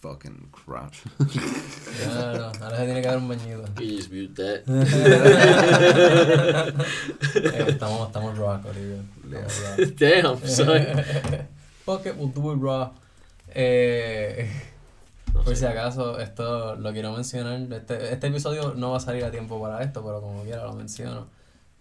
fucking 0.00 0.50
crotch. 0.52 0.98
Ya, 1.18 2.32
no, 2.34 2.44
ahora 2.62 2.76
se 2.76 2.84
tiene 2.84 3.00
que 3.00 3.08
dar 3.08 3.16
un 3.18 3.28
bañito. 3.28 3.62
Can 3.74 3.84
you 3.84 3.96
just 3.96 4.12
mute 4.12 4.34
that? 4.34 4.62
Eh, 7.36 7.64
estamos, 7.68 8.06
estamos 8.08 8.38
raw, 8.38 8.60
corillo. 8.62 8.96
Estamos 9.24 9.62
raw. 9.62 9.76
Damn, 9.98 10.38
son. 10.48 10.68
Fuck 11.84 12.06
it, 12.06 12.16
we'll 12.16 12.28
do 12.32 12.52
it 12.52 12.58
raw. 12.60 12.92
Eh, 13.54 14.48
No 15.32 15.42
por 15.42 15.54
sé. 15.54 15.60
si 15.60 15.66
acaso, 15.66 16.18
esto 16.18 16.74
lo 16.76 16.92
quiero 16.92 17.12
mencionar. 17.12 17.60
Este, 17.72 18.12
este 18.12 18.26
episodio 18.28 18.74
no 18.74 18.90
va 18.92 18.96
a 18.96 19.00
salir 19.00 19.24
a 19.24 19.30
tiempo 19.30 19.60
para 19.60 19.82
esto, 19.82 20.02
pero 20.04 20.20
como 20.20 20.42
quiera 20.42 20.64
lo 20.64 20.72
menciono. 20.72 21.26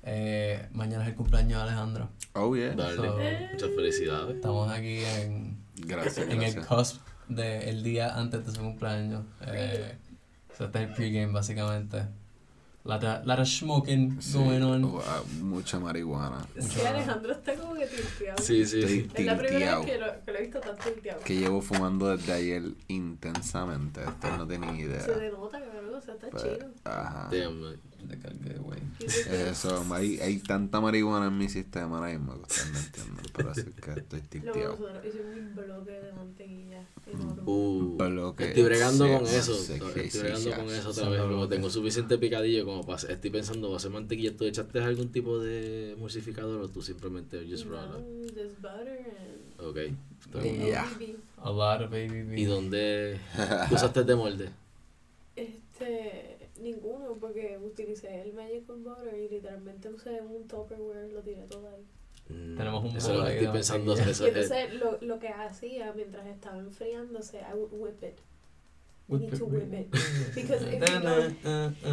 Eh, 0.08 0.68
mañana 0.72 1.04
es 1.04 1.10
el 1.10 1.16
cumpleaños 1.16 1.58
de 1.58 1.64
Alejandro. 1.70 2.10
Oh, 2.34 2.56
yeah. 2.56 2.74
Dale, 2.76 2.96
So- 2.96 3.18
muchas 3.54 3.70
felicidades. 3.76 4.36
Estamos 4.36 4.72
aquí 4.72 5.00
en, 5.04 5.58
Gracias, 5.78 6.18
en 6.20 6.32
el 6.44 6.54
gracias. 6.54 6.68
cusp 6.68 7.02
del 7.28 7.82
día 7.84 8.16
antes 8.16 8.46
de 8.46 8.52
su 8.52 8.60
cumpleaños. 8.62 9.24
Eh, 9.48 9.96
so 10.56 10.66
este 10.66 10.84
es 10.84 10.90
el 10.90 10.94
pregame, 10.96 11.34
básicamente. 11.34 12.04
Lot 12.84 13.04
of, 13.04 13.26
lot 13.26 13.40
of 13.40 13.48
smoking 13.48 14.22
Sí, 14.22 14.38
going 14.38 14.62
on. 14.62 14.82
wow, 14.84 15.02
mucha 15.42 15.80
marihuana. 15.80 16.46
Sí, 16.60 16.82
Alejandro 16.82 17.32
está 17.32 17.56
como 17.56 17.74
que 17.74 17.88
tilteado. 17.88 18.38
Sí, 18.44 18.64
sí, 18.64 18.80
Estoy 18.82 19.00
sí. 19.00 19.10
Es 19.16 19.26
la 19.26 19.38
primera 19.40 19.80
vez 19.80 19.86
que 19.88 19.98
lo, 19.98 20.06
que 20.24 20.32
lo 20.32 20.38
he 20.38 20.42
visto 20.44 20.60
tan 20.60 20.78
tilteado. 20.78 21.20
Que 21.22 21.36
llevo 21.36 21.62
fumando 21.64 22.16
desde 22.16 22.32
ayer 22.34 22.62
intensamente. 22.88 24.02
Esto 24.02 24.38
no 24.38 24.46
tenía 24.46 24.72
idea. 24.80 25.00
Se 25.02 25.16
denota, 25.16 25.60
cabrón, 25.60 25.96
o 25.96 26.00
sea, 26.02 26.14
está 26.14 26.28
Pues, 26.30 26.44
chido. 26.44 26.68
ajá. 26.84 27.30
Damn, 27.32 27.60
man. 27.60 27.76
Cargué, 28.08 28.58
güey. 28.60 28.80
Es 29.00 29.28
eso, 29.28 29.86
hay, 29.94 30.20
hay 30.20 30.40
tanta 30.40 30.80
marihuana 30.82 31.28
en 31.28 31.38
mi 31.38 31.50
sistema 31.50 31.98
ahora 31.98 32.12
mismo 32.12 32.34
que 32.36 32.42
ustedes 32.42 32.72
no 32.72 32.80
entienden. 32.80 33.26
Pero 33.36 33.50
así 33.52 33.64
que 33.64 33.92
estoy 33.92 34.00
Luego 34.02 34.28
tilteado. 34.30 34.70
nosotros 34.78 35.06
hicimos 35.06 35.36
un 35.38 35.56
bloque 35.56 35.92
de 35.92 36.14
mantequilla. 36.14 36.86
Uh, 37.46 37.98
Bloque 37.98 38.48
estoy 38.48 38.64
bregando 38.64 39.08
con 39.08 39.28
eso. 39.28 39.54
Estoy 39.54 40.10
sí, 40.10 40.20
bregando 40.20 40.50
sí, 40.50 40.56
con 40.56 40.70
sí. 40.70 40.76
eso 40.76 40.90
otra 40.90 41.10
vez. 41.10 41.50
tengo 41.50 41.70
suficiente 41.70 42.18
picadillo 42.18 42.66
como 42.66 42.84
para 42.84 43.00
Estoy 43.02 43.30
pensando, 43.30 43.70
¿va 43.70 43.76
a 43.76 43.78
hacer 43.78 43.92
mantequilla? 43.92 44.36
¿Tú 44.36 44.46
echaste 44.46 44.80
algún 44.80 45.12
tipo 45.12 45.40
de 45.40 45.92
emulsificador 45.94 46.62
o 46.62 46.68
tú 46.68 46.82
simplemente 46.82 47.46
just 47.50 47.66
No, 47.68 47.76
it? 48.00 48.34
just 48.36 48.62
butter 48.62 49.00
and 49.00 49.46
Ok. 49.68 49.78
Yeah. 50.44 50.86
A 51.38 51.52
lot 51.52 51.82
of 51.82 51.92
baby. 51.92 52.42
¿Y 52.42 52.46
dónde 52.46 53.20
usaste 53.72 54.04
de 54.04 54.16
molde? 54.16 54.50
Este, 55.36 56.35
ninguno, 57.16 57.20
porque 57.20 57.58
utilicé 57.58 58.22
el 58.22 58.34
Magical 58.34 58.78
Butter 58.78 59.18
y 59.18 59.30
literalmente 59.30 59.90
usé 59.90 60.22
un 60.22 60.48
Tupperware, 60.48 61.12
lo 61.12 61.22
tiré 61.22 61.44
todo 61.44 61.70
ahí. 61.70 61.86
Mm, 62.30 62.58
Tenemos 62.58 62.84
un 62.84 62.98
Eso 62.98 63.12
es 63.12 63.18
lo 63.20 63.26
que 63.26 63.32
estoy 63.34 63.48
pensando. 63.54 63.94
Eso 63.94 64.04
y 64.04 64.12
es, 64.12 64.22
entonces 64.22 64.74
lo, 64.76 64.98
lo 65.02 65.20
que 65.20 65.30
hacía 65.30 65.94
mientras 65.94 66.26
estaba 66.28 66.58
enfriándose, 66.58 67.40
I 67.40 67.54
would 67.56 67.72
whip 67.72 68.04
it. 68.04 68.20
You 69.08 69.20
need 69.20 69.38
to 69.38 69.46
whip 69.46 69.72
it. 69.72 69.92
Because 70.36 70.64
if 70.64 70.74
you 70.74 70.80
don't, 70.80 71.38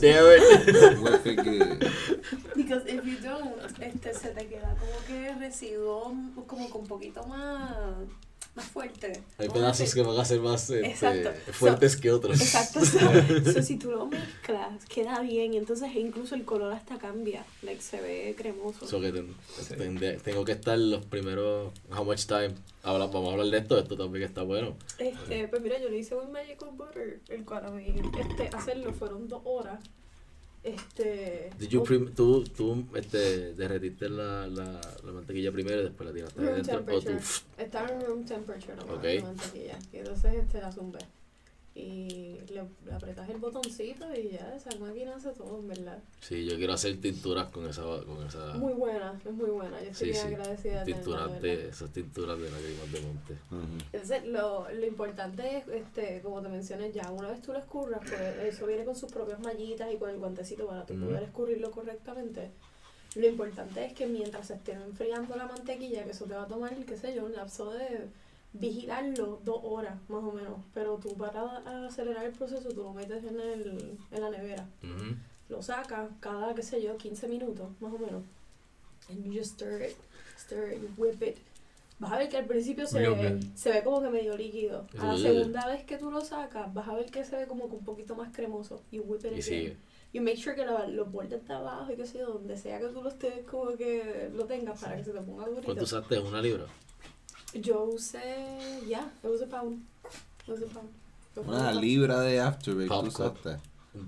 Damn 0.00 0.26
it. 0.26 1.00
Whip 1.00 1.26
it 1.26 1.36
good. 1.44 1.92
because 2.56 2.84
if 2.86 3.04
you 3.06 3.16
don't, 3.22 3.62
este, 3.80 4.12
se 4.12 4.30
te 4.30 4.46
queda 4.46 4.74
como 4.74 4.98
que 5.06 5.32
residuo 5.34 6.14
como 6.48 6.68
con 6.68 6.84
poquito 6.86 7.24
más, 7.28 7.76
más 8.56 8.64
fuerte. 8.66 9.20
Hay 9.38 9.48
pedazos 9.48 9.94
que 9.94 10.02
van 10.02 10.18
a 10.18 10.24
ser 10.24 10.40
más 10.40 10.68
este, 10.70 11.32
fuertes 11.52 11.96
que 11.96 12.10
otros. 12.10 12.40
Exacto, 12.40 12.80
so, 12.84 13.52
so 13.52 13.62
si 13.62 13.76
tú 13.76 13.90
lo 13.90 14.06
mezclas, 14.06 14.84
queda 14.86 15.20
bien, 15.20 15.54
entonces 15.54 15.94
incluso 15.94 16.34
el 16.34 16.44
color 16.44 16.72
hasta 16.72 16.98
cambia, 16.98 17.44
like 17.62 17.80
se 17.82 18.00
ve 18.00 18.34
cremoso. 18.36 18.86
So 18.86 19.00
que 19.00 19.12
ten- 19.12 19.34
tendré- 19.76 20.20
tengo 20.20 20.44
que 20.44 20.52
estar 20.52 20.78
los 20.78 21.04
primeros. 21.04 21.72
How 21.96 22.04
much 22.04 22.24
time? 22.26 22.54
Habla, 22.82 23.06
vamos 23.06 23.28
a 23.28 23.32
hablar 23.32 23.46
de 23.48 23.58
esto. 23.58 23.78
Esto 23.78 23.96
también 23.96 24.24
está 24.24 24.42
bueno. 24.42 24.76
Este, 24.98 25.48
pues 25.48 25.60
mira, 25.62 25.78
yo 25.80 25.88
lo 25.88 25.96
hice 25.96 26.14
con 26.14 26.30
Magical 26.32 26.70
Butter, 26.72 27.20
el 27.28 27.44
cual 27.44 27.66
a 27.66 27.70
mí, 27.70 27.94
este, 28.18 28.48
hacerlo 28.56 28.92
fueron 28.92 29.28
dos 29.28 29.42
horas. 29.44 29.80
Este. 30.66 31.50
You 31.70 31.84
tú, 32.14 32.42
tú 32.42 32.86
este, 32.96 33.54
derretiste 33.54 34.08
la, 34.08 34.48
la, 34.48 34.80
la 35.04 35.12
mantequilla 35.12 35.52
primero 35.52 35.80
y 35.80 35.84
después 35.84 36.08
la 36.08 36.12
tiraste 36.14 36.40
Room 36.40 36.52
adentro. 36.54 36.96
O 36.96 37.00
tú. 37.00 37.12
Estaba 37.58 37.88
en 37.88 38.00
room 38.04 38.24
temperature 38.24 38.74
nomás, 38.74 38.96
Ok. 38.98 39.04
la 39.04 39.22
mantequilla. 39.22 39.78
Y 39.92 39.96
entonces 39.98 40.34
este 40.34 40.60
la 40.60 40.72
zumbé. 40.72 40.98
Y 41.76 42.40
le, 42.48 42.64
le 42.86 42.92
apretas 42.92 43.28
el 43.28 43.36
botoncito 43.36 44.06
y 44.14 44.30
ya 44.30 44.54
esa 44.56 44.70
máquina 44.78 45.14
hace 45.14 45.28
todo, 45.32 45.58
en 45.58 45.68
verdad. 45.68 46.02
Sí, 46.20 46.46
yo 46.46 46.56
quiero 46.56 46.72
hacer 46.72 46.98
tinturas 47.02 47.50
con 47.50 47.68
esa. 47.68 47.82
Con 47.82 48.26
esa 48.26 48.54
Muy 48.54 48.72
buena, 48.72 49.20
es 49.22 49.32
muy 49.32 49.50
buena. 49.50 49.82
Yo 49.82 49.90
estoy 49.90 50.06
sí, 50.06 50.12
bien 50.12 50.22
sí. 50.28 50.34
agradecida 50.34 50.84
Tinturas 50.84 51.42
de 51.42 51.68
esas 51.68 51.92
tinturas 51.92 52.38
de 52.38 52.50
lágrimas 52.50 52.92
de 52.92 53.00
monte. 53.02 53.32
Ujú. 53.50 53.78
Entonces, 53.92 54.24
lo, 54.24 54.70
lo 54.70 54.86
importante 54.86 55.58
es, 55.58 55.68
este, 55.68 56.22
como 56.22 56.40
te 56.40 56.48
mencioné 56.48 56.92
ya, 56.92 57.10
una 57.10 57.28
vez 57.28 57.42
tú 57.42 57.52
lo 57.52 57.58
escurras, 57.58 58.00
pues 58.08 58.54
eso 58.54 58.66
viene 58.66 58.86
con 58.86 58.96
sus 58.96 59.12
propias 59.12 59.38
mallitas 59.40 59.92
y 59.92 59.98
con 59.98 60.08
el 60.08 60.16
guantecito 60.16 60.66
para 60.66 60.86
tú 60.86 60.94
Ujú. 60.94 61.08
poder 61.08 61.24
escurrirlo 61.24 61.70
correctamente. 61.72 62.52
Lo 63.16 63.26
importante 63.26 63.84
es 63.84 63.92
que 63.92 64.06
mientras 64.06 64.46
se 64.46 64.54
esté 64.54 64.72
enfriando 64.72 65.36
la 65.36 65.46
mantequilla, 65.46 66.04
que 66.04 66.12
eso 66.12 66.24
te 66.24 66.34
va 66.34 66.44
a 66.44 66.48
tomar, 66.48 66.74
qué 66.86 66.96
sé 66.96 67.14
yo, 67.14 67.26
un 67.26 67.34
lapso 67.34 67.70
de 67.72 68.08
vigilarlo 68.52 69.40
dos 69.44 69.60
horas 69.62 69.94
más 70.08 70.22
o 70.24 70.32
menos. 70.32 70.58
Pero 70.74 70.96
tú 70.96 71.14
para 71.14 71.86
acelerar 71.86 72.24
el 72.24 72.32
proceso, 72.32 72.68
tú 72.70 72.82
lo 72.82 72.92
metes 72.92 73.24
en, 73.24 73.40
el, 73.40 73.98
en 74.10 74.20
la 74.20 74.30
nevera. 74.30 74.66
Lo 75.48 75.62
sacas 75.62 76.10
cada, 76.20 76.54
qué 76.54 76.62
sé 76.62 76.82
yo, 76.82 76.96
15 76.96 77.28
minutos 77.28 77.68
más 77.80 77.92
o 77.92 77.98
menos. 77.98 78.22
And 79.08 79.24
you 79.24 79.32
just 79.38 79.54
stir 79.54 79.80
it, 79.82 79.96
stir 80.38 80.72
it, 80.72 80.82
whip 80.96 81.22
it. 81.22 81.36
Vas 81.98 82.12
a 82.12 82.18
ver 82.18 82.28
que 82.28 82.36
al 82.36 82.44
principio 82.46 82.86
se 82.86 82.98
ve, 83.14 83.40
se 83.54 83.70
ve 83.70 83.82
como 83.82 84.02
que 84.02 84.08
medio 84.10 84.36
líquido. 84.36 84.86
A 84.98 85.06
la 85.06 85.12
segunda 85.22 85.66
vez 85.66 85.84
que 85.84 85.96
tú 85.96 86.10
lo 86.10 86.20
sacas, 86.22 86.72
vas 86.74 86.88
a 86.88 86.94
ver 86.94 87.06
que 87.10 87.24
se 87.24 87.36
ve 87.36 87.46
como 87.46 87.68
que 87.68 87.76
un 87.76 87.84
poquito 87.84 88.14
más 88.16 88.34
cremoso. 88.34 88.82
You 88.90 89.02
whip 89.06 89.24
it 89.24 89.32
Y 89.32 89.42
sigue. 89.42 89.76
You 90.12 90.22
make 90.22 90.36
sure 90.36 90.54
que 90.56 90.64
la- 90.66 90.86
los 90.88 91.10
bordes 91.10 91.46
de 91.46 91.54
abajo 91.54 91.92
y 91.92 91.96
qué 91.96 92.06
sé 92.06 92.18
yo, 92.18 92.26
donde 92.34 92.56
sea 92.56 92.78
que 92.80 92.88
tú 92.88 93.02
lo 93.02 93.08
estés 93.08 93.44
como 93.46 93.74
que 93.76 94.30
lo 94.34 94.44
tengas 94.44 94.80
para 94.80 94.96
que 94.96 95.04
se 95.04 95.12
te 95.12 95.20
ponga 95.20 95.44
durito. 95.46 95.64
¿Cuánto 95.64 95.84
usaste? 95.84 96.18
¿Una 96.18 96.42
libra? 96.42 96.66
Yo 97.54 97.84
usé, 97.84 98.20
ya, 98.88 99.10
it 99.22 99.30
was 99.30 99.42
a 99.42 99.46
pound. 99.46 99.82
It 100.46 100.48
was 100.48 100.62
a 100.62 100.66
pound. 100.66 100.88
Una 101.48 101.72
libra 101.72 102.20
de 102.20 102.40
tú 102.62 102.88
Popcorn. 102.88 103.08
usaste. 103.08 103.56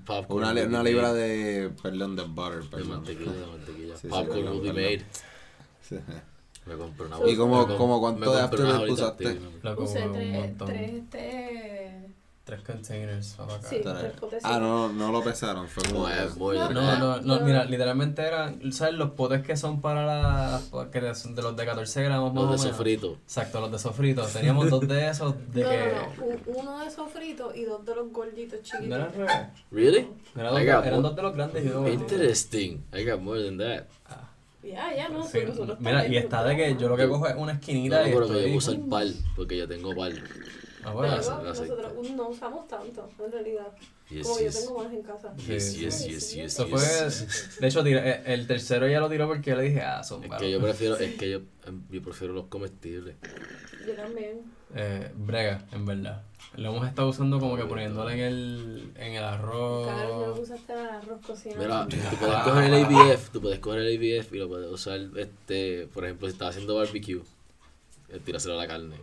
Popcorn. 0.06 0.42
Una, 0.44 0.52
libra 0.82 1.12
de, 1.14 1.70
perdón, 1.82 2.16
de 2.16 2.22
butter, 2.24 2.64
De 2.64 2.84
mantequilla, 2.84 3.32
de 3.32 3.46
mantequilla. 3.46 3.96
Sí, 3.96 4.02
sí, 4.02 4.08
popcorn 4.08 4.28
perdón, 4.40 4.52
Ruby 4.58 4.66
perdón. 4.68 4.82
Made. 4.82 5.06
Sí. 5.82 5.96
Me 6.66 6.76
compré 6.76 7.06
una 7.06 7.16
¿Y 7.16 7.20
bolsa- 7.20 7.36
cómo- 7.38 7.60
me 7.60 7.66
com- 7.68 7.76
cómo 7.78 8.00
cuánto 8.00 8.34
de 8.34 8.42
bolitas 8.78 8.90
usaste? 8.90 9.40
Usé 9.78 10.08
tres, 10.12 10.58
tres, 10.58 10.92
este... 10.92 11.37
Tres 12.48 12.62
containers 12.62 13.34
para 13.36 13.56
acá. 13.56 13.68
Sí. 13.68 13.80
Tres. 13.82 14.12
potecitos. 14.18 14.50
Ah, 14.50 14.58
no, 14.58 14.90
no 14.90 15.12
lo 15.12 15.22
pesaron, 15.22 15.68
fue 15.68 15.82
como... 15.84 16.08
No, 16.08 16.70
no, 16.72 16.96
no, 16.98 17.20
No. 17.20 17.40
mira, 17.44 17.66
literalmente 17.66 18.22
eran, 18.22 18.72
¿sabes? 18.72 18.94
Los 18.94 19.10
potes 19.10 19.42
que 19.42 19.54
son 19.54 19.82
para 19.82 20.06
la, 20.06 20.60
que 20.90 21.14
son 21.14 21.34
de 21.34 21.42
los 21.42 21.54
de 21.54 21.66
14 21.66 22.02
gramos 22.04 22.32
más 22.32 22.44
Los 22.44 22.52
de 22.52 22.56
o 22.56 22.58
menos. 22.64 22.76
sofrito. 22.78 23.18
Exacto, 23.22 23.60
los 23.60 23.70
de 23.70 23.78
sofrito. 23.78 24.22
Teníamos 24.24 24.70
dos 24.70 24.88
de 24.88 25.08
esos 25.10 25.34
de 25.52 25.62
no, 25.62 25.68
que... 25.68 25.92
no, 25.92 26.26
no, 26.26 26.32
un- 26.32 26.42
uno 26.56 26.78
de 26.78 26.90
sofrito 26.90 27.54
y 27.54 27.64
dos 27.64 27.84
de 27.84 27.94
los 27.94 28.10
gorditos 28.10 28.62
chiquitos. 28.62 28.88
¿No 28.88 28.94
era 28.96 29.04
al 29.04 29.12
revés? 29.12 29.36
Really? 29.70 30.08
No 30.34 30.40
era 30.40 30.50
dos 30.50 30.58
de- 30.60 30.88
eran 30.88 31.02
dos 31.02 31.16
de 31.16 31.22
los 31.22 31.34
grandes 31.34 31.64
y 31.66 31.68
gordito. 31.68 32.00
Interesting. 32.02 32.78
I 32.94 33.04
got 33.04 33.20
more 33.20 33.44
than 33.44 33.58
that. 33.58 33.84
Ya, 34.62 34.94
ya, 34.94 35.08
no, 35.08 35.22
Sí, 35.22 35.38
sí, 35.40 35.46
nosotros 35.46 35.78
mira, 35.80 36.06
y 36.08 36.16
está 36.16 36.42
de 36.44 36.56
que 36.56 36.76
yo 36.76 36.88
lo 36.88 36.96
que 36.96 37.08
cojo 37.08 37.26
es 37.28 37.34
una 37.36 37.52
No, 37.52 37.58
esquinita 37.58 38.06
y 38.08 38.12
pero 38.12 38.26
que 38.26 38.32
yo 38.32 38.38
estoy... 38.38 38.56
uso 38.56 38.72
el 38.72 38.80
pal, 38.80 39.14
porque 39.36 39.56
yo 39.56 39.68
tengo 39.68 39.94
pal. 39.94 40.22
Ah, 40.88 40.92
bueno, 40.92 41.16
nosotros 41.16 42.10
no 42.16 42.28
usamos 42.28 42.68
tanto, 42.68 43.08
en 43.24 43.32
realidad. 43.32 43.68
Yes, 44.10 44.26
Como 44.26 44.38
yo 44.38 44.46
yes. 44.46 44.60
tengo 44.66 44.82
más 44.82 44.92
en 44.92 45.02
casa. 45.02 45.36
Yes, 45.36 45.76
yes, 45.76 46.06
yes, 46.06 46.34
yes, 46.34 46.58
Eso 46.58 46.66
fue... 46.66 46.80
De 47.60 47.68
hecho, 47.68 47.84
eh, 47.86 48.22
el 48.26 48.46
tercero 48.46 48.88
ya 48.88 49.00
lo 49.00 49.08
tiró 49.08 49.26
porque 49.26 49.50
yo 49.50 49.56
le 49.56 49.64
dije, 49.64 49.82
ah, 49.82 50.02
son 50.02 50.22
Es 50.24 50.30
malos. 50.30 50.42
que 50.42 50.50
yo 50.50 50.60
prefiero, 50.60 50.96
es 50.98 51.14
que 51.16 51.30
yo, 51.30 51.40
yo 51.90 52.02
prefiero 52.02 52.32
los 52.32 52.46
comestibles. 52.46 53.16
Yo 53.86 53.94
también. 53.94 54.40
Eh, 54.74 55.10
brega, 55.14 55.64
en 55.72 55.84
verdad. 55.86 56.22
Lo 56.56 56.70
hemos 56.70 56.88
estado 56.88 57.08
usando 57.08 57.38
como 57.38 57.56
que 57.56 57.64
poniéndole 57.64 58.14
en 58.14 58.20
el, 58.20 58.92
en 58.96 59.12
el 59.12 59.24
arroz. 59.24 59.86
Claro, 59.86 60.08
yo 60.08 60.34
lo 60.36 60.42
usaste 60.42 60.72
al 60.72 60.88
arroz 60.88 61.20
cocinado. 61.26 61.86
Mira, 61.86 61.86
tú 62.10 62.16
puedes 62.18 62.42
coger 62.42 62.64
el 62.64 62.84
ABF, 62.84 63.30
tú 63.30 63.40
puedes 63.42 63.58
coger 63.60 63.80
el 63.82 63.96
ABF 64.20 64.32
y 64.32 64.38
lo 64.38 64.48
puedes 64.48 64.70
usar, 64.70 65.00
este, 65.16 65.86
por 65.92 66.04
ejemplo, 66.04 66.26
si 66.26 66.32
estás 66.32 66.50
haciendo 66.50 66.74
barbecue, 66.76 67.20
eh, 68.08 68.20
tirárselo 68.24 68.54
a 68.54 68.56
la 68.56 68.66
carne. 68.66 68.96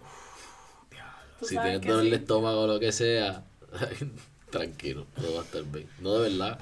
Si 1.41 1.49
tienes 1.57 1.79
que 1.81 1.89
dolor 1.89 2.03
sí. 2.05 2.09
de 2.11 2.15
estómago 2.17 2.61
o 2.61 2.67
lo 2.67 2.79
que 2.79 2.91
sea, 2.91 3.43
tranquilo, 4.51 5.05
todo 5.15 5.35
va 5.35 5.41
a 5.41 5.43
estar 5.45 5.63
bien. 5.63 5.87
No 5.99 6.13
de 6.19 6.29
verdad, 6.29 6.59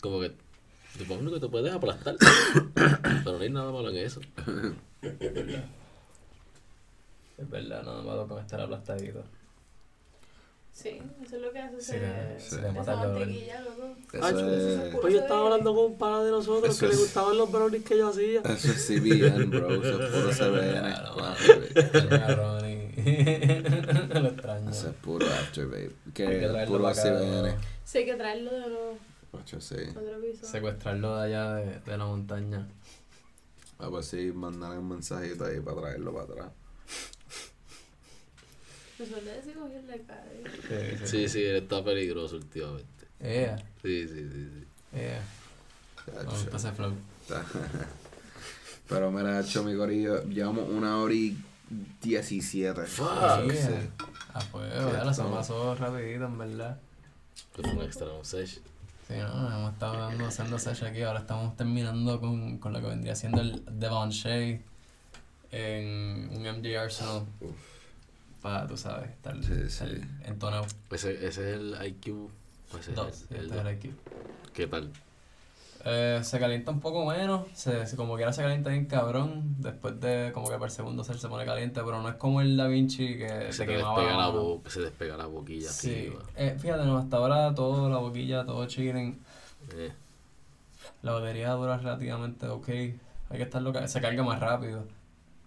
como 0.00 0.20
que 0.20 0.32
supongo 0.98 1.32
que 1.32 1.40
te 1.40 1.48
puedes 1.48 1.72
aplastar, 1.72 2.16
pero 3.24 3.38
no 3.38 3.42
hay 3.42 3.50
nada 3.50 3.72
malo 3.72 3.90
en 3.90 3.96
eso. 3.96 4.20
Es 7.38 7.48
verdad, 7.50 7.82
no 7.82 8.02
me 8.02 8.08
va 8.14 8.26
con 8.28 8.38
estar 8.38 8.60
aplastadito. 8.60 9.24
Sí, 10.72 11.00
eso 11.24 11.36
es 11.36 11.42
lo 11.42 11.52
que 11.52 11.58
hace 11.58 11.80
Sí, 11.80 11.92
ese, 11.96 12.50
sí, 12.50 12.56
esa 12.56 12.72
mata 12.72 12.92
el 12.94 12.98
dolor. 13.00 13.18
mantequilla, 13.20 13.60
loco. 13.62 13.96
Eso 14.12 14.24
Ay, 14.24 14.34
es, 14.88 14.94
Pues 15.00 15.14
yo 15.14 15.20
estaba 15.20 15.44
hablando 15.46 15.74
con 15.74 15.84
un 15.86 15.98
pana 15.98 16.22
de 16.22 16.30
nosotros 16.30 16.70
Eso 16.70 16.80
que 16.80 16.86
le 16.86 16.92
es- 16.94 16.98
gustaban 17.00 17.36
los 17.36 17.50
brownies 17.50 17.84
que 17.84 17.98
yo 17.98 18.08
hacía. 18.08 18.40
eso 18.42 18.68
es 18.70 18.86
CBN, 18.86 19.46
bro, 19.46 19.82
eso 19.82 20.02
es 20.02 20.10
puro 20.10 20.30
CBN. 20.32 20.94
Lo 24.20 24.28
extraño. 24.28 24.70
Eso 24.70 24.88
es 24.90 24.94
puro 24.96 25.26
Afterback. 25.26 25.78
Hay 25.80 26.12
que 26.12 26.12
Que 26.12 26.38
traerlo 26.48 26.66
puro 26.66 26.82
para 26.84 26.92
acá, 27.00 27.02
CBN. 27.02 27.54
Sí, 27.84 27.98
hay 27.98 28.04
que 28.04 28.14
traerlo 28.14 28.50
de 28.52 28.60
nuevo. 28.60 28.98
Ocho, 29.32 29.60
sí. 29.60 29.76
Otro 29.90 30.20
piso. 30.20 30.46
Secuestrarlo 30.46 31.16
de 31.16 31.24
allá 31.24 31.54
de, 31.54 31.80
de 31.80 31.96
la 31.96 32.06
montaña. 32.06 32.68
Ah, 33.78 33.88
pues 33.90 34.06
sí, 34.06 34.30
mandarle 34.32 34.78
un 34.78 34.88
mensajito 34.88 35.44
ahí 35.44 35.60
para 35.60 35.80
traerlo 35.80 36.12
para 36.12 36.24
atrás. 36.24 36.48
Que 38.98 40.04
cae. 40.06 40.98
Sí, 40.98 41.06
Sí, 41.06 41.28
sí, 41.28 41.44
él 41.44 41.56
está 41.56 41.82
peligroso 41.84 42.36
últimamente. 42.36 42.86
Yeah, 43.20 43.56
Sí, 43.82 44.06
sí, 44.08 44.28
sí, 44.30 44.48
sí. 44.50 44.66
yeah. 44.98 45.22
Ese 46.54 46.72
flow. 46.72 46.92
Pero 48.88 49.10
mira, 49.10 49.40
hecho 49.40 49.62
mi 49.64 49.76
corillo, 49.76 50.22
llevamos 50.24 50.68
una 50.68 50.98
hora 50.98 51.14
y 51.14 51.36
diecisiete. 52.00 52.82
Fuck. 52.86 53.06
Yeah. 53.52 53.90
A 54.34 54.40
fuego, 54.40 54.92
ya 54.92 55.12
se 55.12 55.22
pasó 55.24 55.74
rapidito, 55.74 56.24
en 56.26 56.38
verdad. 56.38 56.78
Fue 57.52 57.64
un 57.70 57.82
extra, 57.82 58.06
no 58.06 58.24
sé. 58.24 58.46
Sí, 58.46 58.62
no, 59.18 59.46
hemos 59.52 59.72
estado 59.74 59.98
dando, 59.98 60.26
haciendo 60.26 60.58
sesh 60.58 60.84
aquí, 60.84 61.02
ahora 61.02 61.20
estamos 61.20 61.54
terminando 61.56 62.20
con, 62.20 62.58
con 62.58 62.72
lo 62.72 62.80
que 62.80 62.86
vendría 62.86 63.14
siendo 63.14 63.42
el 63.42 63.62
Devon 63.78 64.10
Shea 64.10 64.60
en 65.50 66.30
un 66.32 66.42
MJ 66.60 66.78
Arsenal. 66.78 67.24
Para, 68.40 68.66
tú 68.66 68.76
sabes, 68.76 69.10
estar, 69.10 69.36
Sí, 69.44 69.52
estar 69.66 69.88
sí. 69.88 70.00
entonado. 70.24 70.66
Ese, 70.90 71.12
ese 71.14 71.26
es 71.26 71.38
el 71.60 71.76
IQ. 71.86 72.28
Ese 72.80 72.90
es 72.90 72.96
Dos, 72.96 73.24
el, 73.30 73.36
el 73.36 73.42
este 73.44 73.54
dos. 73.56 73.60
era 73.66 73.70
aquí. 73.70 73.92
¿Qué 74.54 74.66
tal? 74.66 74.90
Eh, 75.84 76.20
se 76.22 76.38
calienta 76.38 76.70
un 76.70 76.78
poco 76.80 77.04
menos, 77.06 77.46
se, 77.54 77.86
se- 77.86 77.96
como 77.96 78.14
quiera 78.14 78.32
se 78.32 78.40
calienta 78.42 78.70
bien 78.70 78.86
cabrón, 78.86 79.56
después 79.58 79.98
de 80.00 80.30
como 80.32 80.48
que 80.48 80.54
el 80.54 80.70
segundo 80.70 81.02
ser 81.02 81.18
se 81.18 81.28
pone 81.28 81.44
caliente, 81.44 81.80
pero 81.84 82.00
no 82.00 82.08
es 82.08 82.14
como 82.14 82.40
el 82.40 82.56
Da 82.56 82.68
Vinci 82.68 83.18
que 83.18 83.28
se 83.46 83.52
se 83.52 83.66
te 83.66 83.72
quemaba 83.76 83.96
despega 83.96 84.16
la 84.16 84.28
boca, 84.28 84.70
se 84.70 84.80
despega 84.80 85.16
la 85.16 85.26
boquilla 85.26 85.68
Sí, 85.68 86.12
eh, 86.36 86.56
fíjate, 86.56 86.84
no, 86.84 86.98
hasta 86.98 87.16
ahora 87.16 87.52
todo, 87.54 87.88
la 87.90 87.96
boquilla, 87.98 88.44
todo 88.46 88.64
chilling, 88.66 89.18
Eh, 89.74 89.92
la 91.02 91.12
batería 91.12 91.50
dura 91.52 91.76
relativamente 91.78 92.46
ok, 92.46 92.68
hay 92.68 92.98
que 93.30 93.42
estar 93.42 93.60
loca, 93.60 93.86
se 93.88 94.00
carga 94.00 94.22
más 94.22 94.38
rápido, 94.38 94.84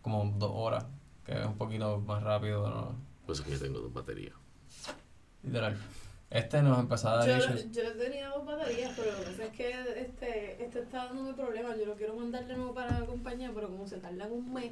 como 0.01 0.25
dos 0.37 0.51
horas, 0.53 0.85
que 1.25 1.31
es 1.39 1.45
un 1.45 1.57
poquito 1.57 1.97
más 1.99 2.21
rápido, 2.23 2.67
¿no? 2.69 2.93
por 3.25 3.33
eso 3.33 3.41
es 3.43 3.47
que 3.47 3.53
yo 3.53 3.59
tengo 3.59 3.79
dos 3.79 3.93
baterías. 3.93 4.33
literal. 5.43 5.77
Este 6.35 6.61
nos 6.61 6.79
empezó 6.79 7.09
a 7.09 7.17
dar 7.17 7.27
Yo, 7.27 7.37
issues. 7.37 7.71
yo 7.71 7.93
tenía 7.93 8.27
dos 8.29 8.45
baterías, 8.45 8.91
pero 8.95 9.11
lo 9.11 9.17
que 9.19 9.23
pasa 9.25 9.43
es 9.45 9.51
que 9.51 9.69
este, 10.01 10.63
este 10.63 10.79
está 10.79 11.05
dándome 11.05 11.33
problemas. 11.33 11.77
Yo 11.79 11.85
lo 11.85 11.95
quiero 11.95 12.15
mandar 12.15 12.45
de 12.45 12.55
nuevo 12.55 12.73
para 12.73 12.99
la 12.99 13.05
compañía, 13.05 13.51
pero 13.55 13.69
como 13.69 13.87
se 13.87 13.97
tardan 13.97 14.31
un 14.31 14.53
mes 14.53 14.71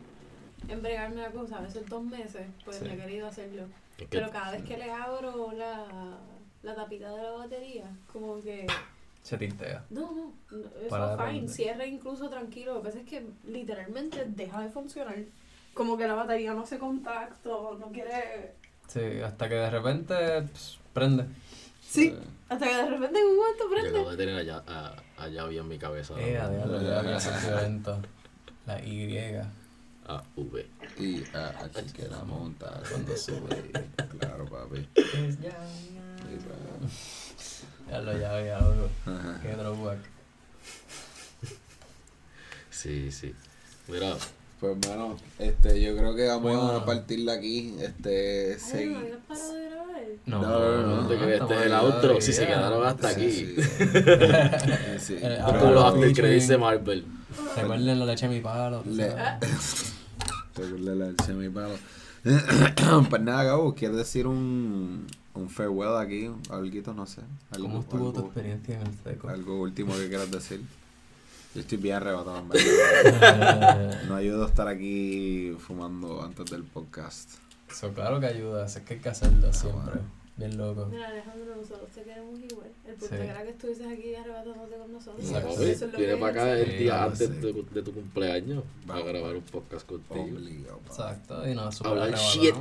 en 0.68 0.82
bregarme 0.82 1.22
la 1.22 1.32
cosa, 1.32 1.58
a 1.58 1.62
veces 1.62 1.86
dos 1.88 2.04
meses, 2.04 2.48
pues 2.66 2.78
Sí. 2.78 2.86
no 2.86 2.92
he 2.94 2.98
querido 2.98 3.28
hacerlo. 3.28 3.64
Es 3.98 4.08
que 4.08 4.18
Pero 4.18 4.30
cada 4.32 4.52
vez 4.52 4.64
que 4.64 4.78
le 4.78 4.92
abro 4.92 5.52
la, 5.54 6.18
la 6.64 6.76
tapita 6.76 7.12
de 7.16 7.22
la 7.24 7.32
batería, 7.32 7.86
como 8.12 8.42
que. 8.42 8.68
Se 9.22 9.38
tintea. 9.38 9.86
No, 9.90 10.12
no, 10.12 10.34
no, 10.52 10.70
Para 10.90 11.14
eso 11.14 11.24
de 11.24 11.32
fine, 11.32 11.48
cierra 11.48 11.86
incluso 11.86 12.30
tranquilo. 12.30 12.74
Lo 12.74 12.82
que 12.82 12.88
pasa 12.90 13.00
es 13.00 13.06
que 13.08 13.26
literalmente 13.46 14.26
deja 14.28 14.60
de 14.62 14.70
funcionar. 14.70 15.16
Como 15.74 15.96
que 15.98 16.08
la 16.08 16.14
batería 16.14 16.54
no 16.54 16.62
hace 16.64 16.78
contacto, 16.78 17.78
no 17.80 17.88
quiere. 17.92 18.52
Sí, 18.88 19.22
hasta 19.24 19.48
que 19.48 19.56
de 19.56 19.70
repente 19.70 20.42
pss, 20.54 20.80
prende. 20.94 21.26
Sí, 21.94 22.16
hasta 22.50 22.68
que 22.68 22.76
de 22.76 22.90
repente 22.90 23.20
en 23.20 23.26
un 23.28 23.36
momento 23.36 23.64
yo 23.66 23.70
prende. 23.70 23.90
acabo 23.90 24.10
de 24.12 24.18
tener 24.18 24.36
allá, 24.36 24.64
a, 24.66 24.96
allá 25.18 25.46
en 25.46 25.68
mi 25.68 25.78
cabeza. 25.78 26.20
Eh, 26.20 26.38
a 26.40 26.50
diablo, 26.50 26.82
ya, 26.82 27.00
había. 27.00 28.02
La 28.66 28.80
Y. 28.84 29.18
A 30.08 30.24
V. 30.36 30.66
Y 30.98 31.24
ah, 31.34 31.54
aquí 31.64 31.92
que 31.94 32.08
la 32.08 32.24
monta 32.24 32.82
cuando 32.90 33.16
sube. 33.16 33.72
Claro, 34.20 34.46
papi. 34.46 34.88
Es 34.96 35.40
ya. 35.40 35.56
Ya 37.90 38.00
lo 38.02 38.18
ya 38.18 38.36
había. 38.38 38.58
Ajá. 38.58 39.40
Qué 39.42 39.50
throwback. 39.50 40.00
Sí, 42.72 43.12
sí. 43.12 43.34
Mira, 43.88 44.16
Pues 44.60 44.78
bueno, 44.80 45.18
este, 45.40 45.82
yo 45.82 45.96
creo 45.96 46.16
que 46.16 46.26
vamos 46.28 46.42
Bueno. 46.44 46.72
a 46.72 46.86
partirla 46.86 47.34
aquí. 47.34 47.76
Este, 47.80 48.58
Ay, 48.74 49.14
grabar. 50.04 50.18
No, 50.26 50.42
No, 50.42 50.82
no, 50.82 51.02
no, 51.02 51.08
que 51.10 51.16
estamos 51.16 51.52
este 51.52 51.56
es 51.56 51.66
el 51.66 51.74
outro, 51.74 52.22
si 52.22 52.34
se 52.34 52.48
quedaron 52.48 52.86
hasta 52.86 53.10
aquí. 53.10 53.32
Sí, 53.32 53.56
como 55.46 55.72
los 55.72 55.74
lo 55.74 55.86
after 55.88 56.14
credits 56.14 56.48
de 56.48 56.58
Marvel. 56.58 57.06
Recuerden 57.56 58.00
la 58.00 58.06
leche 58.06 58.28
de 58.28 58.36
mi 58.36 58.42
palo. 58.42 58.84
sabes. 58.84 59.94
Recuerda 60.56 60.96
la 60.96 61.06
leche 61.08 61.28
de 61.28 61.34
mi 61.34 61.50
palo. 61.50 61.76
pues 63.10 63.22
nada, 63.22 63.44
Gabo, 63.44 63.76
¿quieres 63.76 63.98
decir 63.98 64.28
un, 64.28 65.06
un 65.34 65.50
farewell 65.50 65.98
aquí? 65.98 66.30
Algo, 66.50 66.94
no 66.94 67.06
sé. 67.06 67.22
Algo, 67.52 67.68
¿Cómo 67.68 67.80
estuvo 67.82 68.14
tu 68.14 68.20
experiencia 68.28 68.80
en 68.80 68.88
el 68.88 68.94
seco? 69.04 69.30
algo 69.30 69.60
último 69.62 69.96
que 69.96 70.08
quieras 70.08 70.32
decir. 70.32 70.62
Yo 71.54 71.62
estoy 71.62 71.78
bien 71.78 71.96
arrebatado, 71.98 72.40
en 72.40 72.50
verdad. 72.50 74.02
No 74.08 74.16
ayudo 74.16 74.46
a 74.46 74.48
estar 74.48 74.68
aquí 74.68 75.56
fumando 75.60 76.24
antes 76.24 76.50
del 76.50 76.64
podcast. 76.64 77.30
Eso 77.74 77.92
claro 77.94 78.20
que 78.20 78.28
ayuda, 78.28 78.66
es 78.66 78.78
que 78.80 78.94
hay 78.94 79.00
que 79.00 79.10
hacerlo 79.10 79.52
siempre. 79.52 79.82
bueno. 79.96 80.24
Bien 80.36 80.58
loco. 80.58 80.88
Mira, 80.88 81.10
Alejandro, 81.10 81.56
nosotros 81.56 81.90
te 81.94 82.02
queremos 82.04 82.40
igual. 82.40 82.68
El 82.88 82.96
punto 82.96 83.16
Sí. 83.16 83.22
era 83.22 83.44
que 83.44 83.50
estuvieses 83.50 83.86
aquí 83.86 84.16
arrebatándote 84.16 84.76
con 84.78 84.92
nosotros. 84.94 85.24
Exacto. 85.26 85.50
Eso 85.50 85.62
Oye, 85.62 85.72
es 85.74 85.82
lo 85.82 85.92
que 85.92 85.98
Viene 85.98 86.14
hay 86.14 86.20
para 86.20 86.34
que 86.34 86.40
acá 86.40 86.58
el 86.60 86.78
día 86.80 86.92
Sí, 86.94 87.00
antes 87.04 87.28
sí. 87.30 87.34
de, 87.54 87.64
de 87.72 87.82
tu 87.84 87.94
cumpleaños 87.94 88.64
para 88.88 89.00
Vamos. 89.00 89.14
grabar 89.14 89.36
un 89.36 89.44
podcast 89.44 89.86
contigo. 89.88 90.22
Obligado. 90.24 90.80
Exacto, 90.88 91.48
y 91.48 91.54
nos 91.54 91.76
super 91.76 91.92
Hablar 91.92 92.16
shit. 92.18 92.56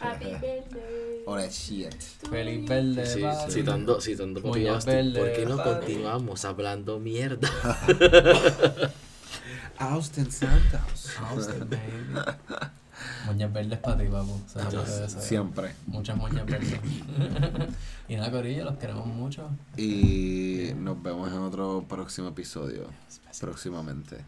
Happy 0.00 0.24
birthday. 0.40 1.24
Ahora 1.26 1.46
shit. 1.48 1.92
Feliz 2.30 2.60
you. 2.62 2.66
verde, 2.66 3.06
Sí, 3.06 3.22
citando, 3.50 4.00
citando 4.00 4.40
Moñas 4.40 4.86
Austin, 4.86 5.12
¿Por 5.12 5.32
qué 5.34 5.44
no 5.44 5.62
continuamos 5.62 6.44
hablando 6.46 6.98
mierda? 6.98 7.50
Austin 9.78 10.30
Santos. 10.32 11.10
Austin, 11.30 11.68
baby. 11.68 12.72
Moñas 13.26 13.52
verdes 13.52 13.78
para 13.78 13.98
ti, 13.98 14.04
papu. 14.06 14.40
Siempre. 15.20 15.74
Muchas 15.86 16.16
moñas 16.16 16.46
verdes. 16.46 16.80
y 18.08 18.16
nada, 18.16 18.30
Corillo, 18.30 18.64
los 18.64 18.76
queremos 18.76 19.06
mucho. 19.06 19.48
Y 19.76 20.72
nos 20.76 21.02
vemos 21.02 21.30
en 21.30 21.38
otro 21.38 21.84
próximo 21.88 22.28
episodio. 22.28 22.86
Próximamente. 23.40 24.24